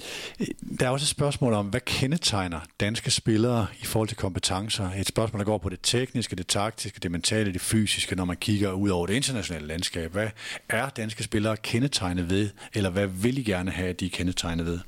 der 0.81 0.87
er 0.87 0.91
også 0.91 1.05
et 1.05 1.09
spørgsmål 1.09 1.53
om, 1.53 1.67
hvad 1.67 1.81
kendetegner 1.81 2.61
danske 2.81 3.11
spillere 3.11 3.67
i 3.83 3.85
forhold 3.85 4.09
til 4.09 4.17
kompetencer? 4.17 4.91
Et 4.97 5.07
spørgsmål, 5.07 5.39
der 5.39 5.45
går 5.45 5.59
på 5.59 5.69
det 5.69 5.79
tekniske, 5.83 6.37
det 6.37 6.47
taktiske, 6.47 7.01
det 7.01 7.11
mentale, 7.11 7.53
det 7.53 7.61
fysiske, 7.61 8.17
når 8.17 8.25
man 8.25 8.37
kigger 8.37 8.73
ud 8.73 8.89
over 8.89 9.07
det 9.07 9.15
internationale 9.15 9.67
landskab. 9.67 10.13
Hvad 10.13 10.29
er 10.69 10.89
danske 10.89 11.23
spillere 11.23 11.57
kendetegnet 11.57 12.31
ved, 12.31 12.51
eller 12.75 12.91
hvad 12.91 13.07
vil 13.07 13.39
I 13.39 13.43
gerne 13.43 13.71
have, 13.71 13.89
at 13.89 14.01
de 14.01 14.07
er 14.07 14.11
kendetegnet 14.11 14.67
ved? 14.67 14.79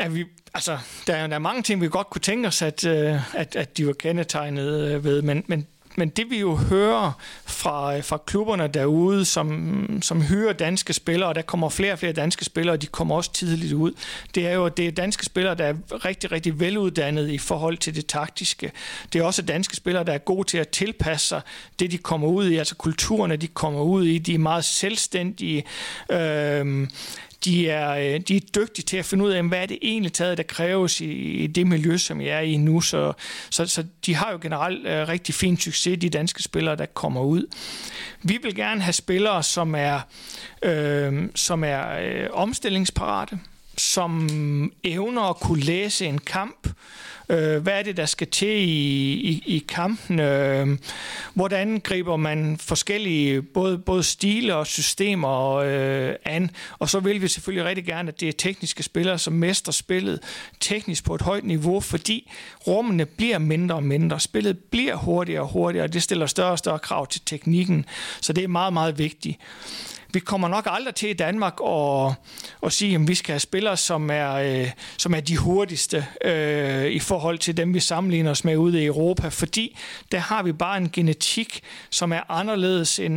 Er 0.00 0.08
vi, 0.08 0.24
altså, 0.54 0.78
der, 1.06 1.16
er, 1.16 1.26
der 1.26 1.34
er 1.34 1.38
mange 1.38 1.62
ting, 1.62 1.80
vi 1.80 1.88
godt 1.88 2.10
kunne 2.10 2.22
tænke 2.22 2.48
os, 2.48 2.62
at, 2.62 2.86
øh, 2.86 3.36
at, 3.36 3.56
at 3.56 3.76
de 3.76 3.86
var 3.86 3.92
kendetegnet 3.92 4.80
øh, 4.80 5.04
ved, 5.04 5.22
men, 5.22 5.44
men 5.46 5.66
men 5.96 6.08
det 6.08 6.30
vi 6.30 6.40
jo 6.40 6.54
hører 6.54 7.12
fra, 7.46 8.00
fra 8.00 8.18
klubberne 8.26 8.68
derude, 8.68 9.24
som, 9.24 9.98
som 10.02 10.22
hyrer 10.22 10.52
danske 10.52 10.92
spillere, 10.92 11.28
og 11.28 11.34
der 11.34 11.42
kommer 11.42 11.68
flere 11.68 11.92
og 11.92 11.98
flere 11.98 12.12
danske 12.12 12.44
spillere, 12.44 12.74
og 12.74 12.82
de 12.82 12.86
kommer 12.86 13.14
også 13.14 13.32
tidligt 13.32 13.72
ud, 13.72 13.92
det 14.34 14.46
er 14.46 14.52
jo, 14.52 14.66
at 14.66 14.76
det 14.76 14.86
er 14.86 14.90
danske 14.90 15.24
spillere, 15.24 15.54
der 15.54 15.64
er 15.64 16.04
rigtig, 16.04 16.32
rigtig 16.32 16.60
veluddannede 16.60 17.34
i 17.34 17.38
forhold 17.38 17.76
til 17.76 17.94
det 17.94 18.06
taktiske. 18.06 18.72
Det 19.12 19.20
er 19.20 19.24
også 19.24 19.42
danske 19.42 19.76
spillere, 19.76 20.04
der 20.04 20.12
er 20.12 20.18
gode 20.18 20.48
til 20.48 20.58
at 20.58 20.68
tilpasse 20.68 21.28
sig 21.28 21.40
det, 21.78 21.90
de 21.90 21.98
kommer 21.98 22.28
ud 22.28 22.48
i, 22.48 22.56
altså 22.56 22.74
kulturerne, 22.74 23.36
de 23.36 23.46
kommer 23.46 23.80
ud 23.80 24.04
i. 24.04 24.18
De 24.18 24.34
er 24.34 24.38
meget 24.38 24.64
selvstændige. 24.64 25.64
Øh, 26.10 26.88
de 27.44 27.70
er, 27.70 27.90
øh, 27.90 28.20
de 28.20 28.36
er 28.36 28.40
dygtige 28.54 28.84
til 28.84 28.96
at 28.96 29.04
finde 29.04 29.24
ud 29.24 29.30
af, 29.30 29.42
hvad 29.42 29.62
er 29.62 29.66
det 29.66 29.78
egentlig 29.82 30.12
taget, 30.12 30.38
der 30.38 30.42
kræves 30.42 31.00
i, 31.00 31.12
i 31.12 31.46
det 31.46 31.66
miljø, 31.66 31.96
som 31.96 32.20
jeg 32.20 32.36
er 32.36 32.40
i 32.40 32.56
nu. 32.56 32.80
Så, 32.80 33.12
så, 33.50 33.66
så 33.66 33.84
de 34.06 34.14
har 34.14 34.32
jo 34.32 34.38
generelt 34.42 34.86
uh, 34.86 35.08
rigtig 35.08 35.34
fin 35.34 35.56
succes, 35.56 35.98
de 35.98 36.10
danske 36.10 36.42
spillere, 36.42 36.76
der 36.76 36.86
kommer 36.86 37.20
ud. 37.20 37.46
Vi 38.22 38.38
vil 38.42 38.54
gerne 38.54 38.80
have 38.80 38.92
spillere, 38.92 39.42
som 39.42 39.74
er, 39.74 40.00
øh, 40.62 41.28
som 41.34 41.64
er 41.64 41.98
øh, 41.98 42.28
omstillingsparate, 42.32 43.38
som 43.76 44.72
evner 44.84 45.22
at 45.22 45.36
kunne 45.36 45.62
læse 45.62 46.06
en 46.06 46.18
kamp, 46.18 46.68
Øh, 47.28 47.62
hvad 47.62 47.78
er 47.78 47.82
det, 47.82 47.96
der 47.96 48.06
skal 48.06 48.26
til 48.26 48.48
i, 48.48 49.12
i, 49.12 49.42
i 49.46 49.64
kampen? 49.68 50.20
Øh, 50.20 50.78
hvordan 51.34 51.80
griber 51.80 52.16
man 52.16 52.58
forskellige 52.60 53.42
både, 53.42 53.78
både 53.78 54.02
stile 54.02 54.54
og 54.54 54.66
systemer 54.66 55.54
øh, 55.54 56.14
an? 56.24 56.50
Og 56.78 56.88
så 56.88 57.00
vil 57.00 57.22
vi 57.22 57.28
selvfølgelig 57.28 57.64
rigtig 57.64 57.84
gerne, 57.84 58.08
at 58.08 58.20
det 58.20 58.28
er 58.28 58.32
tekniske 58.32 58.82
spillere, 58.82 59.18
som 59.18 59.32
mester 59.32 59.72
spillet 59.72 60.20
teknisk 60.60 61.04
på 61.04 61.14
et 61.14 61.22
højt 61.22 61.44
niveau, 61.44 61.80
fordi 61.80 62.30
rummene 62.66 63.06
bliver 63.06 63.38
mindre 63.38 63.74
og 63.74 63.82
mindre. 63.82 64.20
Spillet 64.20 64.58
bliver 64.58 64.96
hurtigere 64.96 65.42
og 65.42 65.48
hurtigere, 65.48 65.84
og 65.84 65.92
det 65.92 66.02
stiller 66.02 66.26
større 66.26 66.52
og 66.52 66.58
større 66.58 66.78
krav 66.78 67.06
til 67.06 67.20
teknikken. 67.26 67.84
Så 68.20 68.32
det 68.32 68.44
er 68.44 68.48
meget, 68.48 68.72
meget 68.72 68.98
vigtigt 68.98 69.38
vi 70.14 70.20
kommer 70.20 70.48
nok 70.48 70.66
aldrig 70.70 70.94
til 70.94 71.08
i 71.08 71.12
Danmark 71.12 71.54
at, 71.66 72.12
at 72.62 72.72
sige, 72.72 72.94
at 72.94 73.08
vi 73.08 73.14
skal 73.14 73.32
have 73.32 73.40
spillere, 73.40 73.76
som 73.76 74.10
er, 74.10 74.32
øh, 74.32 74.70
som 74.98 75.14
er 75.14 75.20
de 75.20 75.36
hurtigste 75.36 76.06
øh, 76.24 76.86
i 76.86 76.98
forhold 76.98 77.38
til 77.38 77.56
dem, 77.56 77.74
vi 77.74 77.80
sammenligner 77.80 78.30
os 78.30 78.44
med 78.44 78.56
ude 78.56 78.82
i 78.82 78.86
Europa, 78.86 79.28
fordi 79.28 79.78
der 80.12 80.18
har 80.18 80.42
vi 80.42 80.52
bare 80.52 80.76
en 80.76 80.90
genetik, 80.90 81.60
som 81.90 82.12
er 82.12 82.30
anderledes 82.30 82.98
end, 82.98 83.14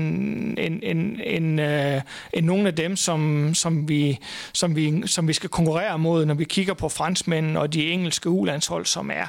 end, 0.60 0.80
end, 0.84 1.20
end, 1.24 1.62
øh, 1.62 2.02
end 2.34 2.45
nogle 2.45 2.68
af 2.68 2.76
dem, 2.76 2.95
som, 2.95 3.52
som, 3.54 3.89
vi, 3.89 4.20
som, 4.54 4.76
vi, 4.76 5.08
som 5.08 5.28
vi 5.28 5.34
skal 5.34 5.50
konkurrere 5.50 6.00
mod, 6.00 6.26
når 6.26 6.34
vi 6.34 6.43
kigger 6.43 6.74
på 6.74 6.89
franskmændene 6.89 7.60
og 7.60 7.74
de 7.74 7.91
engelske 7.91 8.30
ulandshold, 8.30 8.86
som 8.86 9.12
er, 9.12 9.26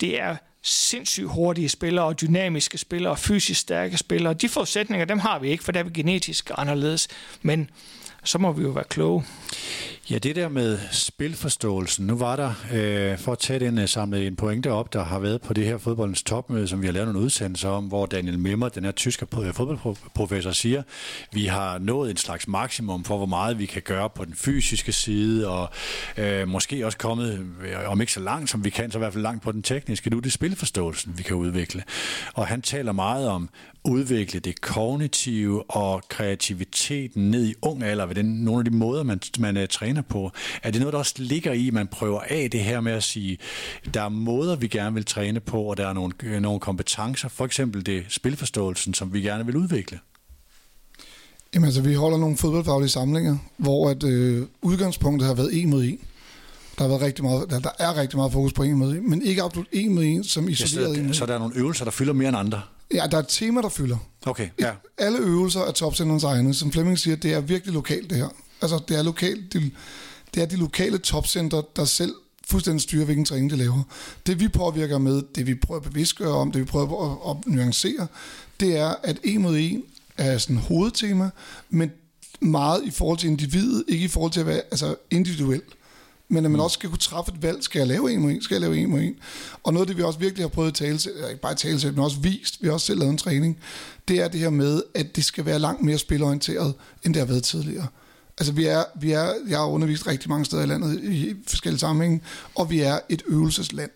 det 0.00 0.20
er 0.20 0.36
sindssygt 0.62 1.28
hurtige 1.28 1.68
spillere 1.68 2.04
og 2.04 2.20
dynamiske 2.20 2.78
spillere 2.78 3.12
og 3.12 3.18
fysisk 3.18 3.60
stærke 3.60 3.96
spillere. 3.96 4.34
De 4.34 4.48
forudsætninger, 4.48 5.04
dem 5.06 5.18
har 5.18 5.38
vi 5.38 5.48
ikke, 5.50 5.64
for 5.64 5.72
der 5.72 5.80
er 5.80 5.84
vi 5.84 5.90
genetisk 5.94 6.50
anderledes. 6.56 7.08
Men 7.42 7.70
så 8.24 8.38
må 8.38 8.52
vi 8.52 8.62
jo 8.62 8.68
være 8.68 8.84
kloge. 8.84 9.24
Ja, 10.10 10.18
det 10.18 10.36
der 10.36 10.48
med 10.48 10.78
spilforståelsen. 10.92 12.06
Nu 12.06 12.16
var 12.16 12.36
der, 12.36 12.54
øh, 12.72 13.18
for 13.18 13.32
at 13.32 13.38
tage 13.38 13.60
den, 13.60 13.78
øh, 13.78 13.88
samlet 13.88 14.26
en 14.26 14.36
pointe 14.36 14.72
op, 14.72 14.92
der 14.92 15.04
har 15.04 15.18
været 15.18 15.40
på 15.40 15.54
det 15.54 15.64
her 15.64 15.78
fodboldens 15.78 16.22
topmøde, 16.22 16.68
som 16.68 16.82
vi 16.82 16.86
har 16.86 16.92
lavet 16.92 17.08
nogle 17.08 17.24
udsendelser 17.24 17.68
om, 17.68 17.84
hvor 17.84 18.06
Daniel 18.06 18.38
Mimmer, 18.38 18.68
den 18.68 18.84
her 18.84 18.92
tyske 18.92 19.26
øh, 19.42 19.54
fodboldprofessor, 19.54 20.50
siger, 20.50 20.82
vi 21.32 21.46
har 21.46 21.78
nået 21.78 22.10
en 22.10 22.16
slags 22.16 22.48
maksimum 22.48 23.04
for, 23.04 23.16
hvor 23.16 23.26
meget 23.26 23.58
vi 23.58 23.66
kan 23.66 23.82
gøre 23.82 24.10
på 24.10 24.24
den 24.24 24.34
fysiske 24.34 24.92
side, 24.92 25.48
og 25.48 25.68
øh, 26.16 26.48
måske 26.48 26.86
også 26.86 26.98
kommet, 26.98 27.46
øh, 27.62 27.90
om 27.90 28.00
ikke 28.00 28.12
så 28.12 28.20
langt 28.20 28.50
som 28.50 28.64
vi 28.64 28.70
kan, 28.70 28.90
så 28.90 28.98
i 28.98 29.00
hvert 29.00 29.12
fald 29.12 29.22
langt 29.22 29.42
på 29.42 29.52
den 29.52 29.62
tekniske. 29.62 30.10
Nu 30.10 30.16
er 30.16 30.20
det 30.20 30.32
spilforståelsen, 30.32 31.18
vi 31.18 31.22
kan 31.22 31.36
udvikle. 31.36 31.82
Og 32.34 32.46
han 32.46 32.62
taler 32.62 32.92
meget 32.92 33.28
om 33.28 33.50
udvikle 33.84 34.40
det 34.40 34.60
kognitive 34.60 35.70
og 35.70 36.02
kreativiteten 36.08 37.30
ned 37.30 37.46
i 37.46 37.54
ung 37.62 37.82
alder 37.82 38.06
ved 38.06 38.14
den, 38.14 38.26
nogle 38.26 38.60
af 38.60 38.64
de 38.64 38.70
måder, 38.70 39.02
man, 39.02 39.20
man 39.38 39.56
uh, 39.56 39.62
træner 39.70 39.99
på. 40.02 40.30
Er 40.62 40.70
det 40.70 40.80
noget, 40.80 40.92
der 40.92 40.98
også 40.98 41.14
ligger 41.16 41.52
i, 41.52 41.68
at 41.68 41.74
man 41.74 41.86
prøver 41.86 42.20
af 42.20 42.50
det 42.50 42.60
her 42.60 42.80
med 42.80 42.92
at 42.92 43.02
sige, 43.02 43.38
der 43.94 44.02
er 44.02 44.08
måder, 44.08 44.56
vi 44.56 44.68
gerne 44.68 44.94
vil 44.94 45.04
træne 45.04 45.40
på, 45.40 45.62
og 45.62 45.76
der 45.76 45.88
er 45.88 45.92
nogle, 45.92 46.40
nogle 46.40 46.60
kompetencer, 46.60 47.28
for 47.28 47.44
eksempel 47.44 47.86
det 47.86 48.04
spilforståelsen, 48.08 48.94
som 48.94 49.12
vi 49.12 49.20
gerne 49.20 49.46
vil 49.46 49.56
udvikle? 49.56 49.98
Jamen 51.54 51.66
altså, 51.66 51.82
vi 51.82 51.94
holder 51.94 52.18
nogle 52.18 52.36
fodboldfaglige 52.36 52.88
samlinger, 52.88 53.38
hvor 53.56 53.90
at, 53.90 54.02
øh, 54.04 54.46
udgangspunktet 54.62 55.26
har 55.26 55.34
været 55.34 55.62
en 55.62 55.70
mod 55.70 55.84
en. 55.84 55.98
Der, 56.78 56.84
har 56.84 56.88
været 56.88 57.02
rigtig 57.02 57.24
meget, 57.24 57.50
der, 57.50 57.58
der 57.58 57.70
er 57.78 57.96
rigtig 57.96 58.16
meget 58.16 58.32
fokus 58.32 58.52
på 58.52 58.62
en 58.62 58.74
mod 58.74 58.92
en, 58.92 59.10
men 59.10 59.22
ikke 59.22 59.42
absolut 59.42 59.68
en 59.72 59.94
mod 59.94 60.04
en, 60.04 60.24
som 60.24 60.48
isoleret 60.48 60.88
ja, 60.88 60.94
så, 60.94 61.00
en. 61.00 61.14
Så 61.14 61.26
der 61.26 61.34
er 61.34 61.38
nogle 61.38 61.56
øvelser, 61.56 61.84
der 61.84 61.90
fylder 61.90 62.12
mere 62.12 62.28
end 62.28 62.36
andre? 62.36 62.62
Ja, 62.94 63.06
der 63.10 63.16
er 63.16 63.22
et 63.22 63.28
tema, 63.28 63.60
der 63.60 63.68
fylder. 63.68 63.96
Okay, 64.26 64.48
ja. 64.60 64.70
Alle 64.98 65.18
øvelser 65.18 65.60
er 65.60 65.72
topcenderens 65.72 66.24
egne. 66.24 66.54
Som 66.54 66.72
Flemming 66.72 66.98
siger, 66.98 67.16
det 67.16 67.32
er 67.32 67.40
virkelig 67.40 67.74
lokalt 67.74 68.10
det 68.10 68.18
her. 68.18 68.28
Altså, 68.62 68.80
det 68.88 68.98
er, 68.98 69.02
lokalt, 69.02 69.52
det, 69.52 69.70
det 70.34 70.42
er 70.42 70.46
de 70.46 70.56
lokale 70.56 70.98
topcenter, 70.98 71.62
der 71.76 71.84
selv 71.84 72.14
fuldstændig 72.48 72.82
styrer, 72.82 73.04
hvilken 73.04 73.24
træning 73.24 73.50
de 73.50 73.56
laver. 73.56 73.82
Det 74.26 74.40
vi 74.40 74.48
påvirker 74.48 74.98
med, 74.98 75.22
det 75.34 75.46
vi 75.46 75.54
prøver 75.54 75.80
at 75.80 75.86
bevidstgøre 75.90 76.32
om, 76.32 76.52
det 76.52 76.60
vi 76.60 76.64
prøver 76.64 77.12
at, 77.12 77.36
at 77.36 77.52
nuancere, 77.52 78.06
det 78.60 78.76
er, 78.76 78.94
at 79.02 79.18
en 79.24 79.42
mod 79.42 79.56
en 79.56 79.82
er 80.18 80.38
sådan 80.38 80.56
hovedtema, 80.56 81.30
men 81.70 81.90
meget 82.40 82.84
i 82.84 82.90
forhold 82.90 83.18
til 83.18 83.30
individet, 83.30 83.84
ikke 83.88 84.04
i 84.04 84.08
forhold 84.08 84.32
til 84.32 84.40
at 84.40 84.46
være 84.46 84.62
altså 84.70 84.96
individuelt 85.10 85.76
men 86.30 86.44
at 86.44 86.50
man 86.50 86.58
mm. 86.58 86.64
også 86.64 86.74
skal 86.74 86.88
kunne 86.88 86.98
træffe 86.98 87.32
et 87.32 87.42
valg. 87.42 87.64
Skal 87.64 87.78
jeg 87.78 87.88
lave 87.88 88.12
en 88.12 88.20
mod 88.20 88.30
en? 88.30 88.42
Skal 88.42 88.54
jeg 88.54 88.60
lave 88.60 88.78
en 88.78 88.90
mod 88.90 89.00
en? 89.00 89.16
Og 89.62 89.72
noget 89.72 89.82
af 89.82 89.86
det, 89.86 89.96
vi 89.96 90.02
også 90.02 90.18
virkelig 90.18 90.44
har 90.44 90.48
prøvet 90.48 90.68
at 90.68 90.74
tale, 90.74 90.98
ikke 91.30 91.40
bare 91.42 91.54
tale 91.54 91.92
men 91.92 91.98
også 91.98 92.20
vist, 92.20 92.62
vi 92.62 92.66
har 92.66 92.72
også 92.72 92.86
selv 92.86 92.98
lavet 92.98 93.10
en 93.10 93.18
træning, 93.18 93.58
det 94.08 94.20
er 94.20 94.28
det 94.28 94.40
her 94.40 94.50
med, 94.50 94.82
at 94.94 95.16
det 95.16 95.24
skal 95.24 95.44
være 95.44 95.58
langt 95.58 95.82
mere 95.82 95.98
spilorienteret, 95.98 96.74
end 97.04 97.14
det 97.14 97.20
har 97.20 97.26
været 97.26 97.42
tidligere. 97.42 97.86
Altså 98.40 98.52
vi 98.52 98.64
er, 98.64 98.84
vi 99.00 99.12
er, 99.12 99.32
jeg 99.48 99.58
har 99.58 99.66
undervist 99.66 100.06
rigtig 100.06 100.28
mange 100.28 100.44
steder 100.44 100.62
i 100.62 100.66
landet 100.66 101.04
i 101.04 101.34
forskellige 101.46 101.80
sammenhænge, 101.80 102.20
og 102.54 102.70
vi 102.70 102.80
er 102.80 102.98
et 103.08 103.22
øvelsesland. 103.26 103.90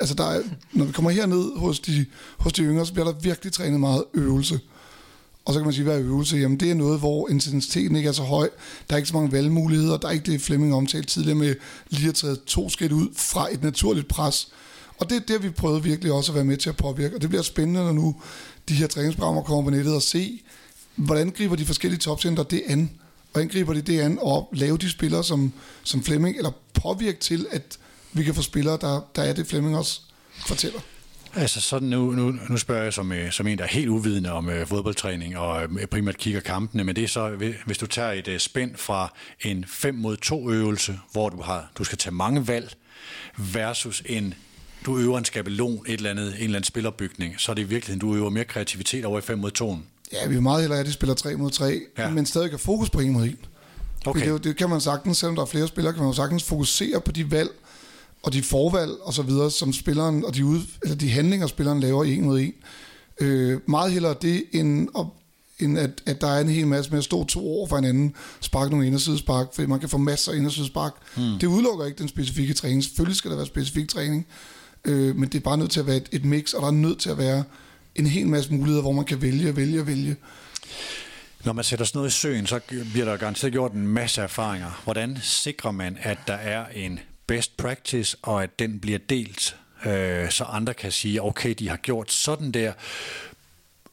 Altså 0.00 0.14
der 0.14 0.24
er, 0.24 0.42
når 0.72 0.84
vi 0.84 0.92
kommer 0.92 1.10
herned 1.10 1.58
hos 1.58 1.80
de, 1.80 2.06
hos 2.38 2.52
de 2.52 2.62
yngre, 2.62 2.86
så 2.86 2.92
bliver 2.92 3.12
der 3.12 3.20
virkelig 3.20 3.52
trænet 3.52 3.80
meget 3.80 4.04
øvelse. 4.14 4.60
Og 5.44 5.54
så 5.54 5.60
kan 5.60 5.64
man 5.64 5.74
sige, 5.74 5.84
hvad 5.84 5.94
er 5.94 6.02
øvelse? 6.02 6.36
Jamen 6.36 6.60
det 6.60 6.70
er 6.70 6.74
noget, 6.74 6.98
hvor 6.98 7.28
intensiteten 7.28 7.96
ikke 7.96 8.08
er 8.08 8.12
så 8.12 8.22
høj. 8.22 8.48
Der 8.88 8.94
er 8.94 8.96
ikke 8.96 9.08
så 9.08 9.14
mange 9.14 9.32
valgmuligheder. 9.32 9.96
Der 9.96 10.08
er 10.08 10.12
ikke 10.12 10.32
det, 10.32 10.40
Flemming 10.40 10.74
omtalte 10.74 11.08
tidligere 11.08 11.38
med 11.38 11.54
lige 11.90 12.08
at 12.08 12.14
træde 12.14 12.40
to 12.46 12.68
skridt 12.68 12.92
ud 12.92 13.08
fra 13.16 13.52
et 13.52 13.62
naturligt 13.62 14.08
pres. 14.08 14.48
Og 14.98 15.10
det 15.10 15.16
er 15.16 15.20
det, 15.20 15.42
vi 15.42 15.50
prøver 15.50 15.78
virkelig 15.78 16.12
også 16.12 16.32
at 16.32 16.36
være 16.36 16.44
med 16.44 16.56
til 16.56 16.68
at 16.68 16.76
påvirke. 16.76 17.16
Og 17.16 17.22
det 17.22 17.28
bliver 17.28 17.42
spændende, 17.42 17.80
når 17.80 17.92
nu 17.92 18.16
de 18.68 18.74
her 18.74 18.86
træningsprogrammer 18.86 19.42
kommer 19.42 19.62
på 19.62 19.70
nettet 19.70 19.94
og 19.94 20.02
se, 20.02 20.42
hvordan 20.96 21.30
griber 21.30 21.56
de 21.56 21.66
forskellige 21.66 22.00
topcenter 22.00 22.42
det 22.42 22.62
an? 22.66 22.90
Hvordan 23.34 23.48
griber 23.48 23.72
de 23.74 23.82
det 23.82 24.00
an 24.00 24.18
og 24.22 24.48
lave 24.52 24.78
de 24.78 24.90
spillere 24.90 25.24
som, 25.24 25.52
som 25.82 26.04
Flemming, 26.04 26.36
eller 26.36 26.50
påvirke 26.74 27.18
til, 27.18 27.46
at 27.50 27.78
vi 28.12 28.24
kan 28.24 28.34
få 28.34 28.42
spillere, 28.42 28.78
der, 28.80 29.10
der 29.16 29.22
er 29.22 29.32
det, 29.32 29.46
Flemming 29.46 29.76
også 29.76 30.00
fortæller? 30.46 30.80
Altså 31.34 31.60
sådan 31.60 31.88
nu, 31.88 32.10
nu, 32.10 32.34
nu 32.48 32.56
spørger 32.56 32.82
jeg 32.82 32.92
som, 32.92 33.12
øh, 33.12 33.32
som 33.32 33.46
en, 33.46 33.58
der 33.58 33.64
er 33.64 33.68
helt 33.68 33.88
uvidende 33.88 34.32
om 34.32 34.48
øh, 34.48 34.66
fodboldtræning 34.66 35.36
og 35.36 35.62
øh, 35.62 35.86
primært 35.86 36.16
kigger 36.16 36.40
kampene, 36.40 36.84
men 36.84 36.96
det 36.96 37.04
er 37.04 37.08
så, 37.08 37.52
hvis 37.66 37.78
du 37.78 37.86
tager 37.86 38.12
et 38.12 38.28
øh, 38.28 38.38
spænd 38.38 38.76
fra 38.76 39.14
en 39.40 39.64
5 39.68 39.94
mod 39.94 40.16
2 40.16 40.50
øvelse, 40.50 41.00
hvor 41.12 41.28
du, 41.28 41.42
har, 41.42 41.70
du 41.78 41.84
skal 41.84 41.98
tage 41.98 42.14
mange 42.14 42.48
valg, 42.48 42.74
versus 43.36 44.02
en 44.06 44.34
du 44.86 44.98
øver 44.98 45.18
en 45.18 45.24
skabelon, 45.24 45.84
et 45.86 45.92
eller 45.92 46.10
andet, 46.10 46.26
en 46.26 46.32
eller 46.34 46.46
anden 46.46 46.64
spillerbygning, 46.64 47.34
så 47.38 47.52
er 47.52 47.54
det 47.54 47.62
i 47.62 47.68
virkeligheden, 47.68 48.00
du 48.00 48.14
øver 48.14 48.30
mere 48.30 48.44
kreativitet 48.44 49.04
over 49.04 49.18
i 49.18 49.22
5 49.22 49.38
mod 49.38 49.50
2. 49.50 49.78
Ja, 50.12 50.26
vi 50.28 50.36
er 50.36 50.40
meget 50.40 50.60
hellere, 50.60 50.80
at 50.80 50.86
de 50.86 50.92
spiller 50.92 51.14
3 51.14 51.36
mod 51.36 51.50
3, 51.50 51.80
ja. 51.98 52.10
men 52.10 52.26
stadig 52.26 52.50
kan 52.50 52.58
fokus 52.58 52.90
på 52.90 53.00
1 53.00 53.06
mod 53.06 53.24
1. 53.24 53.36
Okay. 54.06 54.32
Det, 54.32 54.44
det 54.44 54.56
kan 54.56 54.70
man 54.70 54.80
sagtens, 54.80 55.18
selvom 55.18 55.34
der 55.34 55.42
er 55.42 55.46
flere 55.46 55.68
spillere, 55.68 55.94
kan 55.94 56.04
man 56.04 56.14
sagtens 56.14 56.42
fokusere 56.42 57.00
på 57.00 57.12
de 57.12 57.30
valg, 57.30 57.50
og 58.22 58.32
de 58.32 58.42
forvalg 58.42 58.92
og 59.02 59.14
så 59.14 59.22
videre, 59.22 59.50
som 59.50 59.72
spilleren, 59.72 60.24
og 60.24 60.34
de, 60.34 60.44
ud, 60.44 60.60
eller 60.82 60.96
de 60.96 61.10
handlinger, 61.10 61.46
spilleren 61.46 61.80
laver 61.80 62.04
en 62.04 62.24
mod 62.24 62.40
en. 62.40 62.54
Øh, 63.20 63.60
meget 63.66 63.92
hellere 63.92 64.14
det, 64.22 64.44
end, 64.52 64.88
at, 64.98 65.06
end 65.58 65.78
at, 65.78 65.90
at 66.06 66.20
der 66.20 66.26
er 66.26 66.40
en 66.40 66.48
hel 66.48 66.66
masse 66.66 66.90
med 66.90 66.98
at 66.98 67.04
stå 67.04 67.24
to 67.24 67.60
år 67.60 67.66
for 67.66 67.76
hinanden, 67.76 68.14
sparke 68.40 68.70
nogle 68.70 68.86
indersidespark, 68.86 69.46
for 69.54 69.66
man 69.66 69.80
kan 69.80 69.88
få 69.88 69.98
masser 69.98 70.32
af 70.32 70.36
indersidespark. 70.36 70.92
Hmm. 71.16 71.38
Det 71.40 71.46
udelukker 71.46 71.86
ikke 71.86 71.98
den 71.98 72.08
specifikke 72.08 72.54
træning. 72.54 72.84
Selvfølgelig 72.84 73.16
skal 73.16 73.30
der 73.30 73.36
være 73.36 73.46
specifik 73.46 73.88
træning, 73.88 74.26
øh, 74.84 75.16
men 75.16 75.28
det 75.28 75.34
er 75.34 75.42
bare 75.42 75.58
nødt 75.58 75.70
til 75.70 75.80
at 75.80 75.86
være 75.86 75.96
et, 75.96 76.08
et 76.12 76.24
mix, 76.24 76.52
og 76.52 76.62
der 76.62 76.68
er 76.68 76.72
nødt 76.72 76.98
til 76.98 77.10
at 77.10 77.18
være 77.18 77.44
en 77.94 78.06
hel 78.06 78.26
masse 78.26 78.52
muligheder, 78.52 78.82
hvor 78.82 78.92
man 78.92 79.04
kan 79.04 79.22
vælge, 79.22 79.56
vælge, 79.56 79.86
vælge. 79.86 80.16
Når 81.44 81.52
man 81.52 81.64
sætter 81.64 81.84
sådan 81.84 81.98
noget 81.98 82.10
i 82.10 82.12
søen, 82.12 82.46
så 82.46 82.60
bliver 82.92 83.04
der 83.04 83.16
garanteret 83.16 83.52
gjort 83.52 83.72
en 83.72 83.86
masse 83.86 84.22
erfaringer. 84.22 84.80
Hvordan 84.84 85.18
sikrer 85.22 85.70
man, 85.70 85.98
at 86.00 86.18
der 86.26 86.34
er 86.34 86.66
en 86.74 87.00
best 87.26 87.56
practice, 87.56 88.16
og 88.22 88.42
at 88.42 88.58
den 88.58 88.80
bliver 88.80 88.98
delt, 88.98 89.56
øh, 89.86 90.30
så 90.30 90.44
andre 90.44 90.74
kan 90.74 90.92
sige, 90.92 91.22
okay, 91.22 91.54
de 91.58 91.68
har 91.68 91.76
gjort 91.76 92.12
sådan 92.12 92.52
der 92.52 92.72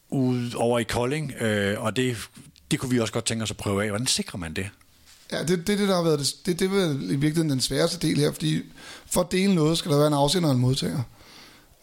ud 0.09 0.53
over 0.53 0.79
i 0.79 0.83
Kolding, 0.83 1.33
øh, 1.39 1.81
og 1.83 1.95
det, 1.95 2.17
det 2.71 2.79
kunne 2.79 2.91
vi 2.91 2.99
også 2.99 3.13
godt 3.13 3.25
tænke 3.25 3.43
os 3.43 3.51
at 3.51 3.57
prøve 3.57 3.83
af. 3.83 3.89
Hvordan 3.89 4.07
sikrer 4.07 4.39
man 4.39 4.53
det? 4.53 4.69
Ja, 5.31 5.39
det, 5.39 5.49
det, 5.49 5.67
det 5.67 5.87
der 5.87 5.95
har 5.95 6.03
været 6.03 6.19
det, 6.19 6.35
det, 6.45 6.59
det 6.59 6.83
er 6.83 6.91
i 6.91 6.95
virkeligheden 6.95 7.49
den 7.49 7.61
sværeste 7.61 8.07
del 8.07 8.17
her, 8.17 8.31
fordi 8.31 8.61
for 9.05 9.21
at 9.21 9.31
dele 9.31 9.55
noget, 9.55 9.77
skal 9.77 9.91
der 9.91 9.97
være 9.97 10.07
en 10.07 10.13
afsender 10.13 10.49
og 10.49 10.55
en 10.55 10.61
modtager. 10.61 11.03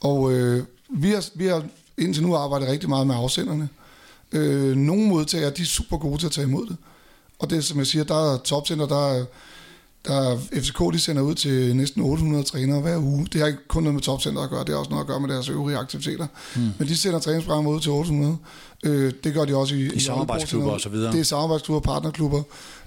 Og 0.01 0.33
øh, 0.33 0.65
vi, 0.91 1.11
har, 1.11 1.25
vi 1.35 1.47
har 1.47 1.65
indtil 1.99 2.23
nu 2.23 2.37
arbejdet 2.37 2.69
rigtig 2.69 2.89
meget 2.89 3.07
med 3.07 3.15
afsenderne. 3.15 3.69
Øh, 4.33 4.77
nogle 4.77 5.09
modtagere, 5.09 5.51
de 5.51 5.63
er 5.63 5.67
super 5.67 5.97
gode 5.97 6.19
til 6.19 6.27
at 6.27 6.33
tage 6.33 6.47
imod 6.47 6.67
det. 6.67 6.77
Og 7.39 7.51
det 7.51 7.65
som 7.65 7.79
jeg 7.79 7.87
siger, 7.87 8.05
der 8.05 8.35
er 8.35 8.39
topcenter, 8.39 8.87
der 8.87 9.09
er 9.09 9.25
der 10.07 10.39
FCK 10.53 10.79
de 10.93 10.99
sender 10.99 11.23
ud 11.23 11.35
til 11.35 11.77
næsten 11.77 12.03
800 12.03 12.45
trænere 12.45 12.81
hver 12.81 12.99
uge. 12.99 13.27
Det 13.33 13.41
har 13.41 13.47
ikke 13.49 13.69
kun 13.69 13.83
noget 13.83 13.95
med 13.95 14.03
topcenter 14.03 14.43
at 14.43 14.51
gøre, 14.51 14.61
det 14.61 14.69
har 14.69 14.77
også 14.77 14.91
noget 14.91 15.03
at 15.03 15.07
gøre 15.07 15.21
med 15.21 15.29
deres 15.29 15.49
øvrige 15.49 15.79
aktiviteter. 15.79 16.27
Hmm. 16.55 16.71
Men 16.79 16.89
de 16.89 16.97
sender 16.97 17.19
træningsprogrammer 17.19 17.71
ud 17.71 17.81
til 17.81 17.93
800. 17.93 18.37
Øh, 18.85 19.13
det 19.25 19.35
gør 19.35 19.45
de 19.45 19.57
også 19.57 19.75
i, 19.75 19.79
I, 19.79 19.93
i 19.93 20.01
samarbejdsklubber 20.01 20.71
og 20.71 20.81
så 20.81 20.89
videre. 20.89 21.13
Det 21.13 21.21
er 21.21 21.25
samarbejdsklubber, 21.25 21.93
partnerklubber, 21.93 22.43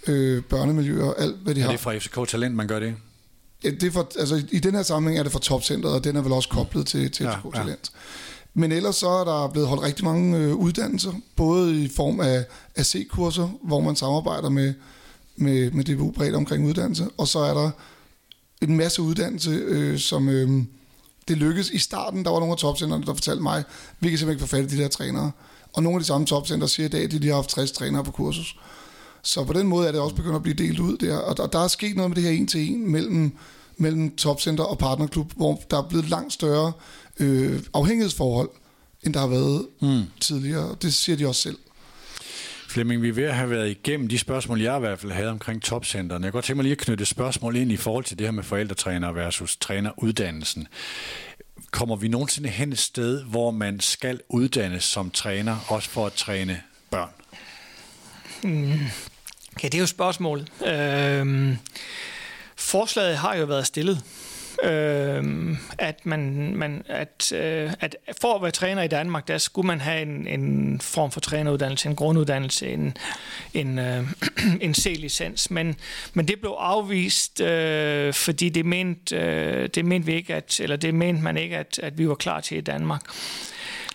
øh, 0.08 0.44
børnemiljøer, 0.44 1.14
alt 1.14 1.36
hvad 1.44 1.56
de 1.56 1.62
har. 1.62 1.68
Er 1.68 1.72
det 1.72 1.80
fra 1.80 1.98
FCK 1.98 2.28
Talent, 2.28 2.56
man 2.56 2.68
gør 2.68 2.80
det? 2.80 2.96
Ja, 3.64 3.70
det 3.70 3.84
er 3.84 3.92
for, 3.92 4.12
altså, 4.20 4.44
I 4.52 4.60
den 4.60 4.76
her 4.76 4.84
sammenhæng 4.84 5.20
er 5.20 5.24
det 5.24 5.32
for 5.32 5.40
topcenteret, 5.40 5.96
og 5.96 6.04
den 6.04 6.16
er 6.16 6.22
vel 6.22 6.32
også 6.32 6.50
koblet 6.50 6.88
til, 6.88 7.12
til 7.12 7.24
ja, 7.24 7.36
FCK 7.36 7.54
Talent. 7.54 7.92
Ja. 7.94 8.00
Men 8.54 8.72
ellers 8.72 8.96
så 8.96 9.10
er 9.10 9.24
der 9.24 9.48
blevet 9.48 9.68
holdt 9.70 9.84
rigtig 9.84 10.06
mange 10.06 10.38
øh, 10.38 10.56
uddannelser, 10.56 11.14
både 11.36 11.84
i 11.84 11.88
form 11.96 12.20
af, 12.20 12.46
AC-kurser, 12.76 13.50
hvor 13.64 13.80
man 13.80 13.96
samarbejder 13.96 14.50
med 14.50 14.74
med, 15.36 15.72
med 15.72 15.84
DBU 15.84 16.12
bredt 16.12 16.36
omkring 16.36 16.68
uddannelse, 16.68 17.08
og 17.18 17.28
så 17.28 17.40
er 17.40 17.54
der 17.54 17.72
en 18.62 18.78
masse 18.78 19.02
uddannelse, 19.02 19.50
øh, 19.50 20.00
som 20.00 20.30
øh, 20.30 20.64
det 21.28 21.38
lykkedes. 21.38 21.70
I 21.70 21.78
starten, 21.78 22.26
der 22.26 22.32
var 22.32 22.40
nogle 22.40 22.52
af 22.52 22.58
topcenterne, 22.58 23.06
der 23.06 23.14
fortalte 23.14 23.44
mig, 23.44 23.64
vi 24.00 24.10
kan 24.10 24.18
simpelthen 24.18 24.44
ikke 24.44 24.50
få 24.50 24.56
fat 24.56 24.74
i 24.74 24.78
de 24.78 24.82
der 24.82 24.88
trænere. 24.88 25.32
Og 25.74 25.84
nogle 25.84 25.96
af 25.96 26.02
de 26.02 26.08
samme 26.08 26.28
topcenter 26.28 26.68
siger 26.68 26.86
i 26.86 26.90
dag, 26.90 27.04
at 27.04 27.12
de 27.12 27.28
har 27.28 27.36
haft 27.36 27.50
60 27.50 27.72
trænere 27.72 28.04
på 28.04 28.12
kursus. 28.12 28.58
Så 29.22 29.44
på 29.44 29.54
den 29.54 29.68
måde 29.68 29.88
er 29.88 29.92
det 29.92 30.02
også 30.02 30.16
begyndt 30.16 30.36
at 30.36 30.44
blive 30.44 30.56
delt 30.56 30.80
ud 30.80 30.98
der. 30.98 31.18
Og 31.18 31.38
der, 31.38 31.48
der 31.48 31.60
er 31.60 31.68
sket 31.68 31.96
noget 31.96 32.10
med 32.10 32.16
det 32.16 32.24
her 32.24 32.32
en 32.32 32.48
til 32.48 32.72
en 32.72 32.92
mellem, 32.92 33.32
mellem 33.82 34.16
topcenter 34.16 34.64
og 34.64 34.78
partnerklub, 34.78 35.32
hvor 35.36 35.62
der 35.72 35.78
er 35.78 35.88
blevet 35.90 36.10
langt 36.10 36.34
større 36.34 36.72
øh, 37.20 37.60
afhængighedsforhold, 37.74 38.50
end 39.04 39.14
der 39.14 39.20
har 39.20 39.28
været 39.28 39.68
mm. 39.82 40.04
tidligere. 40.20 40.76
Det 40.82 40.94
siger 40.94 41.16
de 41.16 41.28
også 41.28 41.42
selv. 41.42 41.58
Flemming, 42.70 43.02
vi 43.02 43.10
er 43.10 43.14
ved 43.14 43.24
at 43.24 43.36
have 43.36 43.50
været 43.50 43.70
igennem 43.70 44.08
de 44.08 44.18
spørgsmål, 44.18 44.62
jeg 44.62 44.78
i 44.78 44.80
hvert 44.80 45.00
fald 45.00 45.12
havde 45.12 45.30
omkring 45.30 45.62
topcenterne. 45.62 46.26
Jeg 46.26 46.32
kan 46.32 46.38
godt 46.38 46.46
tænke 46.46 46.56
mig 46.56 46.64
lige 46.64 46.72
at 46.72 46.78
knytte 46.78 47.06
spørgsmål 47.06 47.56
ind 47.56 47.72
i 47.72 47.78
forhold 47.78 48.04
til 48.04 48.20
det 48.20 48.28
her 48.28 48.32
med 48.32 48.44
forældretræner 48.44 49.12
versus 49.12 49.58
træneruddannelsen. 49.58 50.68
Kommer 51.72 51.96
vi 51.96 52.08
nogensinde 52.08 52.50
hen 52.50 52.72
et 52.72 52.80
sted, 52.80 53.24
hvor 53.24 53.52
man 53.52 53.80
skal 53.80 54.20
uddannes 54.30 54.84
som 54.84 55.12
træner, 55.12 55.58
også 55.68 55.90
for 55.90 56.06
at 56.06 56.14
træne 56.14 56.62
børn? 56.92 57.10
Mm. 58.44 58.80
Ja, 59.64 59.68
det 59.68 59.74
er 59.76 59.80
jo 59.80 59.86
spørgsmålet. 59.86 60.52
Øhm, 60.68 61.58
forslaget 62.62 63.18
har 63.18 63.36
jo 63.36 63.46
været 63.46 63.68
stillet 63.68 64.04
øh, 64.64 65.58
at 65.78 66.06
man, 66.06 66.56
man 66.56 66.84
at, 66.86 67.32
øh, 67.32 67.74
at 67.80 67.96
for 68.22 68.36
at 68.36 68.42
være 68.42 68.52
træner 68.52 68.84
i 68.84 68.88
Danmark, 68.88 69.28
der 69.28 69.38
skulle 69.38 69.68
man 69.68 69.82
have 69.82 70.02
en, 70.02 70.28
en 70.28 70.82
form 70.82 71.12
for 71.12 71.20
træneruddannelse, 71.20 71.90
en 71.90 71.96
grunduddannelse, 71.96 72.68
en, 72.68 72.98
en, 73.54 73.80
øh, 73.80 74.08
en 74.62 74.74
C-licens, 74.74 75.52
men, 75.52 75.76
men 76.14 76.28
det 76.28 76.40
blev 76.40 76.52
afvist, 76.60 77.42
øh, 77.42 78.14
fordi 78.14 78.50
det 78.50 78.66
mente, 78.66 79.16
øh, 79.16 79.70
det 79.76 79.86
mente 79.86 80.06
vi 80.06 80.14
ikke, 80.14 80.36
at, 80.36 80.60
eller 80.60 80.76
det 80.76 80.96
mente 80.96 81.24
man 81.24 81.38
ikke, 81.38 81.58
at, 81.58 81.80
at 81.84 81.98
vi 81.98 82.08
var 82.08 82.16
klar 82.16 82.40
til 82.40 82.58
i 82.58 82.62
Danmark. 82.62 83.02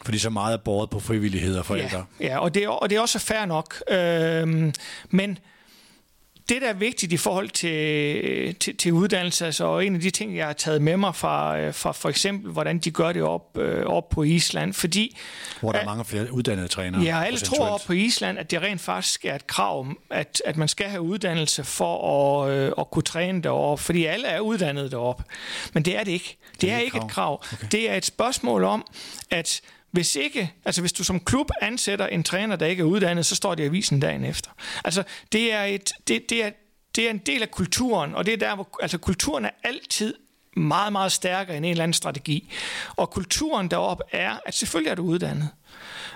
Fordi 0.05 0.19
så 0.19 0.31
meget 0.31 0.55
er 0.55 0.59
båret 0.59 0.91
på 0.91 1.01
frivillighed 1.01 1.59
og 1.59 1.67
forældre. 1.67 2.05
Ja, 2.21 2.27
ja 2.27 2.39
og, 2.39 2.55
det 2.55 2.69
og 2.69 2.91
det 2.91 2.97
er 2.97 3.01
også 3.01 3.19
fair 3.19 3.45
nok. 3.45 3.83
Øh, 3.91 4.73
men 5.11 5.39
det, 6.49 6.62
der 6.62 6.68
er 6.68 6.74
vigtigt 6.74 7.12
i 7.12 7.16
forhold 7.16 7.49
til, 7.49 8.55
til, 8.55 8.76
til 8.76 8.92
uddannelse, 8.92 9.47
altså, 9.47 9.64
og 9.64 9.86
en 9.86 9.94
af 9.94 10.01
de 10.01 10.11
ting, 10.11 10.36
jeg 10.36 10.47
har 10.47 10.53
taget 10.53 10.82
med 10.82 10.97
mig 10.97 11.14
fra, 11.14 11.59
øh, 11.59 11.74
fra 11.74 11.92
for 11.92 12.09
eksempel, 12.09 12.53
hvordan 12.53 12.78
de 12.78 12.90
gør 12.90 13.12
det 13.12 13.22
op, 13.22 13.59
øh, 13.59 13.86
op 13.86 14.09
på 14.09 14.22
Island, 14.22 14.72
fordi... 14.72 15.16
Hvor 15.61 15.72
der 15.72 15.78
er 15.78 15.84
mange 15.84 16.05
flere 16.05 16.32
uddannede 16.32 16.68
trænere. 16.68 17.03
Ja, 17.03 17.24
alle 17.24 17.38
tror 17.38 17.68
op 17.68 17.80
på 17.86 17.92
Island, 17.92 18.38
at 18.38 18.51
det 18.51 18.62
rent 18.62 18.80
faktisk 18.80 19.24
er 19.24 19.34
et 19.34 19.47
krav, 19.47 19.86
at, 20.11 20.42
at 20.44 20.57
man 20.57 20.68
skal 20.68 20.86
have 20.86 21.03
uddannelse 21.03 21.64
for 21.64 22.42
at, 22.44 22.51
øh, 22.51 22.72
at 22.78 22.90
kunne 22.90 23.03
træne 23.03 23.42
deroppe, 23.42 23.84
fordi 23.84 24.05
alle 24.05 24.26
er 24.26 24.40
uddannet 24.40 24.92
deroppe. 24.92 25.24
Men 25.72 25.82
det 25.82 25.97
er 25.97 26.05
det 26.05 26.12
ikke. 26.12 26.36
Det, 26.53 26.61
det 26.61 26.70
er, 26.70 26.76
er 26.76 26.80
ikke 26.80 26.99
et 26.99 27.11
krav. 27.11 27.44
Okay. 27.53 27.66
Det 27.72 27.90
er 27.90 27.94
et 27.94 28.05
spørgsmål 28.05 28.64
om, 28.64 28.86
at 29.30 29.61
hvis 29.97 30.16
ikke, 30.16 30.53
altså 30.64 30.80
hvis 30.80 30.92
du 30.92 31.05
som 31.05 31.20
klub 31.20 31.51
ansætter 31.61 32.07
en 32.07 32.22
træner, 32.22 32.57
der 32.57 32.66
ikke 32.66 32.80
er 32.80 32.84
uddannet, 32.84 33.26
så 33.26 33.34
står 33.34 33.55
det 33.55 33.62
i 33.62 33.66
avisen 33.66 34.01
dagen 34.01 34.24
efter. 34.24 34.51
Altså 34.84 35.03
det 35.32 35.53
er, 35.53 35.62
et, 35.62 35.92
det, 36.09 36.30
det 36.30 36.44
er, 36.44 36.51
det 36.97 37.07
er 37.07 37.11
en 37.11 37.18
del 37.18 37.42
af 37.42 37.51
kulturen, 37.51 38.14
og 38.14 38.26
det 38.26 38.34
er 38.34 38.38
der, 38.38 38.55
hvor 38.55 38.68
altså, 38.82 38.99
kulturen 38.99 39.44
er 39.44 39.51
altid 39.64 40.14
meget, 40.57 40.92
meget 40.92 41.12
stærkere 41.12 41.57
end 41.57 41.66
en 41.66 41.70
eller 41.70 41.82
anden 41.82 41.92
strategi. 41.92 42.53
Og 42.97 43.11
kulturen 43.11 43.70
deroppe 43.70 44.05
er, 44.12 44.38
at 44.47 44.55
selvfølgelig 44.55 44.90
er 44.90 44.94
du 44.94 45.03
uddannet. 45.03 45.49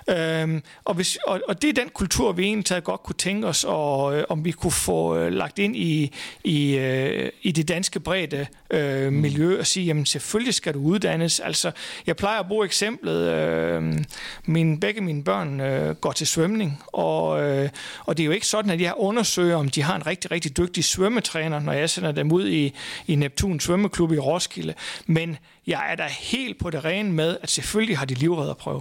Øhm, 0.09 0.63
og, 0.85 0.95
hvis, 0.95 1.19
og, 1.27 1.41
og 1.49 1.63
det 1.63 1.69
er 1.69 1.75
den 1.75 1.89
kultur, 1.95 2.33
vi 2.33 2.45
egentlig 2.45 2.85
godt 2.85 3.03
kunne 3.03 3.17
tænke 3.19 3.47
os, 3.47 3.65
og, 3.65 4.17
øh, 4.17 4.25
om 4.29 4.45
vi 4.45 4.51
kunne 4.51 4.71
få 4.71 5.17
øh, 5.17 5.33
lagt 5.33 5.59
ind 5.59 5.77
i, 5.77 6.13
i, 6.45 6.77
øh, 6.77 7.31
i 7.43 7.53
det 7.53 7.69
danske 7.69 8.01
brede 8.01 8.47
øh, 8.71 9.13
miljø 9.13 9.59
og 9.59 9.67
sige, 9.67 9.87
jamen 9.87 10.07
selvfølgelig 10.07 10.55
skal 10.55 10.75
du 10.75 10.81
uddannes. 10.81 11.41
Altså, 11.41 11.71
jeg 12.07 12.17
plejer 12.17 12.41
at 12.41 12.47
bruge 12.47 12.65
eksemplet, 12.65 13.29
øh, 13.29 13.99
min, 14.45 14.81
begge 14.81 15.01
mine 15.01 15.25
børn 15.25 15.61
øh, 15.61 15.95
går 15.95 16.13
til 16.13 16.27
svømning, 16.27 16.83
og, 16.87 17.43
øh, 17.43 17.69
og 18.07 18.17
det 18.17 18.23
er 18.23 18.27
jo 18.27 18.33
ikke 18.33 18.47
sådan, 18.47 18.71
at 18.71 18.81
jeg 18.81 18.95
undersøger, 18.97 19.57
om 19.57 19.69
de 19.69 19.83
har 19.83 19.97
en 19.97 20.07
rigtig, 20.07 20.31
rigtig 20.31 20.57
dygtig 20.57 20.85
svømmetræner, 20.85 21.59
når 21.59 21.73
jeg 21.73 21.91
sender 21.91 22.13
dem 22.13 22.33
ud 22.33 22.49
i, 22.49 22.75
i 23.07 23.15
Neptun 23.15 23.61
svømmeklub 23.61 24.13
i 24.13 24.19
Roskilde, 24.19 24.75
men 25.07 25.37
jeg 25.67 25.87
er 25.91 25.95
da 25.95 26.07
helt 26.21 26.59
på 26.59 26.71
det 26.71 26.85
rene 26.85 27.13
med, 27.13 27.37
at 27.43 27.51
selvfølgelig 27.51 27.99
har 27.99 28.07
de 28.07 28.15
livredderprøve. 28.15 28.81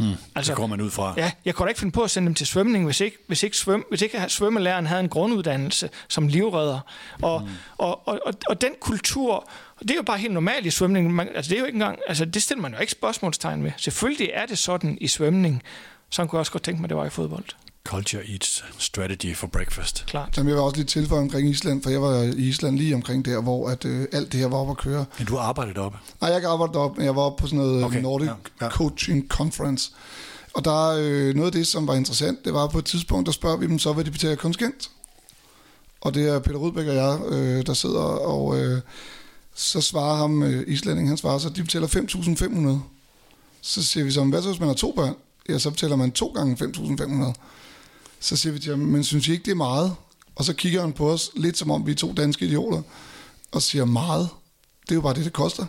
Hmm, 0.00 0.14
altså, 0.34 0.52
det 0.52 0.56
går 0.56 0.66
man 0.66 0.80
ud 0.80 0.90
fra. 0.90 1.14
Ja, 1.16 1.30
jeg 1.44 1.54
kunne 1.54 1.66
da 1.66 1.68
ikke 1.68 1.80
finde 1.80 1.92
på 1.92 2.02
at 2.02 2.10
sende 2.10 2.26
dem 2.26 2.34
til 2.34 2.46
svømning, 2.46 2.84
hvis 2.84 3.00
ikke, 3.00 3.16
hvis 3.26 3.42
ikke, 3.42 3.56
svøm, 3.56 3.84
hvis 3.88 4.02
ikke 4.02 4.24
svømmelæreren 4.28 4.86
havde 4.86 5.00
en 5.00 5.08
grunduddannelse 5.08 5.90
som 6.08 6.28
livredder. 6.28 6.80
Og, 7.22 7.40
hmm. 7.40 7.50
og, 7.78 8.08
og, 8.08 8.20
og, 8.26 8.34
og 8.48 8.60
den 8.60 8.70
kultur, 8.80 9.48
det 9.78 9.90
er 9.90 9.94
jo 9.94 10.02
bare 10.02 10.18
helt 10.18 10.32
normalt 10.32 10.66
i 10.66 10.70
svømning. 10.70 11.14
Man, 11.14 11.28
altså, 11.34 11.50
det 11.50 11.56
er 11.56 11.60
jo 11.60 11.66
ikke 11.66 11.76
engang, 11.76 11.98
altså, 12.08 12.24
det 12.24 12.42
stiller 12.42 12.62
man 12.62 12.72
jo 12.72 12.78
ikke 12.78 12.92
spørgsmålstegn 12.92 13.62
med. 13.62 13.72
Selvfølgelig 13.76 14.30
er 14.34 14.46
det 14.46 14.58
sådan 14.58 14.98
i 15.00 15.08
svømning. 15.08 15.62
Sådan 16.10 16.28
kunne 16.28 16.36
jeg 16.36 16.40
også 16.40 16.52
godt 16.52 16.62
tænke 16.62 16.80
mig, 16.80 16.88
det 16.88 16.96
var 16.96 17.06
i 17.06 17.10
fodbold. 17.10 17.44
Culture 17.90 18.22
eats 18.32 18.64
strategy 18.78 19.36
for 19.36 19.46
breakfast. 19.46 20.04
Klart. 20.06 20.36
Jamen, 20.36 20.48
jeg 20.48 20.56
var 20.56 20.62
også 20.62 20.76
lidt 20.76 20.88
tilføjet 20.88 21.22
omkring 21.22 21.50
Island, 21.50 21.82
for 21.82 21.90
jeg 21.90 22.02
var 22.02 22.22
i 22.22 22.48
Island 22.48 22.76
lige 22.76 22.94
omkring 22.94 23.24
der, 23.24 23.42
hvor 23.42 23.68
at, 23.68 23.84
øh, 23.84 24.06
alt 24.12 24.32
det 24.32 24.40
her 24.40 24.46
var 24.46 24.56
op 24.56 24.70
at 24.70 24.76
køre. 24.76 25.04
Men 25.18 25.26
du 25.26 25.38
arbejdede 25.38 25.74
deroppe? 25.74 25.98
Nej, 26.20 26.30
jeg 26.30 26.40
har 26.40 26.48
arbejdet 26.48 26.74
deroppe, 26.74 26.96
men 26.96 27.06
jeg 27.06 27.16
var 27.16 27.22
oppe 27.22 27.40
på 27.40 27.46
sådan 27.46 27.58
noget 27.58 27.84
okay. 27.84 28.00
Nordic 28.00 28.28
ja, 28.28 28.34
ja. 28.60 28.70
Coaching 28.70 29.28
Conference. 29.28 29.90
Og 30.54 30.64
der 30.64 30.90
er 30.90 30.98
øh, 31.00 31.34
noget 31.34 31.46
af 31.46 31.52
det, 31.52 31.66
som 31.66 31.86
var 31.86 31.94
interessant, 31.94 32.44
det 32.44 32.54
var 32.54 32.66
på 32.66 32.78
et 32.78 32.84
tidspunkt, 32.84 33.26
der 33.26 33.32
spørger 33.32 33.56
vi 33.56 33.66
dem 33.66 33.78
så, 33.78 33.92
hvad 33.92 34.04
de 34.04 34.10
betaler 34.10 34.34
kontingent. 34.34 34.90
Og 36.00 36.14
det 36.14 36.28
er 36.28 36.38
Peter 36.38 36.58
Rudbæk 36.58 36.86
og 36.86 36.94
jeg, 36.94 37.20
øh, 37.28 37.66
der 37.66 37.74
sidder, 37.74 38.02
og 38.02 38.58
øh, 38.58 38.80
så 39.54 39.80
svarer 39.80 40.16
ham, 40.16 40.42
øh, 40.42 40.64
islænding, 40.66 41.08
han 41.08 41.16
svarer 41.16 41.38
så, 41.38 41.48
de 41.48 41.62
betaler 41.62 41.86
5.500. 41.86 42.78
Så 43.60 43.84
siger 43.84 44.04
vi 44.04 44.10
så, 44.10 44.24
hvad 44.24 44.42
så 44.42 44.48
hvis 44.48 44.60
man 44.60 44.68
har 44.68 44.74
to 44.74 44.92
børn? 44.96 45.14
Ja, 45.48 45.58
så 45.58 45.70
betaler 45.70 45.96
man 45.96 46.12
to 46.12 46.26
gange 46.26 46.56
5.500. 46.64 47.34
Så 48.20 48.36
siger 48.36 48.52
vi 48.52 48.58
til 48.58 48.70
ham, 48.70 48.78
men 48.78 49.04
synes 49.04 49.28
I 49.28 49.32
ikke, 49.32 49.44
det 49.44 49.50
er 49.50 49.54
meget? 49.54 49.94
Og 50.34 50.44
så 50.44 50.52
kigger 50.52 50.80
han 50.80 50.92
på 50.92 51.10
os, 51.10 51.30
lidt 51.36 51.58
som 51.58 51.70
om 51.70 51.86
vi 51.86 51.90
er 51.90 51.96
to 51.96 52.12
danske 52.12 52.46
idioter, 52.46 52.82
og 53.52 53.62
siger, 53.62 53.84
meget? 53.84 54.28
Det 54.82 54.90
er 54.90 54.94
jo 54.94 55.00
bare 55.00 55.14
det, 55.14 55.24
det 55.24 55.32
koster. 55.32 55.66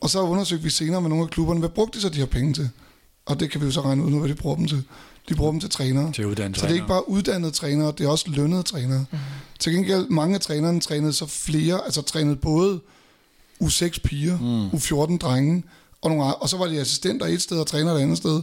Og 0.00 0.10
så 0.10 0.20
undersøgte 0.20 0.64
vi 0.64 0.70
senere 0.70 1.00
med 1.00 1.08
nogle 1.08 1.24
af 1.24 1.30
klubberne, 1.30 1.60
hvad 1.60 1.68
brugte 1.68 1.98
de 1.98 2.02
så 2.02 2.08
de 2.08 2.18
her 2.18 2.26
penge 2.26 2.54
til? 2.54 2.70
Og 3.26 3.40
det 3.40 3.50
kan 3.50 3.60
vi 3.60 3.66
jo 3.66 3.72
så 3.72 3.80
regne 3.80 4.04
ud 4.04 4.10
nu, 4.10 4.18
hvad 4.18 4.28
de 4.28 4.34
bruger 4.34 4.56
dem 4.56 4.66
til. 4.66 4.84
De 5.28 5.34
bruger 5.34 5.50
dem 5.50 5.60
til 5.60 5.70
trænere. 5.70 6.12
Til 6.12 6.26
uddannede 6.26 6.60
Så 6.60 6.66
det 6.66 6.70
er 6.70 6.74
ikke 6.74 6.86
bare 6.86 7.08
uddannede 7.08 7.50
trænere, 7.50 7.92
det 7.98 8.06
er 8.06 8.08
også 8.08 8.24
lønnede 8.28 8.62
trænere. 8.62 9.04
Mm. 9.10 9.18
Til 9.58 9.72
gengæld, 9.72 10.08
mange 10.08 10.34
af 10.34 10.40
trænerne 10.40 10.80
trænede 10.80 11.12
så 11.12 11.26
flere, 11.26 11.84
altså 11.84 12.02
trænede 12.02 12.36
både 12.36 12.80
U6 13.62 13.98
piger, 14.04 14.38
mm. 14.38 14.68
U14 14.68 15.18
drenge, 15.18 15.64
og, 16.02 16.10
nogle, 16.10 16.34
og 16.34 16.48
så 16.48 16.56
var 16.56 16.66
de 16.66 16.80
assistenter 16.80 17.26
et 17.26 17.42
sted 17.42 17.60
og 17.60 17.66
træner 17.66 17.92
et 17.92 18.00
andet 18.00 18.16
sted 18.16 18.42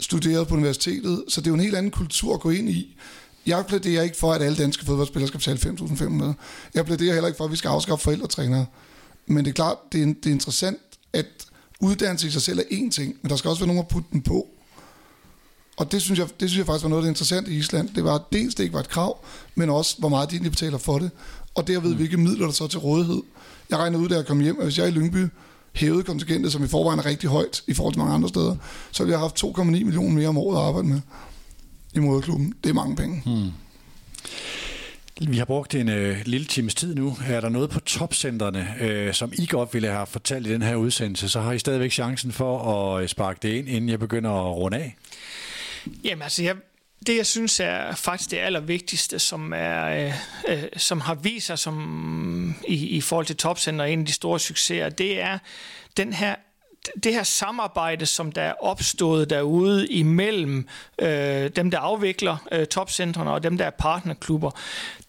studeret 0.00 0.48
på 0.48 0.54
universitetet, 0.54 1.24
så 1.28 1.40
det 1.40 1.46
er 1.46 1.50
jo 1.50 1.54
en 1.54 1.60
helt 1.60 1.76
anden 1.76 1.90
kultur 1.90 2.34
at 2.34 2.40
gå 2.40 2.50
ind 2.50 2.68
i. 2.70 2.96
Jeg 3.46 3.66
plæderer 3.66 4.02
ikke 4.02 4.16
for, 4.16 4.32
at 4.32 4.42
alle 4.42 4.56
danske 4.56 4.84
fodboldspillere 4.84 5.28
skal 5.28 5.38
betale 5.38 5.76
5.500. 5.78 6.24
Jeg 6.74 6.86
plæderer 6.86 7.12
heller 7.12 7.28
ikke 7.28 7.36
for, 7.36 7.44
at 7.44 7.50
vi 7.50 7.56
skal 7.56 7.68
afskaffe 7.68 8.02
forældretrænere. 8.02 8.66
Men 9.26 9.44
det 9.44 9.50
er 9.50 9.54
klart, 9.54 9.76
det 9.92 10.02
er, 10.02 10.06
det 10.06 10.26
er 10.26 10.30
interessant, 10.30 10.78
at 11.12 11.26
uddannelse 11.80 12.26
i 12.26 12.30
sig 12.30 12.42
selv 12.42 12.58
er 12.58 12.62
én 12.62 12.90
ting, 12.90 13.16
men 13.22 13.30
der 13.30 13.36
skal 13.36 13.48
også 13.48 13.60
være 13.60 13.66
nogen 13.66 13.82
at 13.82 13.88
putte 13.88 14.08
den 14.12 14.22
på. 14.22 14.48
Og 15.76 15.92
det 15.92 16.02
synes, 16.02 16.18
jeg, 16.18 16.28
det 16.40 16.50
synes 16.50 16.58
jeg 16.58 16.66
faktisk 16.66 16.82
var 16.82 16.88
noget, 16.88 17.02
der 17.02 17.06
er 17.06 17.12
interessant 17.12 17.48
i 17.48 17.56
Island. 17.56 17.88
Det 17.94 18.04
var 18.04 18.28
dels, 18.32 18.54
det 18.54 18.62
ikke 18.62 18.74
var 18.74 18.80
et 18.80 18.88
krav, 18.88 19.24
men 19.54 19.70
også, 19.70 19.96
hvor 19.98 20.08
meget 20.08 20.30
de 20.30 20.34
egentlig 20.34 20.52
betaler 20.52 20.78
for 20.78 20.98
det. 20.98 21.10
Og 21.54 21.66
derved, 21.66 21.90
mm. 21.90 21.96
hvilke 21.96 22.16
midler 22.16 22.46
der 22.46 22.52
så 22.52 22.64
er 22.64 22.68
til 22.68 22.78
rådighed. 22.78 23.22
Jeg 23.70 23.78
regnede 23.78 24.02
ud, 24.02 24.08
da 24.08 24.14
jeg 24.14 24.26
kom 24.26 24.40
hjem, 24.40 24.56
at 24.58 24.64
hvis 24.64 24.78
jeg 24.78 24.88
i 24.88 24.90
Lyngby 24.90 25.26
hævede 25.74 26.02
kontingentet, 26.02 26.52
som 26.52 26.64
i 26.64 26.68
forvejen 26.68 26.98
er 26.98 27.06
rigtig 27.06 27.30
højt 27.30 27.62
i 27.66 27.74
forhold 27.74 27.94
til 27.94 27.98
mange 27.98 28.14
andre 28.14 28.28
steder, 28.28 28.56
så 28.92 29.02
ville 29.02 29.12
jeg 29.12 29.18
have 29.18 29.28
haft 29.28 29.44
2,9 29.44 29.64
millioner 29.64 30.10
mere 30.10 30.28
om 30.28 30.38
året 30.38 30.58
at 30.58 30.64
arbejde 30.64 30.88
med 30.88 31.00
i 31.94 31.98
moderklubben. 31.98 32.54
Det 32.64 32.70
er 32.70 32.74
mange 32.74 32.96
penge. 32.96 33.22
Hmm. 33.24 33.50
Vi 35.20 35.38
har 35.38 35.44
brugt 35.44 35.74
en 35.74 35.88
øh, 35.88 36.18
lille 36.24 36.46
times 36.46 36.74
tid 36.74 36.94
nu. 36.94 37.16
Er 37.26 37.40
der 37.40 37.48
noget 37.48 37.70
på 37.70 37.80
topcentrene, 37.80 38.74
øh, 38.80 39.14
som 39.14 39.32
I 39.38 39.46
godt 39.46 39.74
ville 39.74 39.88
have 39.88 40.06
fortalt 40.06 40.46
i 40.46 40.52
den 40.52 40.62
her 40.62 40.74
udsendelse, 40.74 41.28
så 41.28 41.40
har 41.40 41.52
I 41.52 41.58
stadigvæk 41.58 41.92
chancen 41.92 42.32
for 42.32 42.58
at 42.72 43.02
øh, 43.02 43.08
sparke 43.08 43.38
det 43.42 43.48
ind, 43.48 43.68
inden 43.68 43.90
jeg 43.90 43.98
begynder 43.98 44.30
at 44.30 44.56
runde 44.56 44.76
af. 44.76 44.96
Jamen 46.04 46.22
altså, 46.22 46.42
jeg, 46.42 46.56
det 47.06 47.16
jeg 47.16 47.26
synes 47.26 47.60
er 47.60 47.94
faktisk 47.94 48.30
det 48.30 48.36
allervigtigste, 48.36 49.18
som, 49.18 49.52
er, 49.52 49.84
øh, 49.84 50.14
øh, 50.48 50.68
som 50.76 51.00
har 51.00 51.14
vist 51.14 51.46
sig 51.46 51.58
som, 51.58 52.54
i, 52.68 52.88
i 52.88 53.00
forhold 53.00 53.26
til 53.26 53.36
topcenter, 53.36 53.84
en 53.84 54.00
af 54.00 54.06
de 54.06 54.12
store 54.12 54.40
succeser, 54.40 54.88
det 54.88 55.20
er 55.20 55.38
den 55.96 56.12
her 56.12 56.34
det 57.04 57.14
her 57.14 57.22
samarbejde, 57.22 58.06
som 58.06 58.32
der 58.32 58.42
er 58.42 58.52
opstået 58.60 59.30
derude 59.30 59.88
imellem 59.88 60.68
øh, 60.98 61.50
dem, 61.56 61.70
der 61.70 61.78
afvikler 61.78 62.36
øh, 62.52 62.66
topcentrene 62.66 63.32
og 63.32 63.42
dem, 63.42 63.58
der 63.58 63.64
er 63.64 63.70
partnerklubber, 63.70 64.50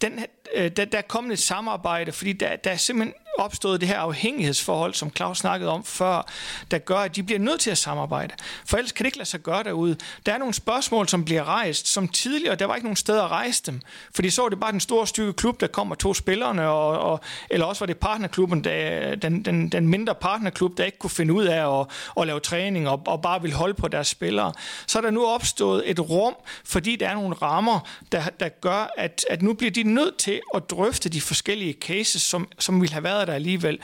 den, 0.02 0.26
øh, 0.56 0.72
der, 0.72 0.86
der 0.86 0.98
er 0.98 1.02
kommet 1.02 1.34
et 1.34 1.40
samarbejde, 1.40 2.12
fordi 2.12 2.34
der, 2.34 2.56
der 2.56 2.72
er 2.72 2.78
simpelthen 2.78 3.14
opstået 3.38 3.82
det 3.82 3.90
her 3.90 4.00
afhængighedsforhold, 4.00 4.94
som 4.94 5.12
Claus 5.16 5.38
snakkede 5.38 5.72
om 5.72 5.84
før, 5.84 6.28
der 6.72 6.78
gør, 6.78 6.98
at 6.98 7.16
de 7.16 7.24
bliver 7.24 7.40
nødt 7.40 7.60
til 7.60 7.72
at 7.72 7.78
samarbejde. 7.78 8.34
For 8.66 8.78
ellers 8.78 8.92
kan 8.92 9.04
det 9.04 9.08
ikke 9.08 9.18
lade 9.18 9.30
sig 9.30 9.40
gøre 9.40 9.64
derude. 9.64 9.98
Der 10.26 10.34
er 10.34 10.38
nogle 10.38 10.54
spørgsmål, 10.54 11.10
som 11.10 11.26
bliver 11.26 11.44
rejst, 11.44 11.88
som 11.88 12.08
tidligere, 12.08 12.56
der 12.56 12.66
var 12.66 12.76
ikke 12.76 12.86
nogen 12.86 12.96
steder 12.96 13.24
at 13.24 13.32
rejse 13.32 13.64
dem. 13.66 13.82
Fordi 14.16 14.30
så 14.30 14.42
var 14.42 14.50
det 14.50 14.60
bare 14.60 14.72
den 14.72 14.80
store 14.80 15.08
stykke 15.08 15.34
klub, 15.34 15.60
der 15.60 15.68
kommer 15.68 15.96
to 15.96 16.14
spillerne, 16.14 16.70
og, 16.70 17.00
og, 17.00 17.20
eller 17.50 17.66
også 17.66 17.80
var 17.80 17.86
det 17.86 17.98
partnerklubben, 17.98 18.64
der, 18.64 19.16
den, 19.16 19.46
den, 19.46 19.70
den 19.70 19.88
mindre 19.88 20.16
partnerklub, 20.16 20.78
der 20.78 20.84
ikke 20.84 20.98
kunne 20.98 21.10
finde 21.10 21.34
ud 21.34 21.46
af 21.46 21.80
at, 21.80 21.88
at 22.22 22.28
lave 22.28 22.40
træning 22.40 22.90
og, 22.90 23.02
og 23.06 23.22
bare 23.22 23.42
vil 23.42 23.54
holde 23.54 23.74
på 23.74 23.88
deres 23.88 24.08
spillere. 24.08 24.54
Så 24.88 24.98
er 24.98 25.02
der 25.02 25.12
nu 25.12 25.26
opstået 25.26 25.90
et 25.90 26.00
rum, 26.00 26.36
fordi 26.64 26.96
der 26.96 27.10
er 27.10 27.14
nogle 27.14 27.36
rammer, 27.36 27.80
der, 28.12 28.24
der 28.40 28.50
gør, 28.50 28.94
at, 28.98 29.26
at 29.30 29.42
nu 29.42 29.54
bliver 29.54 29.72
de 29.72 29.84
nødt 29.84 30.18
til 30.18 30.42
at 30.56 30.70
drøfte 30.70 31.10
de 31.10 31.22
forskellige 31.22 31.74
cases, 31.74 32.22
som, 32.22 32.48
som 32.60 32.82
vil 32.82 32.94
have 32.94 33.04
været 33.04 33.25
der 33.26 33.34
alligevel. 33.34 33.80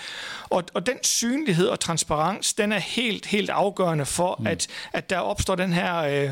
Og, 0.50 0.64
og 0.74 0.86
den 0.86 1.04
synlighed 1.04 1.68
og 1.68 1.80
transparens, 1.80 2.54
den 2.54 2.72
er 2.72 2.80
helt, 2.80 3.26
helt 3.26 3.50
afgørende 3.50 4.06
for, 4.06 4.36
mm. 4.40 4.48
at, 4.48 4.68
at 4.94 5.10
der 5.10 5.18
opstår 5.18 5.56
den 5.56 5.74
her, 5.74 5.96
øh, 5.98 6.30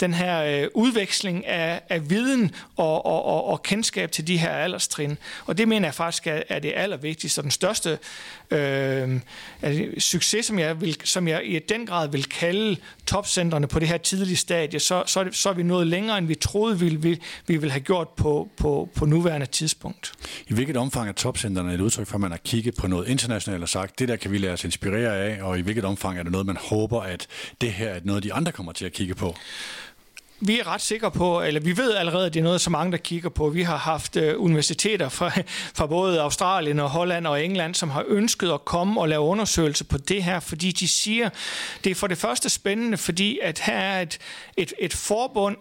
den 0.00 0.14
her 0.14 0.42
øh, 0.42 0.68
udveksling 0.74 1.46
af, 1.46 1.82
af 1.88 2.10
viden 2.10 2.54
og, 2.76 3.06
og, 3.06 3.24
og, 3.24 3.44
og 3.44 3.62
kendskab 3.62 4.12
til 4.12 4.26
de 4.26 4.38
her 4.38 4.50
alderstrin. 4.50 5.18
Og 5.46 5.58
det 5.58 5.68
mener 5.68 5.88
jeg 5.88 5.94
faktisk 5.94 6.26
er, 6.26 6.42
er 6.48 6.58
det 6.58 6.72
allervigtigste 6.76 7.38
og 7.38 7.42
den 7.42 7.50
største 7.50 7.98
øh, 8.52 9.20
altså, 9.62 9.84
succes, 9.98 10.46
som 10.46 10.58
jeg, 10.58 10.80
vil, 10.80 10.96
som 11.04 11.28
jeg 11.28 11.42
i 11.44 11.58
den 11.58 11.86
grad 11.86 12.08
vil 12.08 12.24
kalde 12.24 12.76
topcentrene 13.06 13.66
på 13.66 13.78
det 13.78 13.88
her 13.88 13.96
tidlige 13.96 14.36
stadie, 14.36 14.80
så, 14.80 15.02
så, 15.06 15.20
er, 15.20 15.24
så 15.32 15.48
er 15.48 15.52
vi 15.52 15.62
nået 15.62 15.86
længere, 15.86 16.18
end 16.18 16.26
vi 16.26 16.34
troede, 16.34 16.78
vi, 16.78 16.88
vi, 16.88 17.20
vi 17.46 17.56
ville 17.56 17.70
have 17.70 17.80
gjort 17.80 18.08
på, 18.08 18.48
på, 18.56 18.88
på 18.94 19.06
nuværende 19.06 19.46
tidspunkt. 19.46 20.12
I 20.48 20.54
hvilket 20.54 20.76
omfang 20.76 21.08
er 21.08 21.12
topcentrene 21.12 21.74
et 21.74 21.80
udtryk 21.80 22.06
for, 22.06 22.14
at 22.14 22.20
man 22.20 22.30
har 22.30 22.38
kigget 22.44 22.74
på 22.74 22.86
noget 22.86 23.08
internationalt 23.08 23.62
og 23.62 23.68
sagt, 23.68 23.98
det 23.98 24.08
der 24.08 24.16
kan 24.16 24.30
vi 24.30 24.38
lade 24.38 24.52
os 24.52 24.64
inspirere 24.64 25.18
af, 25.18 25.42
og 25.42 25.58
i 25.58 25.62
hvilket 25.62 25.84
omfang 25.84 26.18
er 26.18 26.22
det 26.22 26.32
noget, 26.32 26.46
man 26.46 26.56
håber, 26.60 27.00
at 27.00 27.26
det 27.60 27.72
her 27.72 27.88
er 27.88 28.00
noget, 28.04 28.22
de 28.22 28.32
andre 28.32 28.52
kommer 28.52 28.72
til 28.72 28.84
at 28.84 28.92
kigge 28.92 29.14
på? 29.14 29.36
Vi 30.46 30.60
er 30.60 30.66
ret 30.66 30.80
sikre 30.80 31.10
på, 31.10 31.42
eller 31.42 31.60
vi 31.60 31.76
ved 31.76 31.94
allerede, 31.94 32.26
at 32.26 32.34
det 32.34 32.40
er 32.40 32.44
noget, 32.44 32.60
så 32.60 32.70
mange 32.70 32.92
der 32.92 32.98
kigger 32.98 33.28
på. 33.28 33.48
Vi 33.48 33.62
har 33.62 33.76
haft 33.76 34.16
øh, 34.16 34.34
universiteter 34.38 35.08
fra, 35.08 35.30
fra 35.78 35.86
både 35.86 36.20
Australien 36.20 36.80
og 36.80 36.90
Holland 36.90 37.26
og 37.26 37.44
England, 37.44 37.74
som 37.74 37.90
har 37.90 38.04
ønsket 38.08 38.52
at 38.52 38.64
komme 38.64 39.00
og 39.00 39.08
lave 39.08 39.20
undersøgelser 39.20 39.84
på 39.84 39.98
det 39.98 40.24
her, 40.24 40.40
fordi 40.40 40.72
de 40.72 40.88
siger, 40.88 41.28
det 41.84 41.90
er 41.90 41.94
for 41.94 42.06
det 42.06 42.18
første 42.18 42.48
spændende, 42.48 42.96
fordi 42.96 43.38
at 43.42 43.58
her 43.58 43.74
er 43.74 44.02
et, 44.02 44.18
et, 44.56 44.72
et 44.78 44.94
forbund, 44.94 45.56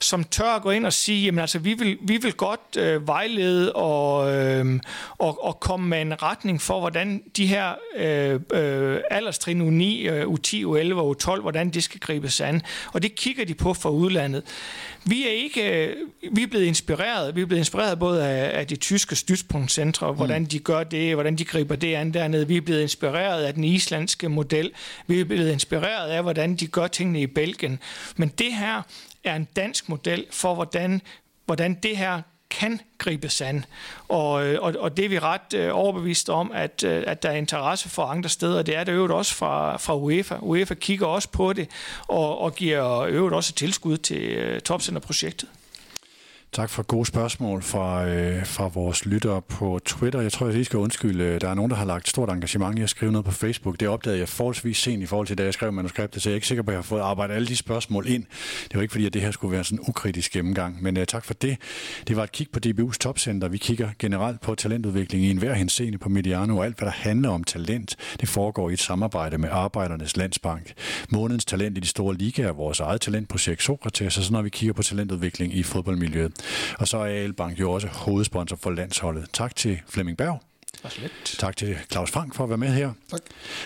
som 0.00 0.24
tør 0.24 0.50
at 0.56 0.62
gå 0.62 0.70
ind 0.70 0.86
og 0.86 0.92
sige, 0.92 1.24
jamen 1.24 1.38
altså, 1.38 1.58
vi 1.58 1.74
vil, 1.74 1.98
vi 2.02 2.16
vil 2.16 2.32
godt 2.32 2.76
øh, 2.78 3.06
vejlede 3.06 3.72
og, 3.72 4.34
øh, 4.36 4.80
og, 5.18 5.44
og 5.44 5.60
komme 5.60 5.88
med 5.88 6.00
en 6.00 6.22
retning 6.22 6.62
for, 6.62 6.80
hvordan 6.80 7.22
de 7.36 7.46
her 7.46 7.74
øh, 7.96 8.40
øh, 8.52 9.00
alderstrin 9.10 9.60
U9, 9.60 10.10
øh, 10.10 10.26
U10, 10.26 10.54
U11 10.54 10.94
og 10.94 11.16
U12, 11.18 11.40
hvordan 11.40 11.70
det 11.70 11.84
skal 11.84 12.00
gribes 12.00 12.40
an. 12.40 12.62
Og 12.92 13.02
det 13.02 13.14
kigger 13.14 13.44
de 13.44 13.54
på 13.54 13.74
for 13.74 13.90
udlandet. 13.90 14.19
Vi 15.04 15.26
er 15.26 15.30
ikke, 15.30 15.86
øh, 15.86 15.96
vi 16.32 16.42
er 16.42 16.46
blevet 16.46 16.64
inspireret. 16.64 17.36
Vi 17.36 17.42
er 17.42 17.46
blevet 17.46 17.60
inspireret 17.60 17.98
både 17.98 18.26
af, 18.26 18.58
af 18.58 18.66
de 18.66 18.76
tyske 18.76 19.16
støtspunktcentre, 19.16 20.10
mm. 20.10 20.16
hvordan 20.16 20.44
de 20.44 20.58
gør 20.58 20.84
det, 20.84 21.14
hvordan 21.14 21.36
de 21.36 21.44
griber 21.44 21.76
det 21.76 21.94
an 21.94 22.14
dernede. 22.14 22.48
Vi 22.48 22.56
er 22.56 22.60
blevet 22.60 22.82
inspireret 22.82 23.44
af 23.44 23.54
den 23.54 23.64
islandske 23.64 24.28
model. 24.28 24.70
Vi 25.06 25.20
er 25.20 25.24
blevet 25.24 25.52
inspireret 25.52 26.10
af, 26.10 26.22
hvordan 26.22 26.56
de 26.56 26.66
gør 26.66 26.86
tingene 26.86 27.20
i 27.20 27.26
Belgien. 27.26 27.78
Men 28.16 28.28
det 28.28 28.54
her 28.54 28.82
er 29.24 29.36
en 29.36 29.48
dansk 29.56 29.88
model 29.88 30.26
for, 30.30 30.54
hvordan, 30.54 31.02
hvordan 31.46 31.74
det 31.74 31.96
her 31.96 32.22
kan 32.50 32.80
gribes 32.98 33.40
an. 33.40 33.64
Og, 34.08 34.46
øh, 34.46 34.62
og, 34.62 34.74
og 34.78 34.96
det 34.96 35.04
er 35.04 35.08
vi 35.08 35.18
ret 35.18 35.54
øh, 35.54 35.70
overbevist 35.72 36.30
om, 36.30 36.52
at, 36.54 36.84
øh, 36.84 37.04
at 37.06 37.22
der 37.22 37.30
er 37.30 37.36
interesse 37.36 37.88
for 37.88 38.02
andre 38.02 38.28
steder. 38.28 38.62
Det 38.62 38.76
er 38.76 38.84
der 38.84 38.94
øvrigt 38.94 39.12
også 39.12 39.34
fra, 39.34 39.76
fra 39.76 39.96
UEFA. 39.96 40.36
UEFA 40.40 40.74
kigger 40.74 41.06
også 41.06 41.28
på 41.28 41.52
det 41.52 41.68
og, 42.08 42.38
og 42.38 42.54
giver 42.54 43.00
øvrigt 43.00 43.34
også 43.34 43.52
tilskud 43.52 43.96
til 43.96 44.22
øh, 44.22 44.60
topcenterprojektet. 44.60 45.48
Tak 46.52 46.70
for 46.70 46.82
gode 46.82 47.06
spørgsmål 47.06 47.62
fra, 47.62 48.06
øh, 48.06 48.46
fra 48.46 48.68
vores 48.68 49.06
lyttere 49.06 49.42
på 49.42 49.80
Twitter. 49.84 50.20
Jeg 50.20 50.32
tror, 50.32 50.46
jeg 50.46 50.54
lige 50.54 50.64
skal 50.64 50.78
undskylde. 50.78 51.24
Øh, 51.24 51.40
der 51.40 51.48
er 51.48 51.54
nogen, 51.54 51.70
der 51.70 51.76
har 51.76 51.84
lagt 51.84 52.08
stort 52.08 52.30
engagement 52.30 52.78
i 52.78 52.82
at 52.82 52.90
skrive 52.90 53.12
noget 53.12 53.24
på 53.24 53.30
Facebook. 53.30 53.80
Det 53.80 53.88
opdagede 53.88 54.18
jeg 54.20 54.28
forholdsvis 54.28 54.78
sent 54.78 55.02
i 55.02 55.06
forhold 55.06 55.26
til, 55.26 55.38
da 55.38 55.44
jeg 55.44 55.54
skrev 55.54 55.72
manuskriptet, 55.72 56.22
så 56.22 56.28
jeg 56.28 56.32
er 56.32 56.34
ikke 56.34 56.46
sikker 56.46 56.62
på, 56.62 56.70
at 56.70 56.72
jeg 56.72 56.78
har 56.78 56.82
fået 56.82 57.00
arbejdet 57.00 57.34
alle 57.34 57.48
de 57.48 57.56
spørgsmål 57.56 58.08
ind. 58.08 58.24
Det 58.62 58.74
var 58.74 58.82
ikke 58.82 58.92
fordi, 58.92 59.06
at 59.06 59.14
det 59.14 59.22
her 59.22 59.30
skulle 59.30 59.52
være 59.52 59.64
sådan 59.64 59.78
en 59.78 59.84
ukritisk 59.88 60.32
gennemgang, 60.32 60.82
men 60.82 60.96
øh, 60.96 61.06
tak 61.06 61.24
for 61.24 61.34
det. 61.34 61.56
Det 62.08 62.16
var 62.16 62.22
et 62.22 62.32
kig 62.32 62.46
på 62.52 62.60
DBU's 62.66 62.98
topcenter. 63.00 63.48
Vi 63.48 63.58
kigger 63.58 63.90
generelt 63.98 64.40
på 64.40 64.54
talentudvikling 64.54 65.24
i 65.24 65.30
enhver 65.30 65.54
henseende 65.54 65.98
på 65.98 66.08
Mediano, 66.08 66.56
og 66.56 66.64
alt, 66.64 66.78
hvad 66.78 66.86
der 66.86 66.92
handler 66.92 67.28
om 67.28 67.44
talent, 67.44 67.96
det 68.20 68.28
foregår 68.28 68.70
i 68.70 68.72
et 68.72 68.80
samarbejde 68.80 69.38
med 69.38 69.48
Arbejdernes 69.52 70.16
Landsbank. 70.16 70.72
Månedens 71.08 71.44
talent 71.44 71.76
i 71.76 71.80
de 71.80 71.88
store 71.88 72.14
ligaer 72.14 72.48
er 72.48 72.52
vores 72.52 72.80
eget 72.80 73.00
talentprojekt 73.00 73.62
Sokrates, 73.62 74.18
og 74.18 74.24
så 74.24 74.32
når 74.32 74.42
vi 74.42 74.48
kigger 74.48 74.72
på 74.72 74.82
talentudvikling 74.82 75.54
i 75.54 75.62
fodboldmiljøet. 75.62 76.39
Og 76.78 76.88
så 76.88 76.98
er 76.98 77.04
Albank 77.04 77.60
jo 77.60 77.72
også 77.72 77.88
hovedsponsor 77.88 78.56
for 78.56 78.70
landsholdet. 78.70 79.26
Tak 79.32 79.56
til 79.56 79.80
Flemming 79.88 80.16
Berg. 80.16 80.42
Tak 81.38 81.56
til 81.56 81.76
Claus 81.92 82.10
Frank 82.10 82.34
for 82.34 82.44
at 82.44 82.50
være 82.50 82.58
med 82.58 82.68
her. 82.68 82.92
Tak. 83.10 83.20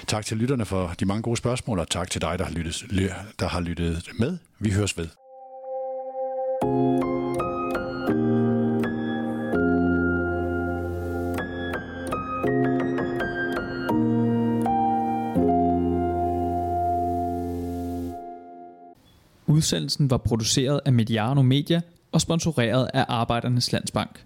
Tak 0.06 0.26
til 0.26 0.36
lytterne 0.36 0.64
for 0.64 0.94
de 1.00 1.04
mange 1.04 1.22
gode 1.22 1.36
spørgsmål, 1.36 1.78
og 1.78 1.90
tak 1.90 2.10
til 2.10 2.20
dig, 2.20 2.38
der 2.38 2.44
har 2.44 2.52
lyttet, 2.52 2.84
der 3.38 3.48
har 3.48 3.60
lyttet 3.60 4.08
med. 4.18 4.38
Vi 4.58 4.70
høres 4.70 4.98
ved. 4.98 5.08
Udsendelsen 19.46 20.10
var 20.10 20.16
produceret 20.16 20.80
af 20.84 20.92
Mediano 20.92 21.42
Media 21.42 21.80
og 22.14 22.20
sponsoreret 22.20 22.90
af 22.94 23.04
Arbejdernes 23.08 23.72
Landsbank. 23.72 24.24